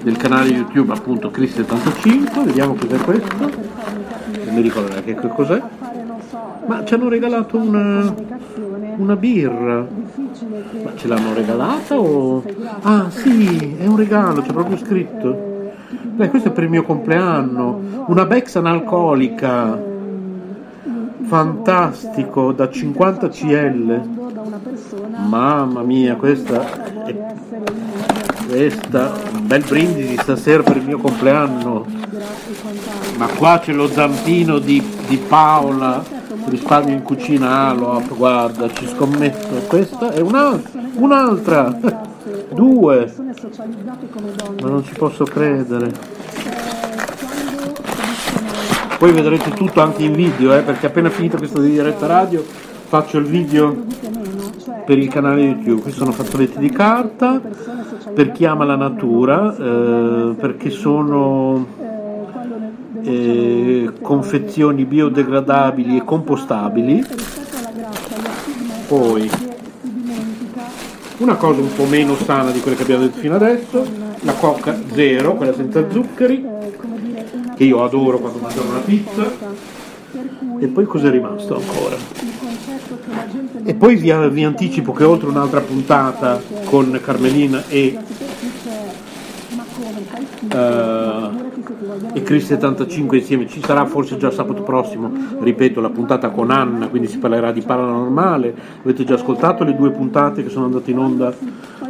Del 0.03 0.17
canale 0.17 0.49
YouTube 0.49 0.93
appunto 0.93 1.31
Chris75, 1.31 2.45
vediamo 2.45 2.75
cos'è 2.75 2.97
questo. 2.97 3.37
Non 3.39 4.53
mi 4.53 4.61
ricordo 4.61 4.89
neanche 4.89 5.15
che 5.15 5.27
cos'è. 5.29 5.92
Ma 6.65 6.85
ci 6.85 6.93
hanno 6.93 7.09
regalato 7.09 7.57
una, 7.57 8.13
una 8.97 9.15
birra. 9.15 9.85
Ma 10.83 10.91
ce 10.95 11.07
l'hanno 11.07 11.33
regalata 11.33 11.99
o... 11.99 12.43
Ah 12.81 13.09
sì, 13.09 13.75
è 13.77 13.85
un 13.85 13.95
regalo, 13.95 14.41
c'è 14.41 14.51
proprio 14.51 14.77
scritto. 14.77 15.51
Beh, 16.15 16.29
questo 16.29 16.49
è 16.49 16.51
per 16.51 16.63
il 16.63 16.69
mio 16.69 16.83
compleanno. 16.83 18.05
Una 18.07 18.25
Bex 18.25 18.55
analcolica. 18.55 19.91
Fantastico, 21.23 22.51
da 22.51 22.69
50 22.69 23.29
CL. 23.29 24.01
Mamma 25.27 25.81
mia, 25.81 26.15
questa 26.15 27.05
è... 27.05 27.15
Questa, 28.47 29.13
un 29.33 29.47
bel 29.47 29.63
brindisi 29.63 30.15
stasera 30.17 30.61
per 30.63 30.77
il 30.77 30.83
mio 30.83 30.97
compleanno. 30.99 31.85
Ma 33.17 33.27
qua 33.27 33.59
c'è 33.59 33.71
lo 33.71 33.87
zampino 33.87 34.59
di, 34.59 34.83
di 35.07 35.17
Paola, 35.17 36.03
risparmio 36.45 36.93
in 36.93 37.03
cucina 37.03 37.67
Aloap, 37.69 38.15
guarda, 38.15 38.71
ci 38.73 38.87
scommetto. 38.87 39.65
Questa 39.67 40.11
è 40.11 40.19
un'altra, 40.19 40.81
un'altra, 40.95 41.79
due. 42.53 43.13
Ma 44.61 44.69
non 44.69 44.83
ci 44.83 44.93
posso 44.95 45.23
credere. 45.25 45.91
Poi 48.97 49.11
vedrete 49.11 49.51
tutto 49.51 49.81
anche 49.81 50.03
in 50.03 50.13
video, 50.13 50.55
eh, 50.55 50.61
perché 50.61 50.85
appena 50.85 51.09
finita 51.09 51.37
questa 51.37 51.59
diretta 51.59 52.05
radio 52.05 52.43
faccio 52.93 53.17
il 53.17 53.25
video 53.25 53.85
per 54.85 54.97
il 54.97 55.09
canale 55.09 55.41
YouTube. 55.41 55.81
Questi 55.81 55.99
sono 55.99 56.11
fazzoletti 56.11 56.59
di 56.59 56.69
carta 56.69 57.41
per 58.13 58.31
chi 58.31 58.45
ama 58.45 58.65
la 58.65 58.75
natura, 58.75 59.55
eh, 59.55 60.35
perché 60.37 60.69
sono 60.69 61.82
eh, 63.03 63.91
confezioni 64.01 64.85
biodegradabili 64.85 65.97
e 65.97 66.03
compostabili. 66.03 67.05
Poi 68.87 69.29
una 71.17 71.35
cosa 71.35 71.61
un 71.61 71.73
po' 71.73 71.85
meno 71.85 72.15
sana 72.15 72.51
di 72.51 72.59
quelle 72.59 72.75
che 72.75 72.83
abbiamo 72.83 73.03
detto 73.03 73.19
fino 73.19 73.35
adesso, 73.35 73.85
la 74.21 74.33
Coca 74.33 74.77
Zero, 74.93 75.35
quella 75.35 75.53
senza 75.53 75.89
zuccheri, 75.89 76.45
che 77.55 77.63
io 77.63 77.83
adoro 77.83 78.19
quando 78.19 78.39
mangio 78.39 78.63
una 78.67 78.79
pizza. 78.79 79.61
E 80.59 80.67
poi 80.67 80.85
cos'è 80.85 81.09
rimasto 81.09 81.55
ancora? 81.55 81.97
E 83.65 83.73
poi 83.73 83.95
vi, 83.95 84.11
vi 84.29 84.43
anticipo 84.43 84.91
che 84.91 85.03
oltre 85.03 85.29
un'altra 85.29 85.61
puntata 85.61 86.41
con 86.65 86.99
Carmelina 87.03 87.63
e, 87.67 87.97
eh, 90.49 91.02
e 92.13 92.21
Chris 92.21 92.45
75 92.45 93.17
insieme 93.17 93.47
ci 93.47 93.61
sarà 93.63 93.85
forse 93.85 94.17
già 94.17 94.29
sabato 94.29 94.61
prossimo, 94.61 95.11
ripeto, 95.39 95.81
la 95.81 95.89
puntata 95.89 96.29
con 96.29 96.51
Anna, 96.51 96.87
quindi 96.87 97.07
si 97.07 97.17
parlerà 97.17 97.51
di 97.51 97.61
paranormale. 97.61 98.53
Avete 98.83 99.03
già 99.03 99.15
ascoltato 99.15 99.63
le 99.63 99.75
due 99.75 99.89
puntate 99.91 100.43
che 100.43 100.49
sono 100.49 100.65
andate 100.65 100.91
in 100.91 100.99
onda 100.99 101.33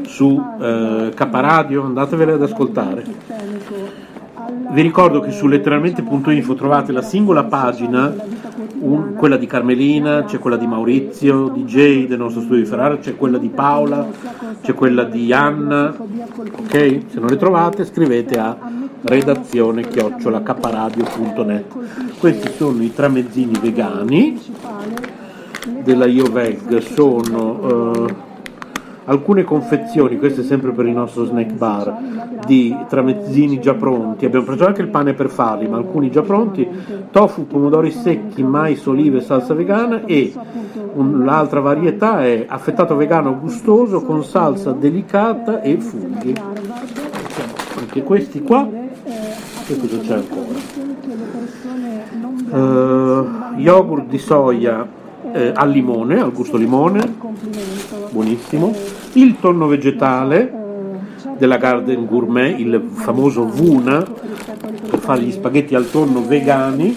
su 0.04 0.42
eh, 0.62 1.12
Caparadio? 1.14 1.84
Andatevele 1.84 2.34
ad 2.34 2.42
ascoltare. 2.42 3.04
Vi 4.72 4.82
ricordo 4.82 5.20
che 5.20 5.32
su 5.32 5.48
letteralmente.info 5.48 6.56
trovate 6.56 6.92
la 6.92 7.02
singola 7.02 7.44
pagina, 7.44 8.14
un- 8.80 9.14
quella 9.14 9.38
di 9.38 9.46
Carmelina, 9.46 10.24
c'è 10.24 10.40
quella 10.40 10.58
di 10.58 10.66
Maurizio, 10.66 11.50
DJ 11.50 12.08
del 12.08 12.18
nostro 12.18 12.42
studio 12.42 12.64
di 12.64 12.66
Ferrara, 12.68 12.98
c'è 12.98 13.16
quella 13.16 13.38
di 13.38 13.50
Paola, 13.50 14.08
c'è 14.62 14.74
quella 14.74 15.04
di 15.04 15.32
Anna, 15.32 15.94
ok? 15.96 16.72
Se 17.08 17.20
non 17.20 17.28
le 17.28 17.38
trovate 17.38 17.86
scrivete 17.86 18.40
a 18.40 18.58
redazione 19.04 19.88
chiocciolacaparadio.net. 19.88 22.18
Questi 22.20 22.52
sono 22.54 22.82
i 22.82 22.94
tramezzini 22.94 23.58
vegani 23.60 24.42
della 25.84 26.06
IOVEG, 26.06 26.78
sono 26.80 28.06
eh, 28.08 28.16
alcune 29.06 29.44
confezioni, 29.44 30.18
queste 30.18 30.44
sempre 30.44 30.72
per 30.72 30.86
il 30.86 30.94
nostro 30.94 31.26
snack 31.26 31.54
bar, 31.54 31.98
di 32.46 32.76
tramezzini 32.88 33.60
già 33.60 33.74
pronti, 33.74 34.26
abbiamo 34.26 34.46
preso 34.46 34.66
anche 34.66 34.82
il 34.82 34.90
pane 34.90 35.14
per 35.14 35.30
farli, 35.30 35.68
ma 35.68 35.78
alcuni 35.78 36.10
già 36.10 36.22
pronti, 36.22 36.68
tofu, 37.12 37.48
pomodori 37.48 37.92
secchi, 37.92 38.44
mais, 38.44 38.86
olive 38.86 39.22
salsa 39.22 39.54
vegana 39.54 40.06
e 40.06 40.34
l'altra 40.96 41.60
varietà 41.60 42.24
è 42.24 42.46
affettato 42.48 42.96
vegano 42.96 43.40
gustoso 43.40 44.02
con 44.02 44.24
salsa 44.24 44.72
delicata 44.72 45.62
e 45.62 45.78
funghi. 45.78 46.34
Anche 47.80 48.04
questi 48.04 48.42
qua, 48.42 48.68
e 49.66 49.78
cosa 49.78 50.00
c'è 50.00 50.14
ancora? 50.14 50.60
Uh, 52.50 53.60
yogurt 53.60 54.08
di 54.08 54.18
soia 54.18 54.86
eh, 55.32 55.52
al 55.56 55.72
limone, 55.72 56.20
al 56.20 56.32
gusto 56.32 56.58
limone, 56.58 57.16
buonissimo, 58.12 58.74
il 59.14 59.40
tonno 59.40 59.68
vegetale 59.68 60.62
della 61.38 61.58
Garden 61.58 62.06
Gourmet, 62.06 62.60
il 62.60 62.90
famoso 62.92 63.46
Vuna, 63.46 64.06
per 64.90 65.00
fare 65.00 65.22
gli 65.22 65.32
spaghetti 65.32 65.76
al 65.76 65.90
tonno 65.90 66.24
vegani, 66.26 66.96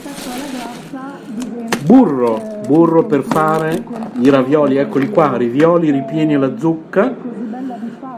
burro, 1.84 2.60
burro 2.66 3.04
per 3.04 3.22
fare 3.22 3.82
i 4.20 4.28
ravioli, 4.28 4.76
eccoli 4.76 5.08
qua, 5.10 5.36
ravioli 5.36 5.90
ripieni 5.90 6.34
alla 6.34 6.58
zucca, 6.58 7.14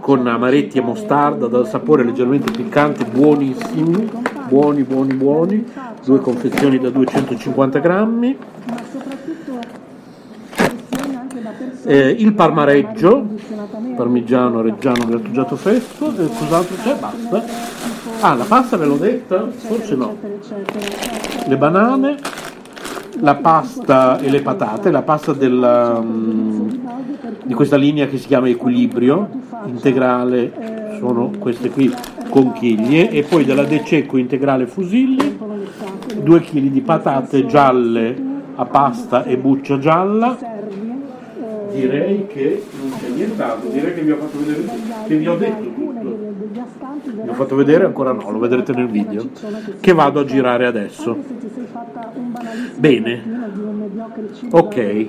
con 0.00 0.26
amaretti 0.26 0.78
e 0.78 0.80
mostarda 0.80 1.46
dal 1.46 1.68
sapore 1.68 2.02
leggermente 2.02 2.50
piccante, 2.50 3.04
buonissimi, 3.04 4.10
buoni, 4.48 4.82
buoni, 4.82 5.14
buoni, 5.14 5.64
due 6.04 6.20
confezioni 6.20 6.78
da 6.78 6.88
250 6.90 7.78
grammi 7.78 8.38
eh, 11.84 12.08
il 12.10 12.34
parmareggio, 12.34 13.26
parmigiano 13.96 14.60
reggiano 14.60 15.06
grattugiato 15.06 15.56
fresco, 15.56 16.14
e 16.14 16.28
cos'altro 16.38 16.76
c'è? 16.82 16.94
Basta. 16.96 17.44
Ah, 18.20 18.34
la 18.34 18.44
pasta 18.44 18.76
ve 18.76 18.86
l'ho 18.86 18.96
detta? 18.96 19.48
Forse 19.48 19.94
no. 19.94 20.16
Le 21.46 21.56
banane, 21.56 22.16
la 23.20 23.36
pasta 23.36 24.18
e 24.18 24.28
le 24.28 24.42
patate, 24.42 24.90
la 24.90 25.02
pasta 25.02 25.32
della, 25.32 25.98
um, 25.98 26.78
di 27.44 27.54
questa 27.54 27.76
linea 27.76 28.06
che 28.06 28.18
si 28.18 28.26
chiama 28.26 28.48
Equilibrio, 28.48 29.28
integrale, 29.64 30.96
sono 30.98 31.30
queste 31.38 31.70
qui 31.70 31.94
conchiglie, 32.28 33.10
e 33.10 33.22
poi 33.22 33.44
della 33.44 33.64
De 33.64 33.82
Cecco 33.84 34.16
integrale 34.16 34.66
fusilli, 34.66 35.38
2 36.22 36.40
kg 36.40 36.58
di 36.58 36.80
patate 36.80 37.46
gialle 37.46 38.16
a 38.54 38.64
pasta 38.64 39.24
e 39.24 39.36
buccia 39.36 39.78
gialla, 39.78 40.36
direi 41.72 42.26
che 42.26 42.62
non 42.80 42.98
c'è 42.98 43.08
nient'altro, 43.08 43.68
direi 43.70 43.94
che 43.94 44.02
vi 44.02 44.10
ho 44.10 44.16
fatto 44.16 44.38
vedere 44.38 44.64
che 45.06 45.16
vi 45.16 45.28
ho 45.28 45.36
detto 45.36 45.62
tutto. 45.62 45.86
Vi 47.00 47.28
ho 47.28 47.34
fatto 47.34 47.54
vedere 47.56 47.84
ancora 47.84 48.12
no, 48.12 48.30
lo 48.30 48.38
vedrete 48.38 48.72
nel 48.72 48.88
video, 48.88 49.28
che 49.80 49.92
vado 49.92 50.20
a 50.20 50.24
girare 50.24 50.66
adesso. 50.66 51.16
Bene, 52.76 53.22
ok. 54.50 55.08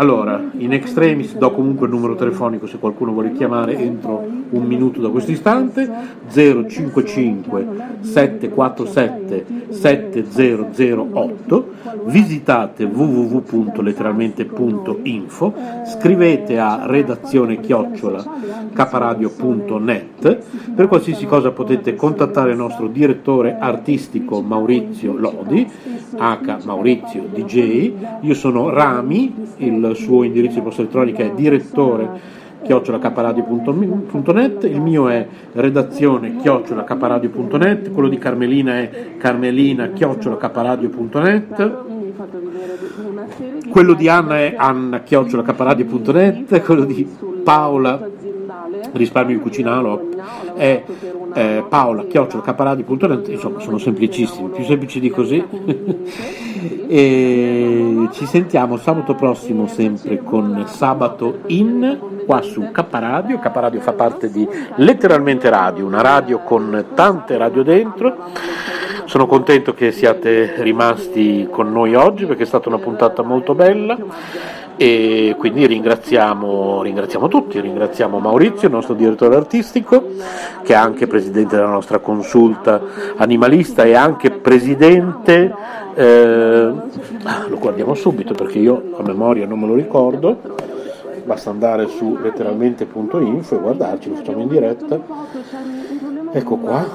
Allora, 0.00 0.42
in 0.56 0.72
extremis 0.72 1.36
do 1.36 1.50
comunque 1.50 1.86
il 1.86 1.92
numero 1.92 2.14
telefonico 2.14 2.66
se 2.66 2.78
qualcuno 2.78 3.12
vuole 3.12 3.32
chiamare 3.32 3.76
entro 3.76 4.26
un 4.48 4.64
minuto 4.64 4.98
da 4.98 5.10
questo 5.10 5.30
istante. 5.30 5.86
055 6.26 7.66
747 8.00 9.44
7008 9.68 11.68
visitate 12.04 12.84
www.letteralmente.info 12.84 15.54
scrivete 15.86 16.58
a 16.58 16.86
redazione 16.86 17.60
chiocciola 17.60 18.24
caparadio.net 18.72 20.38
per 20.74 20.88
qualsiasi 20.88 21.26
cosa 21.26 21.50
potete 21.50 21.94
contattare 21.96 22.52
il 22.52 22.56
nostro 22.56 22.86
direttore 22.86 23.58
artistico 23.58 24.40
Maurizio 24.40 25.14
Lodi 25.16 25.68
H 26.16 26.58
Maurizio 26.64 27.26
DJ 27.32 27.92
io 28.20 28.34
sono 28.34 28.70
Rami 28.70 29.34
il 29.58 29.89
suo 29.94 30.22
indirizzo 30.22 30.56
di 30.56 30.62
posta 30.62 30.82
elettronica 30.82 31.24
è 31.24 31.32
direttore 31.34 32.38
chiocciolacaparadio.net, 32.62 34.64
il 34.64 34.80
mio 34.80 35.08
è 35.08 35.26
redazione 35.52 36.36
chiocciolacaparadio.net, 36.36 37.90
quello 37.90 38.08
di 38.08 38.18
Carmelina 38.18 38.78
è 38.78 39.16
carmelina 39.16 39.88
chiocciolacaparadio.net, 39.88 41.74
quello 43.70 43.94
di 43.94 44.08
Anna 44.08 44.38
è 44.38 44.54
anna 44.56 45.00
chiocciolacaparadio.net, 45.00 46.62
quello 46.62 46.84
di 46.84 47.08
Paola 47.42 48.08
risparmio 48.92 49.36
di 49.36 49.42
cucinalo 49.42 50.08
è 50.54 50.82
eh, 51.34 51.64
paola 51.68 52.04
chiocciolacaparadi.net 52.04 53.28
insomma 53.28 53.60
sono 53.60 53.78
semplicissimi 53.78 54.50
più 54.50 54.64
semplici 54.64 55.00
di 55.00 55.10
così. 55.10 55.44
E 56.92 58.08
ci 58.10 58.26
sentiamo 58.26 58.76
sabato 58.76 59.14
prossimo 59.14 59.68
sempre 59.68 60.18
con 60.24 60.64
sabato 60.66 61.38
in 61.46 61.98
qua 62.26 62.42
su 62.42 62.70
K 62.72 62.84
Radio 62.90 63.38
K 63.38 63.50
Radio 63.54 63.80
fa 63.80 63.92
parte 63.92 64.28
di 64.28 64.46
letteralmente 64.74 65.48
radio 65.48 65.86
una 65.86 66.00
radio 66.00 66.40
con 66.40 66.86
tante 66.94 67.38
radio 67.38 67.62
dentro. 67.62 68.16
Sono 69.04 69.26
contento 69.26 69.72
che 69.72 69.92
siate 69.92 70.62
rimasti 70.62 71.46
con 71.50 71.70
noi 71.70 71.94
oggi 71.94 72.26
perché 72.26 72.42
è 72.42 72.46
stata 72.46 72.68
una 72.68 72.78
puntata 72.78 73.22
molto 73.22 73.54
bella 73.54 73.96
e 74.82 75.34
quindi 75.36 75.66
ringraziamo, 75.66 76.80
ringraziamo, 76.80 77.28
tutti, 77.28 77.60
ringraziamo 77.60 78.18
Maurizio, 78.18 78.68
il 78.68 78.72
nostro 78.72 78.94
direttore 78.94 79.36
artistico, 79.36 80.02
che 80.62 80.72
è 80.72 80.74
anche 80.74 81.06
presidente 81.06 81.54
della 81.54 81.68
nostra 81.68 81.98
consulta 81.98 82.80
animalista 83.16 83.84
e 83.84 83.94
anche 83.94 84.30
presidente, 84.30 85.54
eh, 85.92 86.72
lo 87.48 87.58
guardiamo 87.58 87.92
subito 87.92 88.32
perché 88.32 88.58
io 88.58 88.94
a 88.96 89.02
memoria 89.02 89.44
non 89.44 89.60
me 89.60 89.66
lo 89.66 89.74
ricordo, 89.74 90.38
basta 91.24 91.50
andare 91.50 91.86
su 91.86 92.16
letteralmente.info 92.16 93.54
e 93.54 93.60
guardarci, 93.60 94.08
lo 94.08 94.14
facciamo 94.14 94.40
in 94.40 94.48
diretta, 94.48 94.98
ecco 96.32 96.56
qua, 96.56 96.88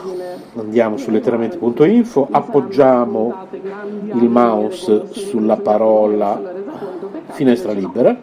andiamo 0.55 0.97
su 0.97 1.11
letteralmente.info, 1.11 2.29
appoggiamo 2.31 3.47
il 4.11 4.27
mouse 4.27 5.03
sulla 5.11 5.57
parola 5.57 6.63
finestra 7.29 7.71
libera, 7.71 8.15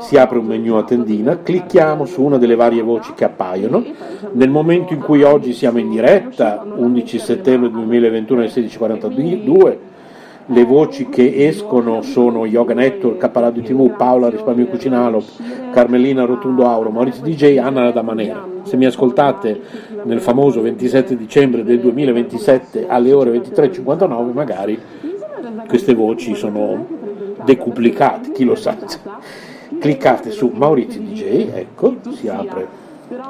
si 0.00 0.16
apre 0.16 0.38
un 0.38 0.46
menu 0.46 0.74
a 0.74 0.84
tendina, 0.84 1.40
clicchiamo 1.42 2.04
su 2.04 2.22
una 2.22 2.38
delle 2.38 2.54
varie 2.54 2.82
voci 2.82 3.12
che 3.14 3.24
appaiono. 3.24 3.84
Nel 4.32 4.50
momento 4.50 4.92
in 4.92 5.00
cui 5.00 5.22
oggi 5.22 5.52
siamo 5.52 5.78
in 5.78 5.90
diretta, 5.90 6.64
11 6.64 7.18
settembre 7.18 7.70
2021 7.70 8.40
alle 8.40 8.50
16.42, 8.50 9.76
le 10.50 10.64
voci 10.64 11.10
che 11.10 11.46
escono 11.46 12.00
sono 12.00 12.46
Yoga 12.46 12.72
Network, 12.72 13.18
Caparadio 13.18 13.62
TV, 13.62 13.94
Paola 13.96 14.30
Risparmio 14.30 14.66
Cucinalo, 14.66 15.22
Carmelina 15.72 16.24
Rotundo 16.24 16.66
Auro, 16.66 16.90
Maurizio 16.90 17.22
DJ, 17.22 17.58
Anna 17.58 17.90
Damanera. 17.90 18.46
Se 18.62 18.76
mi 18.76 18.86
ascoltate 18.86 19.60
nel 20.04 20.20
famoso 20.20 20.62
27 20.62 21.16
dicembre 21.16 21.64
del 21.64 21.80
2027 21.80 22.86
alle 22.88 23.12
ore 23.12 23.30
23.59 23.32 24.32
magari 24.32 24.78
queste 25.66 25.94
voci 25.94 26.34
sono 26.34 26.97
decuplicati, 27.48 28.32
chi 28.32 28.44
lo 28.44 28.54
sa. 28.54 28.76
Cliccate 29.80 30.30
su 30.30 30.50
Maurizio 30.54 31.00
DJ, 31.00 31.48
ecco, 31.54 31.96
si 32.14 32.28
apre 32.28 32.66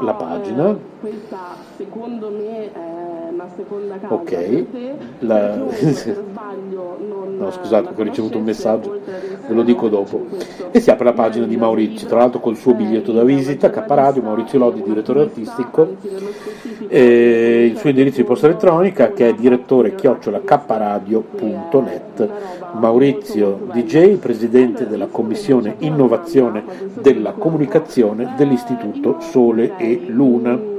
la 0.00 0.14
pagina. 0.14 0.76
Questa 1.00 1.56
secondo 1.76 2.30
me 2.30 2.72
è 2.72 3.30
una 3.30 3.46
seconda 3.54 3.96
causa. 3.98 4.14
Ok. 4.14 4.64
La... 5.20 5.54
no, 7.38 7.50
scusate, 7.52 7.90
ho 7.94 8.02
ricevuto 8.02 8.38
un 8.38 8.44
messaggio, 8.44 8.98
ve 9.04 9.54
lo 9.54 9.62
dico 9.62 9.88
dopo. 9.88 10.26
E 10.72 10.80
si 10.80 10.90
apre 10.90 11.04
la 11.04 11.12
pagina 11.12 11.46
di 11.46 11.56
Maurizio, 11.56 12.08
tra 12.08 12.18
l'altro 12.18 12.40
col 12.40 12.56
suo 12.56 12.74
biglietto 12.74 13.12
da 13.12 13.22
visita, 13.22 13.70
Caparadio, 13.70 14.20
Maurizio 14.22 14.58
Lodi, 14.58 14.82
direttore 14.82 15.20
artistico, 15.20 15.94
il 16.88 17.76
suo 17.76 17.88
indirizzo 17.88 18.16
di 18.16 18.24
posta 18.26 18.46
elettronica 18.46 19.12
che 19.12 19.28
è 19.28 19.34
direttore 19.34 19.94
chiocciola 19.94 20.40
caparadio.net. 20.44 22.28
Maurizio 22.74 23.68
DJ, 23.72 24.16
presidente 24.16 24.86
della 24.86 25.06
commissione 25.06 25.76
innovazione 25.78 26.64
della 27.00 27.32
comunicazione 27.32 28.34
dell'Istituto 28.36 29.20
Sole 29.20 29.76
e 29.76 30.04
Luna 30.08 30.76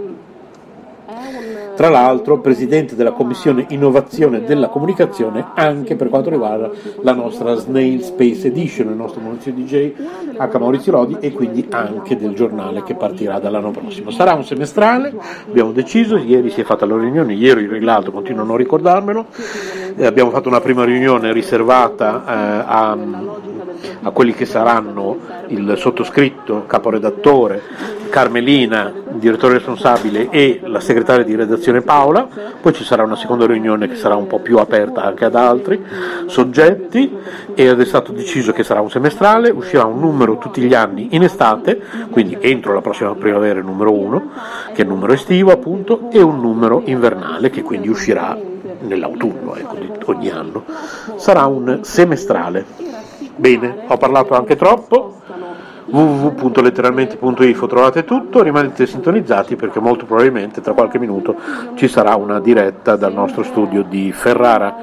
tra 1.80 1.88
l'altro 1.88 2.42
presidente 2.42 2.94
della 2.94 3.14
Commissione 3.14 3.66
Innovazione 3.70 4.44
della 4.44 4.68
Comunicazione 4.68 5.52
anche 5.54 5.96
per 5.96 6.10
quanto 6.10 6.30
riguarda 6.30 6.70
la 7.04 7.14
nostra 7.14 7.56
Snail 7.56 8.04
Space 8.04 8.48
Edition, 8.48 8.90
il 8.90 8.98
nostro 8.98 9.22
Maurizio 9.22 9.54
DJ 9.54 9.94
H. 10.36 10.58
Maurizio 10.60 10.92
Lodi 10.92 11.16
e 11.22 11.32
quindi 11.32 11.66
anche 11.70 12.18
del 12.18 12.34
giornale 12.34 12.84
che 12.84 12.96
partirà 12.96 13.40
dall'anno 13.40 13.72
prossimo. 13.72 14.12
Sarà 14.12 14.34
un 14.34 14.44
semestrale, 14.44 15.14
abbiamo 15.48 15.72
deciso, 15.72 16.18
ieri 16.18 16.50
si 16.50 16.60
è 16.60 16.64
fatta 16.66 16.86
la 16.86 16.98
riunione, 16.98 17.34
ieri 17.34 17.80
l'altro 17.80 18.12
continuo 18.12 18.44
a 18.44 18.46
non 18.46 18.58
ricordarmelo, 18.58 19.28
eh, 19.96 20.06
abbiamo 20.06 20.32
fatto 20.32 20.50
una 20.50 20.60
prima 20.60 20.84
riunione 20.84 21.32
riservata 21.32 22.26
eh, 22.28 22.64
a, 22.68 22.98
a 24.02 24.12
quelli 24.12 24.34
che 24.34 24.46
saranno 24.46 25.18
il 25.48 25.74
sottoscritto, 25.78 26.66
caporedattore, 26.66 27.62
Carmelina, 28.10 28.92
direttore 29.12 29.56
responsabile 29.56 30.30
e 30.30 30.62
la 30.64 30.80
segretaria 30.80 31.24
di 31.24 31.36
redazione 31.36 31.82
Paola, 31.82 32.28
poi 32.60 32.74
ci 32.74 32.84
sarà 32.84 33.04
una 33.04 33.16
seconda 33.16 33.46
riunione 33.46 33.88
che 33.88 33.96
sarà 33.96 34.16
un 34.16 34.28
po' 34.28 34.40
più 34.40 34.58
aperta 34.58 35.04
anche 35.04 35.26
ad 35.26 35.36
altri 35.36 35.84
soggetti 36.26 37.16
ed 37.54 37.80
è 37.80 37.86
stato 37.86 38.12
deciso 38.12 38.52
che 38.52 38.64
sarà 38.64 38.82
un 38.82 38.90
semestrale, 38.90 39.50
uscirà 39.50 39.86
un 39.86 40.00
numero 40.00 40.38
tutti 40.38 40.62
gli 40.62 40.74
anni 40.74 41.10
in 41.12 41.24
estate, 41.24 41.80
quindi 42.10 42.38
entro 42.40 42.74
la 42.74 42.82
prossima 42.82 43.14
primavera 43.14 43.60
il 43.60 43.66
numero 43.66 43.94
1, 43.94 44.32
che 44.74 44.82
è 44.82 44.86
il 44.86 44.88
numero 44.88 45.14
estivo 45.14 45.52
appunto, 45.52 46.10
e 46.12 46.22
un 46.22 46.40
numero 46.40 46.82
invernale 46.86 47.50
che 47.50 47.62
quindi 47.62 47.90
uscirà 47.90 48.38
nell'autunno 48.82 49.56
ecco, 49.56 49.78
ogni 50.12 50.30
anno. 50.30 50.64
Sarà 51.16 51.46
un 51.46 51.80
semestrale. 51.82 52.89
Bene, 53.40 53.86
ho 53.88 53.96
parlato 53.96 54.36
anche 54.36 54.58
troppo 54.58 55.22
www.letteralmente.info 55.86 57.68
trovate 57.68 58.04
tutto, 58.04 58.44
rimanete 58.44 58.86
sintonizzati 58.86 59.56
perché 59.56 59.80
molto 59.80 60.06
probabilmente 60.06 60.60
tra 60.60 60.74
qualche 60.74 61.00
minuto 61.00 61.36
ci 61.76 61.88
sarà 61.88 62.16
una 62.16 62.42
diretta 62.42 62.98
dal 62.98 63.14
nostro 63.14 63.44
studio 63.44 63.84
di 63.84 64.12
Ferrara. 64.12 64.76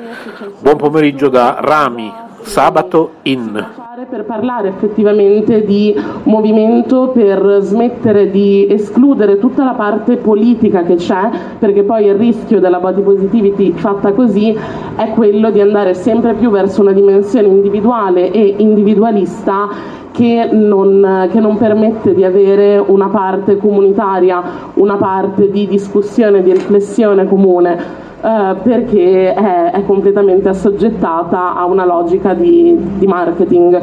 Buon 0.58 0.76
pomeriggio 0.78 1.28
da 1.28 1.58
Rami, 1.60 2.10
sabato 2.46 3.10
in. 3.22 3.64
Per 4.08 4.24
parlare 4.24 4.68
effettivamente 4.68 5.64
di 5.64 5.94
movimento, 6.24 7.08
per 7.08 7.58
smettere 7.60 8.30
di 8.30 8.66
escludere 8.70 9.38
tutta 9.38 9.64
la 9.64 9.72
parte 9.72 10.16
politica 10.16 10.82
che 10.82 10.94
c'è, 10.94 11.30
perché 11.58 11.82
poi 11.82 12.06
il 12.06 12.14
rischio 12.14 12.60
della 12.60 12.78
body 12.78 13.02
positivity 13.02 13.72
fatta 13.72 14.12
così 14.12 14.56
è 14.96 15.10
quello 15.10 15.50
di 15.50 15.60
andare 15.60 15.94
sempre 15.94 16.34
più 16.34 16.50
verso 16.50 16.82
una 16.82 16.92
dimensione 16.92 17.48
individuale 17.48 18.30
e 18.30 18.54
individualista 18.58 20.04
che 20.16 20.48
non, 20.50 21.28
che 21.30 21.40
non, 21.40 21.58
permette 21.58 22.14
di 22.14 22.24
avere 22.24 22.78
una 22.78 23.08
parte 23.08 23.58
comunitaria, 23.58 24.42
una 24.74 24.96
parte 24.96 25.50
di 25.50 25.66
discussione, 25.68 26.42
di 26.42 26.52
riflessione 26.52 27.26
comune, 27.26 27.76
eh, 28.22 28.54
perché 28.62 29.34
è, 29.34 29.70
è, 29.72 29.84
completamente 29.84 30.48
assoggettata 30.48 31.54
a 31.54 31.66
una 31.66 31.84
logica 31.84 32.32
di, 32.32 32.78
di 32.96 33.06
marketing. 33.06 33.78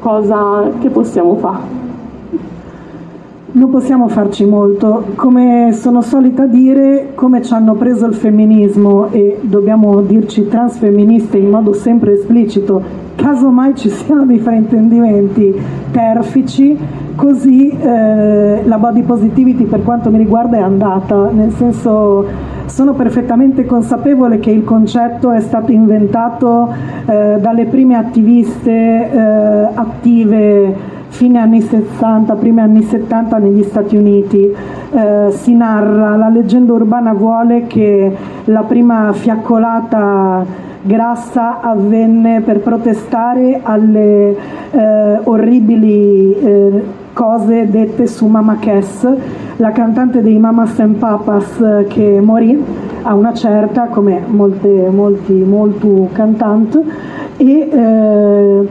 Cosa 0.00 0.68
che 0.80 0.88
possiamo 0.88 1.36
fare? 1.36 1.87
Non 3.58 3.70
possiamo 3.70 4.06
farci 4.06 4.44
molto, 4.44 5.04
come 5.16 5.72
sono 5.72 6.00
solita 6.00 6.46
dire, 6.46 7.10
come 7.16 7.42
ci 7.42 7.52
hanno 7.52 7.74
preso 7.74 8.06
il 8.06 8.14
femminismo 8.14 9.10
e 9.10 9.40
dobbiamo 9.40 10.00
dirci 10.00 10.46
transfemministe 10.46 11.38
in 11.38 11.50
modo 11.50 11.72
sempre 11.72 12.12
esplicito 12.12 13.06
casomai 13.16 13.74
ci 13.74 13.90
siano 13.90 14.24
dei 14.24 14.38
fraintendimenti 14.38 15.52
terfici, 15.90 16.78
così 17.16 17.68
eh, 17.70 18.62
la 18.64 18.78
body 18.78 19.02
positivity 19.02 19.64
per 19.64 19.82
quanto 19.82 20.08
mi 20.08 20.18
riguarda 20.18 20.58
è 20.58 20.60
andata, 20.60 21.28
nel 21.28 21.50
senso 21.50 22.24
sono 22.66 22.92
perfettamente 22.92 23.66
consapevole 23.66 24.38
che 24.38 24.50
il 24.50 24.62
concetto 24.62 25.32
è 25.32 25.40
stato 25.40 25.72
inventato 25.72 26.72
eh, 27.06 27.38
dalle 27.40 27.64
prime 27.64 27.96
attiviste 27.96 28.70
eh, 28.70 29.68
attive 29.74 30.96
fine 31.08 31.38
anni 31.38 31.60
60, 31.60 32.34
primi 32.34 32.60
anni 32.60 32.82
70 32.82 33.38
negli 33.38 33.62
Stati 33.62 33.96
Uniti. 33.96 34.54
Eh, 34.90 35.30
si 35.30 35.54
narra, 35.54 36.16
la 36.16 36.28
leggenda 36.28 36.72
urbana 36.72 37.12
vuole 37.12 37.66
che 37.66 38.14
la 38.44 38.62
prima 38.62 39.12
fiaccolata 39.12 40.66
grassa 40.82 41.60
avvenne 41.60 42.40
per 42.40 42.60
protestare 42.60 43.60
alle 43.62 44.36
eh, 44.70 45.20
orribili 45.24 46.34
eh, 46.34 46.82
cose 47.12 47.68
dette 47.68 48.06
su 48.06 48.26
Mama 48.26 48.58
Cass, 48.58 49.06
la 49.56 49.72
cantante 49.72 50.22
dei 50.22 50.38
Mamas 50.38 50.78
and 50.78 50.96
Papas 50.96 51.60
eh, 51.60 51.86
che 51.88 52.20
morì 52.20 52.62
a 53.02 53.14
una 53.14 53.34
certa, 53.34 53.86
come 53.86 54.22
molte, 54.26 54.68
molti, 54.68 55.32
molto 55.32 56.08
cantanti, 56.12 56.78
e 57.36 57.68
eh, 57.70 58.68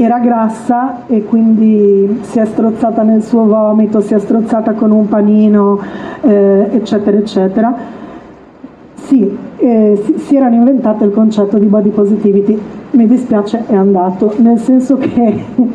era 0.00 0.20
grassa 0.20 1.08
e 1.08 1.24
quindi 1.24 2.20
si 2.22 2.38
è 2.38 2.44
strozzata 2.44 3.02
nel 3.02 3.20
suo 3.20 3.46
vomito, 3.46 4.00
si 4.00 4.14
è 4.14 4.18
strozzata 4.20 4.74
con 4.74 4.92
un 4.92 5.08
panino, 5.08 5.80
eh, 6.20 6.68
eccetera, 6.70 7.16
eccetera. 7.16 7.74
Sì, 8.94 9.36
eh, 9.56 10.00
si, 10.04 10.18
si 10.18 10.36
erano 10.36 10.54
inventate 10.54 11.04
il 11.04 11.10
concetto 11.10 11.58
di 11.58 11.66
body 11.66 11.88
positivity. 11.88 12.56
Mi 12.92 13.08
dispiace, 13.08 13.64
è 13.66 13.74
andato, 13.74 14.34
nel 14.36 14.60
senso 14.60 14.98
che, 14.98 15.44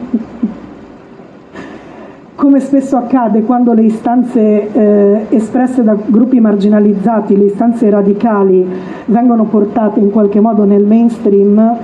come 2.34 2.60
spesso 2.62 2.96
accade 2.96 3.42
quando 3.42 3.74
le 3.74 3.84
istanze 3.84 4.72
eh, 4.72 5.26
espresse 5.32 5.84
da 5.84 5.98
gruppi 6.06 6.40
marginalizzati, 6.40 7.36
le 7.36 7.48
istanze 7.48 7.90
radicali, 7.90 8.66
vengono 9.08 9.44
portate 9.44 10.00
in 10.00 10.12
qualche 10.12 10.40
modo 10.40 10.64
nel 10.64 10.86
mainstream, 10.86 11.78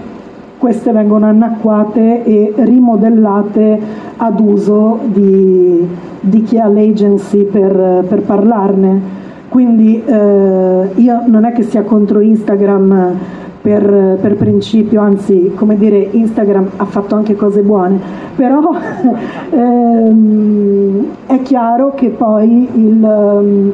queste 0.59 0.91
vengono 0.91 1.25
annacquate 1.25 2.25
e 2.25 2.53
rimodellate 2.57 3.79
ad 4.17 4.39
uso 4.41 4.99
di, 5.05 5.87
di 6.19 6.43
chi 6.43 6.59
ha 6.59 6.67
l'agency 6.67 7.43
per, 7.43 8.03
per 8.07 8.21
parlarne. 8.23 9.17
Quindi 9.47 10.03
eh, 10.05 10.89
io 10.93 11.21
non 11.25 11.45
è 11.45 11.53
che 11.53 11.63
sia 11.63 11.83
contro 11.83 12.19
Instagram 12.19 13.15
per, 13.61 14.17
per, 14.21 14.35
principio, 14.35 15.01
anzi 15.01 15.53
come 15.55 15.77
dire 15.77 16.09
Instagram 16.11 16.71
ha 16.75 16.85
fatto 16.85 17.15
anche 17.15 17.35
cose 17.35 17.61
buone, 17.61 17.99
però 18.35 18.71
ehm, 19.49 21.05
è 21.25 21.41
chiaro 21.41 21.93
che 21.95 22.09
poi 22.09 22.69
il, 22.73 23.03
ehm, 23.03 23.71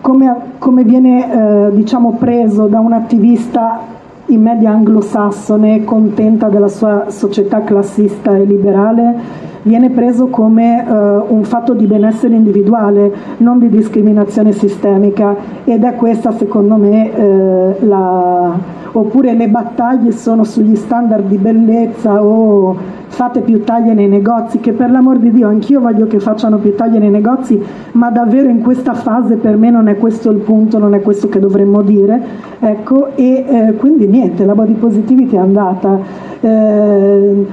come, 0.00 0.36
come, 0.58 0.84
viene 0.84 1.68
eh, 1.68 1.74
diciamo 1.74 2.16
preso 2.18 2.66
da 2.66 2.80
un 2.80 2.92
attivista 2.92 4.00
in 4.32 4.42
media 4.42 4.70
anglosassone 4.70 5.84
contenta 5.84 6.48
della 6.48 6.68
sua 6.68 7.06
società 7.08 7.62
classista 7.62 8.34
e 8.36 8.44
liberale 8.44 9.14
viene 9.62 9.90
preso 9.90 10.26
come 10.26 10.84
eh, 10.84 10.90
un 10.90 11.44
fatto 11.44 11.74
di 11.74 11.86
benessere 11.86 12.34
individuale, 12.34 13.12
non 13.38 13.58
di 13.58 13.68
discriminazione 13.68 14.52
sistemica. 14.52 15.36
Ed 15.64 15.84
è 15.84 15.94
questa 15.94 16.32
secondo 16.32 16.76
me 16.76 17.12
eh, 17.12 17.86
la 17.86 18.80
oppure 18.92 19.34
le 19.34 19.48
battaglie 19.48 20.12
sono 20.12 20.44
sugli 20.44 20.76
standard 20.76 21.26
di 21.26 21.38
bellezza 21.38 22.22
o 22.22 22.76
fate 23.08 23.40
più 23.40 23.62
taglie 23.62 23.92
nei 23.92 24.08
negozi, 24.08 24.58
che 24.58 24.72
per 24.72 24.90
l'amor 24.90 25.18
di 25.18 25.30
Dio 25.30 25.48
anch'io 25.48 25.80
voglio 25.80 26.06
che 26.06 26.18
facciano 26.18 26.58
più 26.58 26.74
taglie 26.74 26.98
nei 26.98 27.10
negozi, 27.10 27.62
ma 27.92 28.10
davvero 28.10 28.48
in 28.48 28.62
questa 28.62 28.94
fase 28.94 29.36
per 29.36 29.56
me 29.56 29.70
non 29.70 29.88
è 29.88 29.98
questo 29.98 30.30
il 30.30 30.38
punto, 30.38 30.78
non 30.78 30.94
è 30.94 31.02
questo 31.02 31.28
che 31.28 31.38
dovremmo 31.38 31.82
dire. 31.82 32.20
Ecco, 32.58 33.14
e 33.14 33.44
eh, 33.46 33.74
quindi 33.74 34.06
niente, 34.06 34.44
la 34.44 34.54
body 34.54 34.74
positivity 34.74 35.36
è 35.36 35.38
andata. 35.38 35.98
Eh, 36.40 37.46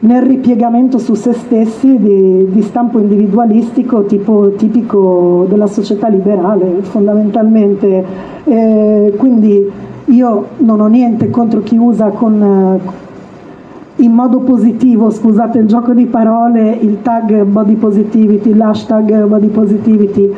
nel 0.00 0.22
ripiegamento 0.22 0.98
su 0.98 1.14
se 1.14 1.32
stessi 1.32 1.98
di, 1.98 2.48
di 2.50 2.62
stampo 2.62 3.00
individualistico 3.00 4.04
tipo, 4.04 4.52
tipico 4.52 5.44
della 5.48 5.66
società 5.66 6.06
liberale 6.06 6.82
fondamentalmente. 6.82 8.04
Eh, 8.44 9.12
quindi 9.16 9.70
io 10.08 10.46
non 10.58 10.80
ho 10.80 10.86
niente 10.86 11.30
contro 11.30 11.60
chi 11.60 11.76
usa 11.76 12.08
con, 12.08 12.42
eh, 12.42 13.06
in 14.02 14.12
modo 14.12 14.38
positivo, 14.38 15.10
scusate 15.10 15.58
il 15.58 15.66
gioco 15.66 15.92
di 15.92 16.06
parole, 16.06 16.70
il 16.70 17.02
tag 17.02 17.42
body 17.42 17.74
positivity, 17.74 18.54
l'hashtag 18.54 19.24
body 19.24 19.48
positivity, 19.48 20.32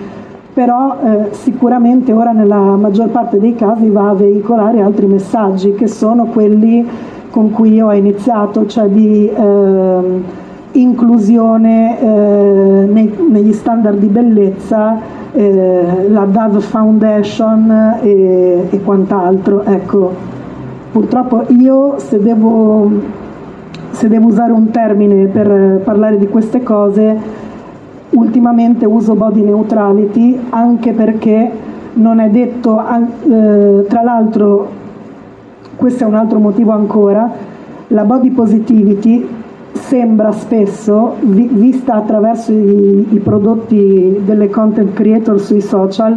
però 0.53 0.97
eh, 1.03 1.29
sicuramente 1.33 2.13
ora 2.13 2.33
nella 2.33 2.77
maggior 2.77 3.09
parte 3.09 3.39
dei 3.39 3.55
casi 3.55 3.89
va 3.89 4.09
a 4.09 4.15
veicolare 4.15 4.81
altri 4.81 5.07
messaggi 5.07 5.75
che 5.75 5.87
sono 5.87 6.25
quelli 6.27 6.87
con 7.31 7.53
cui 7.53 7.75
io 7.75 7.87
ho 7.87 7.93
iniziato, 7.93 8.67
cioè 8.67 8.89
di 8.89 9.29
eh, 9.29 10.23
inclusione 10.73 12.01
eh, 12.01 12.87
nei, 12.87 13.15
negli 13.29 13.53
standard 13.53 13.99
di 13.99 14.07
bellezza, 14.07 14.99
eh, 15.33 16.07
la 16.09 16.25
Dove 16.25 16.61
Foundation 16.61 17.99
e, 18.03 18.67
e 18.71 18.83
quant'altro. 18.83 19.63
Ecco, 19.65 20.13
purtroppo 20.93 21.45
io 21.49 21.95
se 21.99 22.21
devo, 22.21 22.91
se 23.91 24.09
devo 24.09 24.29
usare 24.29 24.53
un 24.53 24.71
termine 24.71 25.27
per 25.27 25.81
parlare 25.85 26.19
di 26.19 26.29
queste 26.29 26.63
cose, 26.63 27.17
ultimamente 28.11 28.87
uso 28.87 29.15
body 29.15 29.43
neutrality 29.43 30.39
anche 30.51 30.93
perché 30.93 31.51
non 31.95 32.19
è 32.21 32.29
detto, 32.29 32.81
eh, 32.81 33.87
tra 33.89 34.03
l'altro 34.03 34.79
questo 35.77 36.05
è 36.05 36.07
un 36.07 36.15
altro 36.15 36.39
motivo 36.39 36.73
ancora, 36.73 37.31
la 37.89 38.05
body 38.05 38.31
positivity 38.31 39.27
sembra 39.91 40.31
spesso, 40.31 41.17
vi, 41.19 41.49
vista 41.51 41.95
attraverso 41.95 42.53
i, 42.53 43.09
i 43.11 43.19
prodotti 43.19 44.21
delle 44.25 44.49
content 44.49 44.93
creator 44.93 45.41
sui 45.41 45.61
social, 45.61 46.17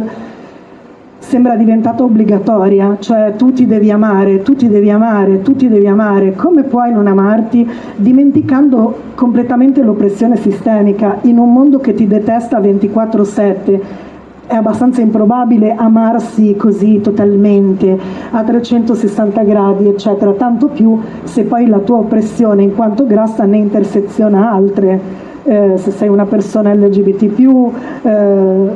sembra 1.18 1.56
diventata 1.56 2.04
obbligatoria, 2.04 2.98
cioè 3.00 3.34
tu 3.36 3.52
ti 3.52 3.66
devi 3.66 3.90
amare, 3.90 4.42
tu 4.42 4.54
ti 4.54 4.68
devi 4.68 4.90
amare, 4.90 5.42
tu 5.42 5.56
ti 5.56 5.68
devi 5.68 5.88
amare, 5.88 6.36
come 6.36 6.62
puoi 6.62 6.92
non 6.92 7.08
amarti? 7.08 7.68
Dimenticando 7.96 8.96
completamente 9.16 9.82
l'oppressione 9.82 10.36
sistemica 10.36 11.18
in 11.22 11.38
un 11.38 11.52
mondo 11.52 11.80
che 11.80 11.94
ti 11.94 12.06
detesta 12.06 12.60
24/7? 12.60 14.12
È 14.46 14.54
abbastanza 14.54 15.00
improbabile 15.00 15.74
amarsi 15.74 16.54
così 16.54 17.00
totalmente 17.00 17.98
a 18.30 18.42
360 18.42 19.42
gradi, 19.42 19.88
eccetera, 19.88 20.32
tanto 20.32 20.68
più 20.68 21.00
se 21.22 21.44
poi 21.44 21.66
la 21.66 21.78
tua 21.78 21.98
oppressione 21.98 22.62
in 22.62 22.74
quanto 22.74 23.06
grassa 23.06 23.44
ne 23.44 23.56
interseziona 23.56 24.50
altre. 24.50 25.22
Eh, 25.44 25.74
se 25.76 25.90
sei 25.90 26.08
una 26.08 26.26
persona 26.26 26.74
LGBT, 26.74 27.70
eh, 28.02 28.68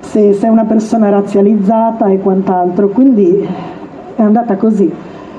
se 0.00 0.32
sei 0.32 0.50
una 0.50 0.64
persona 0.64 1.08
razzializzata 1.08 2.08
e 2.08 2.18
quant'altro, 2.18 2.88
quindi 2.88 3.46
è 4.16 4.22
andata 4.22 4.56
così. 4.56 4.92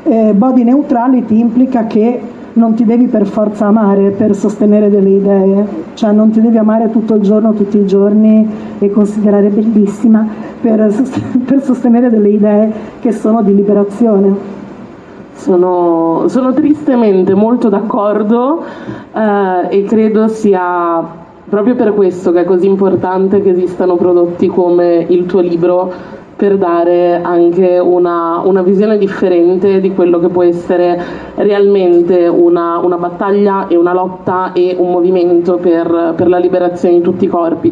Eh, 0.03 0.33
body 0.33 0.63
neutrality 0.63 1.39
implica 1.39 1.85
che 1.87 2.21
non 2.53 2.73
ti 2.73 2.83
devi 2.83 3.05
per 3.05 3.25
forza 3.25 3.67
amare 3.67 4.11
per 4.11 4.35
sostenere 4.35 4.89
delle 4.89 5.09
idee, 5.09 5.67
cioè 5.93 6.11
non 6.11 6.31
ti 6.31 6.41
devi 6.41 6.57
amare 6.57 6.89
tutto 6.89 7.15
il 7.15 7.21
giorno, 7.21 7.53
tutti 7.53 7.77
i 7.77 7.85
giorni 7.85 8.49
e 8.79 8.89
considerare 8.91 9.49
bellissima 9.49 10.27
per, 10.59 10.93
per 11.45 11.61
sostenere 11.61 12.09
delle 12.09 12.29
idee 12.29 12.71
che 12.99 13.11
sono 13.11 13.41
di 13.41 13.55
liberazione. 13.55 14.59
Sono, 15.33 16.25
sono 16.27 16.53
tristemente 16.53 17.33
molto 17.33 17.69
d'accordo 17.69 18.63
eh, 19.11 19.67
e 19.69 19.83
credo 19.85 20.27
sia 20.27 21.03
proprio 21.49 21.75
per 21.75 21.93
questo 21.93 22.31
che 22.31 22.41
è 22.41 22.43
così 22.43 22.67
importante 22.67 23.41
che 23.41 23.49
esistano 23.49 23.95
prodotti 23.95 24.47
come 24.47 25.05
il 25.09 25.25
tuo 25.25 25.39
libro 25.39 25.91
per 26.41 26.57
dare 26.57 27.21
anche 27.21 27.77
una, 27.77 28.41
una 28.43 28.63
visione 28.63 28.97
differente 28.97 29.79
di 29.79 29.93
quello 29.93 30.17
che 30.17 30.27
può 30.29 30.41
essere 30.41 30.99
realmente 31.35 32.25
una, 32.25 32.79
una 32.79 32.97
battaglia 32.97 33.67
e 33.67 33.75
una 33.77 33.93
lotta 33.93 34.51
e 34.51 34.75
un 34.75 34.89
movimento 34.89 35.57
per, 35.57 36.15
per, 36.15 36.27
la 36.27 36.39
liberazione 36.39 36.95
di 36.95 37.01
tutti 37.01 37.25
i 37.25 37.27
corpi. 37.27 37.71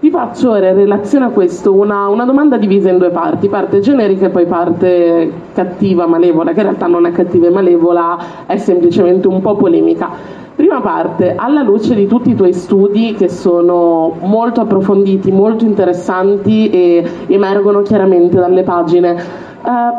Vi 0.00 0.08
faccio 0.08 0.52
ora 0.52 0.70
in 0.70 0.74
relazione 0.74 1.26
a 1.26 1.28
questo 1.28 1.74
una, 1.74 2.08
una 2.08 2.24
domanda 2.24 2.56
divisa 2.56 2.88
in 2.88 2.96
due 2.96 3.10
parti, 3.10 3.50
parte 3.50 3.80
generica 3.80 4.28
e 4.28 4.30
poi 4.30 4.46
parte 4.46 5.30
cattiva, 5.52 6.06
malevola, 6.06 6.52
che 6.52 6.60
in 6.60 6.66
realtà 6.68 6.86
non 6.86 7.04
è 7.04 7.12
cattiva 7.12 7.48
e 7.48 7.50
malevola, 7.50 8.18
è 8.46 8.56
semplicemente 8.56 9.28
un 9.28 9.42
po' 9.42 9.54
polemica. 9.54 10.40
Prima 10.54 10.82
parte, 10.82 11.34
alla 11.34 11.62
luce 11.62 11.94
di 11.94 12.06
tutti 12.06 12.30
i 12.30 12.34
tuoi 12.34 12.52
studi 12.52 13.14
che 13.14 13.30
sono 13.30 14.16
molto 14.20 14.60
approfonditi, 14.60 15.32
molto 15.32 15.64
interessanti 15.64 16.68
e 16.68 17.02
emergono 17.28 17.80
chiaramente 17.80 18.36
dalle 18.38 18.62
pagine, 18.62 19.16
eh, 19.16 19.22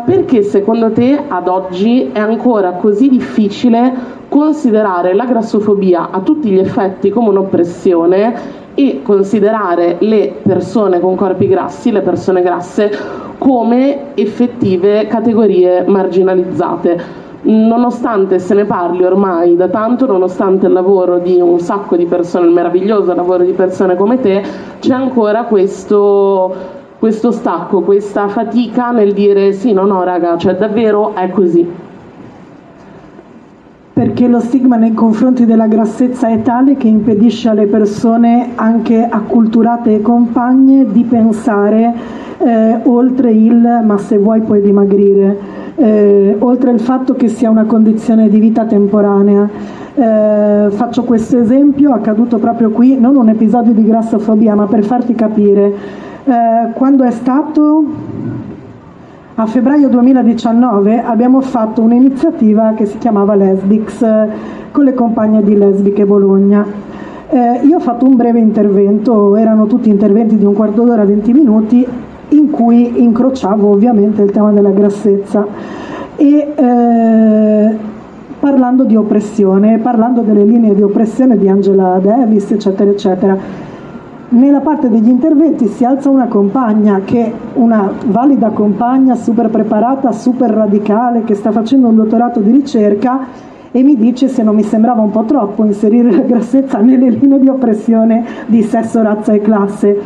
perché 0.05 0.43
secondo 0.43 0.91
te 0.91 1.19
ad 1.27 1.47
oggi 1.47 2.11
è 2.13 2.19
ancora 2.19 2.73
così 2.73 3.09
difficile 3.09 3.93
considerare 4.29 5.15
la 5.15 5.25
grassofobia 5.25 6.09
a 6.11 6.19
tutti 6.19 6.49
gli 6.49 6.59
effetti 6.59 7.09
come 7.09 7.29
un'oppressione 7.29 8.61
e 8.75 9.01
considerare 9.01 9.97
le 10.01 10.35
persone 10.43 10.99
con 10.99 11.15
corpi 11.15 11.47
grassi, 11.47 11.91
le 11.91 12.01
persone 12.01 12.43
grasse, 12.43 12.91
come 13.39 14.13
effettive 14.13 15.07
categorie 15.07 15.83
marginalizzate? 15.87 17.22
Nonostante 17.43 18.39
se 18.39 18.53
ne 18.53 18.65
parli 18.65 19.03
ormai 19.03 19.55
da 19.55 19.67
tanto, 19.67 20.05
nonostante 20.05 20.67
il 20.67 20.73
lavoro 20.73 21.19
di 21.19 21.39
un 21.39 21.59
sacco 21.59 21.95
di 21.95 22.05
persone, 22.05 22.47
il 22.47 22.53
meraviglioso 22.53 23.13
lavoro 23.13 23.43
di 23.43 23.53
persone 23.53 23.95
come 23.95 24.19
te, 24.19 24.43
c'è 24.79 24.93
ancora 24.93 25.43
questo, 25.43 26.53
questo 26.99 27.31
stacco, 27.31 27.81
questa 27.81 28.27
fatica 28.27 28.91
nel 28.91 29.13
dire 29.13 29.51
sì, 29.51 29.73
no, 29.73 29.85
no, 29.85 30.03
raga, 30.03 30.37
cioè 30.37 30.55
davvero 30.55 31.15
è 31.15 31.29
così. 31.29 31.91
Perché 34.03 34.27
lo 34.27 34.41
stigma 34.41 34.75
nei 34.75 34.93
confronti 34.93 35.45
della 35.45 35.67
grassezza 35.67 36.27
è 36.27 36.41
tale 36.41 36.75
che 36.75 36.89
impedisce 36.89 37.47
alle 37.47 37.67
persone, 37.67 38.49
anche 38.55 39.01
acculturate 39.01 39.95
e 39.95 40.01
compagne, 40.01 40.87
di 40.91 41.05
pensare 41.05 41.93
eh, 42.37 42.79
oltre 42.83 43.31
il 43.31 43.81
ma 43.81 43.97
se 43.97 44.17
vuoi 44.17 44.41
puoi 44.41 44.59
dimagrire 44.59 45.37
eh, 45.77 46.35
oltre 46.37 46.71
al 46.71 46.81
fatto 46.81 47.13
che 47.13 47.29
sia 47.29 47.49
una 47.49 47.63
condizione 47.63 48.27
di 48.27 48.39
vita 48.39 48.65
temporanea. 48.65 49.49
Eh, 49.95 50.67
faccio 50.71 51.03
questo 51.03 51.39
esempio, 51.39 51.93
accaduto 51.93 52.39
proprio 52.39 52.71
qui, 52.71 52.99
non 52.99 53.15
un 53.15 53.29
episodio 53.29 53.71
di 53.71 53.85
grassofobia, 53.85 54.53
ma 54.53 54.65
per 54.65 54.83
farti 54.83 55.15
capire. 55.15 55.73
Eh, 56.25 56.73
quando 56.73 57.05
è 57.05 57.11
stato 57.11 57.85
a 59.35 59.47
febbraio 59.47 59.89
2019 59.89 61.01
abbiamo 61.01 61.41
fatto 61.41 61.81
un'iniziativa 61.81 62.73
che 62.75 62.85
si 62.85 62.99
chiamava 62.99 63.33
Lesbix 63.33 64.05
con 64.71 64.83
le 64.83 64.93
compagne 64.93 65.41
di 65.41 65.57
Lesbiche 65.57 66.05
Bologna. 66.05 66.63
Eh, 67.29 67.61
io 67.63 67.77
ho 67.77 67.79
fatto 67.79 68.05
un 68.05 68.15
breve 68.15 68.37
intervento, 68.37 69.35
erano 69.35 69.65
tutti 69.65 69.89
interventi 69.89 70.37
di 70.37 70.45
un 70.45 70.53
quarto 70.53 70.83
d'ora, 70.83 71.03
20 71.03 71.33
minuti, 71.33 71.83
in 72.29 72.51
cui 72.51 73.01
incrociavo 73.01 73.71
ovviamente 73.71 74.21
il 74.21 74.29
tema 74.29 74.51
della 74.51 74.69
grassezza 74.69 75.47
e 76.15 76.53
eh, 76.55 77.77
parlando 78.39 78.83
di 78.83 78.95
oppressione, 78.95 79.79
parlando 79.79 80.21
delle 80.21 80.43
linee 80.43 80.75
di 80.75 80.83
oppressione 80.83 81.39
di 81.39 81.49
Angela 81.49 81.99
Davis, 81.99 82.51
eccetera, 82.51 82.91
eccetera. 82.91 83.71
Nella 84.33 84.61
parte 84.61 84.89
degli 84.89 85.09
interventi 85.09 85.67
si 85.67 85.85
alza 85.85 86.09
una 86.09 86.25
compagna 86.25 87.01
che 87.05 87.31
una 87.53 87.93
valida 88.07 88.49
compagna 88.49 89.13
super 89.13 89.47
preparata, 89.49 90.11
super 90.11 90.49
radicale, 90.49 91.23
che 91.23 91.35
sta 91.35 91.51
facendo 91.51 91.89
un 91.89 91.95
dottorato 91.97 92.39
di 92.39 92.49
ricerca 92.49 93.27
e 93.71 93.83
mi 93.83 93.95
dice 93.95 94.27
se 94.29 94.41
non 94.41 94.55
mi 94.55 94.63
sembrava 94.63 95.03
un 95.03 95.11
po' 95.11 95.25
troppo 95.25 95.63
inserire 95.65 96.09
la 96.09 96.23
grassezza 96.25 96.79
nelle 96.79 97.11
linee 97.11 97.39
di 97.39 97.47
oppressione 97.47 98.25
di 98.47 98.63
sesso, 98.63 99.03
razza 99.03 99.33
e 99.33 99.41
classe. 99.41 100.01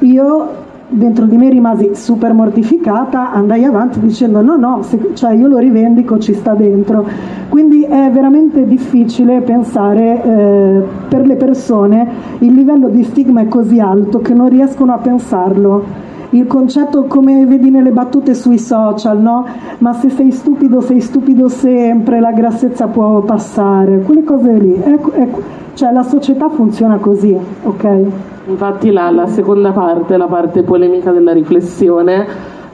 Io 0.00 0.48
dentro 0.88 1.26
di 1.26 1.36
me 1.36 1.48
rimasi 1.50 1.90
super 1.94 2.32
mortificata, 2.32 3.32
andai 3.32 3.64
avanti 3.64 4.00
dicendo 4.00 4.40
no, 4.42 4.56
no, 4.56 4.82
se, 4.82 5.10
cioè 5.14 5.32
io 5.34 5.46
lo 5.46 5.58
rivendico, 5.58 6.18
ci 6.18 6.34
sta 6.34 6.54
dentro. 6.54 7.06
Quindi 7.48 7.82
è 7.82 8.10
veramente 8.10 8.66
difficile 8.66 9.40
pensare 9.40 10.22
eh, 10.22 10.82
per 11.08 11.26
le 11.26 11.36
persone, 11.36 12.08
il 12.38 12.54
livello 12.54 12.88
di 12.88 13.04
stigma 13.04 13.40
è 13.40 13.48
così 13.48 13.80
alto 13.80 14.20
che 14.20 14.34
non 14.34 14.48
riescono 14.48 14.92
a 14.92 14.98
pensarlo. 14.98 16.06
Il 16.30 16.46
concetto 16.46 17.04
come 17.04 17.46
vedi 17.46 17.70
nelle 17.70 17.90
battute 17.90 18.34
sui 18.34 18.58
social, 18.58 19.18
no? 19.18 19.46
Ma 19.78 19.94
se 19.94 20.10
sei 20.10 20.30
stupido, 20.30 20.82
sei 20.82 21.00
stupido 21.00 21.48
sempre, 21.48 22.20
la 22.20 22.32
grassezza 22.32 22.86
può 22.86 23.22
passare, 23.22 24.00
quelle 24.00 24.24
cose 24.24 24.52
lì. 24.52 24.74
È, 24.74 24.98
è, 24.98 25.28
cioè 25.72 25.90
la 25.90 26.02
società 26.02 26.50
funziona 26.50 26.98
così, 26.98 27.34
ok? 27.62 28.02
Infatti 28.48 28.90
la, 28.90 29.10
la, 29.10 29.26
seconda 29.26 29.72
parte, 29.72 30.18
la 30.18 30.26
parte 30.26 30.62
polemica 30.62 31.12
della 31.12 31.32
riflessione, 31.32 32.26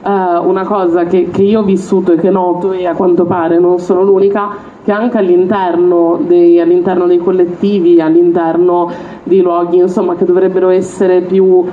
eh, 0.03 0.37
una 0.39 0.65
cosa 0.65 1.05
che, 1.05 1.29
che, 1.29 1.43
io 1.43 1.61
ho 1.61 1.63
vissuto 1.63 2.11
e 2.11 2.17
che 2.17 2.29
noto 2.29 2.73
e 2.73 2.85
a 2.85 2.93
quanto 2.93 3.23
pare 3.23 3.57
non 3.57 3.79
sono 3.79 4.03
l'unica, 4.03 4.49
che 4.83 4.91
anche 4.91 5.17
all'interno 5.17 6.19
dei, 6.25 6.59
all'interno 6.59 7.05
dei 7.05 7.19
collettivi, 7.19 8.01
all'interno 8.01 8.89
di 9.23 9.41
luoghi 9.41 9.77
insomma, 9.77 10.15
che 10.15 10.25
dovrebbero 10.25 10.69
essere 10.69 11.21
più 11.21 11.63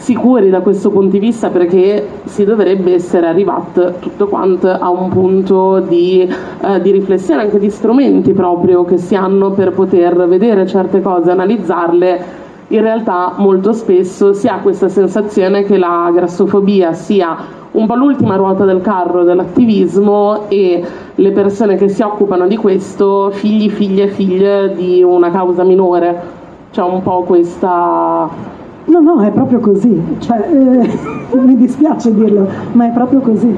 sicuri 0.00 0.48
da 0.48 0.60
questo 0.60 0.88
punto 0.88 1.10
di 1.10 1.18
vista 1.18 1.50
perché 1.50 2.06
si 2.24 2.44
dovrebbe 2.44 2.94
essere 2.94 3.26
arrivati 3.26 3.82
tutto 4.00 4.28
quanto 4.28 4.68
a 4.68 4.88
un 4.88 5.10
punto 5.10 5.80
di, 5.80 6.26
eh, 6.62 6.80
di, 6.80 6.90
riflessione, 6.90 7.42
anche 7.42 7.58
di 7.58 7.68
strumenti 7.68 8.32
proprio 8.32 8.84
che 8.84 8.96
si 8.96 9.14
hanno 9.14 9.50
per 9.50 9.72
poter 9.72 10.26
vedere 10.26 10.66
certe 10.66 11.02
cose, 11.02 11.30
analizzarle 11.30 12.38
in 12.68 12.80
realtà 12.80 13.34
molto 13.36 13.72
spesso 13.72 14.32
si 14.32 14.46
ha 14.46 14.60
questa 14.60 14.88
sensazione 14.88 15.64
che 15.64 15.76
la 15.76 16.10
grassofobia 16.14 16.92
sia 16.92 17.36
un 17.72 17.86
po' 17.86 17.94
l'ultima 17.94 18.36
ruota 18.36 18.64
del 18.64 18.80
carro 18.80 19.24
dell'attivismo 19.24 20.48
e 20.48 20.82
le 21.14 21.30
persone 21.32 21.76
che 21.76 21.88
si 21.88 22.02
occupano 22.02 22.46
di 22.46 22.56
questo, 22.56 23.30
figli, 23.32 23.68
figlie, 23.68 24.08
figlie 24.08 24.72
di 24.74 25.02
una 25.02 25.30
causa 25.30 25.62
minore. 25.62 26.38
C'è 26.70 26.82
un 26.82 27.02
po' 27.02 27.22
questa... 27.22 28.49
No, 28.90 28.98
no, 28.98 29.22
è 29.22 29.30
proprio 29.30 29.60
così. 29.60 30.02
Cioè, 30.18 30.48
eh, 30.50 31.36
mi 31.38 31.56
dispiace 31.56 32.12
dirlo, 32.12 32.48
ma 32.72 32.86
è 32.86 32.90
proprio 32.90 33.20
così. 33.20 33.56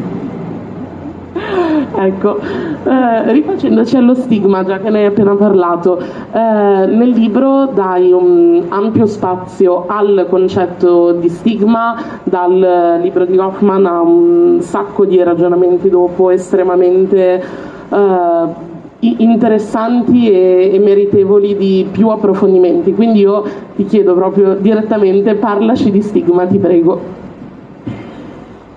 ecco, 1.94 2.38
eh, 2.84 3.32
rifacendoci 3.32 3.96
allo 3.96 4.14
stigma, 4.14 4.62
già 4.62 4.78
che 4.78 4.90
ne 4.90 4.98
hai 4.98 5.04
appena 5.06 5.34
parlato, 5.34 5.98
eh, 5.98 6.06
nel 6.38 7.08
libro 7.10 7.70
dai 7.72 8.12
un 8.12 8.64
ampio 8.68 9.06
spazio 9.06 9.86
al 9.86 10.26
concetto 10.28 11.12
di 11.12 11.30
stigma, 11.30 11.96
dal 12.24 12.98
libro 13.00 13.24
di 13.24 13.38
Hoffman 13.38 13.86
a 13.86 14.02
un 14.02 14.58
sacco 14.60 15.06
di 15.06 15.22
ragionamenti 15.22 15.88
dopo 15.88 16.28
estremamente 16.28 17.42
eh, 17.88 18.70
interessanti 19.04 20.30
e, 20.30 20.70
e, 20.72 20.78
meritevoli 20.78 21.56
di 21.56 21.86
più 21.90 22.08
approfondimenti. 22.08 22.94
Quindi 22.94 23.20
io 23.20 23.44
ti 23.74 23.84
chiedo 23.84 24.14
proprio 24.14 24.54
direttamente, 24.54 25.34
parlaci 25.34 25.90
di 25.90 26.02
stigma, 26.02 26.46
ti 26.46 26.58
prego. 26.58 27.20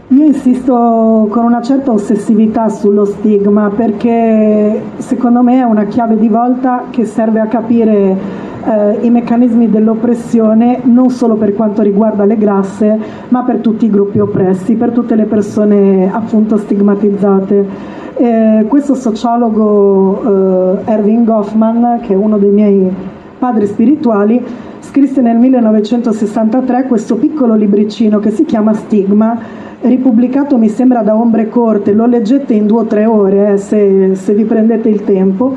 Io 0.10 0.24
insisto 0.24 1.28
con 1.30 1.44
una 1.44 1.62
certa 1.62 1.92
ossessività 1.92 2.70
sullo 2.70 3.06
stigma 3.06 3.72
perché 3.76 4.82
secondo 4.98 5.42
me 5.42 5.60
è 5.60 5.64
una 5.64 5.86
chiave 5.86 6.18
di 6.18 6.30
volta 6.30 6.86
che 6.92 7.06
serve 7.06 7.40
a 7.40 7.48
capire 7.48 8.45
eh, 8.66 9.06
i 9.06 9.10
meccanismi 9.10 9.70
dell'oppressione 9.70 10.80
non 10.84 11.10
solo 11.10 11.36
per 11.36 11.54
quanto 11.54 11.82
riguarda 11.82 12.26
le 12.26 12.38
grasse 12.38 13.00
ma 13.30 13.44
per 13.44 13.58
tutti 13.58 13.86
i 13.86 13.90
gruppi 13.90 14.20
oppressi, 14.20 14.76
per 14.76 14.92
tutte 14.92 15.16
le 15.16 15.26
persone 15.26 16.12
appunto 16.12 16.58
stigmatizzate. 16.58 17.94
Eh, 18.18 18.66
questo 18.68 18.96
sociologo 18.96 20.82
eh, 20.86 20.92
Erving 20.92 21.26
Goffman, 21.26 22.00
che 22.02 22.14
è 22.14 22.16
uno 22.16 22.38
dei 22.38 22.52
miei 22.52 22.90
padri 23.38 23.68
spirituali, 23.68 24.44
scrisse 24.80 25.22
nel 25.22 25.38
1963 25.38 26.86
questo 26.88 27.16
piccolo 27.16 27.56
libricino 27.56 28.20
che 28.20 28.32
si 28.32 28.46
chiama 28.46 28.74
Stigma 28.74 29.64
ripubblicato 29.82 30.58
mi 30.58 30.70
sembra 30.70 31.02
da 31.02 31.16
Ombre 31.16 31.50
Corte, 31.50 31.94
lo 31.94 32.06
leggete 32.06 32.54
in 32.54 32.66
due 32.66 32.82
o 32.82 32.86
tre 32.86 33.06
ore 33.06 33.54
eh, 33.54 33.58
se, 33.58 34.16
se, 34.16 34.34
vi 34.34 34.44
prendete 34.44 34.90
il 34.90 35.04
tempo, 35.04 35.56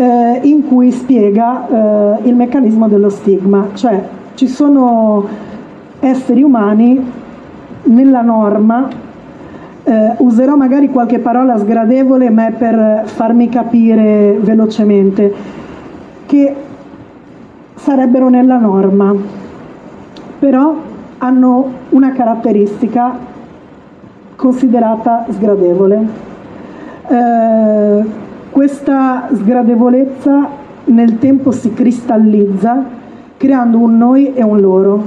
eh, 0.00 0.40
in 0.44 0.66
cui 0.66 0.90
spiega 0.92 1.68
eh, 1.68 2.28
il 2.28 2.34
meccanismo 2.34 2.88
dello 2.88 3.10
stigma, 3.10 3.68
cioè 3.74 4.02
ci 4.32 4.48
sono 4.48 5.26
esseri 6.00 6.42
umani 6.42 6.98
nella 7.82 8.22
norma, 8.22 8.88
eh, 9.84 10.14
userò 10.16 10.56
magari 10.56 10.88
qualche 10.88 11.18
parola 11.18 11.58
sgradevole 11.58 12.30
ma 12.30 12.46
è 12.46 12.52
per 12.52 13.02
farmi 13.04 13.50
capire 13.50 14.38
velocemente, 14.40 15.34
che 16.24 16.56
sarebbero 17.74 18.30
nella 18.30 18.56
norma, 18.56 19.14
però 20.38 20.76
hanno 21.18 21.72
una 21.90 22.12
caratteristica 22.12 23.18
considerata 24.34 25.26
sgradevole. 25.28 26.28
Eh, 27.06 28.19
questa 28.50 29.28
sgradevolezza 29.32 30.48
nel 30.84 31.18
tempo 31.18 31.52
si 31.52 31.72
cristallizza 31.72 32.84
creando 33.36 33.78
un 33.78 33.96
noi 33.96 34.34
e 34.34 34.42
un 34.42 34.60
loro, 34.60 35.02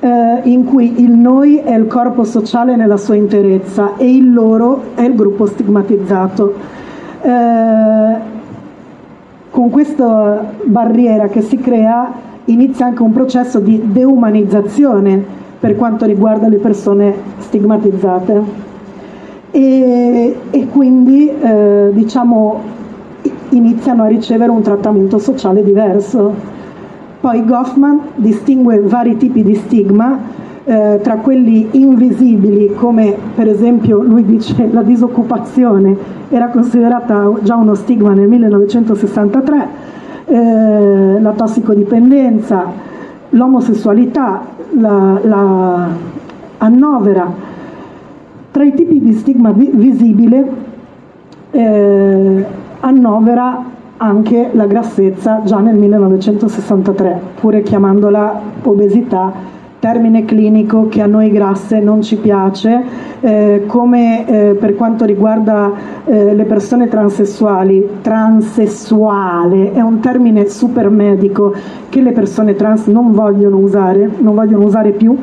eh, 0.00 0.40
in 0.44 0.64
cui 0.64 1.00
il 1.00 1.12
noi 1.12 1.58
è 1.58 1.76
il 1.76 1.86
corpo 1.86 2.24
sociale 2.24 2.74
nella 2.74 2.96
sua 2.96 3.14
interezza 3.14 3.96
e 3.96 4.10
il 4.10 4.32
loro 4.32 4.82
è 4.94 5.02
il 5.02 5.14
gruppo 5.14 5.46
stigmatizzato. 5.46 6.54
Eh, 7.22 8.14
con 9.50 9.70
questa 9.70 10.52
barriera 10.64 11.28
che 11.28 11.42
si 11.42 11.58
crea 11.58 12.12
inizia 12.46 12.86
anche 12.86 13.02
un 13.02 13.12
processo 13.12 13.60
di 13.60 13.80
deumanizzazione 13.84 15.22
per 15.60 15.76
quanto 15.76 16.04
riguarda 16.04 16.48
le 16.48 16.56
persone 16.56 17.14
stigmatizzate 17.38 18.66
e, 19.56 20.36
e 20.50 20.68
quindi 20.68 21.30
eh, 21.30 21.88
diciamo 21.92 22.60
iniziano 23.50 24.02
a 24.02 24.06
ricevere 24.06 24.50
un 24.50 24.60
trattamento 24.60 25.16
sociale 25.16 25.64
diverso. 25.64 26.34
Poi 27.20 27.42
Goffman 27.42 28.00
distingue 28.16 28.80
vari 28.80 29.16
tipi 29.16 29.42
di 29.42 29.54
stigma, 29.54 30.18
eh, 30.64 31.00
tra 31.02 31.16
quelli 31.16 31.68
invisibili, 31.70 32.74
come 32.74 33.16
per 33.34 33.48
esempio 33.48 34.02
lui 34.02 34.26
dice 34.26 34.68
la 34.70 34.82
disoccupazione 34.82 35.96
era 36.28 36.48
considerata 36.48 37.32
già 37.42 37.56
uno 37.56 37.74
stigma 37.74 38.12
nel 38.12 38.28
1963, 38.28 39.68
eh, 40.26 41.18
la 41.18 41.30
tossicodipendenza, 41.30 42.64
l'omosessualità, 43.30 44.42
la, 44.72 45.18
la 45.22 45.88
annovera. 46.58 47.45
Tra 48.56 48.64
i 48.64 48.72
tipi 48.72 49.02
di 49.02 49.12
stigma 49.12 49.50
vi- 49.50 49.70
visibile 49.70 50.50
eh, 51.50 52.44
annovera 52.80 53.62
anche 53.98 54.48
la 54.52 54.64
grassezza 54.64 55.42
già 55.44 55.58
nel 55.58 55.76
1963, 55.76 57.20
pure 57.38 57.60
chiamandola 57.60 58.40
obesità 58.62 59.30
termine 59.78 60.24
clinico 60.24 60.88
che 60.88 61.02
a 61.02 61.06
noi 61.06 61.30
grasse 61.30 61.80
non 61.80 62.00
ci 62.00 62.16
piace, 62.16 62.82
eh, 63.20 63.64
come 63.66 64.26
eh, 64.26 64.54
per 64.54 64.74
quanto 64.74 65.04
riguarda 65.04 65.72
eh, 66.06 66.34
le 66.34 66.44
persone 66.44 66.88
transessuali, 66.88 67.86
transessuale 68.00 69.74
è 69.74 69.82
un 69.82 70.00
termine 70.00 70.48
super 70.48 70.88
medico 70.88 71.52
che 71.90 72.00
le 72.00 72.12
persone 72.12 72.54
trans 72.54 72.86
non 72.86 73.12
vogliono 73.12 73.58
usare, 73.58 74.10
non 74.16 74.34
vogliono 74.34 74.64
usare 74.64 74.92
più, 74.92 75.14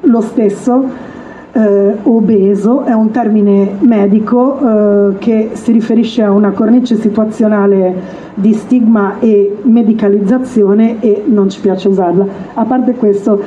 lo 0.00 0.20
stesso 0.20 1.14
eh, 1.56 1.96
obeso 2.02 2.84
è 2.84 2.92
un 2.92 3.10
termine 3.10 3.76
medico 3.78 4.58
eh, 4.58 5.18
che 5.18 5.50
si 5.54 5.72
riferisce 5.72 6.22
a 6.22 6.30
una 6.30 6.50
cornice 6.50 6.96
situazionale 6.96 8.24
di 8.34 8.52
stigma 8.52 9.18
e 9.20 9.56
medicalizzazione 9.62 11.00
e 11.00 11.24
non 11.26 11.48
ci 11.48 11.60
piace 11.60 11.88
usarla. 11.88 12.26
A 12.52 12.64
parte 12.64 12.92
questo, 12.92 13.40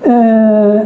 eh, 0.00 0.80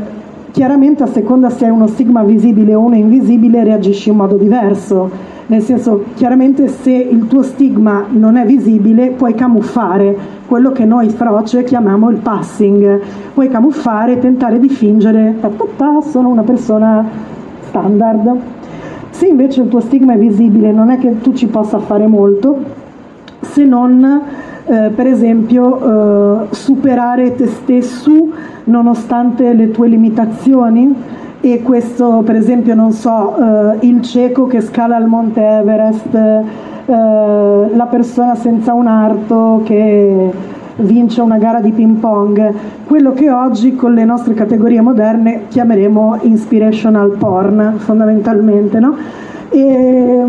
chiaramente 0.55 1.03
a 1.03 1.07
seconda 1.07 1.51
se 1.51 1.67
è 1.67 1.69
uno 1.69 1.89
stigma 1.89 2.23
visibile 2.23 2.77
o 2.77 2.81
uno 2.81 2.95
invisibile 2.95 3.65
reagisci 3.65 4.11
in 4.11 4.15
modo 4.15 4.37
diverso 4.37 5.11
nel 5.47 5.63
senso 5.63 6.05
chiaramente 6.15 6.69
se 6.69 6.93
il 6.93 7.27
tuo 7.27 7.43
stigma 7.43 8.05
non 8.09 8.37
è 8.37 8.47
visibile 8.47 9.11
puoi 9.11 9.35
camuffare 9.35 10.17
quello 10.47 10.71
che 10.71 10.85
noi 10.85 11.09
froce 11.09 11.65
chiamiamo 11.65 12.09
il 12.09 12.19
passing, 12.19 13.01
puoi 13.35 13.49
camuffare 13.49 14.21
tentare 14.21 14.61
di 14.61 14.69
fingere 14.69 15.35
sono 16.03 16.29
una 16.29 16.43
persona 16.43 17.05
standard. 17.67 18.37
Se 19.11 19.27
invece 19.27 19.63
il 19.63 19.69
tuo 19.69 19.81
stigma 19.81 20.13
è 20.13 20.19
visibile 20.19 20.71
non 20.71 20.91
è 20.91 20.99
che 20.99 21.21
tu 21.21 21.33
ci 21.33 21.49
possa 21.49 21.81
fare 21.81 22.07
molto 22.07 22.63
se 23.41 23.65
non 23.65 24.23
eh, 24.67 24.91
per 24.95 25.09
esempio 25.09 26.45
eh, 26.45 26.55
superare 26.55 27.35
te 27.35 27.49
stesso 27.49 28.53
nonostante 28.65 29.53
le 29.53 29.71
tue 29.71 29.89
limitazioni 29.89 30.95
e 31.41 31.63
questo 31.63 32.23
per 32.25 32.37
esempio 32.37 32.75
non 32.75 32.93
so 32.93 33.37
eh, 33.37 33.87
il 33.87 34.01
cieco 34.01 34.47
che 34.47 34.63
scala 34.63 34.97
il 34.97 35.07
monte 35.07 35.43
Everest 35.43 36.15
eh, 36.15 36.43
la 36.87 37.87
persona 37.91 38.35
senza 38.35 38.73
un 38.73 38.87
arto 38.87 39.61
che 39.65 40.31
vince 40.77 41.21
una 41.21 41.39
gara 41.39 41.61
di 41.61 41.71
ping 41.71 41.99
pong 41.99 42.53
quello 42.87 43.13
che 43.13 43.31
oggi 43.31 43.75
con 43.77 43.93
le 43.93 44.05
nostre 44.05 44.35
categorie 44.35 44.81
moderne 44.81 45.43
chiameremo 45.49 46.21
inspirational 46.23 47.17
porn 47.17 47.75
fondamentalmente 47.77 48.79
no? 48.81 48.97
e, 49.51 50.25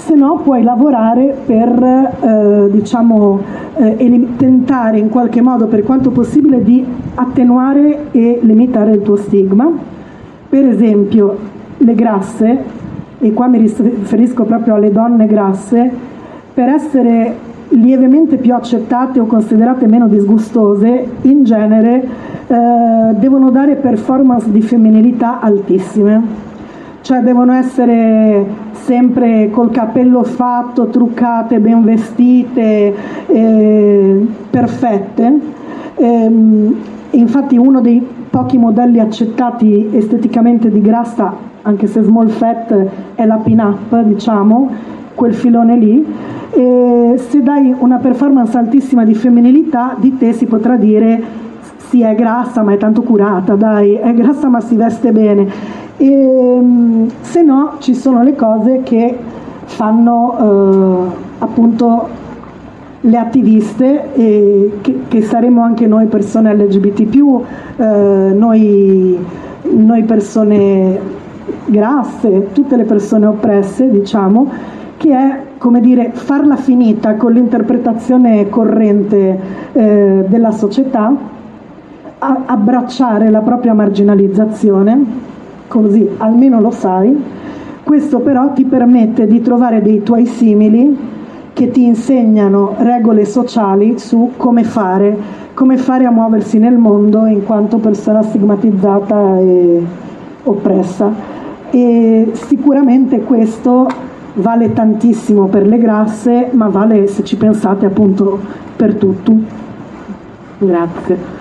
se 0.00 0.14
no 0.14 0.40
puoi 0.42 0.62
lavorare 0.62 1.36
per 1.44 1.68
eh, 2.20 2.70
diciamo, 2.70 3.40
eh, 3.76 4.28
tentare 4.36 4.98
in 4.98 5.10
qualche 5.10 5.42
modo 5.42 5.66
per 5.66 5.82
quanto 5.82 6.10
possibile 6.10 6.62
di 6.62 6.84
attenuare 7.14 8.06
e 8.10 8.38
limitare 8.42 8.92
il 8.92 9.02
tuo 9.02 9.16
stigma. 9.16 9.70
Per 10.48 10.64
esempio 10.64 11.36
le 11.76 11.94
grasse, 11.94 12.58
e 13.18 13.32
qua 13.32 13.46
mi 13.46 13.58
riferisco 13.58 14.44
proprio 14.44 14.74
alle 14.74 14.90
donne 14.90 15.26
grasse, 15.26 15.90
per 16.52 16.68
essere 16.68 17.48
lievemente 17.68 18.36
più 18.36 18.54
accettate 18.54 19.20
o 19.20 19.26
considerate 19.26 19.86
meno 19.86 20.08
disgustose, 20.08 21.06
in 21.22 21.44
genere 21.44 22.08
eh, 22.46 23.14
devono 23.18 23.50
dare 23.50 23.76
performance 23.76 24.50
di 24.50 24.62
femminilità 24.62 25.40
altissime 25.40 26.48
cioè 27.02 27.20
devono 27.20 27.52
essere 27.52 28.44
sempre 28.84 29.50
col 29.50 29.70
capello 29.70 30.22
fatto, 30.22 30.86
truccate, 30.86 31.58
ben 31.60 31.82
vestite, 31.84 32.94
eh, 33.26 34.26
perfette. 34.50 35.38
Eh, 35.94 36.30
infatti 37.10 37.56
uno 37.56 37.80
dei 37.80 38.04
pochi 38.30 38.58
modelli 38.58 39.00
accettati 39.00 39.88
esteticamente 39.92 40.70
di 40.70 40.80
grassa, 40.80 41.34
anche 41.62 41.86
se 41.86 42.02
small 42.02 42.28
fat, 42.28 42.86
è 43.14 43.26
la 43.26 43.36
pin-up, 43.36 44.02
diciamo, 44.02 44.70
quel 45.14 45.34
filone 45.34 45.76
lì. 45.76 46.06
E 46.52 47.14
se 47.16 47.42
dai 47.42 47.74
una 47.78 47.98
performance 47.98 48.56
altissima 48.56 49.04
di 49.04 49.14
femminilità, 49.14 49.94
di 49.98 50.16
te 50.16 50.32
si 50.32 50.46
potrà 50.46 50.76
dire 50.76 51.48
sì, 51.90 52.02
è 52.02 52.14
grassa 52.14 52.62
ma 52.62 52.72
è 52.72 52.76
tanto 52.76 53.02
curata, 53.02 53.56
dai, 53.56 53.94
è 53.94 54.14
grassa 54.14 54.48
ma 54.48 54.60
si 54.60 54.76
veste 54.76 55.10
bene. 55.10 55.48
E, 55.96 56.06
ehm, 56.06 57.10
se 57.20 57.42
no 57.42 57.74
ci 57.78 57.96
sono 57.96 58.22
le 58.22 58.36
cose 58.36 58.82
che 58.84 59.18
fanno 59.64 61.08
eh, 61.08 61.16
appunto 61.38 62.08
le 63.00 63.16
attiviste 63.16 64.14
e 64.14 64.78
che, 64.82 65.00
che, 65.08 65.22
saremo 65.22 65.62
anche 65.62 65.88
noi 65.88 66.06
persone 66.06 66.54
LGBT, 66.54 67.42
eh, 67.76 68.32
noi, 68.34 69.18
noi 69.62 70.02
persone 70.04 70.98
grasse, 71.64 72.52
tutte 72.52 72.76
le 72.76 72.84
persone 72.84 73.26
oppresse, 73.26 73.90
diciamo, 73.90 74.48
che 74.96 75.12
è 75.12 75.40
come 75.58 75.80
dire 75.80 76.12
farla 76.12 76.54
finita 76.54 77.16
con 77.16 77.32
l'interpretazione 77.32 78.48
corrente 78.48 79.38
eh, 79.72 80.24
della 80.28 80.52
società 80.52 81.38
abbracciare 82.20 83.30
la 83.30 83.40
propria 83.40 83.72
marginalizzazione, 83.72 85.04
così 85.66 86.08
almeno 86.18 86.60
lo 86.60 86.70
sai. 86.70 87.22
Questo 87.82 88.20
però 88.20 88.52
ti 88.52 88.64
permette 88.64 89.26
di 89.26 89.40
trovare 89.40 89.82
dei 89.82 90.02
tuoi 90.02 90.26
simili 90.26 90.96
che 91.52 91.70
ti 91.70 91.84
insegnano 91.84 92.74
regole 92.78 93.24
sociali 93.24 93.98
su 93.98 94.32
come 94.36 94.64
fare, 94.64 95.16
come 95.54 95.76
fare 95.76 96.04
a 96.04 96.10
muoversi 96.10 96.58
nel 96.58 96.76
mondo 96.76 97.26
in 97.26 97.44
quanto 97.44 97.78
persona 97.78 98.22
stigmatizzata 98.22 99.38
e 99.38 99.84
oppressa. 100.44 101.12
E 101.70 102.30
sicuramente 102.32 103.20
questo 103.20 103.88
vale 104.34 104.72
tantissimo 104.72 105.46
per 105.46 105.66
le 105.66 105.78
grasse, 105.78 106.48
ma 106.52 106.68
vale, 106.68 107.06
se 107.06 107.24
ci 107.24 107.36
pensate, 107.36 107.86
appunto 107.86 108.38
per 108.76 108.94
tutto. 108.94 109.34
Grazie. 110.58 111.39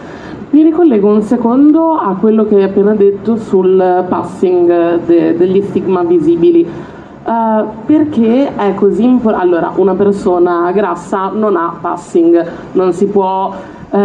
Mi 0.52 0.64
ricollego 0.64 1.08
un 1.08 1.22
secondo 1.22 1.92
a 1.92 2.16
quello 2.16 2.44
che 2.46 2.56
hai 2.56 2.64
appena 2.64 2.96
detto 2.96 3.36
sul 3.36 4.06
passing 4.10 5.02
de- 5.06 5.38
degli 5.38 5.62
stigma 5.62 6.02
visibili. 6.02 6.68
Uh, 7.24 7.68
perché 7.86 8.56
è 8.56 8.74
così 8.74 9.04
importante? 9.04 9.46
Allora, 9.46 9.72
una 9.76 9.94
persona 9.94 10.72
grassa 10.72 11.30
non 11.32 11.56
ha 11.56 11.76
passing, 11.80 12.44
non 12.72 12.94
si 12.94 13.06
può 13.06 13.54
uh, 13.54 13.98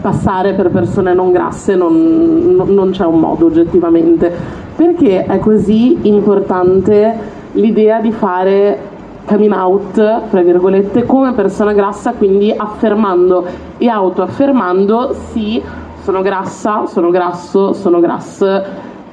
passare 0.00 0.54
per 0.54 0.70
persone 0.70 1.12
non 1.12 1.30
grasse, 1.30 1.76
non, 1.76 2.54
non 2.68 2.90
c'è 2.92 3.04
un 3.04 3.20
modo 3.20 3.44
oggettivamente. 3.44 4.32
Perché 4.74 5.26
è 5.26 5.38
così 5.40 6.08
importante 6.08 7.18
l'idea 7.52 8.00
di 8.00 8.12
fare 8.12 8.85
coming 9.26 9.52
out, 9.52 9.92
tra 10.30 10.42
virgolette, 10.42 11.04
come 11.04 11.32
persona 11.32 11.72
grassa, 11.72 12.12
quindi 12.12 12.52
affermando 12.56 13.44
e 13.76 13.88
autoaffermando 13.88 15.14
sì, 15.30 15.62
sono 16.02 16.22
grassa, 16.22 16.86
sono 16.86 17.10
grasso, 17.10 17.72
sono 17.72 18.00
grass 18.00 18.62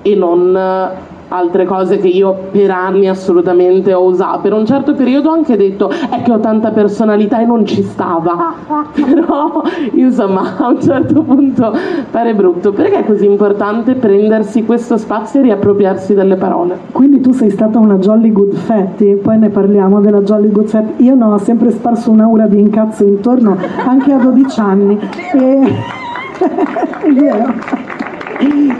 e 0.02 0.16
non 0.16 1.12
altre 1.34 1.66
cose 1.66 1.98
che 1.98 2.08
io 2.08 2.38
per 2.52 2.70
anni 2.70 3.10
assolutamente 3.10 3.94
ho 3.94 4.04
usato. 4.04 4.40
Per 4.42 4.54
un 4.54 4.66
certo 4.66 4.94
periodo 4.94 5.30
ho 5.30 5.34
anche 5.34 5.58
detto 5.58 5.90
è 5.90 6.22
che 6.22 6.32
ho 6.32 6.40
tanta 6.40 6.72
personalità 6.72 7.42
e 7.42 7.46
non 7.46 7.66
ci 7.66 7.82
stava. 7.82 8.54
Però 8.94 9.64
insomma 9.94 10.58
a 10.58 10.68
un 10.68 10.82
certo 10.82 11.24
punto 11.24 11.74
pare 12.12 12.36
brutto. 12.36 12.72
Perché 12.72 13.00
è 13.00 13.06
così 13.06 13.26
importante 13.26 13.96
prendersi 13.96 14.64
questo 14.64 14.98
spazio 14.98 15.40
e 15.40 15.44
riappropriarsi 15.44 16.14
delle 16.14 16.36
parole? 16.36 16.78
Quindi 16.92 17.20
tu 17.20 17.32
sei 17.32 17.50
stata 17.50 17.80
una 17.80 17.96
Jolly 17.96 18.32
Good 18.32 18.54
Fatty, 18.54 19.16
poi 19.16 19.40
ne 19.40 19.50
parliamo 19.50 20.00
della 20.02 20.22
Jolly 20.22 20.52
Good 20.52 20.68
Fatty. 20.68 21.04
Io 21.04 21.16
no, 21.16 21.34
ho 21.34 21.38
sempre 21.40 21.72
sparso 21.72 22.12
un'aura 22.12 22.46
di 22.46 22.60
incazzo 22.60 23.04
intorno, 23.04 23.58
anche 23.86 24.12
a 24.12 24.18
12 24.18 24.60
anni. 24.60 25.00
E... 25.34 26.02
vero 27.14 27.93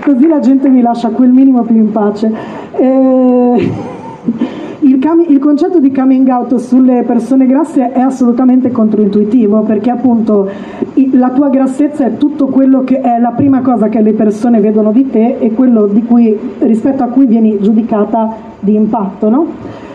così 0.02 0.28
la 0.28 0.40
gente 0.40 0.70
mi 0.70 0.82
lascia 0.82 1.10
quel 1.10 1.32
minimo 1.32 1.64
più 1.64 1.76
in 1.76 1.92
pace. 1.92 2.32
Eh, 2.72 3.72
il, 4.80 5.00
cam- 5.00 5.26
il, 5.28 5.40
concetto 5.40 5.80
di 5.80 5.92
coming 5.92 6.28
out 6.28 6.56
sulle 6.56 7.04
persone 7.04 7.46
grasse 7.46 7.92
è 7.92 8.00
assolutamente 8.00 8.72
controintuitivo 8.72 9.62
perché 9.62 9.90
appunto 9.90 10.50
la 11.14 11.30
tua 11.30 11.50
grassezza 11.50 12.06
è 12.06 12.18
tutto 12.18 12.48
quello 12.48 12.84
che 12.84 13.00
è 13.02 13.20
la 13.20 13.32
prima 13.32 13.62
cosa 13.62 13.90
che 13.90 14.02
le 14.02 14.14
persone 14.14 14.60
vedono 14.60 14.92
di 14.92 15.10
te 15.10 15.38
e 15.40 15.54
quello 15.54 15.88
di 15.88 16.04
cui, 16.04 16.38
rispetto 16.60 17.04
a 17.04 17.08
cui 17.08 17.26
vieni 17.26 17.60
giudicata 17.60 18.36
di 18.60 18.76
impatto. 18.76 19.30
No? 19.30 19.48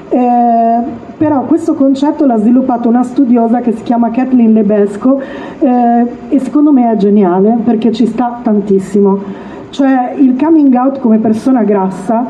Eh, 0.09 1.07
però 1.19 1.43
questo 1.43 1.75
concetto 1.75 2.25
l'ha 2.25 2.39
sviluppato 2.39 2.89
una 2.89 3.03
studiosa 3.03 3.61
che 3.61 3.73
si 3.73 3.83
chiama 3.83 4.11
Kathleen 4.11 4.53
Lebesco 4.53 5.21
eh, 5.59 6.07
e 6.29 6.39
secondo 6.39 6.73
me 6.73 6.91
è 6.91 6.97
geniale 6.97 7.59
perché 7.63 7.93
ci 7.93 8.07
sta 8.07 8.41
tantissimo. 8.43 9.47
Cioè 9.71 10.15
il 10.17 10.37
coming 10.39 10.75
out 10.75 10.99
come 10.99 11.19
persona 11.19 11.63
grassa 11.63 12.27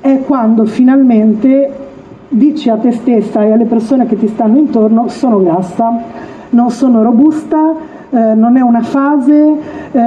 è 0.00 0.20
quando 0.26 0.64
finalmente 0.64 1.72
dici 2.28 2.68
a 2.68 2.76
te 2.76 2.92
stessa 2.92 3.42
e 3.44 3.52
alle 3.52 3.64
persone 3.64 4.06
che 4.06 4.16
ti 4.16 4.28
stanno 4.28 4.58
intorno 4.58 5.08
sono 5.08 5.42
grassa, 5.42 6.02
non 6.50 6.70
sono 6.70 7.02
robusta, 7.02 7.74
eh, 8.10 8.34
non 8.34 8.56
è 8.56 8.60
una 8.60 8.82
fase, 8.82 9.56
eh, 9.92 10.00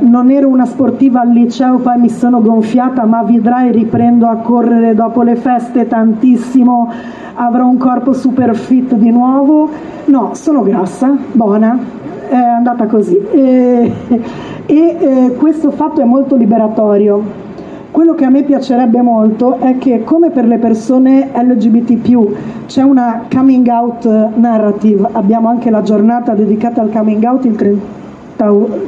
non 0.00 0.30
ero 0.30 0.48
una 0.48 0.66
sportiva 0.66 1.20
al 1.20 1.30
liceo, 1.30 1.78
poi 1.78 1.98
mi 1.98 2.08
sono 2.08 2.40
gonfiata, 2.40 3.04
ma 3.04 3.22
vedrai 3.22 3.72
riprendo 3.72 4.26
a 4.28 4.36
correre 4.36 4.94
dopo 4.94 5.22
le 5.22 5.34
feste 5.34 5.88
tantissimo, 5.88 6.90
avrò 7.34 7.66
un 7.66 7.76
corpo 7.76 8.12
super 8.12 8.54
fit 8.54 8.94
di 8.94 9.10
nuovo. 9.10 9.68
No, 10.06 10.30
sono 10.34 10.62
grassa, 10.62 11.16
buona, 11.32 11.76
è 12.28 12.36
andata 12.36 12.86
così. 12.86 13.16
E, 13.16 13.92
e 14.66 14.96
eh, 15.00 15.34
questo 15.36 15.70
fatto 15.72 16.00
è 16.00 16.04
molto 16.04 16.36
liberatorio. 16.36 17.42
Quello 17.94 18.14
che 18.14 18.24
a 18.24 18.28
me 18.28 18.42
piacerebbe 18.42 19.00
molto 19.02 19.58
è 19.60 19.78
che 19.78 20.02
come 20.02 20.30
per 20.30 20.46
le 20.46 20.58
persone 20.58 21.30
LGBT 21.32 22.66
c'è 22.66 22.82
una 22.82 23.26
coming 23.32 23.64
out 23.68 24.04
narrative, 24.34 25.10
abbiamo 25.12 25.48
anche 25.48 25.70
la 25.70 25.80
giornata 25.80 26.34
dedicata 26.34 26.80
al 26.80 26.90
coming 26.90 27.22
out 27.22 27.44
il 27.44 27.54
30, 27.54 27.84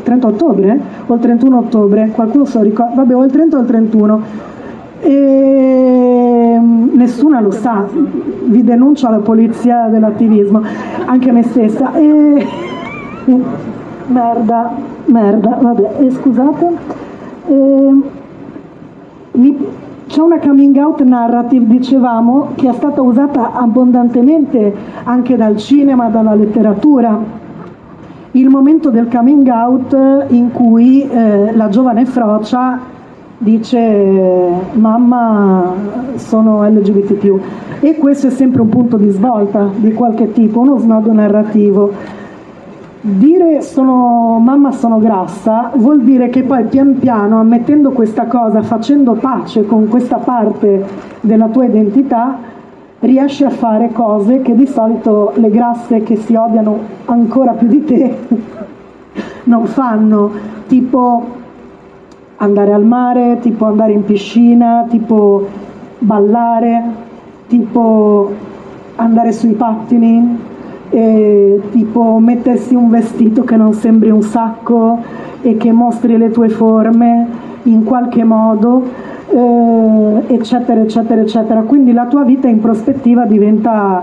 30 0.03 0.27
ottobre 0.27 0.81
o 1.07 1.15
il 1.15 1.21
31 1.21 1.57
ottobre, 1.57 2.09
qualcuno 2.09 2.47
se 2.47 2.59
lo 2.59 2.65
ricorda, 2.65 2.95
vabbè 2.97 3.15
o 3.15 3.23
il 3.23 3.31
30 3.31 3.57
o 3.57 3.61
il 3.61 3.67
31 3.67 4.21
e 4.99 6.57
mm, 6.59 6.97
nessuna 6.97 7.41
lo 7.41 7.53
sa, 7.53 7.87
vi 8.47 8.65
denuncio 8.65 9.07
alla 9.07 9.19
polizia 9.19 9.87
dell'attivismo, 9.87 10.63
anche 11.05 11.31
me 11.31 11.45
stessa. 11.45 11.93
E... 11.95 12.47
merda, 14.09 14.73
merda, 15.05 15.59
vabbè, 15.63 15.91
e 16.01 16.11
scusate. 16.11 16.69
E... 17.47 18.16
C'è 20.07 20.21
una 20.21 20.39
coming 20.39 20.77
out 20.77 21.03
narrative, 21.03 21.67
dicevamo, 21.67 22.53
che 22.55 22.69
è 22.69 22.73
stata 22.73 23.03
usata 23.03 23.53
abbondantemente 23.53 24.75
anche 25.05 25.37
dal 25.37 25.57
cinema, 25.59 26.09
dalla 26.09 26.35
letteratura. 26.35 27.19
Il 28.31 28.49
momento 28.49 28.91
del 28.91 29.09
coming 29.09 29.47
out 29.49 30.27
in 30.29 30.53
cui 30.53 31.03
eh, 31.03 31.55
la 31.55 31.69
giovane 31.69 32.07
Frocia 32.07 32.79
dice 33.39 33.79
mamma 34.73 35.73
sono 36.15 36.67
LGBT 36.67 37.39
e 37.81 37.97
questo 37.97 38.29
è 38.29 38.31
sempre 38.31 38.63
un 38.63 38.71
punto 38.71 38.97
di 38.97 39.11
svolta 39.11 39.69
di 39.75 39.93
qualche 39.93 40.33
tipo, 40.33 40.61
uno 40.61 40.79
snodo 40.79 41.13
narrativo 41.13 41.93
dire 43.09 43.61
sono 43.63 44.41
mamma 44.41 44.73
sono 44.73 44.99
grassa 44.99 45.71
vuol 45.77 46.03
dire 46.03 46.29
che 46.29 46.43
poi 46.43 46.65
pian 46.65 46.99
piano 46.99 47.39
ammettendo 47.39 47.93
questa 47.93 48.27
cosa, 48.27 48.63
facendo 48.63 49.13
pace 49.13 49.65
con 49.65 49.87
questa 49.87 50.17
parte 50.17 50.85
della 51.21 51.47
tua 51.47 51.67
identità, 51.67 52.37
riesci 53.01 53.45
a 53.45 53.51
fare 53.51 53.93
cose 53.93 54.43
che 54.43 54.57
di 54.57 54.67
solito 54.67 55.33
le 55.37 55.51
grasse 55.51 56.03
che 56.03 56.17
si 56.17 56.35
odiano 56.35 56.79
ancora 57.05 57.53
più 57.53 57.69
di 57.69 57.85
te 57.85 58.17
non 59.45 59.67
fanno, 59.67 60.31
tipo 60.67 61.25
andare 62.39 62.73
al 62.73 62.85
mare, 62.85 63.39
tipo 63.41 63.67
andare 63.67 63.93
in 63.93 64.05
piscina, 64.05 64.85
tipo 64.89 65.47
ballare, 66.01 66.83
tipo 67.47 68.33
andare 68.97 69.31
sui 69.31 69.53
pattini, 69.53 70.55
eh, 70.91 71.61
tipo 71.73 72.19
mettersi 72.19 72.75
un 72.75 72.91
vestito 72.91 73.43
che 73.45 73.57
non 73.57 73.73
sembri 73.73 74.11
un 74.11 74.23
sacco 74.23 74.99
e 75.43 75.57
che 75.57 75.73
mostri 75.73 76.17
le 76.17 76.31
tue 76.31 76.49
forme 76.49 77.27
in 77.65 77.85
qualche 77.85 78.25
modo, 78.25 78.83
eh, 79.29 80.23
eccetera, 80.35 80.81
eccetera, 80.81 81.21
eccetera. 81.21 81.63
Quindi 81.63 81.93
la 81.93 82.07
tua 82.07 82.23
vita 82.25 82.49
in 82.49 82.61
prospettiva 82.61 83.25
diventa 83.25 84.03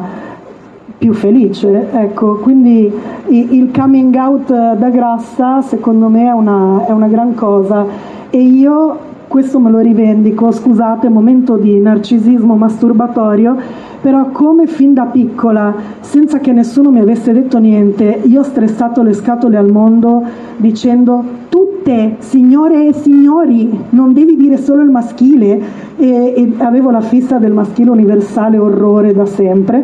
più 0.97 1.13
felice. 1.13 1.89
Ecco, 1.91 2.37
quindi 2.37 2.91
il 3.27 3.71
coming 3.77 4.15
out 4.15 4.47
da 4.47 4.89
grassa 4.89 5.61
secondo 5.61 6.07
me 6.07 6.27
è 6.27 6.31
una, 6.31 6.85
è 6.85 6.91
una 6.91 7.07
gran 7.07 7.35
cosa 7.35 7.85
e 8.29 8.39
io 8.39 9.11
questo 9.33 9.59
me 9.59 9.71
lo 9.71 9.79
rivendico, 9.79 10.51
scusate, 10.51 11.09
momento 11.09 11.57
di 11.57 11.79
narcisismo 11.79 12.53
masturbatorio, 12.53 13.57
però 13.99 14.29
come 14.29 14.67
fin 14.67 14.93
da 14.93 15.05
piccola, 15.05 15.73
senza 16.01 16.37
che 16.37 16.51
nessuno 16.51 16.91
mi 16.91 16.99
avesse 16.99 17.33
detto 17.33 17.57
niente, 17.57 18.21
io 18.25 18.41
ho 18.41 18.43
stressato 18.43 19.01
le 19.01 19.13
scatole 19.13 19.57
al 19.57 19.71
mondo 19.71 20.23
dicendo 20.57 21.23
tutte, 21.49 22.17
signore 22.19 22.89
e 22.89 22.93
signori, 22.93 23.75
non 23.89 24.13
devi 24.13 24.35
dire 24.35 24.57
solo 24.57 24.83
il 24.83 24.91
maschile. 24.91 25.59
E, 25.97 26.33
e 26.37 26.53
avevo 26.59 26.91
la 26.91 27.01
fissa 27.01 27.39
del 27.39 27.53
maschile 27.53 27.89
universale 27.89 28.59
orrore 28.59 29.13
da 29.13 29.25
sempre. 29.25 29.83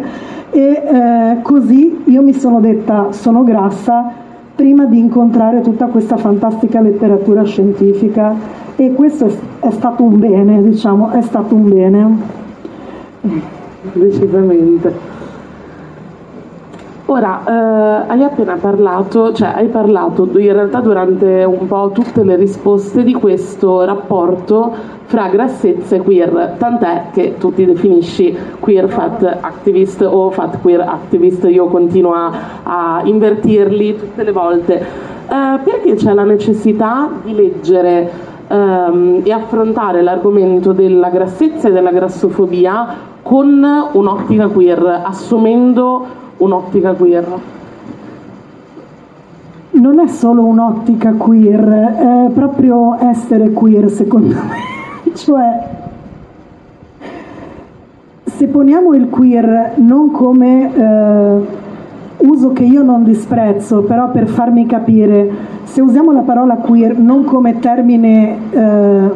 E 0.52 0.62
eh, 0.62 1.42
così 1.42 2.02
io 2.04 2.22
mi 2.22 2.34
sono 2.34 2.60
detta 2.60 3.08
sono 3.14 3.44
grassa 3.44 4.28
prima 4.60 4.84
di 4.84 5.00
incontrare 5.00 5.62
tutta 5.62 5.86
questa 5.86 6.18
fantastica 6.18 6.82
letteratura 6.82 7.44
scientifica 7.44 8.36
e 8.76 8.92
questo 8.92 9.28
è, 9.28 9.68
è 9.68 9.72
stato 9.72 10.04
un 10.04 10.20
bene, 10.20 10.62
diciamo, 10.62 11.12
è 11.12 11.22
stato 11.22 11.56
un 11.56 11.70
bene 11.70 12.18
decisamente. 13.94 15.19
Ora, 17.12 17.42
eh, 17.44 18.12
hai 18.12 18.24
appena 18.24 18.56
parlato, 18.62 19.34
cioè 19.34 19.54
hai 19.56 19.66
parlato 19.66 20.30
in 20.38 20.54
realtà 20.54 20.80
durante 20.80 21.44
un 21.44 21.66
po' 21.66 21.90
tutte 21.92 22.24
le 22.24 22.36
risposte 22.36 23.04
di 23.04 23.14
questo 23.14 23.84
rapporto 23.84 24.72
fra 25.06 25.28
grassezza 25.28 25.96
e 25.96 26.02
queer, 26.02 26.54
tant'è 26.60 27.06
che 27.12 27.34
tu 27.40 27.52
ti 27.52 27.66
definisci 27.66 28.38
queer 28.60 28.88
fat 28.90 29.24
activist 29.42 30.04
o 30.08 30.30
fat 30.30 30.62
queer 30.62 30.82
activist, 30.82 31.46
io 31.46 31.66
continuo 31.66 32.14
a, 32.14 32.32
a 32.62 33.02
invertirli 33.04 33.98
tutte 33.98 34.22
le 34.22 34.32
volte. 34.32 34.78
Eh, 34.78 35.60
perché 35.64 35.96
c'è 35.96 36.14
la 36.14 36.26
necessità 36.26 37.10
di 37.24 37.34
leggere 37.34 38.12
ehm, 38.48 39.22
e 39.24 39.32
affrontare 39.32 40.04
l'argomento 40.04 40.74
della 40.74 41.10
grassezza 41.10 41.70
e 41.70 41.72
della 41.72 41.92
grassofobia 41.92 42.88
con 43.24 43.66
un'ottica 43.94 44.48
queer, 44.48 45.02
assumendo 45.04 46.28
un'ottica 46.40 46.94
queer? 46.94 47.40
Non 49.72 50.00
è 50.00 50.08
solo 50.08 50.44
un'ottica 50.44 51.14
queer, 51.14 52.28
è 52.28 52.32
proprio 52.34 52.98
essere 53.00 53.52
queer 53.52 53.90
secondo 53.90 54.36
me. 54.36 55.14
cioè, 55.16 55.68
se 58.24 58.48
poniamo 58.48 58.94
il 58.94 59.10
queer 59.10 59.74
non 59.78 60.12
come 60.12 60.74
eh, 60.74 61.58
uso 62.18 62.52
che 62.52 62.64
io 62.64 62.84
non 62.84 63.04
disprezzo, 63.04 63.82
però 63.84 64.12
per 64.12 64.28
farmi 64.28 64.66
capire, 64.66 65.30
se 65.64 65.82
usiamo 65.82 66.12
la 66.12 66.22
parola 66.22 66.56
queer 66.56 66.98
non 66.98 67.24
come 67.24 67.60
termine 67.60 68.38
eh, 68.50 69.10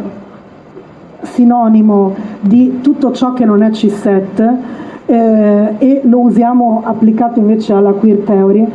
sinonimo 1.22 2.16
di 2.42 2.80
tutto 2.82 3.12
ciò 3.12 3.34
che 3.34 3.46
non 3.46 3.64
è 3.64 3.72
cisset, 3.72 4.56
eh, 5.06 5.76
e 5.78 6.02
lo 6.04 6.20
usiamo 6.20 6.82
applicato 6.84 7.40
invece 7.40 7.74
alla 7.74 7.92
queer 7.92 8.18
theory, 8.20 8.66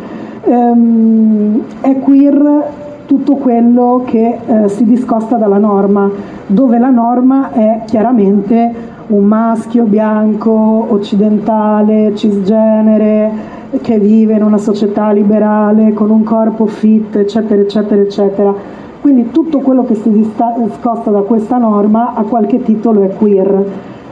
ehm, 0.45 1.63
è 1.81 1.99
queer 1.99 2.65
tutto 3.07 3.37
quello 3.37 4.03
che 4.05 4.39
eh, 4.47 4.69
si 4.69 4.85
discosta 4.85 5.37
dalla 5.37 5.59
norma, 5.59 6.11
dove 6.47 6.79
la 6.79 6.91
norma 6.91 7.53
è 7.53 7.83
chiaramente 7.87 8.97
un 9.09 9.25
maschio 9.25 9.85
bianco, 9.85 10.87
occidentale, 10.91 12.15
cisgenere, 12.15 13.57
che 13.81 13.99
vive 13.99 14.35
in 14.35 14.43
una 14.43 14.59
società 14.59 15.11
liberale, 15.11 15.93
con 15.93 16.11
un 16.11 16.23
corpo 16.23 16.67
fit, 16.67 17.17
eccetera, 17.17 17.63
eccetera, 17.63 18.01
eccetera. 18.03 18.55
Quindi 19.01 19.31
tutto 19.31 19.61
quello 19.61 19.85
che 19.85 19.95
si 19.95 20.11
discosta 20.11 21.11
da 21.11 21.21
questa 21.21 21.57
norma 21.57 22.13
a 22.15 22.23
qualche 22.25 22.63
titolo 22.63 23.03
è 23.03 23.15
queer. 23.15 23.65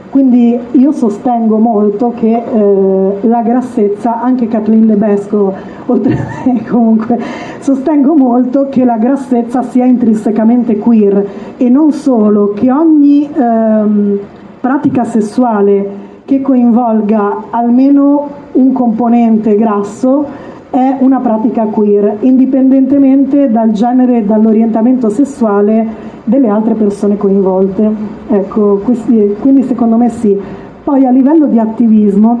Quindi 0.09 0.57
io 0.71 0.91
sostengo 0.91 1.57
molto 1.57 2.13
che 2.15 2.43
eh, 2.43 3.27
la 3.27 3.41
grassezza, 3.41 4.21
anche 4.21 4.47
Kathleen 4.47 4.85
Lebesco, 4.85 5.53
oltre 5.87 6.13
a 6.13 6.49
me 6.51 6.65
comunque, 6.65 7.19
sostengo 7.59 8.15
molto 8.15 8.67
che 8.69 8.85
la 8.85 8.97
grassezza 8.97 9.63
sia 9.63 9.85
intrinsecamente 9.85 10.77
queer 10.77 11.27
e 11.57 11.69
non 11.69 11.91
solo, 11.91 12.53
che 12.53 12.71
ogni 12.71 13.29
ehm, 13.31 14.19
pratica 14.59 15.03
sessuale 15.03 16.05
che 16.25 16.41
coinvolga 16.41 17.45
almeno 17.51 18.29
un 18.53 18.73
componente 18.73 19.55
grasso 19.55 20.25
è 20.69 20.97
una 20.99 21.19
pratica 21.19 21.63
queer, 21.63 22.17
indipendentemente 22.21 23.49
dal 23.49 23.71
genere 23.71 24.17
e 24.17 24.23
dall'orientamento 24.23 25.09
sessuale 25.09 25.85
delle 26.23 26.49
altre 26.49 26.73
persone 26.75 27.17
coinvolte. 27.17 27.89
Ecco, 28.27 28.81
questi, 28.83 29.35
quindi 29.39 29.63
secondo 29.63 29.95
me 29.97 30.09
sì. 30.09 30.37
Poi 30.83 31.05
a 31.05 31.09
livello 31.09 31.47
di 31.47 31.59
attivismo, 31.59 32.39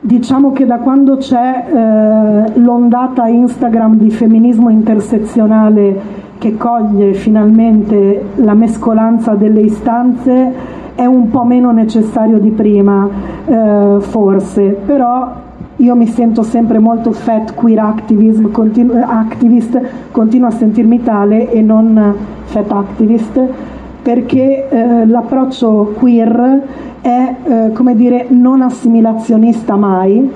diciamo 0.00 0.52
che 0.52 0.66
da 0.66 0.78
quando 0.78 1.16
c'è 1.16 1.64
eh, 1.66 2.58
l'ondata 2.58 3.26
Instagram 3.26 3.96
di 3.96 4.10
femminismo 4.10 4.68
intersezionale 4.68 6.24
che 6.38 6.56
coglie 6.56 7.14
finalmente 7.14 8.22
la 8.36 8.54
mescolanza 8.54 9.34
delle 9.34 9.60
istanze, 9.60 10.52
è 10.94 11.04
un 11.04 11.30
po' 11.30 11.44
meno 11.44 11.72
necessario 11.72 12.38
di 12.38 12.50
prima, 12.50 13.08
eh, 13.44 13.96
forse, 14.00 14.78
però 14.84 15.44
io 15.76 15.94
mi 15.94 16.06
sento 16.06 16.42
sempre 16.42 16.78
molto 16.78 17.12
fat 17.12 17.54
queer 17.54 17.80
activism, 17.80 18.50
continu- 18.50 18.96
activist, 18.96 19.80
continuo 20.10 20.48
a 20.48 20.52
sentirmi 20.52 21.02
tale 21.02 21.50
e 21.50 21.60
non 21.60 22.14
fat 22.44 22.70
activist 22.72 23.40
perché 24.02 24.68
eh, 24.68 25.06
l'approccio 25.06 25.94
queer 25.98 26.62
è 27.00 27.34
eh, 27.44 27.72
come 27.72 27.94
dire 27.94 28.26
non 28.28 28.62
assimilazionista 28.62 29.74
mai 29.76 30.30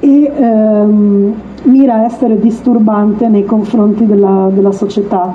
e 0.00 0.32
ehm, 0.36 1.34
mira 1.64 1.94
a 1.94 2.04
essere 2.04 2.38
disturbante 2.38 3.26
nei 3.28 3.44
confronti 3.44 4.06
della, 4.06 4.50
della 4.52 4.72
società. 4.72 5.34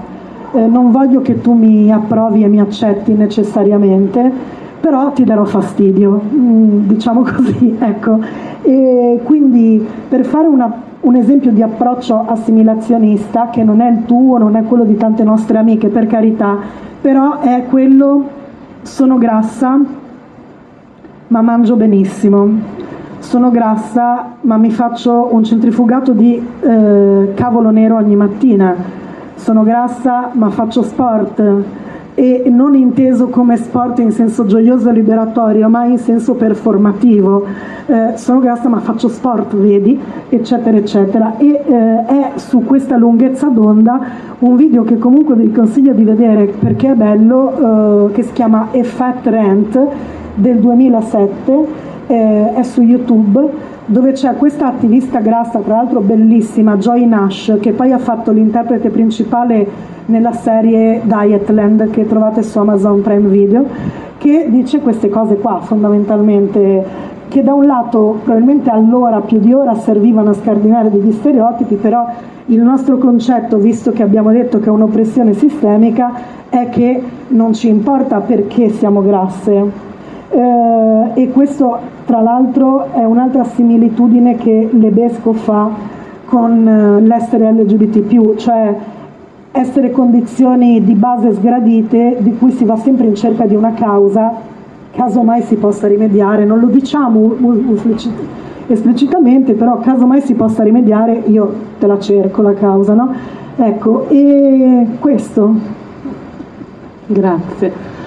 Eh, 0.51 0.65
non 0.67 0.91
voglio 0.91 1.21
che 1.21 1.41
tu 1.41 1.53
mi 1.53 1.91
approvi 1.91 2.43
e 2.43 2.47
mi 2.47 2.59
accetti 2.59 3.13
necessariamente, 3.13 4.31
però 4.79 5.11
ti 5.11 5.23
darò 5.23 5.45
fastidio, 5.45 6.21
mm, 6.33 6.87
diciamo 6.87 7.21
così, 7.35 7.75
ecco. 7.79 8.19
E 8.61 9.19
quindi 9.23 9.85
per 10.07 10.25
fare 10.25 10.47
una, 10.47 10.71
un 11.01 11.15
esempio 11.15 11.51
di 11.51 11.61
approccio 11.61 12.25
assimilazionista, 12.25 13.49
che 13.49 13.63
non 13.63 13.81
è 13.81 13.89
il 13.89 14.05
tuo, 14.05 14.37
non 14.37 14.55
è 14.55 14.63
quello 14.63 14.83
di 14.83 14.95
tante 14.95 15.23
nostre 15.23 15.57
amiche, 15.57 15.89
per 15.89 16.07
carità, 16.07 16.57
però 17.01 17.39
è 17.39 17.65
quello, 17.69 18.23
sono 18.81 19.17
grassa, 19.17 19.79
ma 21.27 21.41
mangio 21.41 21.75
benissimo. 21.75 22.77
Sono 23.19 23.51
grassa, 23.51 24.35
ma 24.41 24.55
mi 24.57 24.71
faccio 24.71 25.27
un 25.31 25.43
centrifugato 25.43 26.13
di 26.13 26.41
eh, 26.61 27.31
cavolo 27.35 27.69
nero 27.69 27.97
ogni 27.97 28.15
mattina. 28.15 28.73
Sono 29.35 29.63
grassa, 29.63 30.29
ma 30.33 30.49
faccio 30.49 30.81
sport 30.81 31.41
e 32.19 32.49
non 32.49 32.75
inteso 32.75 33.27
come 33.29 33.55
sport 33.55 33.99
in 33.99 34.11
senso 34.11 34.45
gioioso 34.45 34.89
e 34.89 34.91
liberatorio, 34.91 35.69
ma 35.69 35.85
in 35.85 35.97
senso 35.97 36.33
performativo. 36.33 37.45
Eh, 37.85 38.17
sono 38.17 38.39
grassa 38.39 38.67
ma 38.67 38.79
faccio 38.79 39.07
sport, 39.07 39.55
vedi, 39.55 39.97
eccetera, 40.27 40.75
eccetera. 40.75 41.37
E 41.37 41.63
eh, 41.65 42.05
è 42.05 42.31
su 42.35 42.65
questa 42.65 42.97
lunghezza 42.97 43.47
d'onda 43.47 44.01
un 44.39 44.57
video 44.57 44.83
che 44.83 44.97
comunque 44.97 45.35
vi 45.35 45.49
consiglio 45.53 45.93
di 45.93 46.03
vedere 46.03 46.47
perché 46.59 46.91
è 46.91 46.95
bello, 46.95 48.09
eh, 48.09 48.11
che 48.11 48.23
si 48.23 48.33
chiama 48.33 48.67
A 48.73 48.83
Fat 48.83 49.25
Rant 49.25 49.87
del 50.35 50.57
2007, 50.57 51.67
eh, 52.09 52.53
è 52.55 52.63
su 52.63 52.81
YouTube 52.81 53.47
dove 53.85 54.13
c'è 54.13 54.35
questa 54.35 54.65
attivista 54.65 55.19
grassa, 55.19 55.59
tra 55.59 55.75
l'altro 55.75 55.99
bellissima, 55.99 56.75
Joy 56.77 57.05
Nash, 57.05 57.57
che 57.59 57.71
poi 57.71 57.91
ha 57.91 57.99
fatto 57.99 58.31
l'interprete 58.31 58.89
principale 58.89 59.67
nella 60.07 60.33
serie 60.33 61.01
Dietland 61.03 61.91
che 61.91 62.07
trovate 62.07 62.41
su 62.41 62.57
Amazon 62.57 63.01
Prime 63.01 63.29
Video, 63.29 63.65
che 64.17 64.47
dice 64.49 64.79
queste 64.79 65.09
cose 65.09 65.37
qua 65.37 65.59
fondamentalmente 65.61 67.07
che 67.27 67.43
da 67.43 67.53
un 67.53 67.67
lato 67.67 68.19
probabilmente 68.23 68.71
allora 68.71 69.21
più 69.21 69.37
di 69.37 69.53
ora 69.53 69.75
servivano 69.75 70.31
a 70.31 70.33
scardinare 70.33 70.89
degli 70.89 71.11
stereotipi, 71.11 71.75
però 71.75 72.07
il 72.47 72.59
nostro 72.59 72.97
concetto, 72.97 73.57
visto 73.57 73.91
che 73.91 74.01
abbiamo 74.01 74.31
detto 74.31 74.59
che 74.59 74.65
è 74.65 74.71
un'oppressione 74.71 75.33
sistemica, 75.33 76.11
è 76.49 76.69
che 76.69 77.03
non 77.27 77.53
ci 77.53 77.67
importa 77.67 78.19
perché 78.21 78.69
siamo 78.69 79.03
grasse. 79.03 79.87
Eh, 80.31 81.11
e 81.21 81.29
questo 81.31 81.77
tra 82.05 82.21
l'altro 82.21 82.91
è 82.93 83.03
un'altra 83.03 83.43
similitudine 83.43 84.35
che 84.35 84.69
Lebesco 84.71 85.33
fa 85.33 85.69
con 86.25 86.67
eh, 86.67 87.01
l'essere 87.01 87.51
LGBT, 87.51 88.35
cioè 88.35 88.75
essere 89.51 89.91
condizioni 89.91 90.83
di 90.83 90.93
base 90.93 91.33
sgradite 91.33 92.17
di 92.19 92.37
cui 92.37 92.51
si 92.51 92.65
va 92.65 92.77
sempre 92.77 93.07
in 93.07 93.15
cerca 93.15 93.45
di 93.45 93.55
una 93.55 93.73
causa, 93.73 94.31
caso 94.91 95.23
mai 95.23 95.41
si 95.41 95.55
possa 95.55 95.87
rimediare, 95.87 96.45
non 96.45 96.59
lo 96.59 96.67
diciamo 96.67 97.35
esplicitamente, 98.67 99.53
però 99.53 99.79
caso 99.79 100.05
mai 100.05 100.21
si 100.21 100.35
possa 100.35 100.61
rimediare, 100.61 101.23
io 101.25 101.53
te 101.79 101.87
la 101.87 101.97
cerco 101.99 102.43
la 102.43 102.53
causa, 102.53 102.93
no? 102.93 103.11
Ecco, 103.55 104.07
e 104.07 104.85
questo. 104.99 105.53
Grazie. 107.07 107.98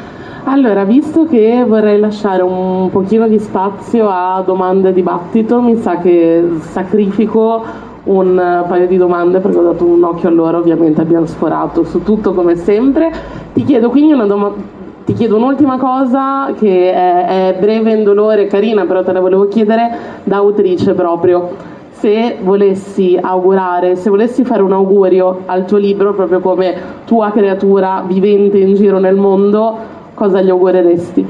Allora, 0.44 0.82
visto 0.82 1.24
che 1.24 1.64
vorrei 1.66 2.00
lasciare 2.00 2.42
un 2.42 2.90
pochino 2.90 3.28
di 3.28 3.38
spazio 3.38 4.08
a 4.08 4.42
domande 4.44 4.88
e 4.88 4.92
dibattito, 4.92 5.60
mi 5.60 5.76
sa 5.76 5.98
che 5.98 6.44
sacrifico 6.58 7.62
un 8.04 8.64
paio 8.66 8.88
di 8.88 8.96
domande 8.96 9.38
perché 9.38 9.58
ho 9.58 9.62
dato 9.62 9.84
un 9.84 10.02
occhio 10.02 10.28
a 10.28 10.32
loro, 10.32 10.58
ovviamente 10.58 11.00
abbiamo 11.00 11.26
sforato 11.26 11.84
su 11.84 12.02
tutto 12.02 12.32
come 12.32 12.56
sempre. 12.56 13.12
Ti 13.52 13.62
chiedo 13.62 13.88
quindi 13.88 14.12
una 14.12 14.26
domanda. 14.26 14.80
Ti 15.04 15.12
chiedo 15.14 15.36
un'ultima 15.36 15.78
cosa 15.78 16.52
che 16.58 16.92
è, 16.92 17.54
è 17.54 17.56
breve, 17.58 17.92
indolore, 17.92 18.46
carina, 18.46 18.84
però 18.84 19.04
te 19.04 19.12
la 19.12 19.20
volevo 19.20 19.46
chiedere 19.46 19.90
da 20.24 20.38
autrice 20.38 20.94
proprio. 20.94 21.50
Se 21.90 22.38
volessi 22.42 23.16
augurare, 23.20 23.94
se 23.94 24.10
volessi 24.10 24.44
fare 24.44 24.62
un 24.62 24.72
augurio 24.72 25.42
al 25.46 25.64
tuo 25.66 25.78
libro, 25.78 26.14
proprio 26.14 26.40
come 26.40 26.74
tua 27.04 27.30
creatura 27.30 28.02
vivente 28.04 28.58
in 28.58 28.74
giro 28.74 28.98
nel 28.98 29.14
mondo, 29.14 29.91
cosa 30.14 30.40
gli 30.40 30.50
augureresti? 30.50 31.26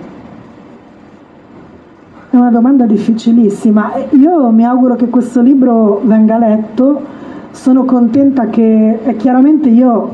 È 2.31 2.37
una 2.37 2.51
domanda 2.51 2.87
difficilissima. 2.87 3.93
Io 4.13 4.51
mi 4.51 4.65
auguro 4.65 4.97
che 4.97 5.09
questo 5.09 5.43
libro 5.43 6.01
venga 6.03 6.39
letto. 6.39 7.01
Sono 7.51 7.85
contenta 7.85 8.47
che 8.47 9.01
eh, 9.03 9.17
chiaramente 9.17 9.69
io, 9.69 10.11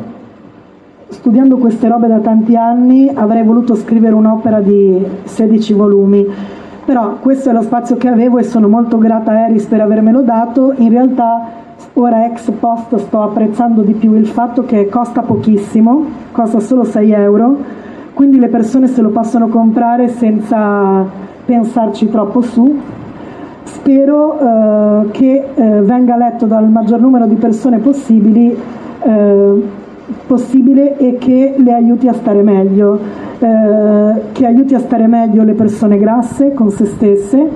studiando 1.11 1.59
queste 1.59 1.87
robe 1.87 2.09
da 2.09 2.19
tanti 2.19 2.57
anni, 2.57 3.09
avrei 3.15 3.45
voluto 3.45 3.77
scrivere 3.77 4.17
un'opera 4.17 4.61
di 4.61 5.01
16 5.23 5.73
volumi. 5.75 6.27
Però 6.85 7.19
questo 7.21 7.51
è 7.51 7.53
lo 7.53 7.63
spazio 7.63 7.97
che 7.97 8.09
avevo 8.09 8.39
e 8.39 8.43
sono 8.43 8.67
molto 8.67 8.99
grata 8.99 9.31
a 9.31 9.47
Eris 9.47 9.67
per 9.67 9.81
avermelo 9.81 10.23
dato. 10.23 10.73
In 10.79 10.89
realtà 10.89 11.67
ora 11.93 12.27
ex 12.27 12.51
post 12.51 12.97
sto 12.97 13.23
apprezzando 13.23 13.83
di 13.83 13.93
più 13.93 14.15
il 14.15 14.27
fatto 14.27 14.65
che 14.65 14.89
costa 14.89 15.23
pochissimo, 15.23 16.05
costa 16.33 16.59
solo 16.59 16.83
6 16.83 17.13
euro, 17.13 17.57
quindi 18.19 18.41
le 18.41 18.49
persone 18.49 18.89
se 18.89 19.01
lo 19.01 19.11
possono 19.11 19.47
comprare 19.47 20.09
senza 20.09 21.07
pensarci 21.45 22.09
troppo 22.09 22.41
su. 22.41 22.77
Spero 23.63 24.41
eh, 24.41 25.11
che 25.13 25.45
eh, 25.55 25.81
venga 25.83 26.17
letto 26.17 26.47
dal 26.47 26.69
maggior 26.69 27.01
numero 27.01 27.27
di 27.27 27.37
persone 27.37 27.79
possibili, 27.79 28.53
eh, 29.03 29.63
possibile 30.27 30.99
e 30.99 31.17
che 31.19 31.55
le 31.59 31.73
aiuti 31.73 32.09
a 32.09 32.13
stare 32.13 32.43
meglio, 32.43 32.99
eh, 33.39 34.13
che 34.33 34.47
aiuti 34.47 34.75
a 34.75 34.81
stare 34.81 35.07
meglio 35.07 35.45
le 35.45 35.55
persone 35.55 35.97
grasse 35.97 36.55
con 36.55 36.73
se 36.73 36.87
stesse 36.87 37.49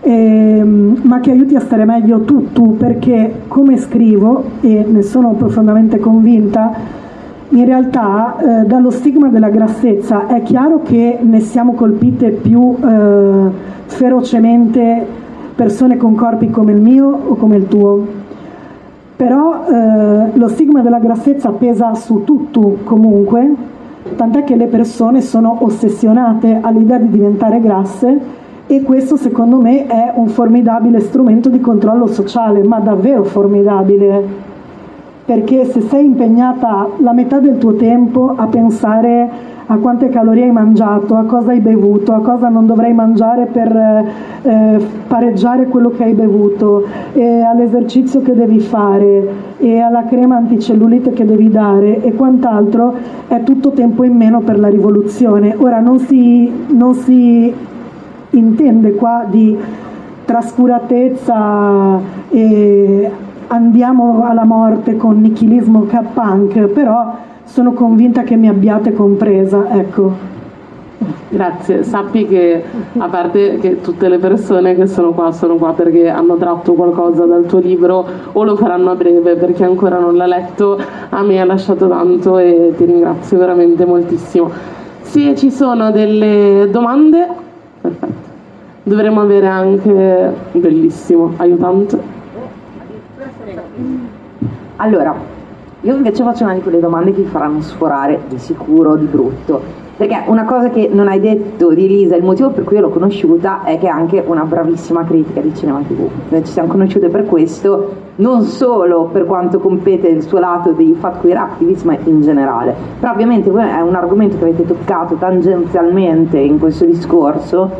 ehm, 0.00 1.00
ma 1.02 1.18
che 1.18 1.32
aiuti 1.32 1.56
a 1.56 1.60
stare 1.60 1.84
meglio 1.84 2.20
tu, 2.20 2.52
tu, 2.52 2.76
perché 2.76 3.40
come 3.48 3.78
scrivo, 3.78 4.44
e 4.60 4.86
ne 4.88 5.02
sono 5.02 5.32
profondamente 5.32 5.98
convinta, 5.98 7.02
in 7.50 7.64
realtà 7.64 8.36
eh, 8.38 8.66
dallo 8.66 8.90
stigma 8.90 9.28
della 9.28 9.50
grassezza 9.50 10.26
è 10.26 10.42
chiaro 10.42 10.82
che 10.82 11.18
ne 11.20 11.40
siamo 11.40 11.74
colpite 11.74 12.30
più 12.30 12.76
eh, 12.82 13.50
ferocemente 13.86 15.06
persone 15.54 15.96
con 15.96 16.14
corpi 16.14 16.50
come 16.50 16.72
il 16.72 16.80
mio 16.80 17.06
o 17.06 17.34
come 17.36 17.56
il 17.56 17.68
tuo. 17.68 18.06
Però 19.16 19.64
eh, 19.66 20.30
lo 20.36 20.48
stigma 20.48 20.80
della 20.80 20.98
grassezza 20.98 21.50
pesa 21.50 21.94
su 21.94 22.24
tutto 22.24 22.78
comunque, 22.84 23.54
tant'è 24.16 24.42
che 24.42 24.56
le 24.56 24.66
persone 24.66 25.20
sono 25.20 25.58
ossessionate 25.60 26.58
all'idea 26.60 26.98
di 26.98 27.08
diventare 27.08 27.60
grasse 27.60 28.42
e 28.66 28.82
questo 28.82 29.16
secondo 29.16 29.58
me 29.58 29.86
è 29.86 30.12
un 30.14 30.28
formidabile 30.28 31.00
strumento 31.00 31.48
di 31.48 31.60
controllo 31.60 32.06
sociale, 32.06 32.64
ma 32.64 32.80
davvero 32.80 33.22
formidabile, 33.22 34.52
perché 35.24 35.64
se 35.64 35.80
sei 35.80 36.04
impegnata 36.04 36.88
la 36.98 37.12
metà 37.12 37.38
del 37.38 37.58
tuo 37.58 37.74
tempo 37.74 38.34
a 38.36 38.46
pensare 38.46 39.52
a 39.66 39.76
quante 39.76 40.10
calorie 40.10 40.44
hai 40.44 40.50
mangiato, 40.50 41.14
a 41.14 41.24
cosa 41.24 41.52
hai 41.52 41.60
bevuto, 41.60 42.12
a 42.12 42.20
cosa 42.20 42.48
non 42.48 42.66
dovrai 42.66 42.92
mangiare 42.92 43.46
per 43.46 43.74
eh, 44.42 44.86
pareggiare 45.06 45.66
quello 45.68 45.88
che 45.90 46.04
hai 46.04 46.12
bevuto, 46.12 46.84
all'esercizio 47.14 48.20
che 48.20 48.34
devi 48.34 48.60
fare 48.60 49.26
e 49.56 49.80
alla 49.80 50.04
crema 50.04 50.36
anticellulite 50.36 51.12
che 51.12 51.24
devi 51.24 51.48
dare 51.48 52.02
e 52.02 52.12
quant'altro, 52.14 52.94
è 53.26 53.42
tutto 53.42 53.70
tempo 53.70 54.04
in 54.04 54.14
meno 54.14 54.40
per 54.40 54.58
la 54.58 54.68
rivoluzione. 54.68 55.54
Ora 55.56 55.80
non 55.80 55.98
si, 55.98 56.52
non 56.68 56.92
si 56.92 57.54
intende 58.30 58.92
qua 58.92 59.24
di 59.26 59.56
trascuratezza 60.26 62.00
e 62.28 63.10
andiamo 63.48 64.24
alla 64.24 64.44
morte 64.44 64.96
con 64.96 65.20
nichilismo 65.20 65.86
punk, 66.12 66.66
però 66.68 67.14
sono 67.44 67.72
convinta 67.72 68.22
che 68.22 68.36
mi 68.36 68.48
abbiate 68.48 68.92
compresa, 68.92 69.70
ecco. 69.70 70.32
Grazie, 71.28 71.82
sappi 71.82 72.26
che 72.26 72.62
a 72.96 73.08
parte 73.08 73.58
che 73.58 73.80
tutte 73.80 74.08
le 74.08 74.18
persone 74.18 74.74
che 74.74 74.86
sono 74.86 75.12
qua 75.12 75.32
sono 75.32 75.56
qua 75.56 75.72
perché 75.72 76.08
hanno 76.08 76.36
tratto 76.36 76.74
qualcosa 76.74 77.24
dal 77.24 77.44
tuo 77.46 77.58
libro 77.58 78.06
o 78.32 78.44
lo 78.44 78.56
faranno 78.56 78.90
a 78.90 78.94
breve 78.94 79.34
perché 79.34 79.64
ancora 79.64 79.98
non 79.98 80.16
l'ha 80.16 80.26
letto, 80.26 80.78
a 81.10 81.22
me 81.22 81.40
ha 81.40 81.44
lasciato 81.44 81.88
tanto 81.88 82.38
e 82.38 82.72
ti 82.76 82.84
ringrazio 82.84 83.36
veramente 83.38 83.84
moltissimo. 83.84 84.50
Se 85.00 85.34
ci 85.34 85.50
sono 85.50 85.90
delle 85.90 86.68
domande, 86.70 87.28
perfetto 87.80 88.24
dovremmo 88.84 89.22
avere 89.22 89.46
anche 89.46 90.32
bellissimo 90.52 91.32
aiutante 91.38 92.13
allora 94.84 95.14
io 95.80 95.96
invece 95.96 96.22
faccio 96.22 96.44
una 96.44 96.54
di 96.54 96.60
quelle 96.60 96.80
domande 96.80 97.12
che 97.12 97.22
vi 97.22 97.28
faranno 97.28 97.60
sforare 97.60 98.20
di 98.28 98.38
sicuro 98.38 98.96
di 98.96 99.06
brutto 99.06 99.82
perché 99.96 100.24
una 100.26 100.44
cosa 100.44 100.70
che 100.70 100.88
non 100.92 101.06
hai 101.06 101.20
detto 101.20 101.72
di 101.72 101.84
Elisa, 101.84 102.16
il 102.16 102.24
motivo 102.24 102.50
per 102.50 102.64
cui 102.64 102.78
l'ho 102.78 102.88
conosciuta 102.88 103.62
è 103.62 103.78
che 103.78 103.86
è 103.86 103.90
anche 103.90 104.22
una 104.26 104.42
bravissima 104.42 105.04
critica 105.04 105.40
di 105.40 105.54
cinema 105.54 105.82
tv. 105.86 106.08
Noi 106.30 106.44
ci 106.44 106.50
siamo 106.50 106.68
conosciute 106.68 107.08
per 107.08 107.26
questo, 107.26 107.92
non 108.16 108.42
solo 108.42 109.04
per 109.12 109.24
quanto 109.24 109.60
compete 109.60 110.08
il 110.08 110.22
suo 110.22 110.40
lato 110.40 110.72
di 110.72 110.96
fat 110.98 111.20
queer 111.20 111.36
activist, 111.36 111.84
ma 111.84 111.96
in 112.02 112.22
generale. 112.22 112.74
Però 112.98 113.12
ovviamente 113.12 113.50
è 113.50 113.80
un 113.80 113.94
argomento 113.94 114.36
che 114.36 114.42
avete 114.42 114.66
toccato 114.66 115.14
tangenzialmente 115.14 116.38
in 116.38 116.58
questo 116.58 116.84
discorso 116.86 117.70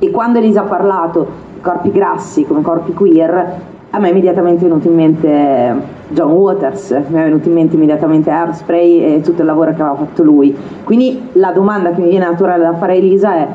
e 0.00 0.10
quando 0.10 0.38
Elisa 0.38 0.62
ha 0.62 0.64
parlato 0.64 1.28
di 1.54 1.60
corpi 1.60 1.92
grassi 1.92 2.44
come 2.44 2.62
corpi 2.62 2.92
queer, 2.92 3.68
a 3.92 3.98
me 3.98 4.08
è 4.08 4.10
immediatamente 4.10 4.64
venuto 4.64 4.86
in 4.86 4.94
mente 4.94 5.74
John 6.08 6.30
Waters, 6.30 6.90
mi 7.08 7.18
è 7.18 7.24
venuto 7.24 7.48
in 7.48 7.54
mente 7.54 7.74
immediatamente 7.74 8.30
Airspray 8.30 9.16
e 9.16 9.20
tutto 9.20 9.40
il 9.40 9.46
lavoro 9.46 9.74
che 9.74 9.82
aveva 9.82 9.96
fatto 9.96 10.22
lui. 10.22 10.56
Quindi 10.84 11.28
la 11.32 11.50
domanda 11.50 11.90
che 11.90 12.00
mi 12.00 12.08
viene 12.08 12.26
naturale 12.26 12.62
da 12.62 12.74
fare 12.74 12.92
a 12.92 12.96
Elisa 12.96 13.34
è 13.34 13.48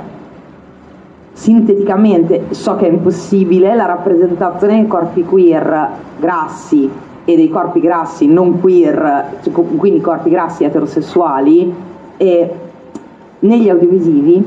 sinteticamente, 1.32 2.48
so 2.50 2.76
che 2.76 2.88
è 2.88 2.92
impossibile, 2.92 3.76
la 3.76 3.86
rappresentazione 3.86 4.76
dei 4.76 4.88
corpi 4.88 5.24
queer 5.24 5.90
grassi 6.20 6.90
e 7.24 7.36
dei 7.36 7.50
corpi 7.50 7.80
grassi 7.80 8.28
non 8.28 8.60
queer, 8.60 9.38
cioè, 9.42 9.54
quindi 9.54 10.02
corpi 10.02 10.30
grassi 10.30 10.66
eterosessuali, 10.66 11.74
e 12.18 12.54
negli 13.40 13.70
audiovisivi 13.70 14.46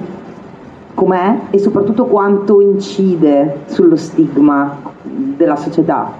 com'è 0.94 1.38
e 1.50 1.58
soprattutto 1.58 2.06
quanto 2.06 2.60
incide 2.60 3.60
sullo 3.66 3.96
stigma 3.96 4.96
della 5.36 5.56
società. 5.56 6.12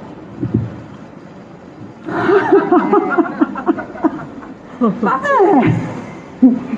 eh. 4.81 6.77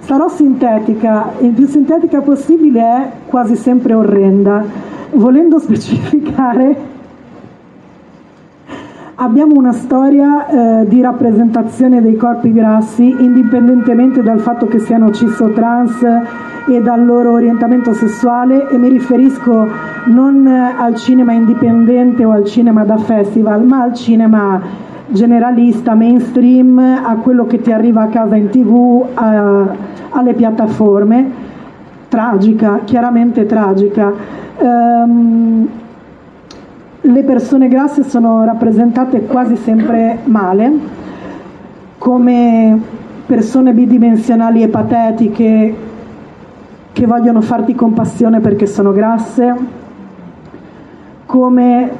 Sarò 0.00 0.28
sintetica, 0.28 1.32
il 1.40 1.52
più 1.52 1.66
sintetica 1.66 2.20
possibile 2.20 2.80
è 2.80 3.10
quasi 3.26 3.56
sempre 3.56 3.94
orrenda. 3.94 4.64
Volendo 5.12 5.58
specificare, 5.60 6.76
abbiamo 9.16 9.54
una 9.54 9.72
storia 9.72 10.80
eh, 10.80 10.88
di 10.88 11.00
rappresentazione 11.00 12.00
dei 12.00 12.16
corpi 12.16 12.52
grassi, 12.52 13.04
indipendentemente 13.22 14.22
dal 14.22 14.40
fatto 14.40 14.66
che 14.66 14.78
siano 14.78 15.10
cis 15.10 15.38
o 15.40 15.50
trans 15.50 16.02
e 16.68 16.80
dal 16.80 17.04
loro 17.04 17.32
orientamento 17.32 17.92
sessuale 17.92 18.68
e 18.68 18.78
mi 18.78 18.88
riferisco 18.88 19.66
non 20.06 20.46
al 20.46 20.94
cinema 20.94 21.32
indipendente 21.32 22.24
o 22.24 22.30
al 22.30 22.44
cinema 22.44 22.84
da 22.84 22.96
festival, 22.98 23.64
ma 23.64 23.82
al 23.82 23.94
cinema 23.94 24.60
generalista, 25.08 25.94
mainstream, 25.94 26.78
a 26.78 27.16
quello 27.16 27.46
che 27.46 27.60
ti 27.60 27.70
arriva 27.70 28.02
a 28.02 28.06
casa 28.06 28.36
in 28.36 28.48
tv, 28.48 29.04
a, 29.14 29.66
alle 30.10 30.34
piattaforme. 30.34 31.50
Tragica, 32.08 32.80
chiaramente 32.84 33.46
tragica. 33.46 34.12
Um, 34.58 35.68
le 37.04 37.24
persone 37.24 37.66
grasse 37.66 38.04
sono 38.04 38.44
rappresentate 38.44 39.22
quasi 39.22 39.56
sempre 39.56 40.18
male, 40.24 40.72
come 41.98 42.80
persone 43.26 43.72
bidimensionali 43.72 44.62
e 44.62 44.68
patetiche 44.68 45.74
che 46.92 47.06
vogliono 47.06 47.40
farti 47.40 47.74
compassione 47.74 48.38
perché 48.40 48.66
sono 48.66 48.92
grasse, 48.92 49.54
come 51.26 51.90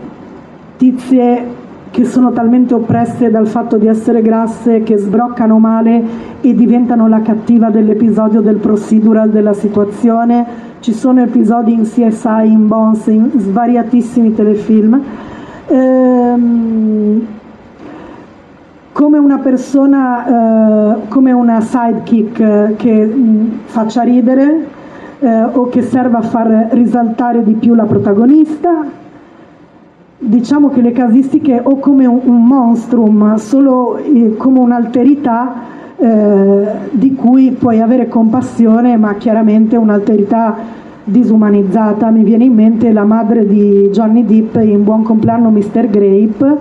tizie 0.76 1.60
che 1.90 2.04
sono 2.04 2.30
talmente 2.32 2.72
oppresse 2.74 3.30
dal 3.30 3.48
fatto 3.48 3.76
di 3.76 3.86
essere 3.86 4.22
grasse 4.22 4.82
che 4.82 4.96
sbroccano 4.96 5.58
male 5.58 6.02
e 6.40 6.54
diventano 6.54 7.08
la 7.08 7.20
cattiva 7.22 7.70
dell'episodio 7.70 8.40
del 8.40 8.56
procedural 8.56 9.30
della 9.30 9.52
situazione. 9.52 10.70
Ci 10.82 10.94
sono 10.94 11.22
episodi 11.22 11.72
in 11.74 11.82
CSI, 11.82 12.44
in 12.44 12.66
Bones, 12.66 13.06
in 13.06 13.30
svariatissimi 13.36 14.34
telefilm. 14.34 15.00
Ehm, 15.68 17.26
come 18.90 19.18
una 19.18 19.38
persona, 19.38 20.96
eh, 20.96 21.08
come 21.08 21.30
una 21.30 21.60
sidekick 21.60 22.40
eh, 22.40 22.74
che 22.76 23.06
mh, 23.06 23.60
faccia 23.66 24.02
ridere, 24.02 24.66
eh, 25.20 25.42
o 25.44 25.68
che 25.68 25.82
serva 25.82 26.18
a 26.18 26.22
far 26.22 26.70
risaltare 26.72 27.44
di 27.44 27.52
più 27.52 27.74
la 27.74 27.84
protagonista. 27.84 28.84
Diciamo 30.18 30.70
che 30.70 30.80
le 30.80 30.90
casistiche 30.90 31.60
o 31.62 31.78
come 31.78 32.06
un, 32.06 32.22
un 32.24 32.44
monstrum, 32.44 33.36
solo 33.36 33.98
eh, 33.98 34.34
come 34.36 34.58
un'alterità 34.58 35.54
eh, 36.02 36.66
di 36.90 37.14
cui 37.14 37.52
puoi 37.52 37.80
avere 37.80 38.08
compassione, 38.08 38.96
ma 38.96 39.14
chiaramente 39.14 39.76
un'alterità 39.76 40.56
disumanizzata. 41.04 42.10
Mi 42.10 42.24
viene 42.24 42.42
in 42.42 42.54
mente 42.54 42.90
la 42.90 43.04
madre 43.04 43.46
di 43.46 43.88
Johnny 43.92 44.24
Depp 44.24 44.56
in 44.64 44.82
Buon 44.82 45.04
compleanno 45.04 45.50
Mr. 45.50 45.88
Grape, 45.88 46.56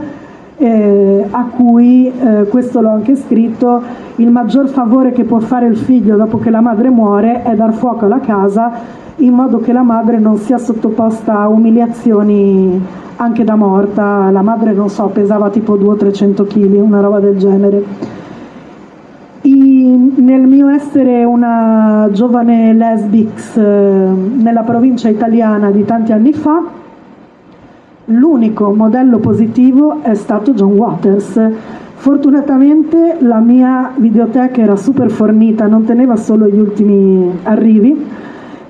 eh, 0.57 1.25
a 1.27 1.45
cui, 1.55 2.05
eh, 2.05 2.43
questo 2.49 2.81
l'ho 2.81 2.91
anche 2.91 3.15
scritto, 3.15 3.81
il 4.17 4.29
maggior 4.29 4.69
favore 4.69 5.11
che 5.11 5.23
può 5.23 5.39
fare 5.39 5.65
il 5.65 5.75
figlio 5.77 6.15
dopo 6.17 6.37
che 6.37 6.51
la 6.51 6.61
madre 6.61 6.91
muore 6.91 7.41
è 7.41 7.55
dar 7.55 7.73
fuoco 7.73 8.05
alla 8.05 8.19
casa 8.19 8.71
in 9.15 9.33
modo 9.33 9.57
che 9.57 9.73
la 9.73 9.81
madre 9.81 10.19
non 10.19 10.37
sia 10.37 10.59
sottoposta 10.59 11.39
a 11.39 11.47
umiliazioni 11.47 12.79
anche 13.15 13.43
da 13.43 13.55
morta. 13.55 14.29
La 14.29 14.43
madre, 14.43 14.73
non 14.73 14.89
so, 14.89 15.07
pesava 15.07 15.49
tipo 15.49 15.75
200-300 15.77 16.45
kg, 16.45 16.79
una 16.79 17.01
roba 17.01 17.19
del 17.19 17.37
genere. 17.37 17.83
Nel 19.81 20.41
mio 20.41 20.67
essere 20.69 21.23
una 21.23 22.07
giovane 22.11 22.73
lesbix 22.73 23.57
eh, 23.57 23.61
nella 23.61 24.61
provincia 24.61 25.09
italiana 25.09 25.71
di 25.71 25.83
tanti 25.85 26.11
anni 26.11 26.33
fa, 26.33 26.61
l'unico 28.05 28.73
modello 28.73 29.17
positivo 29.17 30.03
è 30.03 30.13
stato 30.13 30.53
John 30.53 30.73
Waters. 30.73 31.39
Fortunatamente 31.95 33.17
la 33.21 33.39
mia 33.39 33.91
videoteca 33.95 34.61
era 34.61 34.75
super 34.75 35.09
fornita, 35.09 35.65
non 35.67 35.83
teneva 35.83 36.15
solo 36.15 36.47
gli 36.47 36.59
ultimi 36.59 37.39
arrivi 37.43 38.07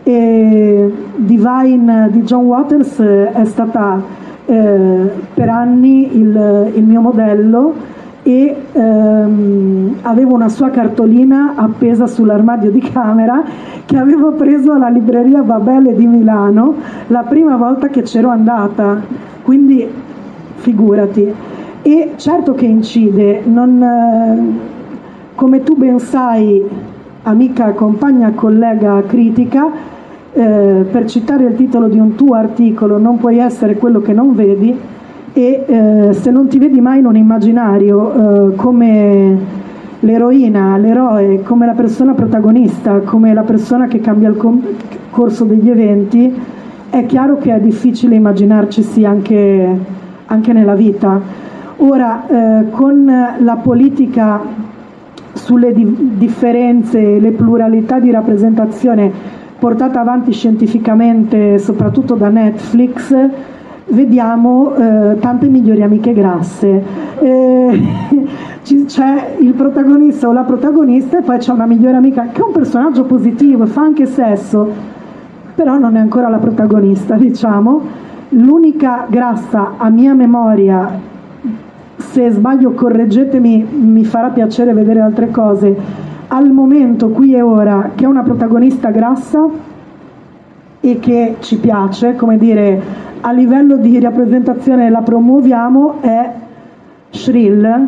e 0.04 0.94
Divine 1.16 2.10
di 2.12 2.22
John 2.22 2.46
Waters 2.46 3.00
è 3.00 3.46
stata 3.46 4.02
eh, 4.46 5.10
per 5.34 5.50
anni 5.50 6.18
il, 6.18 6.72
il, 6.74 6.84
mio 6.84 7.02
modello 7.02 7.74
e 8.24 8.56
ehm, 8.72 9.98
avevo 10.04 10.36
una 10.36 10.50
sua 10.50 10.70
cartolina 10.70 11.54
appesa 11.56 12.06
sull'armadio 12.06 12.70
di 12.70 12.80
camera 12.80 13.44
che 13.86 13.98
avevo 13.98 14.34
preso 14.34 14.74
alla 14.74 14.90
libreria 14.90 15.42
Babele 15.42 15.96
di 15.96 16.06
Milano 16.06 16.76
la 17.08 17.24
prima 17.24 17.56
volta 17.56 17.88
che 17.88 18.04
c'ero 18.04 18.30
andata, 18.30 19.02
quindi 19.44 19.88
figurati. 20.56 21.34
E 21.82 22.12
certo 22.16 22.54
che 22.54 22.66
incide, 22.66 23.42
non, 23.44 23.82
eh, 23.82 25.34
come 25.34 25.64
tu 25.64 25.76
ben 25.76 25.98
sai, 26.00 26.64
amica, 27.24 27.72
compagna, 27.72 28.32
collega 28.34 29.02
critica, 29.08 29.68
eh, 30.34 30.86
per 30.90 31.06
citare 31.08 31.46
il 31.46 31.56
titolo 31.56 31.88
di 31.88 31.98
un 31.98 32.14
tuo 32.14 32.36
articolo, 32.36 33.00
non 33.00 33.18
puoi 33.18 33.40
essere 33.40 33.76
quello 33.78 34.00
che 34.00 34.14
non 34.14 34.36
vedi 34.36 34.78
e 35.34 35.64
eh, 35.66 36.14
se 36.14 36.30
non 36.32 36.48
ti 36.48 36.60
vedi 36.60 36.82
mai 36.82 37.00
in 37.00 37.06
un 37.06 37.16
immaginario 37.16 38.50
eh, 38.52 38.56
come 38.56 39.38
l'eroina, 40.00 40.78
l'eroe, 40.78 41.42
come 41.44 41.66
la 41.66 41.74
persona 41.74 42.14
protagonista, 42.14 43.00
come 43.00 43.34
la 43.34 43.44
persona 43.44 43.88
che 43.88 44.00
cambia 44.02 44.30
il 44.30 44.36
com- 44.36 44.64
corso 45.10 45.46
degli 45.46 45.70
eventi, 45.70 46.34
è 46.90 47.06
chiaro 47.06 47.38
che 47.38 47.56
è 47.56 47.60
difficile 47.60 48.16
immaginarci 48.16 49.06
anche, 49.06 49.78
anche 50.26 50.54
nella 50.54 50.76
vita. 50.76 51.20
Ora, 51.78 52.28
eh, 52.28 52.70
con 52.72 53.06
la 53.06 53.56
politica 53.56 54.42
sulle 55.34 55.74
di- 55.74 56.16
differenze, 56.18 57.20
le 57.20 57.32
pluralità 57.32 58.00
di 58.00 58.12
rappresentazione 58.12 59.40
portata 59.58 60.02
avanti 60.02 60.32
scientificamente 60.32 61.58
soprattutto 61.60 62.16
da 62.16 62.30
Netflix, 62.30 63.16
vediamo 63.88 64.76
eh, 64.76 65.20
tante 65.20 65.48
migliori 65.48 65.84
amiche 65.84 66.14
grasse. 66.14 66.84
Eh, 67.20 67.82
c'è 68.86 69.36
il 69.40 69.54
protagonista 69.54 70.28
o 70.28 70.34
la 70.34 70.44
protagonista 70.44 71.20
e 71.20 71.22
poi 71.22 71.38
c'è 71.38 71.52
una 71.52 71.66
migliore 71.66 71.98
amica 71.98 72.28
che 72.32 72.42
è 72.42 72.44
un 72.44 72.52
personaggio 72.52 73.04
positivo, 73.04 73.66
fa 73.66 73.82
anche 73.82 74.06
sesso, 74.06 74.70
però 75.56 75.78
non 75.78 75.96
è 75.96 76.00
ancora 76.00 76.30
la 76.30 76.38
protagonista, 76.38 77.16
diciamo. 77.16 78.00
L'unica 78.30 79.08
grassa 79.10 79.74
a 79.78 79.90
mia 79.90 80.14
memoria, 80.14 80.90
se 81.98 82.30
sbaglio 82.30 82.72
correggetemi, 82.72 83.68
mi 83.70 84.06
farà 84.06 84.30
piacere 84.30 84.74
vedere 84.74 85.02
altre 85.02 85.30
cose, 85.32 85.76
al 86.28 86.50
momento, 86.52 87.10
qui 87.10 87.34
e 87.36 87.42
ora, 87.42 87.92
che 87.94 88.06
è 88.06 88.08
una 88.08 88.24
protagonista 88.24 88.90
grassa 88.90 89.50
e 90.82 91.00
che 91.00 91.36
ci 91.40 91.58
piace, 91.58 92.16
come 92.16 92.38
dire, 92.38 92.82
a 93.22 93.32
livello 93.32 93.78
di 93.78 94.00
rappresentazione 94.00 94.90
la 94.90 95.02
promuoviamo, 95.02 96.02
è 96.02 96.32
Shrill, 97.12 97.88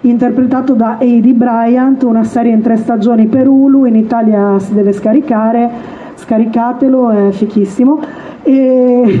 interpretato 0.00 0.72
da 0.72 0.98
Heidi 0.98 1.34
Bryant, 1.34 2.02
una 2.02 2.24
serie 2.24 2.52
in 2.52 2.62
tre 2.62 2.76
stagioni 2.76 3.26
per 3.26 3.46
Hulu, 3.46 3.84
in 3.84 3.94
Italia 3.94 4.58
si 4.58 4.72
deve 4.72 4.92
scaricare, 4.92 5.70
scaricatelo, 6.14 7.10
è 7.10 7.30
fichissimo. 7.30 8.00
E... 8.42 9.20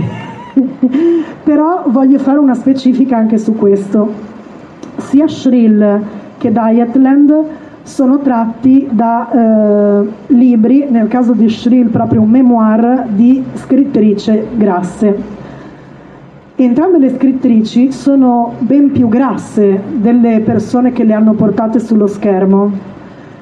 Però 1.44 1.84
voglio 1.86 2.18
fare 2.18 2.38
una 2.38 2.54
specifica 2.54 3.16
anche 3.16 3.36
su 3.36 3.54
questo. 3.54 4.28
Sia 4.96 5.28
Shrill 5.28 6.02
che 6.38 6.50
Dietland 6.50 7.44
sono 7.90 8.20
tratti 8.20 8.88
da 8.88 9.30
eh, 9.30 10.08
libri, 10.28 10.86
nel 10.88 11.08
caso 11.08 11.32
di 11.32 11.48
Shrill 11.48 11.88
proprio 11.88 12.22
un 12.22 12.30
memoir 12.30 13.06
di 13.08 13.42
scrittrice 13.54 14.46
grasse. 14.54 15.38
Entrambe 16.54 16.98
le 16.98 17.10
scrittrici 17.10 17.90
sono 17.90 18.52
ben 18.60 18.92
più 18.92 19.08
grasse 19.08 19.82
delle 19.96 20.40
persone 20.40 20.92
che 20.92 21.02
le 21.02 21.14
hanno 21.14 21.32
portate 21.32 21.80
sullo 21.80 22.06
schermo. 22.06 22.70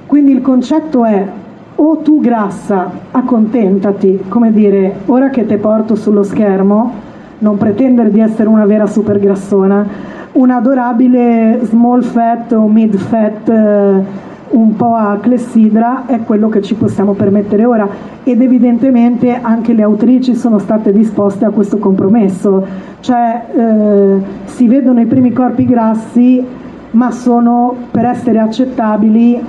Quindi 0.06 0.32
il 0.32 0.40
concetto 0.40 1.04
è 1.04 1.26
o 1.74 1.96
tu 1.98 2.20
grassa, 2.20 2.90
accontentati, 3.10 4.24
come 4.28 4.50
dire, 4.50 5.00
ora 5.06 5.28
che 5.28 5.44
te 5.44 5.58
porto 5.58 5.94
sullo 5.94 6.22
schermo, 6.22 6.92
non 7.40 7.58
pretendere 7.58 8.10
di 8.10 8.20
essere 8.20 8.48
una 8.48 8.64
vera 8.64 8.86
super 8.86 9.18
grassona, 9.18 9.86
un 10.32 10.50
adorabile 10.50 11.60
small 11.64 12.02
fat 12.02 12.52
o 12.52 12.66
mid 12.66 12.96
fat 12.96 13.48
eh, 13.48 14.26
un 14.50 14.76
po' 14.76 14.94
a 14.94 15.18
clessidra 15.20 16.06
è 16.06 16.22
quello 16.24 16.48
che 16.48 16.62
ci 16.62 16.74
possiamo 16.74 17.12
permettere 17.12 17.64
ora. 17.64 17.88
Ed 18.24 18.40
evidentemente 18.42 19.38
anche 19.40 19.72
le 19.72 19.82
autrici 19.82 20.34
sono 20.34 20.58
state 20.58 20.92
disposte 20.92 21.44
a 21.44 21.50
questo 21.50 21.78
compromesso, 21.78 22.66
cioè 23.00 23.46
eh, 23.54 24.22
si 24.44 24.66
vedono 24.66 25.00
i 25.00 25.06
primi 25.06 25.32
corpi 25.32 25.64
grassi 25.64 26.44
ma 26.90 27.10
sono 27.10 27.74
per 27.90 28.06
essere 28.06 28.38
accettabili 28.38 29.40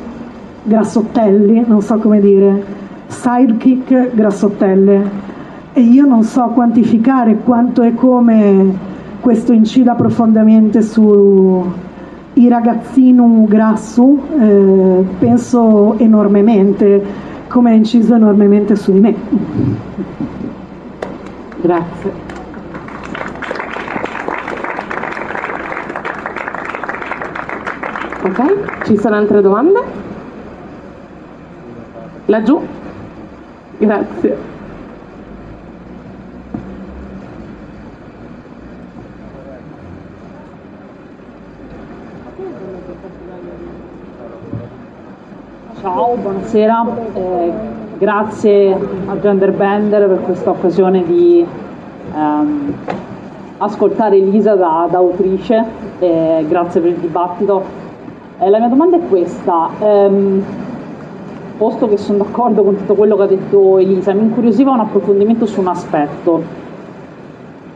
grassottelli, 0.63 1.63
non 1.65 1.81
so 1.81 1.97
come 1.97 2.19
dire, 2.19 2.63
sidekick 3.07 4.13
grassottelle. 4.13 5.27
E 5.73 5.81
io 5.81 6.05
non 6.05 6.23
so 6.23 6.47
quantificare 6.47 7.37
quanto 7.37 7.81
e 7.83 7.93
come 7.93 8.87
questo 9.19 9.53
incida 9.53 9.93
profondamente 9.93 10.81
su 10.81 11.63
i 12.39 12.47
ragazzino 12.47 13.43
grasso 13.47 14.17
eh, 14.39 15.03
penso 15.19 15.97
enormemente, 15.97 17.03
come 17.49 17.71
ha 17.71 17.73
inciso 17.73 18.15
enormemente 18.15 18.77
su 18.77 18.93
di 18.93 18.99
me. 18.99 19.15
Grazie. 21.61 22.27
Ok, 28.21 28.85
ci 28.85 28.97
sono 28.97 29.15
altre 29.15 29.41
domande? 29.41 29.79
Laggiù? 32.25 32.61
Grazie. 33.79 34.58
Ciao, 45.91 46.15
buonasera, 46.17 46.85
eh, 47.13 47.51
grazie 47.97 48.77
a 49.07 49.19
Genderbender 49.19 50.07
per 50.07 50.21
questa 50.21 50.51
occasione 50.51 51.03
di 51.03 51.43
ehm, 52.13 52.73
ascoltare 53.57 54.17
Elisa 54.17 54.53
da, 54.53 54.87
da 54.87 54.99
autrice, 54.99 55.65
eh, 55.97 56.45
grazie 56.47 56.79
per 56.79 56.91
il 56.91 56.97
dibattito. 56.97 57.63
Eh, 58.37 58.49
la 58.51 58.59
mia 58.59 58.67
domanda 58.67 58.97
è 58.97 59.07
questa, 59.09 59.69
ehm, 59.79 60.43
posto 61.57 61.87
che 61.87 61.97
sono 61.97 62.19
d'accordo 62.19 62.61
con 62.61 62.77
tutto 62.77 62.93
quello 62.93 63.15
che 63.15 63.23
ha 63.23 63.27
detto 63.27 63.79
Elisa, 63.79 64.13
mi 64.13 64.25
incuriosiva 64.25 64.69
un 64.69 64.81
approfondimento 64.81 65.47
su 65.47 65.59
un 65.59 65.69
aspetto, 65.69 66.43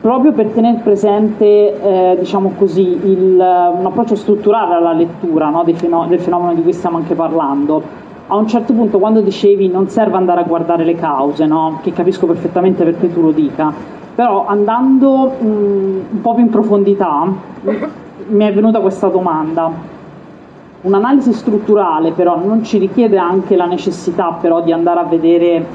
proprio 0.02 0.34
per 0.34 0.50
tenere 0.50 0.82
presente 0.84 1.82
eh, 1.82 2.16
diciamo 2.20 2.54
così, 2.60 3.08
il, 3.08 3.34
un 3.34 3.86
approccio 3.88 4.16
strutturale 4.16 4.76
alla 4.76 4.94
lettura 4.94 5.50
no, 5.50 5.64
fenomeno, 5.66 6.10
del 6.10 6.20
fenomeno 6.20 6.54
di 6.54 6.62
cui 6.62 6.74
stiamo 6.74 6.98
anche 6.98 7.16
parlando. 7.16 8.03
A 8.28 8.36
un 8.36 8.48
certo 8.48 8.74
punto 8.74 9.00
quando 9.00 9.20
dicevi 9.22 9.68
non 9.68 9.90
serve 9.90 10.16
andare 10.16 10.40
a 10.42 10.44
guardare 10.44 10.86
le 10.86 10.96
cause, 10.96 11.46
no, 11.46 11.80
che 11.82 11.92
capisco 11.92 12.26
perfettamente 12.26 12.84
perché 12.84 13.12
tu 13.12 13.22
lo 13.22 13.32
dica, 13.32 13.72
però 14.16 14.46
andando 14.48 15.32
mh, 15.40 15.46
un 15.46 16.22
po' 16.22 16.34
più 16.34 16.46
in 16.46 16.50
profondità 16.50 17.28
mi 18.28 18.46
è 18.46 18.54
venuta 18.54 18.80
questa 18.80 19.08
domanda. 19.08 19.92
Un'analisi 20.82 21.34
strutturale 21.34 22.12
però 22.12 22.38
non 22.38 22.64
ci 22.64 22.78
richiede 22.78 23.18
anche 23.18 23.56
la 23.56 23.66
necessità 23.66 24.38
però 24.40 24.62
di 24.62 24.72
andare 24.72 25.00
a 25.00 25.04
vedere 25.04 25.66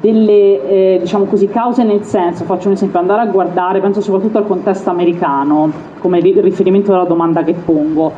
delle 0.00 0.68
eh, 0.68 0.98
diciamo 1.00 1.24
così, 1.24 1.48
cause 1.48 1.84
nel 1.84 2.02
senso, 2.02 2.44
faccio 2.44 2.66
un 2.66 2.74
esempio, 2.74 2.98
andare 2.98 3.22
a 3.22 3.26
guardare, 3.26 3.80
penso 3.80 4.00
soprattutto 4.00 4.38
al 4.38 4.46
contesto 4.46 4.90
americano, 4.90 5.70
come 6.00 6.20
riferimento 6.20 6.92
alla 6.92 7.04
domanda 7.04 7.42
che 7.44 7.54
pongo, 7.54 8.12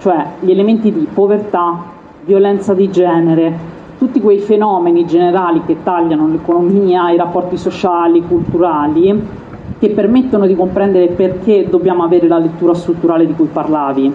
cioè 0.00 0.24
gli 0.40 0.50
elementi 0.50 0.92
di 0.92 1.06
povertà, 1.12 1.96
violenza 2.24 2.74
di 2.74 2.90
genere, 2.90 3.76
tutti 3.98 4.20
quei 4.20 4.38
fenomeni 4.38 5.06
generali 5.06 5.62
che 5.66 5.82
tagliano 5.82 6.28
l'economia, 6.28 7.10
i 7.10 7.16
rapporti 7.16 7.56
sociali, 7.56 8.22
culturali, 8.26 9.26
che 9.78 9.90
permettono 9.90 10.46
di 10.46 10.54
comprendere 10.54 11.08
perché 11.08 11.66
dobbiamo 11.68 12.04
avere 12.04 12.28
la 12.28 12.38
lettura 12.38 12.74
strutturale 12.74 13.26
di 13.26 13.34
cui 13.34 13.48
parlavi. 13.52 14.12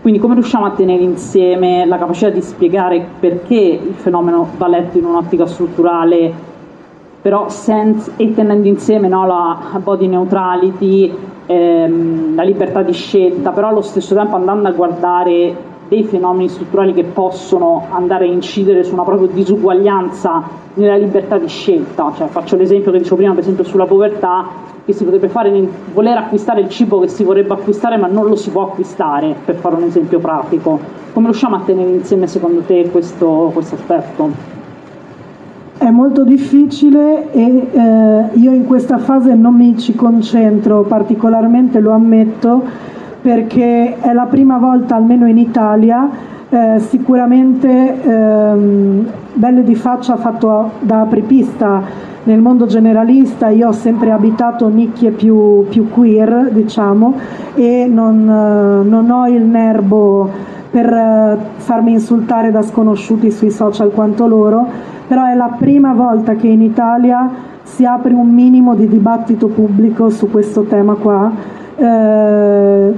Quindi 0.00 0.20
come 0.20 0.34
riusciamo 0.34 0.66
a 0.66 0.70
tenere 0.70 1.02
insieme 1.02 1.84
la 1.84 1.98
capacità 1.98 2.30
di 2.30 2.40
spiegare 2.40 3.04
perché 3.18 3.54
il 3.54 3.94
fenomeno 3.94 4.48
va 4.56 4.68
letto 4.68 4.98
in 4.98 5.04
un'ottica 5.04 5.46
strutturale 5.46 6.46
però 7.20 7.48
senza, 7.48 8.12
e 8.16 8.32
tenendo 8.32 8.68
insieme 8.68 9.08
no, 9.08 9.26
la 9.26 9.78
body 9.82 10.06
neutrality, 10.06 11.12
ehm, 11.46 12.34
la 12.36 12.42
libertà 12.42 12.82
di 12.82 12.92
scelta, 12.92 13.50
però 13.50 13.68
allo 13.68 13.82
stesso 13.82 14.14
tempo 14.14 14.36
andando 14.36 14.68
a 14.68 14.70
guardare 14.70 15.56
dei 15.88 16.04
fenomeni 16.04 16.48
strutturali 16.48 16.92
che 16.92 17.04
possono 17.04 17.86
andare 17.90 18.26
a 18.26 18.28
incidere 18.28 18.84
su 18.84 18.92
una 18.92 19.04
propria 19.04 19.28
disuguaglianza 19.28 20.42
nella 20.74 20.96
libertà 20.96 21.38
di 21.38 21.48
scelta. 21.48 22.12
Cioè, 22.14 22.28
faccio 22.28 22.56
l'esempio 22.56 22.92
che 22.92 22.98
dicevo 22.98 23.16
prima, 23.16 23.32
per 23.32 23.42
esempio, 23.42 23.64
sulla 23.64 23.86
povertà, 23.86 24.46
che 24.84 24.92
si 24.92 25.04
potrebbe 25.04 25.28
fare 25.28 25.50
nel 25.50 25.68
voler 25.92 26.16
acquistare 26.16 26.60
il 26.60 26.68
cibo 26.68 27.00
che 27.00 27.08
si 27.08 27.22
vorrebbe 27.22 27.52
acquistare 27.52 27.98
ma 27.98 28.06
non 28.06 28.26
lo 28.26 28.36
si 28.36 28.50
può 28.50 28.68
acquistare, 28.68 29.34
per 29.44 29.56
fare 29.56 29.76
un 29.76 29.82
esempio 29.82 30.18
pratico. 30.18 30.78
Come 31.12 31.26
riusciamo 31.26 31.56
a 31.56 31.60
tenere 31.60 31.90
insieme 31.90 32.26
secondo 32.26 32.60
te 32.60 32.88
questo, 32.90 33.50
questo 33.52 33.74
aspetto? 33.74 34.56
È 35.76 35.90
molto 35.90 36.24
difficile 36.24 37.30
e 37.32 37.68
eh, 37.70 38.24
io 38.32 38.52
in 38.52 38.64
questa 38.66 38.98
fase 38.98 39.34
non 39.34 39.54
mi 39.54 39.76
ci 39.78 39.94
concentro 39.94 40.82
particolarmente, 40.82 41.80
lo 41.80 41.92
ammetto, 41.92 42.62
perché 43.28 43.98
è 44.00 44.14
la 44.14 44.24
prima 44.24 44.56
volta, 44.56 44.96
almeno 44.96 45.28
in 45.28 45.36
Italia, 45.36 46.08
eh, 46.48 46.78
sicuramente 46.78 48.02
ehm, 48.02 49.06
Belle 49.34 49.64
di 49.64 49.74
Faccia 49.74 50.16
fatto 50.16 50.70
da 50.78 51.02
apripista 51.02 51.82
nel 52.22 52.40
mondo 52.40 52.64
generalista, 52.64 53.48
io 53.48 53.68
ho 53.68 53.72
sempre 53.72 54.12
abitato 54.12 54.68
nicchie 54.68 55.10
più, 55.10 55.66
più 55.68 55.90
queer, 55.90 56.48
diciamo, 56.52 57.18
e 57.54 57.86
non, 57.86 58.22
eh, 58.26 58.88
non 58.88 59.10
ho 59.10 59.28
il 59.28 59.44
nervo 59.44 60.30
per 60.70 60.90
eh, 60.90 61.36
farmi 61.56 61.92
insultare 61.92 62.50
da 62.50 62.62
sconosciuti 62.62 63.30
sui 63.30 63.50
social 63.50 63.90
quanto 63.90 64.26
loro 64.26 64.66
però 65.06 65.26
è 65.26 65.34
la 65.34 65.54
prima 65.58 65.92
volta 65.92 66.34
che 66.34 66.48
in 66.48 66.62
Italia 66.62 67.30
si 67.62 67.84
apre 67.84 68.14
un 68.14 68.28
minimo 68.28 68.74
di 68.74 68.88
dibattito 68.88 69.48
pubblico 69.48 70.08
su 70.10 70.30
questo 70.30 70.62
tema 70.62 70.94
qua, 70.94 71.30
eh, 71.76 72.92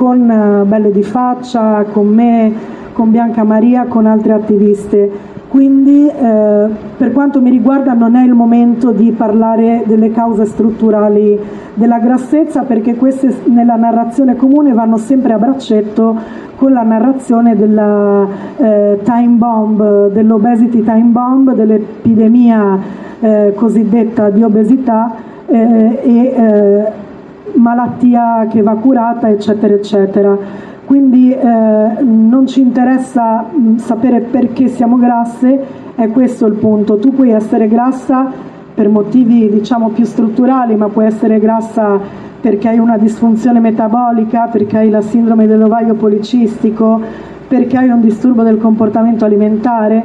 con 0.00 0.30
eh, 0.30 0.64
Belle 0.64 0.90
di 0.92 1.02
Faccia, 1.02 1.84
con 1.92 2.06
me, 2.06 2.50
con 2.94 3.10
Bianca 3.10 3.44
Maria, 3.44 3.84
con 3.84 4.06
altre 4.06 4.32
attiviste. 4.32 5.10
Quindi 5.46 6.06
eh, 6.06 6.68
per 6.96 7.12
quanto 7.12 7.42
mi 7.42 7.50
riguarda 7.50 7.92
non 7.92 8.14
è 8.14 8.24
il 8.24 8.32
momento 8.32 8.92
di 8.92 9.12
parlare 9.12 9.82
delle 9.84 10.10
cause 10.10 10.46
strutturali 10.46 11.38
della 11.74 11.98
grassezza 11.98 12.62
perché 12.62 12.94
queste 12.94 13.34
nella 13.44 13.76
narrazione 13.76 14.36
comune 14.36 14.72
vanno 14.72 14.96
sempre 14.96 15.34
a 15.34 15.38
braccetto 15.38 16.16
con 16.56 16.72
la 16.72 16.82
narrazione 16.82 17.54
della 17.54 18.26
eh, 18.56 19.00
time 19.02 19.36
bomb, 19.36 20.12
dell'obesity 20.12 20.82
time 20.82 21.10
bomb, 21.10 21.52
dell'epidemia 21.52 22.78
eh, 23.20 23.52
cosiddetta 23.54 24.30
di 24.30 24.42
obesità 24.42 25.14
eh, 25.46 26.00
e 26.02 26.26
eh, 26.26 27.08
malattia 27.54 28.46
che 28.50 28.62
va 28.62 28.74
curata 28.74 29.28
eccetera 29.28 29.74
eccetera 29.74 30.68
quindi 30.90 31.32
eh, 31.32 32.02
non 32.02 32.48
ci 32.48 32.60
interessa 32.60 33.42
mh, 33.42 33.76
sapere 33.76 34.22
perché 34.22 34.66
siamo 34.66 34.96
grasse, 34.96 35.64
è 35.94 36.08
questo 36.08 36.46
il 36.46 36.54
punto. 36.54 36.98
Tu 36.98 37.14
puoi 37.14 37.30
essere 37.30 37.68
grassa 37.68 38.28
per 38.74 38.88
motivi 38.88 39.48
diciamo 39.48 39.90
più 39.90 40.04
strutturali, 40.04 40.74
ma 40.74 40.88
puoi 40.88 41.06
essere 41.06 41.38
grassa 41.38 41.96
perché 42.40 42.66
hai 42.66 42.80
una 42.80 42.98
disfunzione 42.98 43.60
metabolica, 43.60 44.48
perché 44.48 44.78
hai 44.78 44.90
la 44.90 45.00
sindrome 45.00 45.46
dell'ovaio 45.46 45.94
policistico, 45.94 47.00
perché 47.46 47.76
hai 47.76 47.88
un 47.88 48.00
disturbo 48.00 48.42
del 48.42 48.58
comportamento 48.58 49.24
alimentare. 49.24 50.02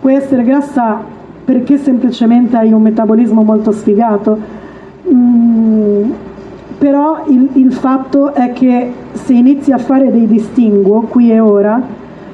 Puoi 0.00 0.14
essere 0.14 0.44
grassa 0.44 1.00
perché 1.44 1.76
semplicemente 1.76 2.56
hai 2.56 2.72
un 2.72 2.82
metabolismo 2.82 3.42
molto 3.42 3.72
sfigato. 3.72 4.38
Mm, 5.12 6.10
però 6.80 7.24
il, 7.26 7.50
il 7.52 7.74
fatto 7.74 8.32
è 8.32 8.54
che 8.54 8.90
se 9.12 9.34
inizi 9.34 9.70
a 9.70 9.76
fare 9.76 10.10
dei 10.10 10.26
distinguo 10.26 11.02
qui 11.02 11.30
e 11.30 11.38
ora, 11.38 11.78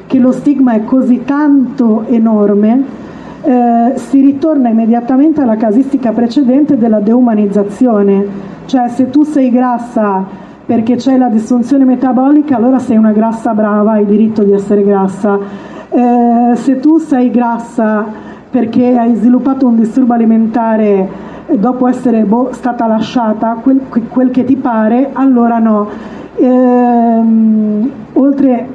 che 0.07 0.21
lo 0.21 0.31
stigma 0.31 0.75
è 0.75 0.85
così 0.85 1.25
tanto 1.25 2.05
enorme, 2.07 2.85
eh, 3.43 3.93
si 3.97 4.21
ritorna 4.21 4.69
immediatamente 4.69 5.41
alla 5.41 5.57
casistica 5.57 6.13
precedente 6.13 6.79
della 6.79 7.01
deumanizzazione, 7.01 8.25
cioè 8.67 8.89
se 8.89 9.11
tu 9.11 9.25
sei 9.25 9.51
grassa 9.51 10.23
perché 10.65 10.95
c'è 10.95 11.17
la 11.17 11.29
disfunzione 11.29 11.85
metabolica, 11.85 12.55
allora 12.55 12.79
sei 12.79 12.99
una 12.99 13.11
grassa 13.11 13.53
brava, 13.53 13.93
hai 13.93 14.07
diritto 14.07 14.45
di 14.45 14.53
essere 14.53 14.85
grassa. 14.85 15.41
Eh, 15.89 16.55
se 16.55 16.79
tu 16.79 16.99
sei 16.99 17.33
grassa 17.33 18.05
perché 18.57 18.97
hai 18.97 19.15
sviluppato 19.17 19.67
un 19.67 19.77
disturbo 19.77 20.15
alimentare 20.15 21.07
dopo 21.59 21.89
essere 21.89 22.23
boh, 22.23 22.53
stata 22.53 22.87
lasciata 22.87 23.59
quel, 23.61 23.83
quel, 24.09 24.31
che 24.31 24.45
ti 24.45 24.57
pare, 24.57 25.11
allora 25.13 25.59
no. 25.59 25.87
Ehm, 26.37 27.91
oltre, 28.15 28.67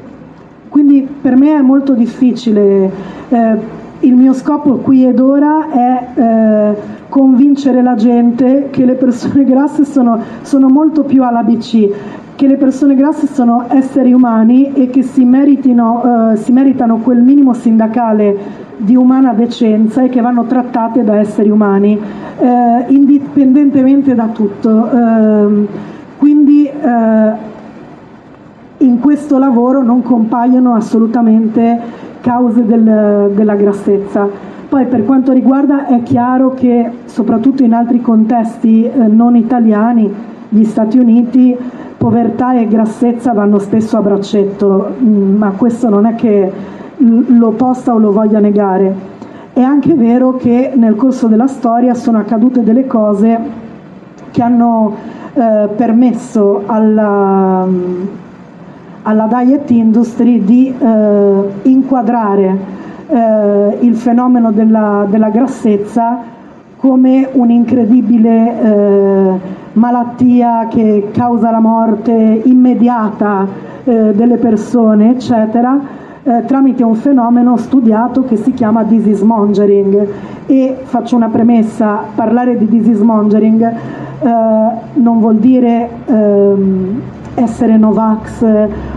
quindi 0.70 1.08
per 1.20 1.36
me 1.36 1.56
è 1.56 1.62
molto 1.62 1.94
difficile. 1.94 2.92
Eh, 3.30 3.58
il 4.02 4.14
mio 4.14 4.34
scopo 4.34 4.76
qui 4.76 5.08
ed 5.08 5.20
ora 5.20 5.72
è 5.72 6.08
eh, 6.14 6.76
convincere 7.10 7.82
la 7.82 7.96
gente 7.96 8.68
che 8.70 8.86
le 8.86 8.94
persone 8.94 9.44
grasse 9.44 9.84
sono, 9.84 10.20
sono 10.44 10.70
molto 10.70 11.02
più 11.02 11.24
all'ABC, 11.24 11.90
che 12.36 12.46
le 12.46 12.58
persone 12.58 12.94
grasse 12.94 13.26
sono 13.26 13.66
esseri 13.68 14.14
umani 14.14 14.74
e 14.74 14.92
che 14.92 15.02
si, 15.02 15.26
meritino, 15.26 16.34
eh, 16.34 16.36
si 16.36 16.52
meritano 16.52 16.98
quel 16.98 17.24
minimo 17.24 17.54
sindacale 17.54 18.61
di 18.84 18.96
umana 18.96 19.34
decenza 19.34 20.04
e 20.04 20.10
che 20.10 20.22
vanno 20.22 20.46
trattate 20.46 21.04
da 21.04 21.18
esseri 21.18 21.50
umani, 21.50 22.00
eh, 22.40 22.86
indipendentemente 22.88 24.16
da 24.16 24.28
tutto. 24.28 24.90
Eh, 24.92 25.68
quindi 26.18 26.70
in 28.78 29.00
questo 29.00 29.38
lavoro 29.38 29.82
non 29.82 30.02
compaiono 30.02 30.74
assolutamente 30.74 31.80
cause 32.22 32.66
del, 32.66 33.32
della 33.34 33.56
grassezza. 33.56 34.28
Poi 34.72 34.86
per 34.86 35.04
quanto 35.04 35.34
riguarda 35.34 35.86
è 35.88 36.02
chiaro 36.02 36.54
che 36.54 36.90
soprattutto 37.06 37.64
in 37.64 37.74
altri 37.74 38.02
contesti 38.02 38.86
eh, 38.86 39.08
non 39.08 39.36
italiani, 39.36 40.10
gli 40.48 40.64
Stati 40.64 40.98
Uniti, 40.98 41.58
povertà 41.98 42.58
e 42.58 42.68
grassezza 42.68 43.34
vanno 43.34 43.60
spesso 43.60 43.98
a 43.98 44.02
braccetto, 44.02 44.96
mm, 45.02 45.36
ma 45.36 45.52
questo 45.52 45.90
non 45.90 46.06
è 46.06 46.16
che 46.16 46.52
lo 47.02 47.52
possa 47.52 47.94
o 47.94 47.98
lo 47.98 48.12
voglia 48.12 48.40
negare. 48.40 49.10
È 49.54 49.62
anche 49.62 49.94
vero 49.94 50.36
che 50.36 50.72
nel 50.76 50.96
corso 50.96 51.28
della 51.28 51.48
storia 51.48 51.94
sono 51.94 52.20
accadute 52.20 52.64
delle 52.64 52.88
cose 52.88 53.40
che 54.32 54.42
hanno 54.42 54.96
eh, 55.34 55.68
permesso 55.76 56.64
alla, 56.66 57.68
alla, 59.02 59.28
diet 59.28 59.70
industry 59.72 60.44
di 60.44 60.74
eh, 60.78 61.44
inquadrare 61.64 62.58
eh, 63.08 63.78
il 63.82 63.96
fenomeno 63.96 64.52
della, 64.52 65.06
della, 65.10 65.30
grassezza 65.30 66.20
come 66.78 67.28
un'incredibile 67.32 68.62
eh, 68.62 69.40
malattia 69.74 70.68
che 70.70 71.10
causa 71.12 71.52
la 71.52 71.60
morte 71.60 72.12
immediata 72.46 73.46
eh, 73.84 74.14
delle 74.14 74.38
persone, 74.38 75.12
eccetera 75.12 76.00
eh, 76.24 76.44
tramite 76.46 76.84
un 76.84 76.96
fenomeno 76.96 77.58
studiato 77.58 78.24
che 78.24 78.36
si 78.36 78.54
chiama 78.54 78.84
disease 78.84 79.24
mongering 79.24 80.08
e 80.46 80.78
faccio 80.84 81.16
una 81.16 81.30
premessa, 81.30 82.04
parlare 82.14 82.58
di 82.58 82.68
disease 82.68 83.04
mongering 83.04 83.62
eh, 84.22 84.30
non 84.94 85.20
vuol 85.20 85.38
dire 85.38 85.90
ehm, 86.06 87.02
essere 87.34 87.78
Novax 87.78 88.46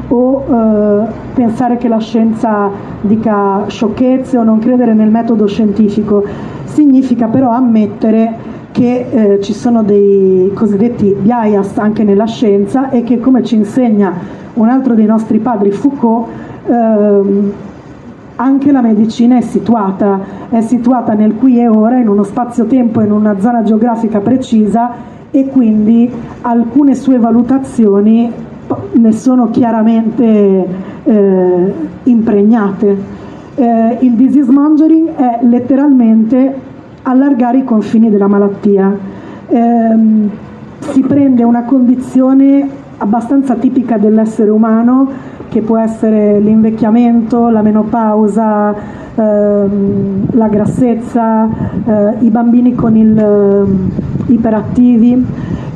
o 0.09 0.45
eh, 0.47 1.07
pensare 1.35 1.79
che 1.79 1.89
la 1.89 1.99
scienza 1.99 2.69
dica 3.01 3.65
sciocchezze 3.67 4.37
o 4.37 4.43
non 4.43 4.59
credere 4.59 4.93
nel 4.93 5.11
metodo 5.11 5.47
scientifico, 5.47 6.25
significa 6.65 7.29
però 7.29 7.51
ammettere 7.51 8.53
che 8.75 9.07
eh, 9.09 9.41
ci 9.41 9.53
sono 9.53 9.85
dei 9.85 10.51
cosiddetti 10.53 11.15
bias 11.17 11.79
anche 11.79 12.03
nella 12.03 12.27
scienza 12.27 12.91
e 12.91 13.05
che 13.05 13.21
come 13.21 13.45
ci 13.45 13.55
insegna 13.55 14.13
un 14.55 14.69
altro 14.69 14.95
dei 14.95 15.05
nostri 15.07 15.39
padri 15.39 15.71
Foucault 15.71 16.27
ehm, 16.67 17.53
anche 18.35 18.73
la 18.73 18.83
medicina 18.83 19.37
è 19.37 19.43
situata, 19.43 20.19
è 20.49 20.61
situata 20.61 21.13
nel 21.13 21.37
qui 21.37 21.61
e 21.61 21.69
ora, 21.69 21.99
in 21.99 22.09
uno 22.09 22.25
spazio-tempo, 22.25 23.01
in 23.01 23.13
una 23.13 23.39
zona 23.39 23.63
geografica 23.63 24.19
precisa 24.19 24.91
e 25.31 25.47
quindi 25.47 26.11
alcune 26.41 26.97
sue 26.97 27.19
valutazioni 27.19 28.29
ne 28.95 29.13
sono 29.13 29.51
chiaramente 29.51 30.67
eh, 31.05 31.73
impregnate. 32.03 32.97
Eh, 33.55 33.99
il 34.01 34.15
disease 34.15 34.51
mongering 34.51 35.15
è 35.15 35.39
letteralmente 35.43 36.73
allargare 37.05 37.59
i 37.59 37.65
confini 37.65 38.11
della 38.11 38.27
malattia. 38.27 38.97
Eh, 39.47 39.97
si 40.81 41.01
prende 41.03 41.43
una 41.43 41.63
condizione 41.63 42.69
abbastanza 42.99 43.55
tipica 43.55 43.97
dell'essere 43.97 44.51
umano 44.51 45.33
che 45.49 45.61
può 45.63 45.79
essere 45.79 46.41
l'invecchiamento, 46.41 47.49
la 47.49 47.63
menopausa, 47.63 48.75
ehm, 49.15 50.27
la 50.33 50.49
grassezza, 50.49 51.49
eh, 51.85 52.17
i 52.21 52.31
bambini 52.31 52.75
con 52.75 52.97
il 52.97 53.17
eh, 53.17 54.33
iperattivi 54.33 55.25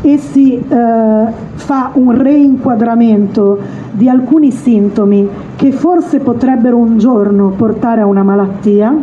e 0.00 0.18
si 0.18 0.55
eh, 0.57 1.24
fa 1.55 1.90
un 1.94 2.20
reinquadramento 2.20 3.58
di 3.92 4.08
alcuni 4.08 4.50
sintomi 4.50 5.28
che 5.57 5.73
forse 5.73 6.20
potrebbero 6.20 6.76
un 6.76 6.98
giorno 6.98 7.50
portare 7.57 8.00
a 8.00 8.07
una 8.07 8.23
malattia 8.23 8.94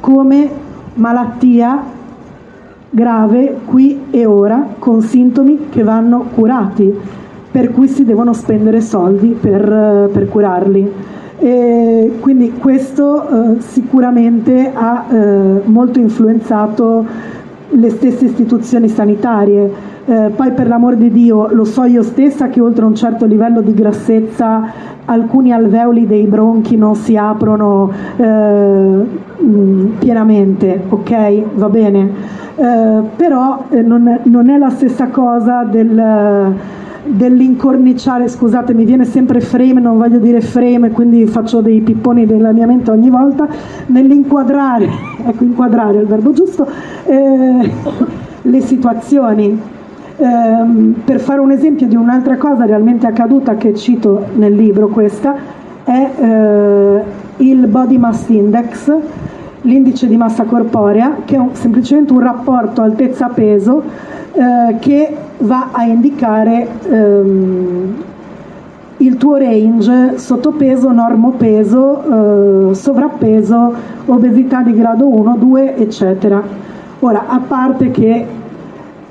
come 0.00 0.64
malattia 0.96 1.82
grave 2.90 3.60
qui 3.64 4.04
e 4.10 4.26
ora 4.26 4.74
con 4.78 5.00
sintomi 5.00 5.68
che 5.70 5.82
vanno 5.82 6.26
curati 6.34 6.94
per 7.50 7.72
cui 7.72 7.88
si 7.88 8.04
devono 8.04 8.34
spendere 8.34 8.82
soldi 8.82 9.28
per, 9.28 10.10
per 10.12 10.28
curarli. 10.28 10.92
E 11.38 12.12
quindi 12.20 12.52
questo 12.52 13.56
eh, 13.56 13.60
sicuramente 13.60 14.72
ha 14.74 15.06
eh, 15.08 15.60
molto 15.64 15.98
influenzato 15.98 17.06
le 17.68 17.90
stesse 17.90 18.26
istituzioni 18.26 18.88
sanitarie. 18.88 19.94
Eh, 20.04 20.30
poi 20.34 20.52
per 20.52 20.68
l'amor 20.68 20.94
di 20.94 21.10
Dio 21.10 21.48
lo 21.52 21.64
so 21.64 21.82
io 21.84 22.02
stessa 22.02 22.48
che 22.48 22.60
oltre 22.60 22.84
un 22.84 22.94
certo 22.94 23.26
livello 23.26 23.60
di 23.60 23.74
grassezza 23.74 24.94
alcuni 25.04 25.52
alveoli 25.52 26.06
dei 26.06 26.26
bronchi 26.26 26.76
non 26.76 26.94
si 26.94 27.16
aprono 27.16 27.90
eh, 28.16 29.00
pienamente, 29.98 30.82
ok? 30.88 31.42
Va 31.54 31.68
bene. 31.68 32.10
Eh, 32.54 33.00
però 33.16 33.64
eh, 33.68 33.82
non, 33.82 34.20
non, 34.22 34.48
è 34.48 34.58
la 34.58 34.70
stessa 34.70 35.08
cosa 35.08 35.64
del 35.64 36.54
dell'incorniciare, 37.08 38.28
scusate 38.28 38.74
mi 38.74 38.84
viene 38.84 39.04
sempre 39.04 39.40
frame, 39.40 39.80
non 39.80 39.98
voglio 39.98 40.18
dire 40.18 40.40
frame, 40.40 40.90
quindi 40.90 41.26
faccio 41.26 41.60
dei 41.60 41.80
pipponi 41.80 42.26
della 42.26 42.52
mia 42.52 42.66
mente 42.66 42.90
ogni 42.90 43.10
volta, 43.10 43.48
nell'inquadrare, 43.86 44.88
ecco 45.26 45.44
inquadrare 45.44 45.98
è 45.98 46.00
il 46.00 46.06
verbo 46.06 46.32
giusto, 46.32 46.66
eh, 47.04 47.70
le 48.42 48.60
situazioni. 48.60 49.74
Eh, 50.18 50.94
per 51.04 51.20
fare 51.20 51.40
un 51.40 51.50
esempio 51.50 51.86
di 51.86 51.94
un'altra 51.94 52.36
cosa 52.38 52.64
realmente 52.64 53.06
accaduta 53.06 53.56
che 53.56 53.74
cito 53.74 54.28
nel 54.34 54.54
libro 54.54 54.88
questa, 54.88 55.34
è 55.84 56.10
eh, 56.16 57.02
il 57.38 57.66
Body 57.66 57.98
Mass 57.98 58.28
Index, 58.28 58.92
l'indice 59.66 60.06
di 60.06 60.16
massa 60.16 60.44
corporea, 60.44 61.18
che 61.24 61.36
è 61.36 61.38
un, 61.38 61.50
semplicemente 61.54 62.12
un 62.12 62.20
rapporto 62.20 62.82
altezza-peso 62.82 63.82
eh, 64.32 64.76
che 64.78 65.16
va 65.38 65.68
a 65.72 65.84
indicare 65.84 66.66
ehm, 66.88 67.94
il 68.98 69.16
tuo 69.16 69.36
range 69.36 70.18
sottopeso, 70.18 70.90
normopeso, 70.90 72.70
eh, 72.70 72.74
sovrappeso, 72.74 73.74
obesità 74.06 74.62
di 74.62 74.72
grado 74.72 75.06
1, 75.06 75.36
2, 75.36 75.76
eccetera. 75.76 76.42
Ora, 77.00 77.24
a 77.26 77.40
parte 77.46 77.90
che 77.90 78.26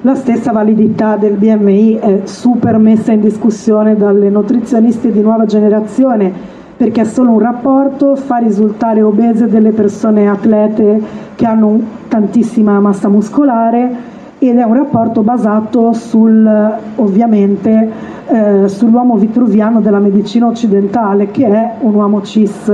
la 0.02 0.16
stessa 0.16 0.52
validità 0.52 1.18
del 1.18 1.34
BMI 1.34 1.96
è 1.96 2.22
super 2.24 2.78
messa 2.78 3.12
in 3.12 3.22
discussione 3.22 3.96
dalle 3.96 4.30
nutrizioniste 4.30 5.12
di 5.12 5.22
nuova 5.22 5.46
generazione 5.46 6.54
perché 6.78 7.06
solo 7.06 7.32
un 7.32 7.40
rapporto, 7.40 8.16
fa 8.16 8.38
risultare 8.38 9.02
obese 9.02 9.48
delle 9.48 9.72
persone 9.72 10.28
atlete 10.28 11.02
che 11.36 11.46
hanno 11.46 11.80
tantissima 12.08 12.80
massa 12.80 13.08
muscolare 13.08 14.14
ed 14.40 14.58
è 14.58 14.64
un 14.64 14.74
rapporto 14.74 15.22
basato 15.22 15.94
sul, 15.94 16.74
ovviamente 16.96 17.92
eh, 18.28 18.68
sull'uomo 18.68 19.16
vitruviano 19.16 19.80
della 19.80 20.00
medicina 20.00 20.48
occidentale 20.48 21.32
che 21.32 21.48
è 21.48 21.72
un 21.80 21.94
uomo 21.96 22.22
cis 22.22 22.72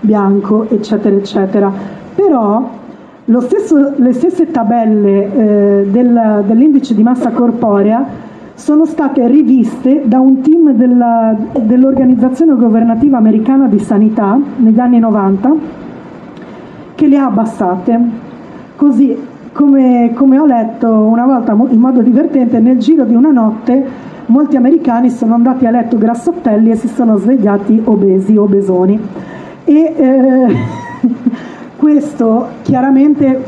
bianco 0.00 0.68
eccetera 0.70 1.14
eccetera. 1.14 1.72
Però 2.14 2.68
stesso, 3.40 3.92
le 3.96 4.12
stesse 4.14 4.50
tabelle 4.50 5.32
eh, 5.82 5.86
del, 5.90 6.44
dell'indice 6.46 6.94
di 6.94 7.02
massa 7.02 7.30
corporea 7.30 8.30
sono 8.62 8.84
state 8.84 9.26
riviste 9.26 10.02
da 10.04 10.20
un 10.20 10.40
team 10.40 10.70
della, 10.74 11.34
dell'organizzazione 11.62 12.54
governativa 12.54 13.18
americana 13.18 13.66
di 13.66 13.80
sanità 13.80 14.38
negli 14.58 14.78
anni 14.78 15.00
90 15.00 15.52
che 16.94 17.08
le 17.08 17.16
ha 17.18 17.24
abbassate 17.24 18.00
così 18.76 19.18
come, 19.50 20.12
come 20.14 20.38
ho 20.38 20.46
letto 20.46 20.88
una 20.88 21.26
volta 21.26 21.56
in 21.70 21.80
modo 21.80 22.02
divertente, 22.02 22.60
nel 22.60 22.78
giro 22.78 23.02
di 23.02 23.16
una 23.16 23.32
notte 23.32 23.84
molti 24.26 24.54
americani 24.54 25.10
sono 25.10 25.34
andati 25.34 25.66
a 25.66 25.72
letto 25.72 25.98
grassottelli 25.98 26.70
e 26.70 26.76
si 26.76 26.86
sono 26.86 27.16
svegliati 27.16 27.82
obesi, 27.82 28.36
obesoni. 28.36 28.96
E 29.64 29.94
eh, 29.96 30.56
questo 31.76 32.46
chiaramente 32.62 33.44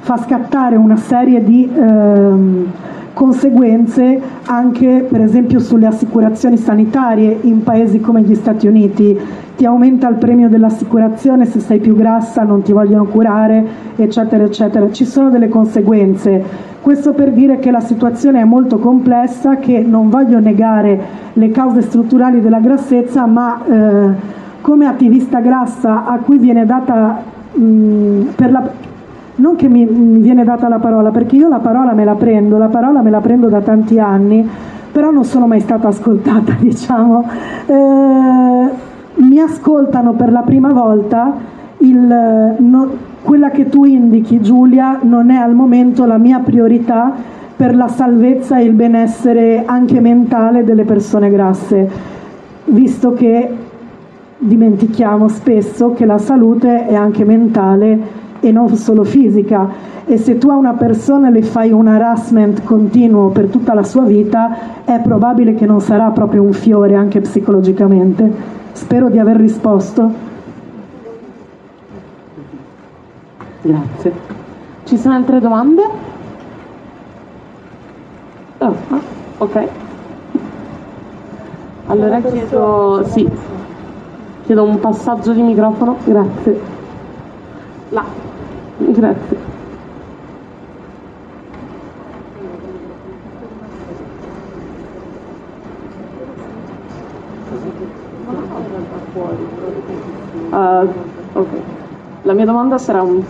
fa 0.00 0.16
scattare 0.16 0.74
una 0.74 0.96
serie 0.96 1.44
di 1.44 1.70
eh, 1.72 2.94
conseguenze 3.16 4.20
anche 4.44 5.06
per 5.08 5.22
esempio 5.22 5.58
sulle 5.58 5.86
assicurazioni 5.86 6.58
sanitarie 6.58 7.38
in 7.44 7.62
paesi 7.62 7.98
come 7.98 8.20
gli 8.20 8.34
Stati 8.34 8.66
Uniti 8.66 9.18
ti 9.56 9.64
aumenta 9.64 10.06
il 10.06 10.16
premio 10.16 10.50
dell'assicurazione 10.50 11.46
se 11.46 11.60
sei 11.60 11.78
più 11.78 11.96
grassa, 11.96 12.42
non 12.42 12.60
ti 12.60 12.72
vogliono 12.72 13.06
curare, 13.06 13.64
eccetera, 13.96 14.44
eccetera. 14.44 14.92
Ci 14.92 15.06
sono 15.06 15.30
delle 15.30 15.48
conseguenze. 15.48 16.44
Questo 16.82 17.14
per 17.14 17.32
dire 17.32 17.58
che 17.58 17.70
la 17.70 17.80
situazione 17.80 18.42
è 18.42 18.44
molto 18.44 18.78
complessa, 18.78 19.56
che 19.56 19.80
non 19.80 20.10
voglio 20.10 20.38
negare 20.38 21.00
le 21.32 21.50
cause 21.50 21.80
strutturali 21.80 22.42
della 22.42 22.60
grassezza, 22.60 23.24
ma 23.24 23.64
eh, 23.64 24.10
come 24.60 24.86
attivista 24.86 25.40
grassa 25.40 26.04
a 26.04 26.18
cui 26.18 26.36
viene 26.36 26.66
data 26.66 27.22
mh, 27.54 28.34
per 28.36 28.50
la, 28.50 28.70
non 29.36 29.56
che 29.56 29.68
mi, 29.68 29.84
mi, 29.84 30.18
viene 30.20 30.44
data 30.44 30.68
la 30.68 30.78
parola, 30.78 31.10
perché 31.10 31.36
io 31.36 31.48
la 31.48 31.58
parola 31.58 31.92
me 31.92 32.04
la 32.04 32.14
prendo, 32.14 32.56
la 32.58 32.68
parola 32.68 33.02
me 33.02 33.10
la 33.10 33.20
prendo 33.20 33.48
da 33.48 33.60
tanti 33.60 33.98
anni, 33.98 34.48
però 34.92 35.10
non 35.10 35.24
sono 35.24 35.46
mai 35.46 35.60
stata 35.60 35.88
ascoltata, 35.88 36.56
diciamo. 36.60 37.28
Eh, 37.66 38.68
mi 39.16 39.38
ascoltano 39.38 40.12
per 40.12 40.32
la 40.32 40.42
prima 40.42 40.72
volta, 40.72 41.34
il, 41.78 42.54
no, 42.58 42.90
quella 43.22 43.50
che 43.50 43.68
tu 43.68 43.84
indichi 43.84 44.40
Giulia 44.40 45.00
non 45.02 45.30
è 45.30 45.36
al 45.36 45.54
momento 45.54 46.06
la 46.06 46.18
mia 46.18 46.38
priorità 46.38 47.12
per 47.56 47.74
la 47.74 47.88
salvezza 47.88 48.58
e 48.58 48.64
il 48.64 48.72
benessere 48.72 49.62
anche 49.64 50.00
mentale 50.00 50.64
delle 50.64 50.84
persone 50.84 51.30
grasse, 51.30 51.90
visto 52.66 53.14
che 53.14 53.50
dimentichiamo 54.38 55.28
spesso 55.28 55.92
che 55.92 56.04
la 56.04 56.18
salute 56.18 56.86
è 56.86 56.94
anche 56.94 57.24
mentale 57.24 58.24
e 58.40 58.52
non 58.52 58.74
solo 58.76 59.04
fisica 59.04 59.94
e 60.08 60.18
se 60.18 60.38
tu 60.38 60.48
a 60.50 60.54
una 60.54 60.74
persona 60.74 61.30
le 61.30 61.42
fai 61.42 61.72
un 61.72 61.88
harassment 61.88 62.62
continuo 62.62 63.30
per 63.30 63.46
tutta 63.46 63.74
la 63.74 63.82
sua 63.82 64.04
vita 64.04 64.84
è 64.84 65.00
probabile 65.00 65.54
che 65.54 65.66
non 65.66 65.80
sarà 65.80 66.10
proprio 66.10 66.42
un 66.42 66.52
fiore 66.52 66.94
anche 66.94 67.20
psicologicamente. 67.20 68.54
Spero 68.70 69.08
di 69.08 69.18
aver 69.18 69.36
risposto. 69.36 70.08
Grazie. 73.62 74.12
Ci 74.84 74.96
sono 74.96 75.14
altre 75.14 75.40
domande? 75.40 75.82
Oh, 78.58 78.74
ah, 78.90 79.00
ok. 79.38 79.68
Allora 81.86 82.20
chiedo, 82.20 83.04
sì, 83.08 83.28
chiedo 84.44 84.62
un 84.62 84.78
passaggio 84.78 85.32
di 85.32 85.42
microfono. 85.42 85.96
Grazie. 86.04 86.60
Là. 87.88 88.25
Grazie. 88.78 89.36
Uh, 100.50 100.88
ok. 101.32 101.48
La 102.22 102.32
mia 102.32 102.44
domanda 102.44 102.78
sarà 102.78 103.02
un, 103.02 103.22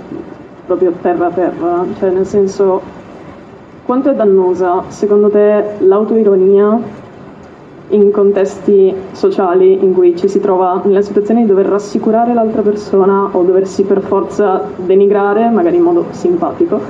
proprio 0.67 0.93
terra 1.01 1.31
terra, 1.31 1.85
cioè 1.99 2.11
nel 2.11 2.27
senso 2.27 2.83
quanto 3.85 4.11
è 4.11 4.15
dannosa 4.15 4.83
secondo 4.89 5.29
te 5.31 5.77
l'autoironia 5.79 6.79
in 7.91 8.11
contesti 8.11 8.93
sociali 9.13 9.85
in 9.85 9.93
cui 9.95 10.17
ci 10.17 10.29
si 10.29 10.41
trova 10.41 10.81
nella 10.85 11.03
situazione 11.03 11.43
di 11.43 11.47
dover 11.47 11.67
rassicurare 11.67 12.35
l'altra 12.35 12.63
persona 12.63 13.29
o 13.31 13.43
doversi 13.43 13.85
per 13.85 14.01
forza 14.01 14.63
denigrare, 14.77 15.49
magari 15.51 15.77
in 15.77 15.83
modo 15.83 16.07
simpatico, 16.11 16.81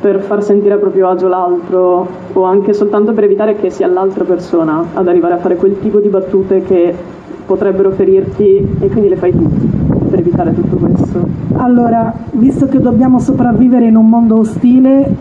per 0.00 0.20
far 0.20 0.42
sentire 0.42 0.74
a 0.74 0.78
proprio 0.78 1.08
agio 1.08 1.28
l'altro 1.28 2.06
o 2.32 2.42
anche 2.42 2.72
soltanto 2.72 3.12
per 3.12 3.24
evitare 3.24 3.56
che 3.56 3.70
sia 3.70 3.86
l'altra 3.86 4.24
persona 4.24 4.84
ad 4.94 5.06
arrivare 5.06 5.34
a 5.34 5.38
fare 5.38 5.56
quel 5.56 5.78
tipo 5.78 6.00
di 6.00 6.08
battute 6.08 6.62
che 6.62 6.94
potrebbero 7.44 7.90
ferirti 7.90 8.76
e 8.80 8.88
quindi 8.88 9.08
le 9.10 9.16
fai 9.16 9.32
tu 9.32 9.48
per 10.08 10.18
evitare 10.18 10.54
tutto 10.54 10.76
questo. 10.76 11.26
Allora, 11.56 12.12
visto 12.32 12.66
che 12.66 12.80
dobbiamo 12.80 13.18
sopravvivere 13.18 13.86
in 13.86 13.96
un 13.96 14.08
mondo 14.08 14.38
ostile, 14.38 15.14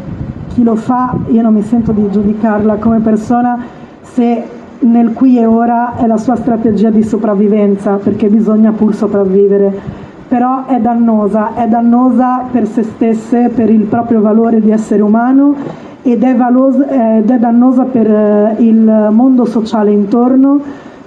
chi 0.53 0.63
lo 0.63 0.75
fa, 0.75 1.15
io 1.27 1.41
non 1.41 1.53
mi 1.53 1.61
sento 1.61 1.91
di 1.91 2.09
giudicarla 2.09 2.75
come 2.75 2.99
persona 2.99 3.63
se 4.01 4.43
nel 4.81 5.13
qui 5.13 5.37
e 5.37 5.45
ora 5.45 5.95
è 5.95 6.07
la 6.07 6.17
sua 6.17 6.35
strategia 6.35 6.89
di 6.89 7.03
sopravvivenza, 7.03 7.95
perché 7.95 8.27
bisogna 8.27 8.71
pur 8.71 8.93
sopravvivere. 8.95 9.99
Però 10.27 10.65
è 10.65 10.79
dannosa, 10.79 11.55
è 11.55 11.67
dannosa 11.67 12.45
per 12.51 12.65
se 12.67 12.83
stesse, 12.83 13.49
per 13.49 13.69
il 13.69 13.83
proprio 13.83 14.21
valore 14.21 14.61
di 14.61 14.71
essere 14.71 15.01
umano 15.01 15.55
ed 16.01 16.23
è, 16.23 16.35
valosa, 16.35 17.17
ed 17.17 17.29
è 17.29 17.37
dannosa 17.37 17.83
per 17.83 18.09
eh, 18.09 18.55
il 18.59 19.09
mondo 19.11 19.45
sociale 19.45 19.91
intorno 19.91 20.59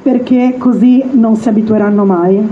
perché 0.02 0.56
così 0.58 1.02
non 1.12 1.36
si 1.36 1.48
abitueranno 1.48 2.04
mai, 2.04 2.46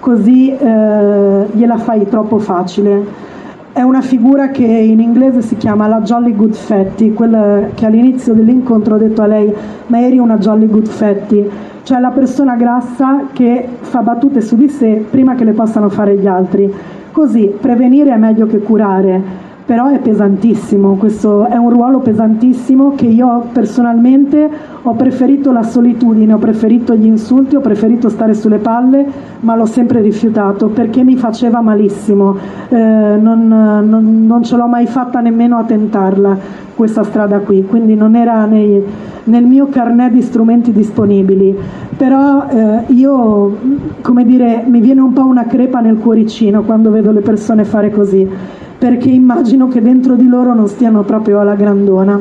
così 0.00 0.50
eh, 0.50 1.46
gliela 1.52 1.78
fai 1.78 2.06
troppo 2.06 2.38
facile. 2.38 3.28
È 3.72 3.82
una 3.82 4.00
figura 4.00 4.48
che 4.48 4.64
in 4.64 4.98
inglese 4.98 5.42
si 5.42 5.56
chiama 5.56 5.86
la 5.86 6.00
Jolly 6.00 6.34
Good 6.34 6.54
Fatty, 6.54 7.12
quella 7.14 7.68
che 7.72 7.86
all'inizio 7.86 8.34
dell'incontro 8.34 8.96
ho 8.96 8.98
detto 8.98 9.22
a 9.22 9.26
lei, 9.26 9.54
ma 9.86 10.00
eri 10.00 10.18
una 10.18 10.38
Jolly 10.38 10.66
Good 10.66 10.88
Fatty, 10.88 11.48
cioè 11.84 12.00
la 12.00 12.10
persona 12.10 12.56
grassa 12.56 13.28
che 13.32 13.64
fa 13.78 14.00
battute 14.00 14.40
su 14.40 14.56
di 14.56 14.68
sé 14.68 15.04
prima 15.08 15.36
che 15.36 15.44
le 15.44 15.52
possano 15.52 15.88
fare 15.88 16.16
gli 16.16 16.26
altri. 16.26 16.68
Così 17.12 17.54
prevenire 17.60 18.12
è 18.12 18.16
meglio 18.16 18.46
che 18.46 18.58
curare 18.58 19.22
però 19.70 19.86
è 19.86 20.00
pesantissimo, 20.00 20.96
questo 20.96 21.46
è 21.46 21.54
un 21.54 21.70
ruolo 21.70 22.00
pesantissimo 22.00 22.96
che 22.96 23.06
io 23.06 23.44
personalmente 23.52 24.50
ho 24.82 24.94
preferito 24.94 25.52
la 25.52 25.62
solitudine, 25.62 26.32
ho 26.32 26.38
preferito 26.38 26.96
gli 26.96 27.06
insulti, 27.06 27.54
ho 27.54 27.60
preferito 27.60 28.08
stare 28.08 28.34
sulle 28.34 28.58
palle, 28.58 29.06
ma 29.38 29.54
l'ho 29.54 29.66
sempre 29.66 30.00
rifiutato 30.00 30.70
perché 30.70 31.04
mi 31.04 31.14
faceva 31.14 31.60
malissimo, 31.60 32.36
eh, 32.68 32.76
non, 32.76 33.46
non, 33.46 34.26
non, 34.26 34.42
ce 34.42 34.56
l'ho 34.56 34.66
mai 34.66 34.88
fatta 34.88 35.20
nemmeno 35.20 35.56
a 35.56 35.62
tentarla 35.62 36.36
questa 36.74 37.04
strada 37.04 37.38
qui, 37.38 37.64
quindi 37.64 37.94
non 37.94 38.16
era 38.16 38.46
nei, 38.46 38.82
nel 39.22 39.44
mio 39.44 39.68
carnet 39.68 40.10
di 40.10 40.22
strumenti 40.22 40.72
disponibili, 40.72 41.56
però 41.96 42.48
eh, 42.48 42.92
io, 42.92 43.56
come 44.02 44.24
dire, 44.24 44.64
mi 44.66 44.80
viene 44.80 45.00
un 45.00 45.12
po' 45.12 45.26
una 45.26 45.44
crepa 45.44 45.78
nel 45.78 45.98
cuoricino 45.98 46.62
quando 46.62 46.90
vedo 46.90 47.12
le 47.12 47.20
persone 47.20 47.62
fare 47.62 47.92
così 47.92 48.58
perché 48.80 49.10
immagino 49.10 49.68
che 49.68 49.82
dentro 49.82 50.14
di 50.14 50.26
loro 50.26 50.54
non 50.54 50.66
stiano 50.66 51.02
proprio 51.02 51.38
alla 51.38 51.54
grandona. 51.54 52.18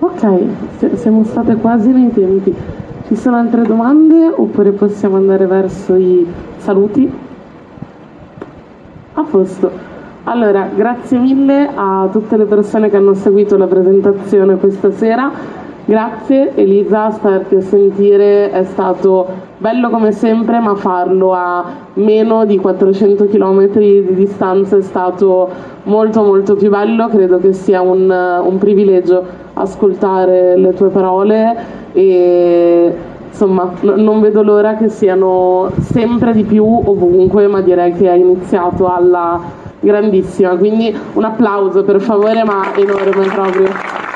Ok, 0.00 0.96
siamo 0.96 1.22
state 1.22 1.54
quasi 1.54 1.92
nei 1.92 2.12
tempi. 2.12 2.52
Ci 3.06 3.14
sono 3.14 3.36
altre 3.36 3.62
domande 3.62 4.26
oppure 4.34 4.72
possiamo 4.72 5.14
andare 5.14 5.46
verso 5.46 5.94
i 5.94 6.26
saluti? 6.56 7.08
A 9.12 9.22
posto. 9.22 9.70
Allora, 10.24 10.68
grazie 10.74 11.18
mille 11.18 11.70
a 11.72 12.08
tutte 12.10 12.36
le 12.36 12.46
persone 12.46 12.90
che 12.90 12.96
hanno 12.96 13.14
seguito 13.14 13.56
la 13.56 13.68
presentazione 13.68 14.56
questa 14.56 14.90
sera. 14.90 15.67
Grazie 15.88 16.54
Elisa, 16.54 17.10
starti 17.12 17.54
a 17.54 17.60
sentire 17.62 18.50
è 18.50 18.62
stato 18.64 19.26
bello 19.56 19.88
come 19.88 20.12
sempre, 20.12 20.58
ma 20.58 20.74
farlo 20.74 21.32
a 21.32 21.64
meno 21.94 22.44
di 22.44 22.58
400 22.58 23.24
km 23.24 23.68
di 23.78 24.14
distanza 24.14 24.76
è 24.76 24.82
stato 24.82 25.48
molto 25.84 26.22
molto 26.24 26.56
più 26.56 26.68
bello, 26.68 27.08
credo 27.08 27.38
che 27.38 27.54
sia 27.54 27.80
un, 27.80 28.10
un 28.10 28.58
privilegio 28.58 29.24
ascoltare 29.54 30.58
le 30.58 30.74
tue 30.74 30.88
parole 30.90 31.56
e 31.94 32.94
insomma 33.30 33.72
n- 33.80 33.94
non 33.96 34.20
vedo 34.20 34.42
l'ora 34.42 34.74
che 34.74 34.90
siano 34.90 35.70
sempre 35.80 36.34
di 36.34 36.44
più 36.44 36.66
ovunque, 36.66 37.46
ma 37.46 37.62
direi 37.62 37.94
che 37.94 38.10
hai 38.10 38.20
iniziato 38.20 38.92
alla 38.92 39.40
grandissima, 39.80 40.54
quindi 40.56 40.94
un 41.14 41.24
applauso 41.24 41.82
per 41.82 41.98
favore, 42.02 42.44
ma 42.44 42.76
enorme 42.76 43.26
proprio. 43.32 44.07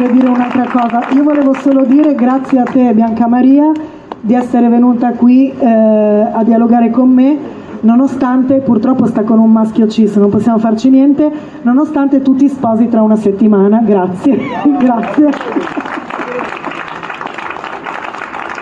Deve 0.00 0.12
dire 0.12 0.28
un'altra 0.28 0.66
cosa. 0.66 1.08
Io 1.14 1.22
volevo 1.22 1.52
solo 1.54 1.84
dire 1.84 2.14
grazie 2.14 2.58
a 2.58 2.64
te 2.64 2.92
Bianca 2.94 3.26
Maria 3.26 3.70
di 4.18 4.34
essere 4.34 4.68
venuta 4.68 5.12
qui 5.12 5.52
eh, 5.52 5.66
a 5.66 6.42
dialogare 6.42 6.90
con 6.90 7.10
me, 7.10 7.36
nonostante 7.80 8.60
purtroppo 8.60 9.06
sta 9.06 9.22
con 9.22 9.38
un 9.38 9.50
maschio 9.50 9.86
cis, 9.88 10.16
non 10.16 10.30
possiamo 10.30 10.58
farci 10.58 10.90
niente, 10.90 11.30
nonostante 11.62 12.22
tu 12.22 12.34
ti 12.34 12.48
sposi 12.48 12.88
tra 12.88 13.02
una 13.02 13.16
settimana. 13.16 13.80
Grazie, 13.84 14.38
grazie. 14.78 15.28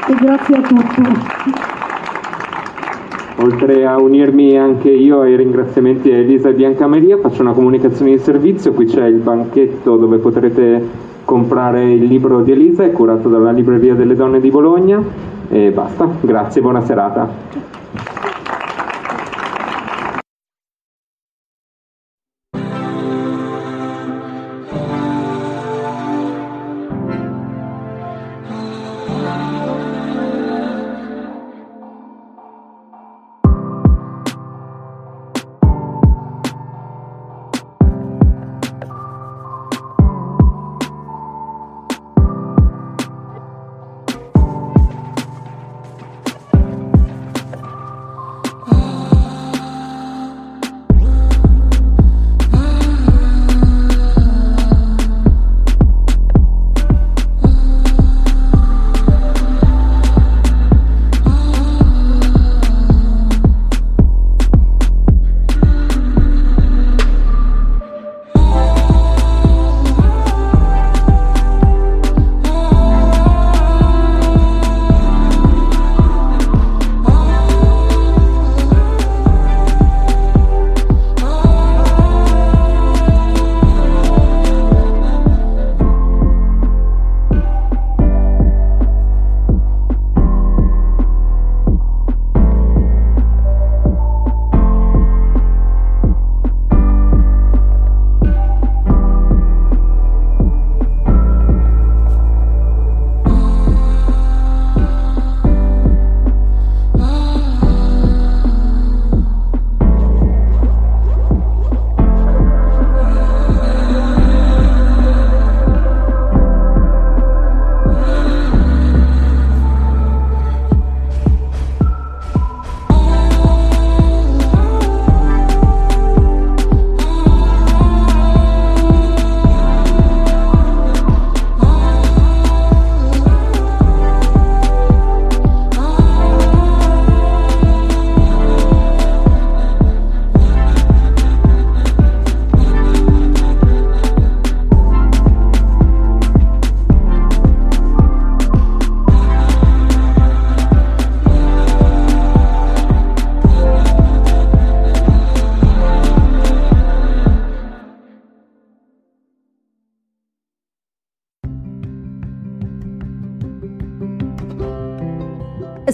E 0.08 0.15
grazie 0.20 0.57
a 0.57 0.60
tutti. 0.60 1.02
Oltre 3.41 3.86
a 3.86 4.00
unirmi 4.00 4.58
anche 4.58 4.91
io 4.91 5.20
ai 5.20 5.36
ringraziamenti 5.36 6.10
a 6.10 6.17
Elisa 6.17 6.49
e 6.49 6.55
Bianca 6.55 6.89
Maria, 6.89 7.18
faccio 7.18 7.42
una 7.42 7.52
comunicazione 7.52 8.10
di 8.12 8.18
servizio, 8.18 8.73
qui 8.73 8.86
c'è 8.86 9.07
il 9.07 9.18
banchetto 9.18 9.97
dove 9.97 10.18
potrete 10.18 11.07
comprare 11.28 11.92
il 11.92 12.05
libro 12.05 12.40
di 12.40 12.52
Elisa, 12.52 12.84
è 12.84 12.90
curato 12.90 13.28
dalla 13.28 13.50
Libreria 13.50 13.94
delle 13.94 14.15
Donne 14.15 14.40
di 14.40 14.48
Bologna 14.48 14.98
e 15.50 15.70
basta, 15.73 16.08
grazie, 16.23 16.62
buona 16.62 16.81
serata. 16.81 17.28